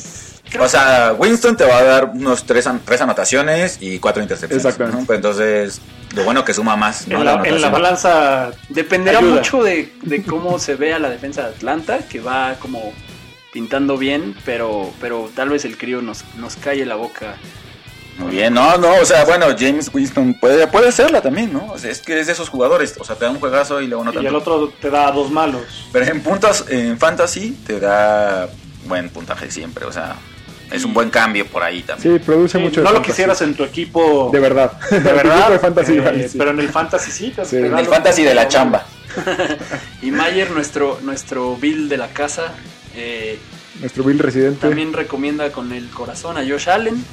O 0.60 0.68
sea, 0.68 1.14
Winston 1.18 1.56
te 1.56 1.64
va 1.64 1.78
a 1.78 1.82
dar 1.82 2.04
unos 2.14 2.44
tres, 2.44 2.66
an- 2.68 2.80
tres 2.84 3.00
anotaciones 3.00 3.78
y 3.80 3.98
cuatro 3.98 4.22
intercepciones. 4.22 4.64
Exactamente. 4.64 5.00
¿no? 5.00 5.06
Pues 5.06 5.16
entonces, 5.16 5.80
lo 6.14 6.22
bueno 6.24 6.44
que 6.44 6.54
suma 6.54 6.76
más. 6.76 7.08
¿no? 7.08 7.18
En, 7.18 7.24
la, 7.24 7.32
en 7.32 7.38
la 7.60 7.68
anotación. 7.68 7.72
balanza. 7.72 8.50
dependerá 8.68 9.18
Ayuda. 9.18 9.34
mucho 9.36 9.62
de, 9.64 9.92
de 10.02 10.22
cómo 10.22 10.58
se 10.60 10.76
vea 10.76 10.98
la 11.00 11.08
defensa 11.10 11.42
de 11.42 11.48
Atlanta, 11.48 12.06
que 12.06 12.20
va 12.20 12.54
como 12.60 12.92
pintando 13.52 13.96
bien, 13.98 14.36
pero, 14.44 14.92
pero 15.00 15.28
tal 15.34 15.48
vez 15.48 15.64
el 15.64 15.76
Crio 15.76 16.00
nos, 16.02 16.22
nos 16.36 16.54
calle 16.56 16.86
la 16.86 16.94
boca. 16.94 17.34
Muy 18.18 18.30
bien, 18.32 18.52
no, 18.54 18.76
no, 18.78 18.94
o 19.00 19.04
sea, 19.04 19.24
bueno, 19.24 19.46
James 19.58 19.90
Winston 19.92 20.34
puede, 20.38 20.66
puede 20.66 20.88
hacerla 20.88 21.22
también, 21.22 21.52
¿no? 21.52 21.72
O 21.72 21.78
sea, 21.78 21.90
es 21.90 22.00
que 22.00 22.20
es 22.20 22.26
de 22.26 22.34
esos 22.34 22.48
jugadores, 22.50 22.94
o 22.98 23.04
sea, 23.04 23.16
te 23.16 23.24
da 23.24 23.30
un 23.30 23.40
juegazo 23.40 23.80
y 23.80 23.86
luego 23.86 24.04
no 24.04 24.12
Y 24.12 24.16
el 24.18 24.24
tanto. 24.24 24.38
otro 24.38 24.72
te 24.80 24.90
da 24.90 25.10
dos 25.10 25.30
malos. 25.30 25.62
Pero 25.92 26.06
en 26.06 26.20
puntos, 26.22 26.66
en 26.68 26.98
fantasy, 26.98 27.56
te 27.66 27.80
da 27.80 28.48
buen 28.86 29.08
puntaje 29.08 29.50
siempre, 29.50 29.86
o 29.86 29.92
sea, 29.92 30.16
es 30.70 30.84
un 30.84 30.92
buen 30.94 31.08
cambio 31.10 31.46
por 31.46 31.62
ahí 31.62 31.82
también. 31.82 32.18
Sí, 32.18 32.24
produce 32.24 32.58
Sí, 32.58 32.64
mucho. 32.64 32.80
no 32.82 32.90
lo 32.90 32.96
fantasy. 32.96 33.10
quisieras 33.12 33.42
en 33.42 33.54
tu 33.54 33.64
equipo. 33.64 34.28
De 34.32 34.40
verdad. 34.40 34.72
de 34.90 34.98
verdad. 35.00 35.50
de 35.52 35.58
fantasy, 35.58 35.94
eh, 35.94 36.00
vale, 36.00 36.28
sí. 36.28 36.38
Pero 36.38 36.50
en 36.50 36.60
el 36.60 36.68
fantasy 36.68 37.10
sí. 37.10 37.34
Sí. 37.44 37.56
En 37.56 37.76
el 37.78 37.86
fantasy 37.86 38.22
de 38.24 38.34
la 38.34 38.46
chamba. 38.48 38.84
Y 40.02 40.10
Mayer, 40.10 40.50
nuestro, 40.50 40.98
nuestro 41.02 41.56
Bill 41.56 41.88
de 41.88 41.96
la 41.98 42.08
casa, 42.08 42.52
eh, 42.94 43.38
Nuestro 43.80 44.04
Bill 44.04 44.18
residente. 44.18 44.66
también 44.66 44.92
recomienda 44.92 45.50
con 45.52 45.72
el 45.72 45.88
corazón 45.90 46.36
a 46.38 46.40
Josh 46.40 46.68
Allen. 46.68 47.04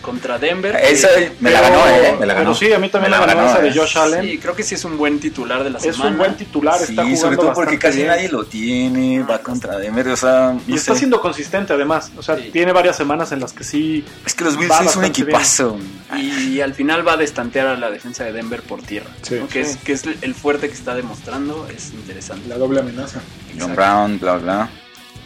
Contra 0.00 0.38
Denver. 0.38 0.76
Esa 0.76 1.08
que- 1.14 1.32
me 1.40 1.50
la 1.50 1.60
ganó, 1.60 1.86
eh, 1.88 2.16
me 2.18 2.26
la 2.26 2.34
ganó. 2.34 2.46
Pero 2.52 2.54
sí, 2.54 2.72
a 2.72 2.78
mí 2.78 2.88
también 2.88 3.10
Me 3.12 3.18
me 3.18 3.26
la 3.26 3.34
ganó 3.34 3.48
esa 3.48 3.60
de 3.60 3.68
eh. 3.68 3.72
Josh 3.74 3.98
Allen. 3.98 4.22
Sí, 4.22 4.38
creo 4.38 4.56
que 4.56 4.62
sí 4.62 4.74
es 4.74 4.84
un 4.84 4.96
buen 4.98 5.20
titular 5.20 5.62
de 5.64 5.70
la 5.70 5.78
es 5.78 5.84
semana. 5.84 6.10
un 6.10 6.18
buen 6.18 6.36
titular, 6.36 6.76
Sí, 6.78 6.84
está 6.90 7.02
jugando 7.02 7.20
sobre 7.20 7.36
todo 7.36 7.46
porque 7.52 7.76
bastante 7.76 7.78
casi 7.86 7.96
bien. 7.98 8.08
nadie 8.08 8.28
lo 8.28 8.44
tiene, 8.44 9.22
va 9.22 9.38
contra 9.40 9.78
Denver, 9.78 10.08
o 10.08 10.16
sea, 10.16 10.52
no 10.54 10.62
Y 10.66 10.74
está 10.74 10.92
sé. 10.94 10.98
siendo 11.00 11.20
consistente 11.20 11.72
además. 11.72 12.10
O 12.16 12.22
sea, 12.22 12.36
Sí. 12.36 12.50
tiene 12.52 12.72
varias 12.72 12.96
semanas 12.96 13.32
en 13.32 13.40
las 13.40 13.52
que 13.52 13.64
sí. 13.64 14.04
Es 14.26 14.34
que 14.34 14.44
los 14.44 14.56
Bills 14.56 14.74
es 14.86 14.96
un 14.96 15.04
equipazo. 15.04 15.78
Y 16.16 16.60
al 16.60 16.74
final 16.74 17.06
va 17.06 17.12
a 17.12 17.16
destantear 17.16 17.66
a 17.68 17.76
la 17.76 17.90
defensa 17.90 18.24
de 18.24 18.32
Denver 18.32 18.62
por 18.62 18.82
tierra. 18.82 19.10
Sí. 19.22 19.36
¿no? 19.36 19.48
que, 19.48 19.64
Sí. 19.64 19.70
es, 19.72 19.76
que 19.78 19.92
es 19.92 20.02
el 20.22 20.34
fuerte 20.34 20.68
que 20.68 20.74
está 20.74 20.94
demostrando. 20.94 21.68
Es 21.74 21.92
interesante. 21.92 22.48
La 22.48 22.56
doble 22.58 22.80
amenaza. 22.80 23.20
John 23.58 23.74
Brown, 23.76 24.18
bla, 24.18 24.36
bla. 24.36 24.70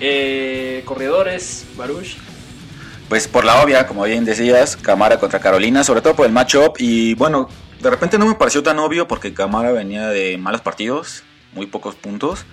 Eh, 0.01 0.83
corredores, 0.85 1.65
Baruch. 1.77 2.17
Pues 3.15 3.29
por 3.29 3.45
la 3.45 3.63
obvia, 3.63 3.87
como 3.87 4.03
bien 4.03 4.25
decías, 4.25 4.77
Camara 4.77 5.21
contra 5.21 5.39
Carolina, 5.39 5.85
sobre 5.85 6.01
todo 6.01 6.17
por 6.17 6.27
el 6.27 6.33
matchup. 6.33 6.75
Y 6.81 7.15
bueno, 7.15 7.49
de 7.81 7.89
repente 7.89 8.19
no 8.19 8.27
me 8.27 8.35
pareció 8.35 8.61
tan 8.65 8.81
obvio 8.81 9.07
porque 9.07 9.33
Camara 9.33 9.71
venía 9.71 10.09
de 10.09 10.37
malos 10.37 10.63
partidos, 10.63 11.23
muy 11.53 11.67
pocos 11.67 11.95
puntos. 11.95 12.45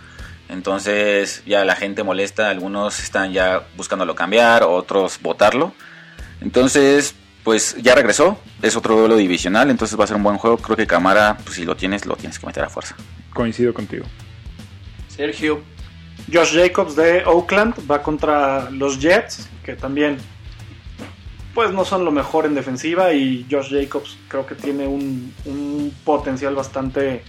Entonces 0.49 1.41
ya 1.47 1.66
la 1.66 1.76
gente 1.76 2.03
molesta, 2.03 2.51
algunos 2.51 2.99
están 2.99 3.34
ya 3.34 3.64
buscándolo 3.76 4.14
cambiar, 4.14 4.62
otros 4.62 5.20
votarlo. 5.20 5.74
Entonces, 6.41 7.16
pues 7.43 7.76
ya 7.82 7.95
regresó, 7.95 8.38
es 8.62 8.76
otro 8.76 8.95
duelo 8.95 9.16
divisional, 9.16 9.72
entonces 9.72 9.99
va 9.99 10.03
a 10.03 10.07
ser 10.07 10.18
un 10.18 10.24
buen 10.24 10.38
juego. 10.38 10.57
Creo 10.57 10.78
que 10.78 10.86
Camara, 10.86 11.38
pues 11.43 11.55
si 11.55 11.66
lo 11.66 11.76
tienes, 11.76 12.05
lo 12.05 12.16
tienes 12.18 12.38
que 12.38 12.45
meter 12.45 12.64
a 12.66 12.70
fuerza. 12.70 12.95
Coincido 13.34 13.74
contigo. 13.74 14.05
Sergio. 15.07 15.64
Josh 16.32 16.55
Jacobs 16.55 16.95
de 16.95 17.24
Oakland 17.26 17.74
va 17.89 18.03
contra 18.03 18.70
los 18.70 18.99
Jets, 18.99 19.49
que 19.66 19.76
también 19.76 20.20
pues 21.54 21.72
no 21.72 21.86
son 21.86 22.06
lo 22.06 22.12
mejor 22.12 22.45
en 22.45 22.56
defensiva 22.56 23.14
y 23.14 23.45
Josh 23.49 23.70
Jacobs 23.72 24.18
creo 24.28 24.45
que 24.45 24.56
tiene 24.56 24.88
un, 24.88 25.34
un 25.45 25.93
potencial 26.04 26.56
bastante 26.56 27.24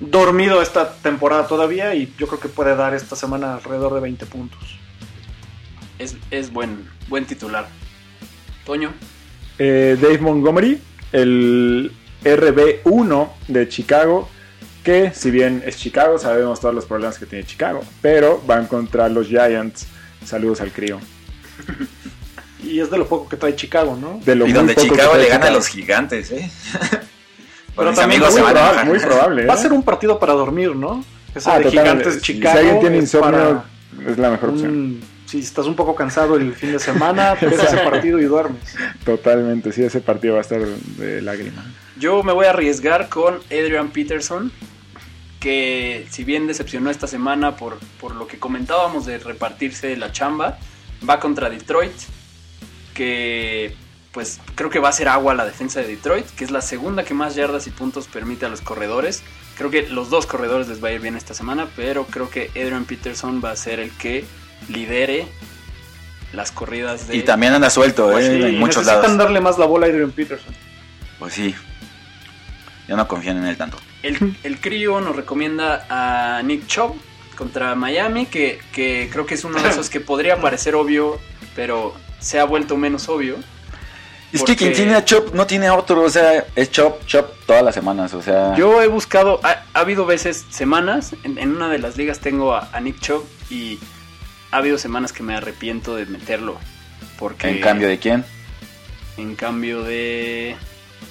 dormido 0.00 0.60
esta 0.60 0.92
temporada 0.94 1.46
todavía 1.46 1.94
y 1.94 2.12
yo 2.18 2.26
creo 2.26 2.40
que 2.40 2.48
puede 2.48 2.74
dar 2.76 2.94
esta 2.94 3.16
semana 3.16 3.54
alrededor 3.54 3.94
de 3.94 4.00
20 4.00 4.26
puntos. 4.26 4.78
Es, 5.98 6.16
es 6.30 6.52
buen, 6.52 6.88
buen 7.08 7.24
titular. 7.24 7.68
Toño. 8.64 8.92
Eh, 9.58 9.96
Dave 10.00 10.18
Montgomery, 10.18 10.80
el 11.12 11.92
RB1 12.24 13.28
de 13.48 13.68
Chicago, 13.68 14.28
que 14.82 15.12
si 15.12 15.30
bien 15.30 15.62
es 15.64 15.78
Chicago, 15.78 16.18
sabemos 16.18 16.60
todos 16.60 16.74
los 16.74 16.86
problemas 16.86 17.18
que 17.18 17.26
tiene 17.26 17.44
Chicago, 17.46 17.82
pero 18.02 18.42
van 18.46 18.66
contra 18.66 19.08
los 19.08 19.28
Giants. 19.28 19.86
Saludos 20.24 20.60
al 20.60 20.72
crío. 20.72 20.98
Y 22.64 22.80
es 22.80 22.90
de 22.90 22.98
lo 22.98 23.06
poco 23.06 23.28
que 23.28 23.36
trae 23.36 23.54
Chicago, 23.56 23.96
¿no? 24.00 24.20
De 24.24 24.34
lo 24.34 24.46
y 24.46 24.52
donde 24.52 24.74
poco 24.74 24.84
que 24.86 24.90
Chicago 24.92 25.12
trae 25.12 25.22
le 25.24 25.28
gana 25.28 25.46
a 25.46 25.50
los 25.50 25.66
gigantes, 25.68 26.30
¿eh? 26.32 26.50
Pero 27.76 27.90
mis 27.90 27.98
también 27.98 28.22
amigos 28.22 28.30
muy, 28.34 28.38
se 28.38 28.42
van 28.42 28.50
a 28.50 28.54
probable, 28.54 28.80
enojar. 28.82 28.86
muy 28.86 28.98
probable. 29.00 29.46
Va 29.46 29.54
a 29.54 29.56
¿eh? 29.56 29.60
ser 29.60 29.72
un 29.72 29.82
partido 29.82 30.18
para 30.18 30.32
dormir, 30.32 30.76
¿no? 30.76 31.04
Ese 31.34 31.50
Ah, 31.50 31.58
de. 31.58 31.70
Gigantes 31.70 32.22
Chicago. 32.22 32.52
Si 32.52 32.58
alguien 32.58 32.80
tiene 32.80 32.96
es 32.98 33.02
insomnio, 33.04 33.64
para 33.98 34.10
es 34.12 34.18
la 34.18 34.30
mejor 34.30 34.50
opción. 34.50 34.70
un- 34.70 35.14
si 35.26 35.40
estás 35.40 35.66
un 35.66 35.74
poco 35.74 35.96
cansado 35.96 36.36
el 36.36 36.54
fin 36.54 36.70
de 36.70 36.78
semana, 36.78 37.34
ves 37.40 37.60
ese 37.60 37.78
partido 37.78 38.20
y 38.20 38.24
duermes. 38.24 38.76
Totalmente, 39.04 39.72
sí, 39.72 39.82
ese 39.82 40.00
partido 40.00 40.34
va 40.34 40.38
a 40.40 40.42
estar 40.42 40.60
de 40.60 41.20
lágrima. 41.22 41.64
Yo 41.98 42.22
me 42.22 42.32
voy 42.32 42.46
a 42.46 42.50
arriesgar 42.50 43.08
con 43.08 43.36
Adrian 43.46 43.88
Peterson, 43.88 44.52
que 45.40 46.06
si 46.10 46.22
bien 46.24 46.46
decepcionó 46.46 46.90
esta 46.90 47.06
semana 47.08 47.56
por, 47.56 47.78
por 48.00 48.14
lo 48.14 48.26
que 48.28 48.38
comentábamos 48.38 49.06
de 49.06 49.18
repartirse 49.18 49.96
la 49.96 50.12
chamba, 50.12 50.58
va 51.08 51.18
contra 51.18 51.50
Detroit, 51.50 51.92
que 52.94 53.74
pues 54.12 54.40
creo 54.54 54.70
que 54.70 54.78
va 54.78 54.88
a 54.90 54.92
ser 54.92 55.08
agua 55.08 55.34
la 55.34 55.44
defensa 55.44 55.80
de 55.80 55.88
Detroit, 55.88 56.24
que 56.36 56.44
es 56.44 56.52
la 56.52 56.62
segunda 56.62 57.04
que 57.04 57.14
más 57.14 57.34
yardas 57.34 57.66
y 57.66 57.70
puntos 57.70 58.06
permite 58.06 58.46
a 58.46 58.48
los 58.48 58.60
corredores. 58.60 59.22
Creo 59.58 59.70
que 59.70 59.88
los 59.88 60.08
dos 60.08 60.26
corredores 60.26 60.68
les 60.68 60.82
va 60.82 60.88
a 60.88 60.92
ir 60.92 61.00
bien 61.00 61.16
esta 61.16 61.34
semana, 61.34 61.66
pero 61.74 62.06
creo 62.06 62.30
que 62.30 62.48
Adrian 62.50 62.84
Peterson 62.84 63.42
va 63.44 63.50
a 63.50 63.56
ser 63.56 63.80
el 63.80 63.90
que 63.90 64.24
lidere 64.68 65.26
las 66.32 66.52
corridas 66.52 67.08
de... 67.08 67.16
Y 67.16 67.22
también 67.22 67.54
anda 67.54 67.70
suelto, 67.70 68.10
Pues 68.12 68.26
¿eh? 68.26 68.36
sí, 68.40 68.42
en 68.54 68.58
muchos 68.60 68.84
necesitan 68.84 69.02
lados. 69.02 69.18
darle 69.18 69.40
más 69.40 69.58
la 69.58 69.66
bola 69.66 69.86
a 69.86 69.90
Adrian 69.90 70.12
Peterson. 70.12 70.54
Pues 71.18 71.34
sí. 71.34 71.54
Yo 72.88 72.96
no 72.96 73.08
confío 73.08 73.32
en 73.32 73.44
él 73.44 73.56
tanto. 73.56 73.78
El, 74.02 74.36
el 74.44 74.60
crío 74.60 75.00
nos 75.00 75.16
recomienda 75.16 75.86
a 75.88 76.42
Nick 76.42 76.66
Chubb 76.68 76.94
contra 77.36 77.74
Miami, 77.74 78.26
que, 78.26 78.60
que 78.72 79.08
creo 79.12 79.26
que 79.26 79.34
es 79.34 79.44
uno 79.44 79.60
de 79.60 79.70
esos 79.70 79.90
que 79.90 79.98
podría 80.00 80.40
parecer 80.40 80.74
obvio, 80.74 81.18
pero 81.56 81.94
se 82.24 82.40
ha 82.40 82.44
vuelto 82.44 82.76
menos 82.76 83.08
obvio. 83.08 83.36
Es 84.32 84.40
Porque- 84.40 84.56
que 84.56 84.64
quien 84.64 84.72
tiene 84.72 84.94
a 84.96 85.04
Chop 85.04 85.32
no 85.34 85.46
tiene 85.46 85.68
a 85.68 85.74
otro, 85.74 86.02
o 86.02 86.10
sea, 86.10 86.44
es 86.56 86.70
Chop, 86.72 87.04
Chop 87.06 87.30
todas 87.46 87.62
las 87.62 87.74
semanas, 87.74 88.14
o 88.14 88.22
sea. 88.22 88.54
Yo 88.56 88.82
he 88.82 88.88
buscado, 88.88 89.38
ha, 89.44 89.62
ha 89.72 89.78
habido 89.80 90.06
veces, 90.06 90.44
semanas, 90.50 91.14
en, 91.22 91.38
en 91.38 91.54
una 91.54 91.68
de 91.68 91.78
las 91.78 91.96
ligas 91.96 92.18
tengo 92.18 92.52
a, 92.54 92.68
a 92.72 92.80
Nick 92.80 92.98
Chubb 93.00 93.24
y 93.48 93.78
ha 94.50 94.56
habido 94.56 94.76
semanas 94.78 95.12
que 95.12 95.22
me 95.22 95.36
arrepiento 95.36 95.94
de 95.94 96.06
meterlo. 96.06 96.58
Porque 97.18 97.48
en 97.48 97.60
cambio 97.60 97.86
de 97.88 97.98
quién? 97.98 98.24
en 99.16 99.36
cambio 99.36 99.84
de, 99.84 100.56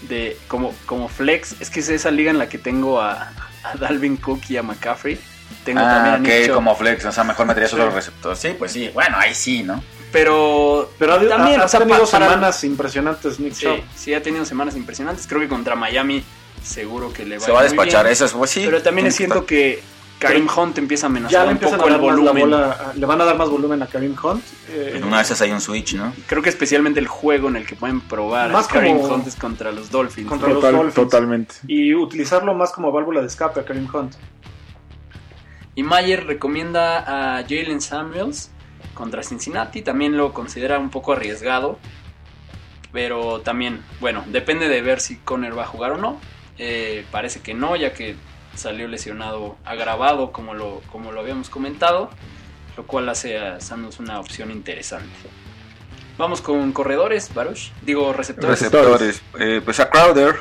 de 0.09 0.37
como, 0.49 0.73
como 0.85 1.07
flex, 1.07 1.55
es 1.61 1.69
que 1.69 1.79
es 1.79 1.87
esa 1.87 2.11
liga 2.11 2.29
en 2.31 2.37
la 2.37 2.49
que 2.49 2.57
tengo 2.57 2.99
a, 2.99 3.31
a 3.63 3.77
Dalvin 3.79 4.17
Cook 4.17 4.41
y 4.49 4.57
a 4.57 4.63
McCaffrey. 4.63 5.17
Tengo 5.63 5.79
también 5.79 6.13
Ah, 6.13 6.15
a 6.15 6.19
Nick 6.19 6.49
ok, 6.49 6.55
como 6.55 6.75
flex, 6.75 7.05
o 7.05 7.11
sea, 7.13 7.23
mejor 7.23 7.45
meterías 7.45 7.71
Sí. 7.71 7.77
otro 7.77 7.89
receptor. 7.91 8.35
Sí, 8.35 8.53
pues 8.59 8.73
sí, 8.73 8.89
bueno, 8.93 9.15
ahí 9.17 9.33
sí, 9.33 9.63
¿no? 9.63 9.81
Pero, 10.13 10.89
Pero 10.99 11.13
ha, 11.15 11.27
también, 11.27 11.59
ha- 11.59 11.63
ha 11.63 11.65
o 11.65 11.69
sea, 11.69 11.79
tenido 11.81 12.05
para- 12.05 12.25
semanas 12.29 12.63
impresionantes 12.63 13.39
Nick 13.39 13.53
Sí, 13.53 13.67
sí 13.95 14.13
ha 14.13 14.21
tenido 14.23 14.45
semanas 14.45 14.75
impresionantes. 14.77 15.27
Creo 15.27 15.41
que 15.41 15.47
contra 15.49 15.75
Miami 15.75 16.23
seguro 16.63 17.11
que 17.11 17.25
le 17.25 17.39
va 17.39 17.45
Se 17.45 17.51
va 17.51 17.59
a 17.59 17.63
despachar, 17.63 18.07
eso 18.07 18.23
es, 18.25 18.31
pues 18.31 18.51
sí. 18.51 18.61
Pero 18.63 18.81
también 18.81 19.11
siento 19.11 19.45
que 19.45 19.81
Karim 20.19 20.47
Hunt 20.55 20.77
empieza 20.77 21.07
a 21.07 21.09
Ya 21.09 21.11
amenazar 21.11 21.41
le 21.41 21.45
un 21.47 21.51
empiezan 21.53 21.79
a 21.79 21.83
poco 21.83 21.89
dar 21.89 21.99
el 21.99 22.05
volumen. 22.15 22.43
bola, 22.43 22.93
le 22.95 23.05
van 23.05 23.19
a 23.19 23.25
dar 23.25 23.35
más 23.35 23.49
volumen 23.49 23.81
a 23.81 23.87
Karim 23.87 24.15
Hunt. 24.23 24.43
eh, 24.69 24.93
En 24.95 25.03
una 25.03 25.17
de 25.17 25.23
esas 25.23 25.41
hay 25.41 25.51
un 25.51 25.59
switch, 25.59 25.95
¿no? 25.95 26.13
Creo 26.27 26.41
que 26.41 26.49
especialmente 26.49 26.99
el 27.01 27.07
juego 27.07 27.49
en 27.49 27.57
el 27.57 27.65
que 27.65 27.75
pueden 27.75 27.99
probar 27.99 28.51
Más 28.51 28.69
a 28.69 28.71
Karim 28.73 28.99
Hunt 29.01 29.27
es 29.27 29.35
contra 29.35 29.71
los 29.73 29.89
Dolphins. 29.91 30.29
Contra 30.29 30.47
¿no? 30.47 30.53
los 30.53 30.61
Total- 30.63 30.75
Dolphins. 30.77 30.95
totalmente. 30.95 31.55
y 31.67 31.93
utilizarlo 31.95 32.53
más 32.53 32.71
como 32.71 32.91
válvula 32.91 33.19
de 33.21 33.27
escape 33.27 33.59
a 33.59 33.65
Karim 33.65 33.89
Hunt. 33.93 34.13
Y 35.75 35.81
Mayer 35.83 36.25
recomienda 36.27 36.99
a 37.39 37.41
Jalen 37.41 37.81
Samuels 37.81 38.51
contra 38.93 39.23
Cincinnati. 39.23 39.81
También 39.81 40.17
lo 40.17 40.33
considera 40.33 40.79
un 40.79 40.89
poco 40.89 41.13
arriesgado. 41.13 41.79
Pero 42.91 43.41
también, 43.41 43.83
bueno, 43.99 44.23
depende 44.27 44.67
de 44.69 44.81
ver 44.81 45.01
si 45.01 45.17
Conner 45.17 45.57
va 45.57 45.63
a 45.63 45.67
jugar 45.67 45.93
o 45.93 45.97
no. 45.97 46.19
Eh, 46.59 47.05
parece 47.11 47.41
que 47.41 47.55
no, 47.55 47.75
ya 47.75 47.93
que 47.93 48.15
salió 48.55 48.87
lesionado 48.87 49.57
agravado, 49.65 50.31
como 50.31 50.53
lo, 50.53 50.81
como 50.91 51.11
lo 51.11 51.19
habíamos 51.19 51.49
comentado. 51.49 52.11
Lo 52.77 52.85
cual 52.85 53.09
hace 53.09 53.37
a 53.37 53.59
Samuels 53.59 53.99
una 53.99 54.19
opción 54.19 54.51
interesante. 54.51 55.09
Vamos 56.17 56.41
con 56.41 56.71
corredores, 56.71 57.33
Baruch. 57.33 57.71
Digo, 57.81 58.13
receptores. 58.13 58.59
Receptores. 58.59 59.21
Eh, 59.39 59.61
pues 59.65 59.79
a 59.79 59.89
Crowder. 59.89 60.35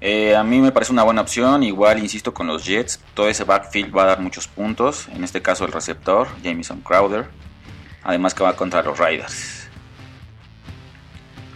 eh, 0.00 0.34
a 0.34 0.42
mí 0.42 0.58
me 0.58 0.72
parece 0.72 0.90
una 0.90 1.04
buena 1.04 1.20
opción. 1.20 1.62
Igual, 1.62 2.00
insisto, 2.00 2.34
con 2.34 2.48
los 2.48 2.64
Jets. 2.64 3.00
Todo 3.14 3.28
ese 3.28 3.44
backfield 3.44 3.96
va 3.96 4.02
a 4.02 4.06
dar 4.06 4.20
muchos 4.20 4.48
puntos. 4.48 5.06
En 5.08 5.22
este 5.22 5.40
caso, 5.40 5.64
el 5.64 5.70
receptor, 5.70 6.26
Jamison 6.42 6.80
Crowder. 6.80 7.28
Además, 8.04 8.34
que 8.34 8.42
va 8.44 8.54
contra 8.54 8.82
los 8.82 8.98
Riders. 8.98 9.68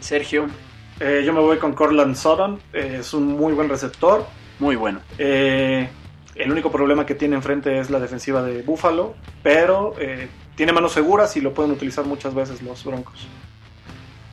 Sergio, 0.01 0.49
Eh, 1.01 1.23
yo 1.25 1.33
me 1.33 1.39
voy 1.41 1.59
con 1.59 1.75
Corland 1.75 2.17
Sutton. 2.17 2.61
eh, 2.73 2.97
es 3.01 3.15
un 3.15 3.27
muy 3.27 3.53
buen 3.53 3.69
receptor. 3.69 4.27
muy 4.59 4.75
bueno. 4.75 5.01
Eh, 5.19 5.89
el 6.35 6.51
único 6.51 6.73
problema 6.73 7.07
que 7.07 7.15
tiene 7.15 7.37
enfrente 7.37 7.79
es 7.79 7.89
la 7.91 8.01
defensiva 8.01 8.43
de 8.43 8.63
Buffalo. 8.63 9.15
Pero 9.45 9.95
eh, 10.01 10.29
tiene 10.57 10.73
manos 10.73 10.93
seguras 10.93 11.37
y 11.37 11.41
lo 11.41 11.55
pueden 11.55 11.71
utilizar 11.71 12.05
muchas 12.05 12.35
veces 12.35 12.63
los 12.63 12.83
Broncos. 12.85 13.29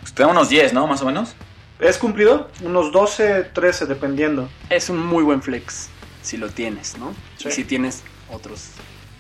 Pues 0.02 0.14
te 0.14 0.24
da 0.24 0.30
unos 0.30 0.50
10, 0.50 0.74
¿no? 0.74 0.88
Más 0.88 1.02
o 1.04 1.06
menos. 1.06 1.36
Es 1.80 1.98
cumplido, 2.00 2.50
unos 2.64 2.92
12, 2.92 3.44
13 3.54 3.86
dependiendo. 3.86 4.50
Es 4.72 4.90
un 4.90 4.98
muy 5.06 5.24
buen 5.24 5.42
flex 5.44 5.90
si 6.24 6.38
lo 6.38 6.50
tienes, 6.50 6.98
¿no? 6.98 7.14
Sí. 7.38 7.50
Y 7.50 7.52
si 7.52 7.64
tienes 7.66 8.04
otros 8.32 8.70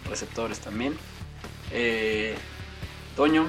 receptores 0.09 0.59
también. 0.61 0.95
Eh, 1.71 2.35
Toño, 3.15 3.47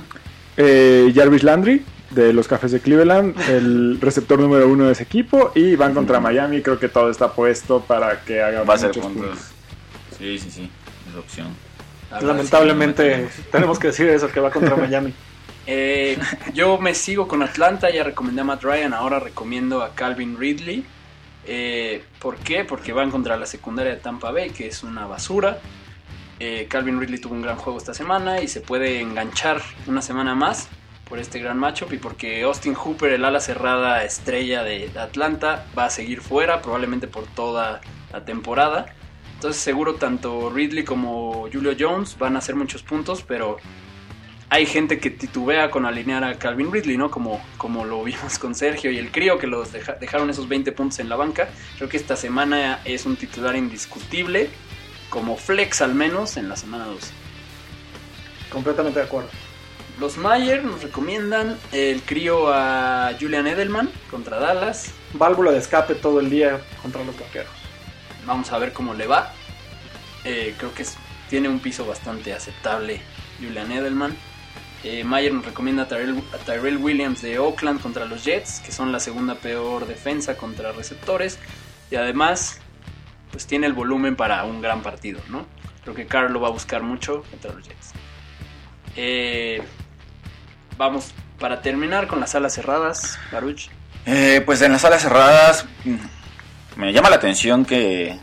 Eh, 0.57 1.13
Jarvis 1.15 1.43
Landry, 1.43 1.85
de 2.11 2.33
los 2.33 2.49
Cafés 2.49 2.73
de 2.73 2.81
Cleveland, 2.81 3.39
el 3.51 3.99
receptor 4.01 4.39
número 4.39 4.69
uno 4.69 4.87
de 4.87 4.93
ese 4.93 5.03
equipo, 5.03 5.53
y 5.55 5.77
van 5.77 5.93
contra 5.95 6.21
Miami. 6.21 6.63
Creo 6.63 6.79
que 6.79 6.89
todo 6.89 7.11
está 7.11 7.33
puesto 7.33 7.81
para 7.81 8.23
que 8.25 8.43
haga 8.43 8.63
Va 8.63 8.75
a 8.75 8.79
ser 8.79 8.93
puntos. 8.93 9.13
puntos. 9.13 9.39
Sí, 10.19 10.39
sí, 10.39 10.51
sí. 10.51 10.71
Es 11.11 11.17
opción. 11.17 11.49
Lamentablemente 12.23 13.29
tenemos 13.53 13.79
que 13.79 13.89
decir 13.89 14.09
eso, 14.09 14.29
que 14.31 14.41
va 14.41 14.51
contra 14.51 14.77
Miami. 14.77 15.13
Eh, 15.69 16.17
yo 16.55 16.79
me 16.79 16.95
sigo 16.95 17.27
con 17.27 17.43
Atlanta, 17.43 17.91
ya 17.91 18.05
recomendé 18.05 18.41
a 18.43 18.45
Matt 18.45 18.63
Ryan, 18.63 18.95
ahora 18.95 19.19
recomiendo 19.19 19.83
a 19.83 19.97
Calvin 19.97 20.39
Ridley. 20.39 20.85
Eh, 21.45 22.05
¿Por 22.21 22.37
qué? 22.37 22.65
Porque 22.65 22.93
van 22.93 23.11
contra 23.11 23.37
la 23.37 23.47
secundaria 23.47 23.91
de 23.95 23.99
Tampa 23.99 24.31
Bay, 24.31 24.51
que 24.51 24.69
es 24.69 24.85
una 24.85 25.09
basura. 25.09 25.59
Eh, 26.41 26.67
Calvin 26.69 27.01
Ridley 27.01 27.19
tuvo 27.19 27.35
un 27.35 27.43
gran 27.43 27.57
juego 27.57 27.79
esta 27.79 27.95
semana 27.95 28.41
y 28.43 28.49
se 28.49 28.61
puede 28.61 29.01
enganchar 29.01 29.63
una 29.87 30.03
semana 30.03 30.35
más. 30.35 30.69
por 31.09 31.21
este 31.21 31.39
gran 31.39 31.57
matchup 31.57 31.93
y 31.93 31.99
porque 31.99 32.43
Austin 32.43 32.75
Hooper, 32.75 33.13
el 33.13 33.25
ala 33.25 33.39
cerrada 33.39 34.03
estrella 34.03 34.65
de 34.65 34.91
Atlanta, 34.99 35.65
va 35.79 35.85
a 35.85 35.91
seguir 35.91 36.21
fuera, 36.21 36.61
probablemente 36.63 37.07
por 37.07 37.27
toda 37.29 37.81
la 38.13 38.25
temporada. 38.25 38.87
Entonces 39.37 39.63
seguro 39.63 39.95
tanto 39.95 40.51
Ridley 40.51 40.83
como 40.83 41.49
Julio 41.53 41.77
Jones 41.79 42.19
van 42.19 42.35
a 42.35 42.41
hacer 42.41 42.57
muchos 42.57 42.83
puntos, 42.83 43.23
pero 43.23 43.59
hay 44.49 44.67
gente 44.67 44.99
que 44.99 45.11
titubea 45.11 45.71
con 45.71 45.87
alinear 45.87 46.25
a 46.25 46.39
Calvin 46.39 46.73
Ridley, 46.73 46.97
¿no? 46.97 47.09
Como, 47.09 47.41
como 47.57 47.85
lo 47.85 48.03
vimos 48.03 48.41
con 48.41 48.57
Sergio 48.57 48.91
y 48.91 48.99
el 48.99 49.13
crío 49.13 49.39
que 49.39 49.47
los 49.47 49.73
deja- 49.73 49.93
dejaron 49.95 50.29
esos 50.31 50.49
20 50.49 50.73
puntos 50.73 50.99
en 50.99 51.09
la 51.09 51.15
banca. 51.15 51.49
Creo 51.77 51.89
que 51.89 51.99
esta 51.99 52.17
semana 52.17 52.81
es 52.85 53.07
un 53.07 53.15
titular 53.15 53.55
indiscutible, 53.55 54.51
como 55.17 55.39
flex 55.39 55.81
al 55.81 55.95
menos 55.95 56.37
en 56.37 56.51
la 56.51 56.57
semana 56.57 56.85
2. 56.85 56.99
Completamente 58.53 58.99
de 59.01 59.07
acuerdo. 59.07 59.31
Los 59.99 60.19
Mayer 60.19 60.63
nos 60.63 60.83
recomiendan 60.83 61.59
el 61.73 62.03
crío 62.03 62.53
a 62.53 63.13
Julian 63.19 63.47
Edelman 63.47 63.89
contra 64.11 64.39
Dallas. 64.39 64.91
Válvula 65.15 65.53
de 65.53 65.59
escape 65.59 65.95
todo 65.95 66.21
el 66.21 66.29
día 66.29 66.61
contra 66.83 67.03
los 67.03 67.19
vaqueros. 67.19 67.49
Vamos 68.27 68.53
a 68.53 68.59
ver 68.59 68.75
cómo 68.75 68.93
le 68.93 69.07
va. 69.07 69.33
Eh, 70.25 70.55
creo 70.59 70.75
que 70.75 70.83
es- 70.83 70.99
tiene 71.31 71.49
un 71.49 71.61
piso 71.61 71.87
bastante 71.87 72.35
aceptable 72.35 73.01
Julian 73.41 73.73
Edelman. 73.73 74.15
Eh, 74.85 75.03
Mayer 75.03 75.33
nos 75.33 75.47
recomienda 75.47 75.85
a 75.85 75.89
Tyrell, 75.89 76.23
a 76.35 76.37
Tyrell 76.45 76.77
Williams 76.77 77.23
de 77.23 77.39
Oakland 77.39 77.81
contra 77.81 78.05
los 78.05 78.23
Jets, 78.23 78.61
que 78.61 78.71
son 78.71 78.93
la 78.93 79.01
segunda 79.01 79.37
peor 79.37 79.87
defensa 79.87 80.37
contra 80.37 80.73
receptores. 80.73 81.39
Y 81.91 81.97
además, 81.97 82.61
pues 83.31 83.47
tiene 83.47 83.67
el 83.67 83.73
volumen 83.73 84.17
para 84.17 84.45
un 84.45 84.61
gran 84.61 84.83
partido, 84.83 85.21
¿no? 85.29 85.47
Creo 85.83 85.95
que 85.95 86.07
Carr 86.07 86.31
lo 86.31 86.41
va 86.41 86.49
a 86.49 86.51
buscar 86.51 86.83
mucho 86.83 87.23
contra 87.31 87.53
los 87.53 87.67
Jets. 87.67 87.93
Eh, 88.97 89.63
vamos, 90.77 91.13
para 91.39 91.61
terminar 91.61 92.07
con 92.07 92.21
las 92.21 92.35
alas 92.35 92.55
cerradas, 92.55 93.19
Baruch. 93.31 93.69
Eh, 94.07 94.43
pues 94.45 94.63
en 94.63 94.73
las 94.73 94.83
salas 94.83 95.03
cerradas 95.03 95.67
mm, 95.85 95.97
me 96.77 96.93
llama 96.93 97.11
la 97.11 97.17
atención 97.17 97.65
que 97.65 98.19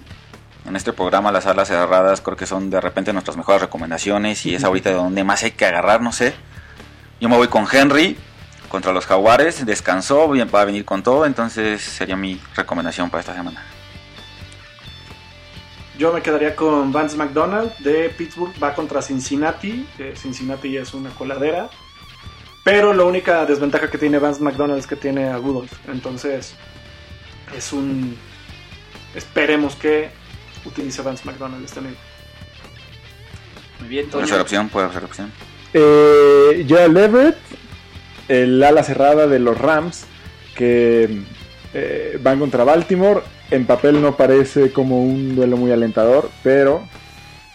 en 0.66 0.76
este 0.76 0.94
programa 0.94 1.32
las 1.32 1.44
salas 1.44 1.68
cerradas 1.68 2.22
creo 2.22 2.38
que 2.38 2.46
son 2.46 2.70
de 2.70 2.80
repente 2.80 3.12
nuestras 3.12 3.36
mejores 3.36 3.62
recomendaciones 3.62 4.46
y 4.46 4.56
es 4.56 4.64
ahorita 4.64 4.90
de 4.90 4.96
donde 4.96 5.24
más 5.24 5.44
hay 5.44 5.52
que 5.52 5.66
agarrar, 5.66 6.02
no 6.02 6.12
sé. 6.12 6.34
Yo 7.20 7.30
me 7.30 7.38
voy 7.38 7.48
con 7.48 7.68
Henry 7.72 8.18
contra 8.70 8.92
los 8.92 9.06
Jaguares, 9.06 9.66
descansó, 9.66 10.28
bien, 10.30 10.50
va 10.54 10.62
a 10.62 10.66
venir 10.66 10.84
con 10.84 11.04
todo, 11.04 11.26
entonces 11.26 11.82
sería 11.82 12.16
mi 12.16 12.42
recomendación 12.56 13.10
para 13.10 13.22
esta 13.22 13.36
semana. 13.36 13.62
Yo 15.98 16.12
me 16.12 16.22
quedaría 16.22 16.56
con 16.56 16.92
Vance 16.92 17.16
McDonald 17.16 17.76
de 17.78 18.10
Pittsburgh, 18.10 18.52
va 18.62 18.74
contra 18.74 19.02
Cincinnati. 19.02 19.86
Eh, 20.00 20.14
Cincinnati 20.16 20.76
es 20.76 20.94
una 20.94 21.12
coladera. 21.12 21.70
Pero 22.64 22.94
la 22.94 23.04
única 23.04 23.46
desventaja 23.46 23.90
que 23.92 23.98
tiene 23.98 24.18
Vance 24.20 24.42
McDonald 24.42 24.80
es 24.80 24.88
que 24.88 24.96
tiene 24.96 25.26
a 25.26 25.38
Rudolph. 25.38 25.72
Entonces, 25.88 26.56
es 27.56 27.74
un. 27.74 28.18
Esperemos 29.14 29.76
que 29.76 30.10
utilice 30.66 31.02
Vance 31.02 31.24
McDonald 31.26 31.64
este 31.64 31.80
año. 31.80 31.96
Muy 33.80 33.90
bien, 33.90 34.10
Puede 34.10 34.28
ser 34.28 34.40
opción, 34.40 34.70
puede 34.70 34.92
ser 34.92 35.04
opción. 35.04 35.32
Eh, 35.74 36.66
Joel 36.68 36.96
Everett, 36.96 37.38
el 38.30 38.64
ala 38.64 38.84
cerrada 38.84 39.28
de 39.28 39.40
los 39.40 39.58
Rams, 39.58 40.06
que 40.56 41.22
eh, 41.74 42.20
van 42.22 42.40
contra 42.40 42.64
Baltimore. 42.64 43.22
En 43.50 43.66
papel 43.66 44.02
no 44.02 44.16
parece 44.16 44.72
como 44.72 45.04
un 45.04 45.36
duelo 45.36 45.58
muy 45.58 45.72
alentador, 45.72 46.30
pero 46.44 46.88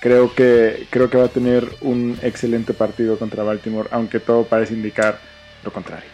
creo 0.01 0.35
que, 0.35 0.87
creo 0.91 1.11
que 1.11 1.19
va 1.19 1.25
a 1.25 1.29
tener 1.29 1.69
un 1.81 2.19
excelente 2.23 2.75
partido 2.75 3.19
contra 3.19 3.43
Baltimore, 3.43 3.89
aunque 3.93 4.21
todo 4.21 4.45
parece 4.45 4.75
indicar 4.75 5.19
lo 5.65 5.73
contrario. 5.73 6.09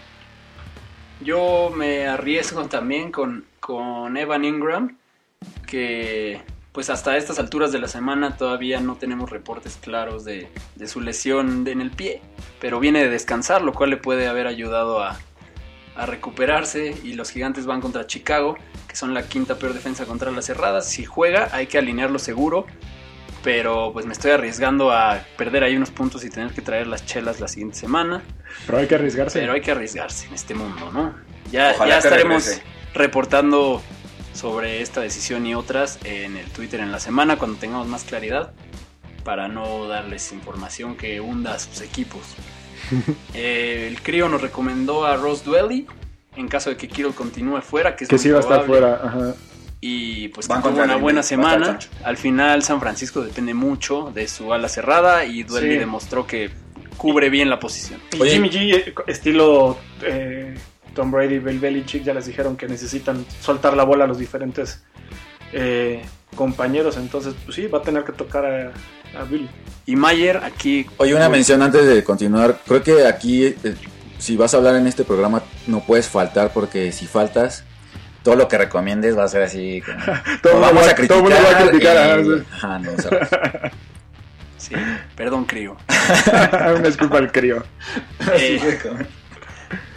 Yo 1.21 1.73
me 1.75 2.07
arriesgo 2.07 2.67
también 2.67 3.11
con, 3.11 3.45
con 3.61 4.17
Evan 4.17 4.45
Ingram, 4.45 4.97
que 5.67 6.43
pues 6.73 6.91
hasta 6.91 7.17
estas 7.17 7.39
alturas 7.39 7.71
de 7.71 7.79
la 7.79 7.87
semana 7.87 8.37
todavía 8.37 8.81
no 8.81 8.97
tenemos 8.97 9.31
reportes 9.31 9.79
claros 9.81 10.25
de, 10.25 10.49
de 10.75 10.89
su 10.89 11.01
lesión 11.01 11.67
en 11.69 11.81
el 11.81 11.93
pie, 11.93 12.21
pero 12.61 12.81
viene 12.81 13.05
de 13.05 13.11
descansar, 13.11 13.63
lo 13.63 13.73
cual 13.73 13.91
le 13.91 13.97
puede 13.97 14.27
haber 14.27 14.49
ayudado 14.49 15.01
a, 15.01 15.17
a 15.97 16.07
recuperarse 16.07 16.97
y 17.05 17.13
los 17.15 17.31
gigantes 17.31 17.67
van 17.67 17.81
contra 17.81 18.07
Chicago, 18.07 18.57
que 18.89 18.97
son 18.97 19.15
la 19.15 19.29
quinta 19.29 19.57
peor 19.57 19.75
defensa 19.75 20.07
contra 20.07 20.31
las 20.31 20.47
cerradas. 20.47 20.89
Si 20.89 21.05
juega 21.05 21.49
hay 21.53 21.67
que 21.67 21.79
alinearlo 21.79 22.19
seguro, 22.19 22.67
pero 23.43 23.93
pues 23.93 24.07
me 24.07 24.13
estoy 24.13 24.33
arriesgando 24.33 24.91
a 24.91 25.23
perder 25.37 25.65
ahí 25.65 25.77
unos 25.77 25.91
puntos 25.91 26.25
y 26.25 26.31
tener 26.31 26.53
que 26.53 26.63
traer 26.63 26.87
las 26.87 27.05
chelas 27.05 27.41
la 27.41 27.49
siguiente 27.49 27.77
semana. 27.77 28.23
Pero 28.67 28.79
hay 28.79 28.87
que 28.87 28.95
arriesgarse. 28.95 29.39
Pero 29.39 29.53
hay 29.53 29.61
que 29.61 29.71
arriesgarse 29.71 30.27
en 30.27 30.35
este 30.35 30.55
mundo, 30.55 30.91
¿no? 30.93 31.15
Ya, 31.53 31.73
Ojalá 31.75 31.91
ya 31.93 31.99
estaremos 31.99 32.45
regrese. 32.47 32.65
reportando 32.95 33.83
sobre 34.33 34.81
esta 34.83 35.01
decisión 35.01 35.47
y 35.47 35.55
otras 35.55 35.99
en 36.05 36.37
el 36.37 36.51
Twitter 36.51 36.81
en 36.81 36.91
la 36.91 36.99
semana 36.99 37.37
cuando 37.37 37.59
tengamos 37.59 37.87
más 37.87 38.05
claridad 38.05 38.53
para 39.25 39.47
no 39.49 39.87
darles 39.87 40.33
información 40.33 40.97
que 40.97 41.21
hunda 41.21 41.55
a 41.55 41.59
sus 41.59 41.81
equipos. 41.83 42.23
Eh, 43.35 43.87
el 43.91 44.01
crío 44.03 44.29
nos 44.29 44.41
recomendó 44.43 45.05
a 45.05 45.17
Ross 45.17 45.45
Dwelly 45.45 45.87
en 46.37 46.49
caso 46.49 46.71
de 46.71 46.77
que 46.77 46.89
Kiro 46.89 47.13
continúe 47.13 47.61
fuera, 47.63 47.95
que 47.97 48.05
es 48.05 48.11
que 48.11 48.19
sí 48.19 48.31
va 48.31 48.39
a 48.39 48.41
estar 48.41 48.67
fuera. 48.67 49.01
Ajá. 49.03 49.35
Y 49.81 50.29
pues 50.29 50.49
Van 50.49 50.63
que 50.63 50.71
tuvo 50.71 50.83
una 50.83 50.97
buena 50.97 51.23
semana. 51.23 51.79
Al 52.05 52.17
final 52.17 52.63
San 52.63 52.81
Francisco 52.81 53.21
depende 53.23 53.53
mucho 53.55 54.11
de 54.15 54.27
su 54.29 54.53
ala 54.53 54.69
cerrada 54.69 55.25
y 55.27 55.43
Dwelly 55.43 55.73
Sí. 55.75 55.79
demostró 55.79 56.27
que 56.27 56.51
cubre 56.97 57.29
bien 57.29 57.51
la 57.51 57.61
posición. 57.61 58.01
Y 58.17 58.21
Oye. 58.21 58.31
Jimmy 58.33 58.49
G, 58.51 58.75
eh, 58.77 58.95
estilo 59.07 59.77
eh, 60.03 60.55
Tom 60.95 61.11
Brady, 61.11 61.39
Bill 61.39 61.59
Belichick, 61.59 62.03
ya 62.03 62.15
les 62.15 62.27
dijeron 62.27 62.57
que 62.57 62.67
necesitan 62.67 63.27
soltar 63.41 63.77
la 63.77 63.85
bola 63.85 64.05
a 64.05 64.07
los 64.07 64.19
diferentes 64.19 64.83
eh, 65.53 66.03
compañeros. 66.35 66.97
Entonces, 66.97 67.35
pues 67.45 67.57
sí, 67.57 67.67
va 67.67 67.79
a 67.79 67.83
tener 67.83 68.05
que 68.05 68.13
tocar 68.13 68.45
a, 68.45 68.73
a 69.21 69.25
Bill. 69.25 69.49
Y 69.87 69.97
Mayer 69.97 70.39
aquí 70.39 70.87
Oye, 70.99 71.15
una 71.15 71.29
mención 71.29 71.63
antes 71.63 71.87
de 71.87 72.03
continuar. 72.05 72.59
Creo 72.67 72.83
que 72.83 73.07
aquí, 73.07 73.45
eh, 73.45 73.57
si 74.19 74.37
vas 74.37 74.55
a 74.55 74.57
hablar 74.59 74.77
en 74.77 74.87
este 74.87 75.05
programa, 75.05 75.43
no 75.67 75.81
puedes 75.81 76.09
faltar 76.09 76.53
porque 76.53 76.91
si 76.93 77.07
faltas, 77.07 77.65
todo 78.23 78.37
lo 78.37 78.49
que 78.49 78.57
recomiendes 78.57 79.17
va 79.19 79.25
a 79.25 79.29
ser 79.29 79.43
así. 79.43 79.83
como- 79.83 79.99
Todo 80.43 80.61
vamos 80.61 80.87
va- 80.87 80.91
a 80.91 80.95
criticar. 80.95 81.09
todo 81.09 81.19
el 81.19 81.35
mundo 81.35 81.49
va 81.53 81.59
a 81.59 81.69
criticar, 81.69 82.21
y- 82.21 82.25
sí. 82.25 82.45
ajá, 82.53 82.79
no, 82.79 82.91
Sí, 84.57 84.75
perdón, 85.15 85.45
crío. 85.45 85.77
Una 86.33 86.89
disculpa 86.89 87.19
al 87.19 87.31
crío. 87.31 87.63
Eh, 88.39 88.81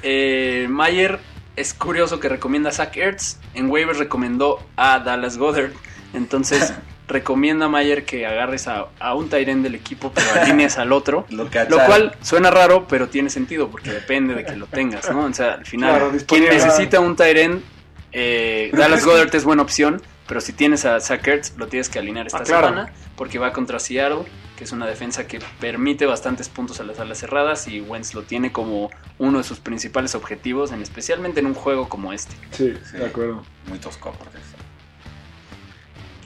eh, 0.04 0.68
Mayer 0.70 1.20
es 1.56 1.74
curioso 1.74 2.20
que 2.20 2.28
recomienda 2.30 2.70
a 2.70 2.74
Zach 2.74 2.96
Ertz. 2.98 3.38
En 3.54 3.70
waivers 3.70 3.98
recomendó 3.98 4.60
a 4.76 5.00
Dallas 5.00 5.38
Goddard. 5.38 5.72
Entonces, 6.14 6.74
recomienda 7.08 7.66
a 7.66 7.70
Mayer 7.70 8.06
que 8.06 8.26
agarres 8.26 8.68
a, 8.68 8.88
a 9.00 9.14
un 9.16 9.30
Tyrant 9.30 9.64
del 9.64 9.76
equipo, 9.76 10.12
pero 10.14 10.28
alinees 10.42 10.78
al 10.78 10.92
otro. 10.92 11.26
Lo, 11.30 11.48
cual 11.50 12.16
suena 12.22 12.52
raro, 12.52 12.88
pero 12.88 13.08
tiene 13.10 13.30
sentido 13.30 13.70
porque 13.70 13.92
depende 13.92 14.34
de 14.34 14.46
que 14.46 14.56
lo 14.56 14.68
tengas, 14.68 15.10
¿no? 15.12 15.26
O 15.26 15.34
sea, 15.34 15.54
al 15.54 15.66
final, 15.66 15.96
Claro, 15.98 16.12
quien 16.28 16.44
necesita 16.46 17.00
un 17.00 17.16
Tyrant, 17.16 17.64
eh, 18.12 18.72
Dallas 18.74 19.06
Goddard 19.06 19.34
es 19.36 19.44
buena 19.44 19.62
opción, 19.62 20.02
pero 20.28 20.42
si 20.42 20.52
tienes 20.54 20.86
a 20.86 21.00
Zach 21.00 21.26
Ertz, 21.28 21.54
lo 21.58 21.68
tienes 21.68 21.88
que 21.90 22.00
alinear 22.00 22.28
esta 22.28 22.40
Ah, 22.40 22.44
claro. 22.44 22.68
semana 22.70 22.94
porque 23.16 23.40
va 23.40 23.54
contra 23.54 23.80
Seattle, 23.80 24.24
que 24.58 24.64
es 24.64 24.72
una 24.72 24.86
defensa 24.88 25.26
que 25.28 25.40
permite 25.60 26.06
bastantes 26.06 26.50
puntos 26.50 26.80
a 26.80 26.84
las 26.84 27.00
alas 27.00 27.20
cerradas 27.20 27.68
y 27.68 27.80
Wentz 27.82 28.14
lo 28.14 28.24
tiene 28.24 28.52
como 28.52 28.90
uno 29.18 29.38
de 29.38 29.44
sus 29.44 29.60
principales 29.60 30.14
objetivos, 30.16 30.72
en, 30.72 30.82
especialmente 30.82 31.40
en 31.40 31.46
un 31.48 31.54
juego 31.54 31.88
como 31.90 32.12
este. 32.14 32.36
Sí, 32.52 32.74
Sí. 32.92 32.98
de 32.98 33.06
acuerdo. 33.06 33.44
Muy 33.68 33.80
tosco, 33.80 34.14
porque 34.18 34.38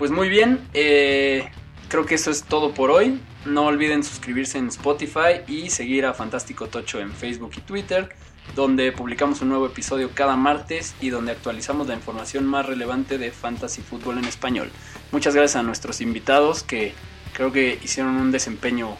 Pues 0.01 0.09
muy 0.09 0.29
bien, 0.29 0.67
eh, 0.73 1.47
creo 1.87 2.07
que 2.07 2.15
eso 2.15 2.31
es 2.31 2.41
todo 2.41 2.73
por 2.73 2.89
hoy. 2.89 3.21
No 3.45 3.65
olviden 3.65 4.03
suscribirse 4.03 4.57
en 4.57 4.69
Spotify 4.69 5.41
y 5.47 5.69
seguir 5.69 6.07
a 6.07 6.15
Fantástico 6.15 6.65
Tocho 6.65 6.99
en 6.99 7.11
Facebook 7.11 7.51
y 7.57 7.61
Twitter, 7.61 8.09
donde 8.55 8.91
publicamos 8.93 9.41
un 9.41 9.49
nuevo 9.49 9.67
episodio 9.67 10.09
cada 10.15 10.35
martes 10.35 10.95
y 11.01 11.11
donde 11.11 11.33
actualizamos 11.33 11.85
la 11.85 11.93
información 11.93 12.47
más 12.47 12.65
relevante 12.65 13.19
de 13.19 13.29
fantasy 13.29 13.83
fútbol 13.83 14.17
en 14.17 14.25
español. 14.25 14.71
Muchas 15.11 15.35
gracias 15.35 15.57
a 15.57 15.61
nuestros 15.61 16.01
invitados 16.01 16.63
que 16.63 16.95
creo 17.33 17.51
que 17.51 17.77
hicieron 17.83 18.15
un 18.15 18.31
desempeño 18.31 18.97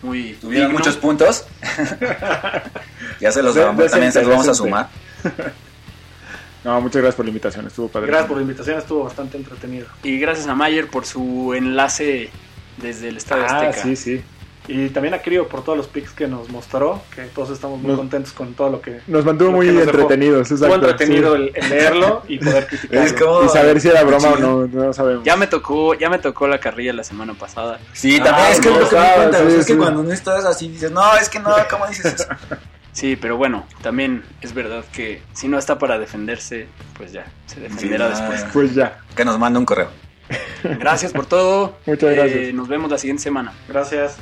muy 0.00 0.32
Tuvieron 0.40 0.68
digno. 0.68 0.78
muchos 0.78 0.96
puntos. 0.96 1.44
ya 3.20 3.32
se 3.32 3.42
los 3.42 3.54
vamos, 3.54 3.90
también 3.90 4.12
se 4.12 4.22
los 4.22 4.30
vamos 4.30 4.48
a 4.48 4.54
sumar. 4.54 4.88
No, 6.64 6.80
muchas 6.80 7.02
gracias 7.02 7.16
por 7.16 7.24
la 7.24 7.30
invitación, 7.30 7.66
estuvo 7.66 7.88
padre. 7.88 8.06
Gracias 8.06 8.28
por 8.28 8.36
la 8.36 8.42
invitación, 8.42 8.78
estuvo 8.78 9.04
bastante 9.04 9.36
entretenido. 9.36 9.86
Y 10.02 10.18
gracias 10.18 10.46
a 10.46 10.54
Mayer 10.54 10.88
por 10.88 11.04
su 11.06 11.54
enlace 11.54 12.30
desde 12.78 13.08
el 13.08 13.16
Estadio 13.16 13.44
Ah, 13.48 13.68
Azteca. 13.68 13.82
sí, 13.82 13.96
sí. 13.96 14.22
Y 14.68 14.90
también 14.90 15.12
a 15.12 15.18
Crio 15.20 15.48
por 15.48 15.64
todos 15.64 15.76
los 15.76 15.88
pics 15.88 16.12
que 16.12 16.28
nos 16.28 16.48
mostró, 16.48 17.02
que 17.12 17.22
todos 17.22 17.50
estamos 17.50 17.80
muy 17.80 17.88
Nos- 17.88 17.98
contentos 17.98 18.32
con 18.32 18.54
todo 18.54 18.70
lo 18.70 18.80
que... 18.80 19.00
Nos 19.08 19.24
mantuvo 19.24 19.50
muy 19.50 19.66
nos 19.72 19.82
entretenidos. 19.88 20.52
Exacto, 20.52 20.76
entretenido 20.76 21.34
sí. 21.36 21.50
el, 21.52 21.64
el 21.64 21.68
leerlo 21.68 22.22
y 22.28 22.38
poder 22.38 22.66
criticarlo. 22.68 23.44
Y 23.44 23.48
saber 23.48 23.80
si 23.80 23.88
era 23.88 24.04
broma 24.04 24.28
o 24.28 24.36
no, 24.38 24.66
no 24.68 24.92
sabemos. 24.92 25.24
Ya 25.24 25.34
me 25.36 25.48
tocó, 25.48 25.94
ya 25.94 26.08
me 26.08 26.20
tocó 26.20 26.46
la 26.46 26.60
carrilla 26.60 26.92
la 26.92 27.02
semana 27.02 27.34
pasada. 27.34 27.80
Sí, 27.92 28.18
también 28.20 28.34
Ah, 28.36 28.50
es 28.52 28.60
que 28.60 28.70
no, 28.70 28.78
lo 28.78 28.88
que 28.88 28.96
me 28.96 29.12
cuenta, 29.16 29.38
sí, 29.50 29.56
es 29.58 29.66
que 29.66 29.76
cuando 29.76 30.02
no 30.04 30.12
estás 30.12 30.44
así 30.44 30.68
dices, 30.68 30.92
no, 30.92 31.16
es 31.16 31.28
que 31.28 31.40
no, 31.40 31.50
¿cómo 31.68 31.88
dices 31.88 32.14
eso? 32.14 32.24
Sí, 32.92 33.16
pero 33.16 33.36
bueno, 33.38 33.64
también 33.82 34.22
es 34.42 34.52
verdad 34.52 34.84
que 34.92 35.22
si 35.32 35.48
no 35.48 35.58
está 35.58 35.78
para 35.78 35.98
defenderse, 35.98 36.66
pues 36.96 37.10
ya, 37.12 37.24
se 37.46 37.60
defenderá 37.60 38.14
Sí, 38.14 38.20
después. 38.22 38.46
Pues 38.52 38.74
ya. 38.74 38.98
Que 39.16 39.24
nos 39.24 39.38
mande 39.38 39.58
un 39.58 39.64
correo. 39.64 39.88
Gracias 40.62 41.12
por 41.12 41.26
todo. 41.26 41.78
Muchas 41.86 42.10
Eh, 42.10 42.14
gracias. 42.14 42.54
nos 42.54 42.68
vemos 42.68 42.90
la 42.90 42.98
siguiente 42.98 43.22
semana. 43.22 43.52
Gracias. 43.68 44.16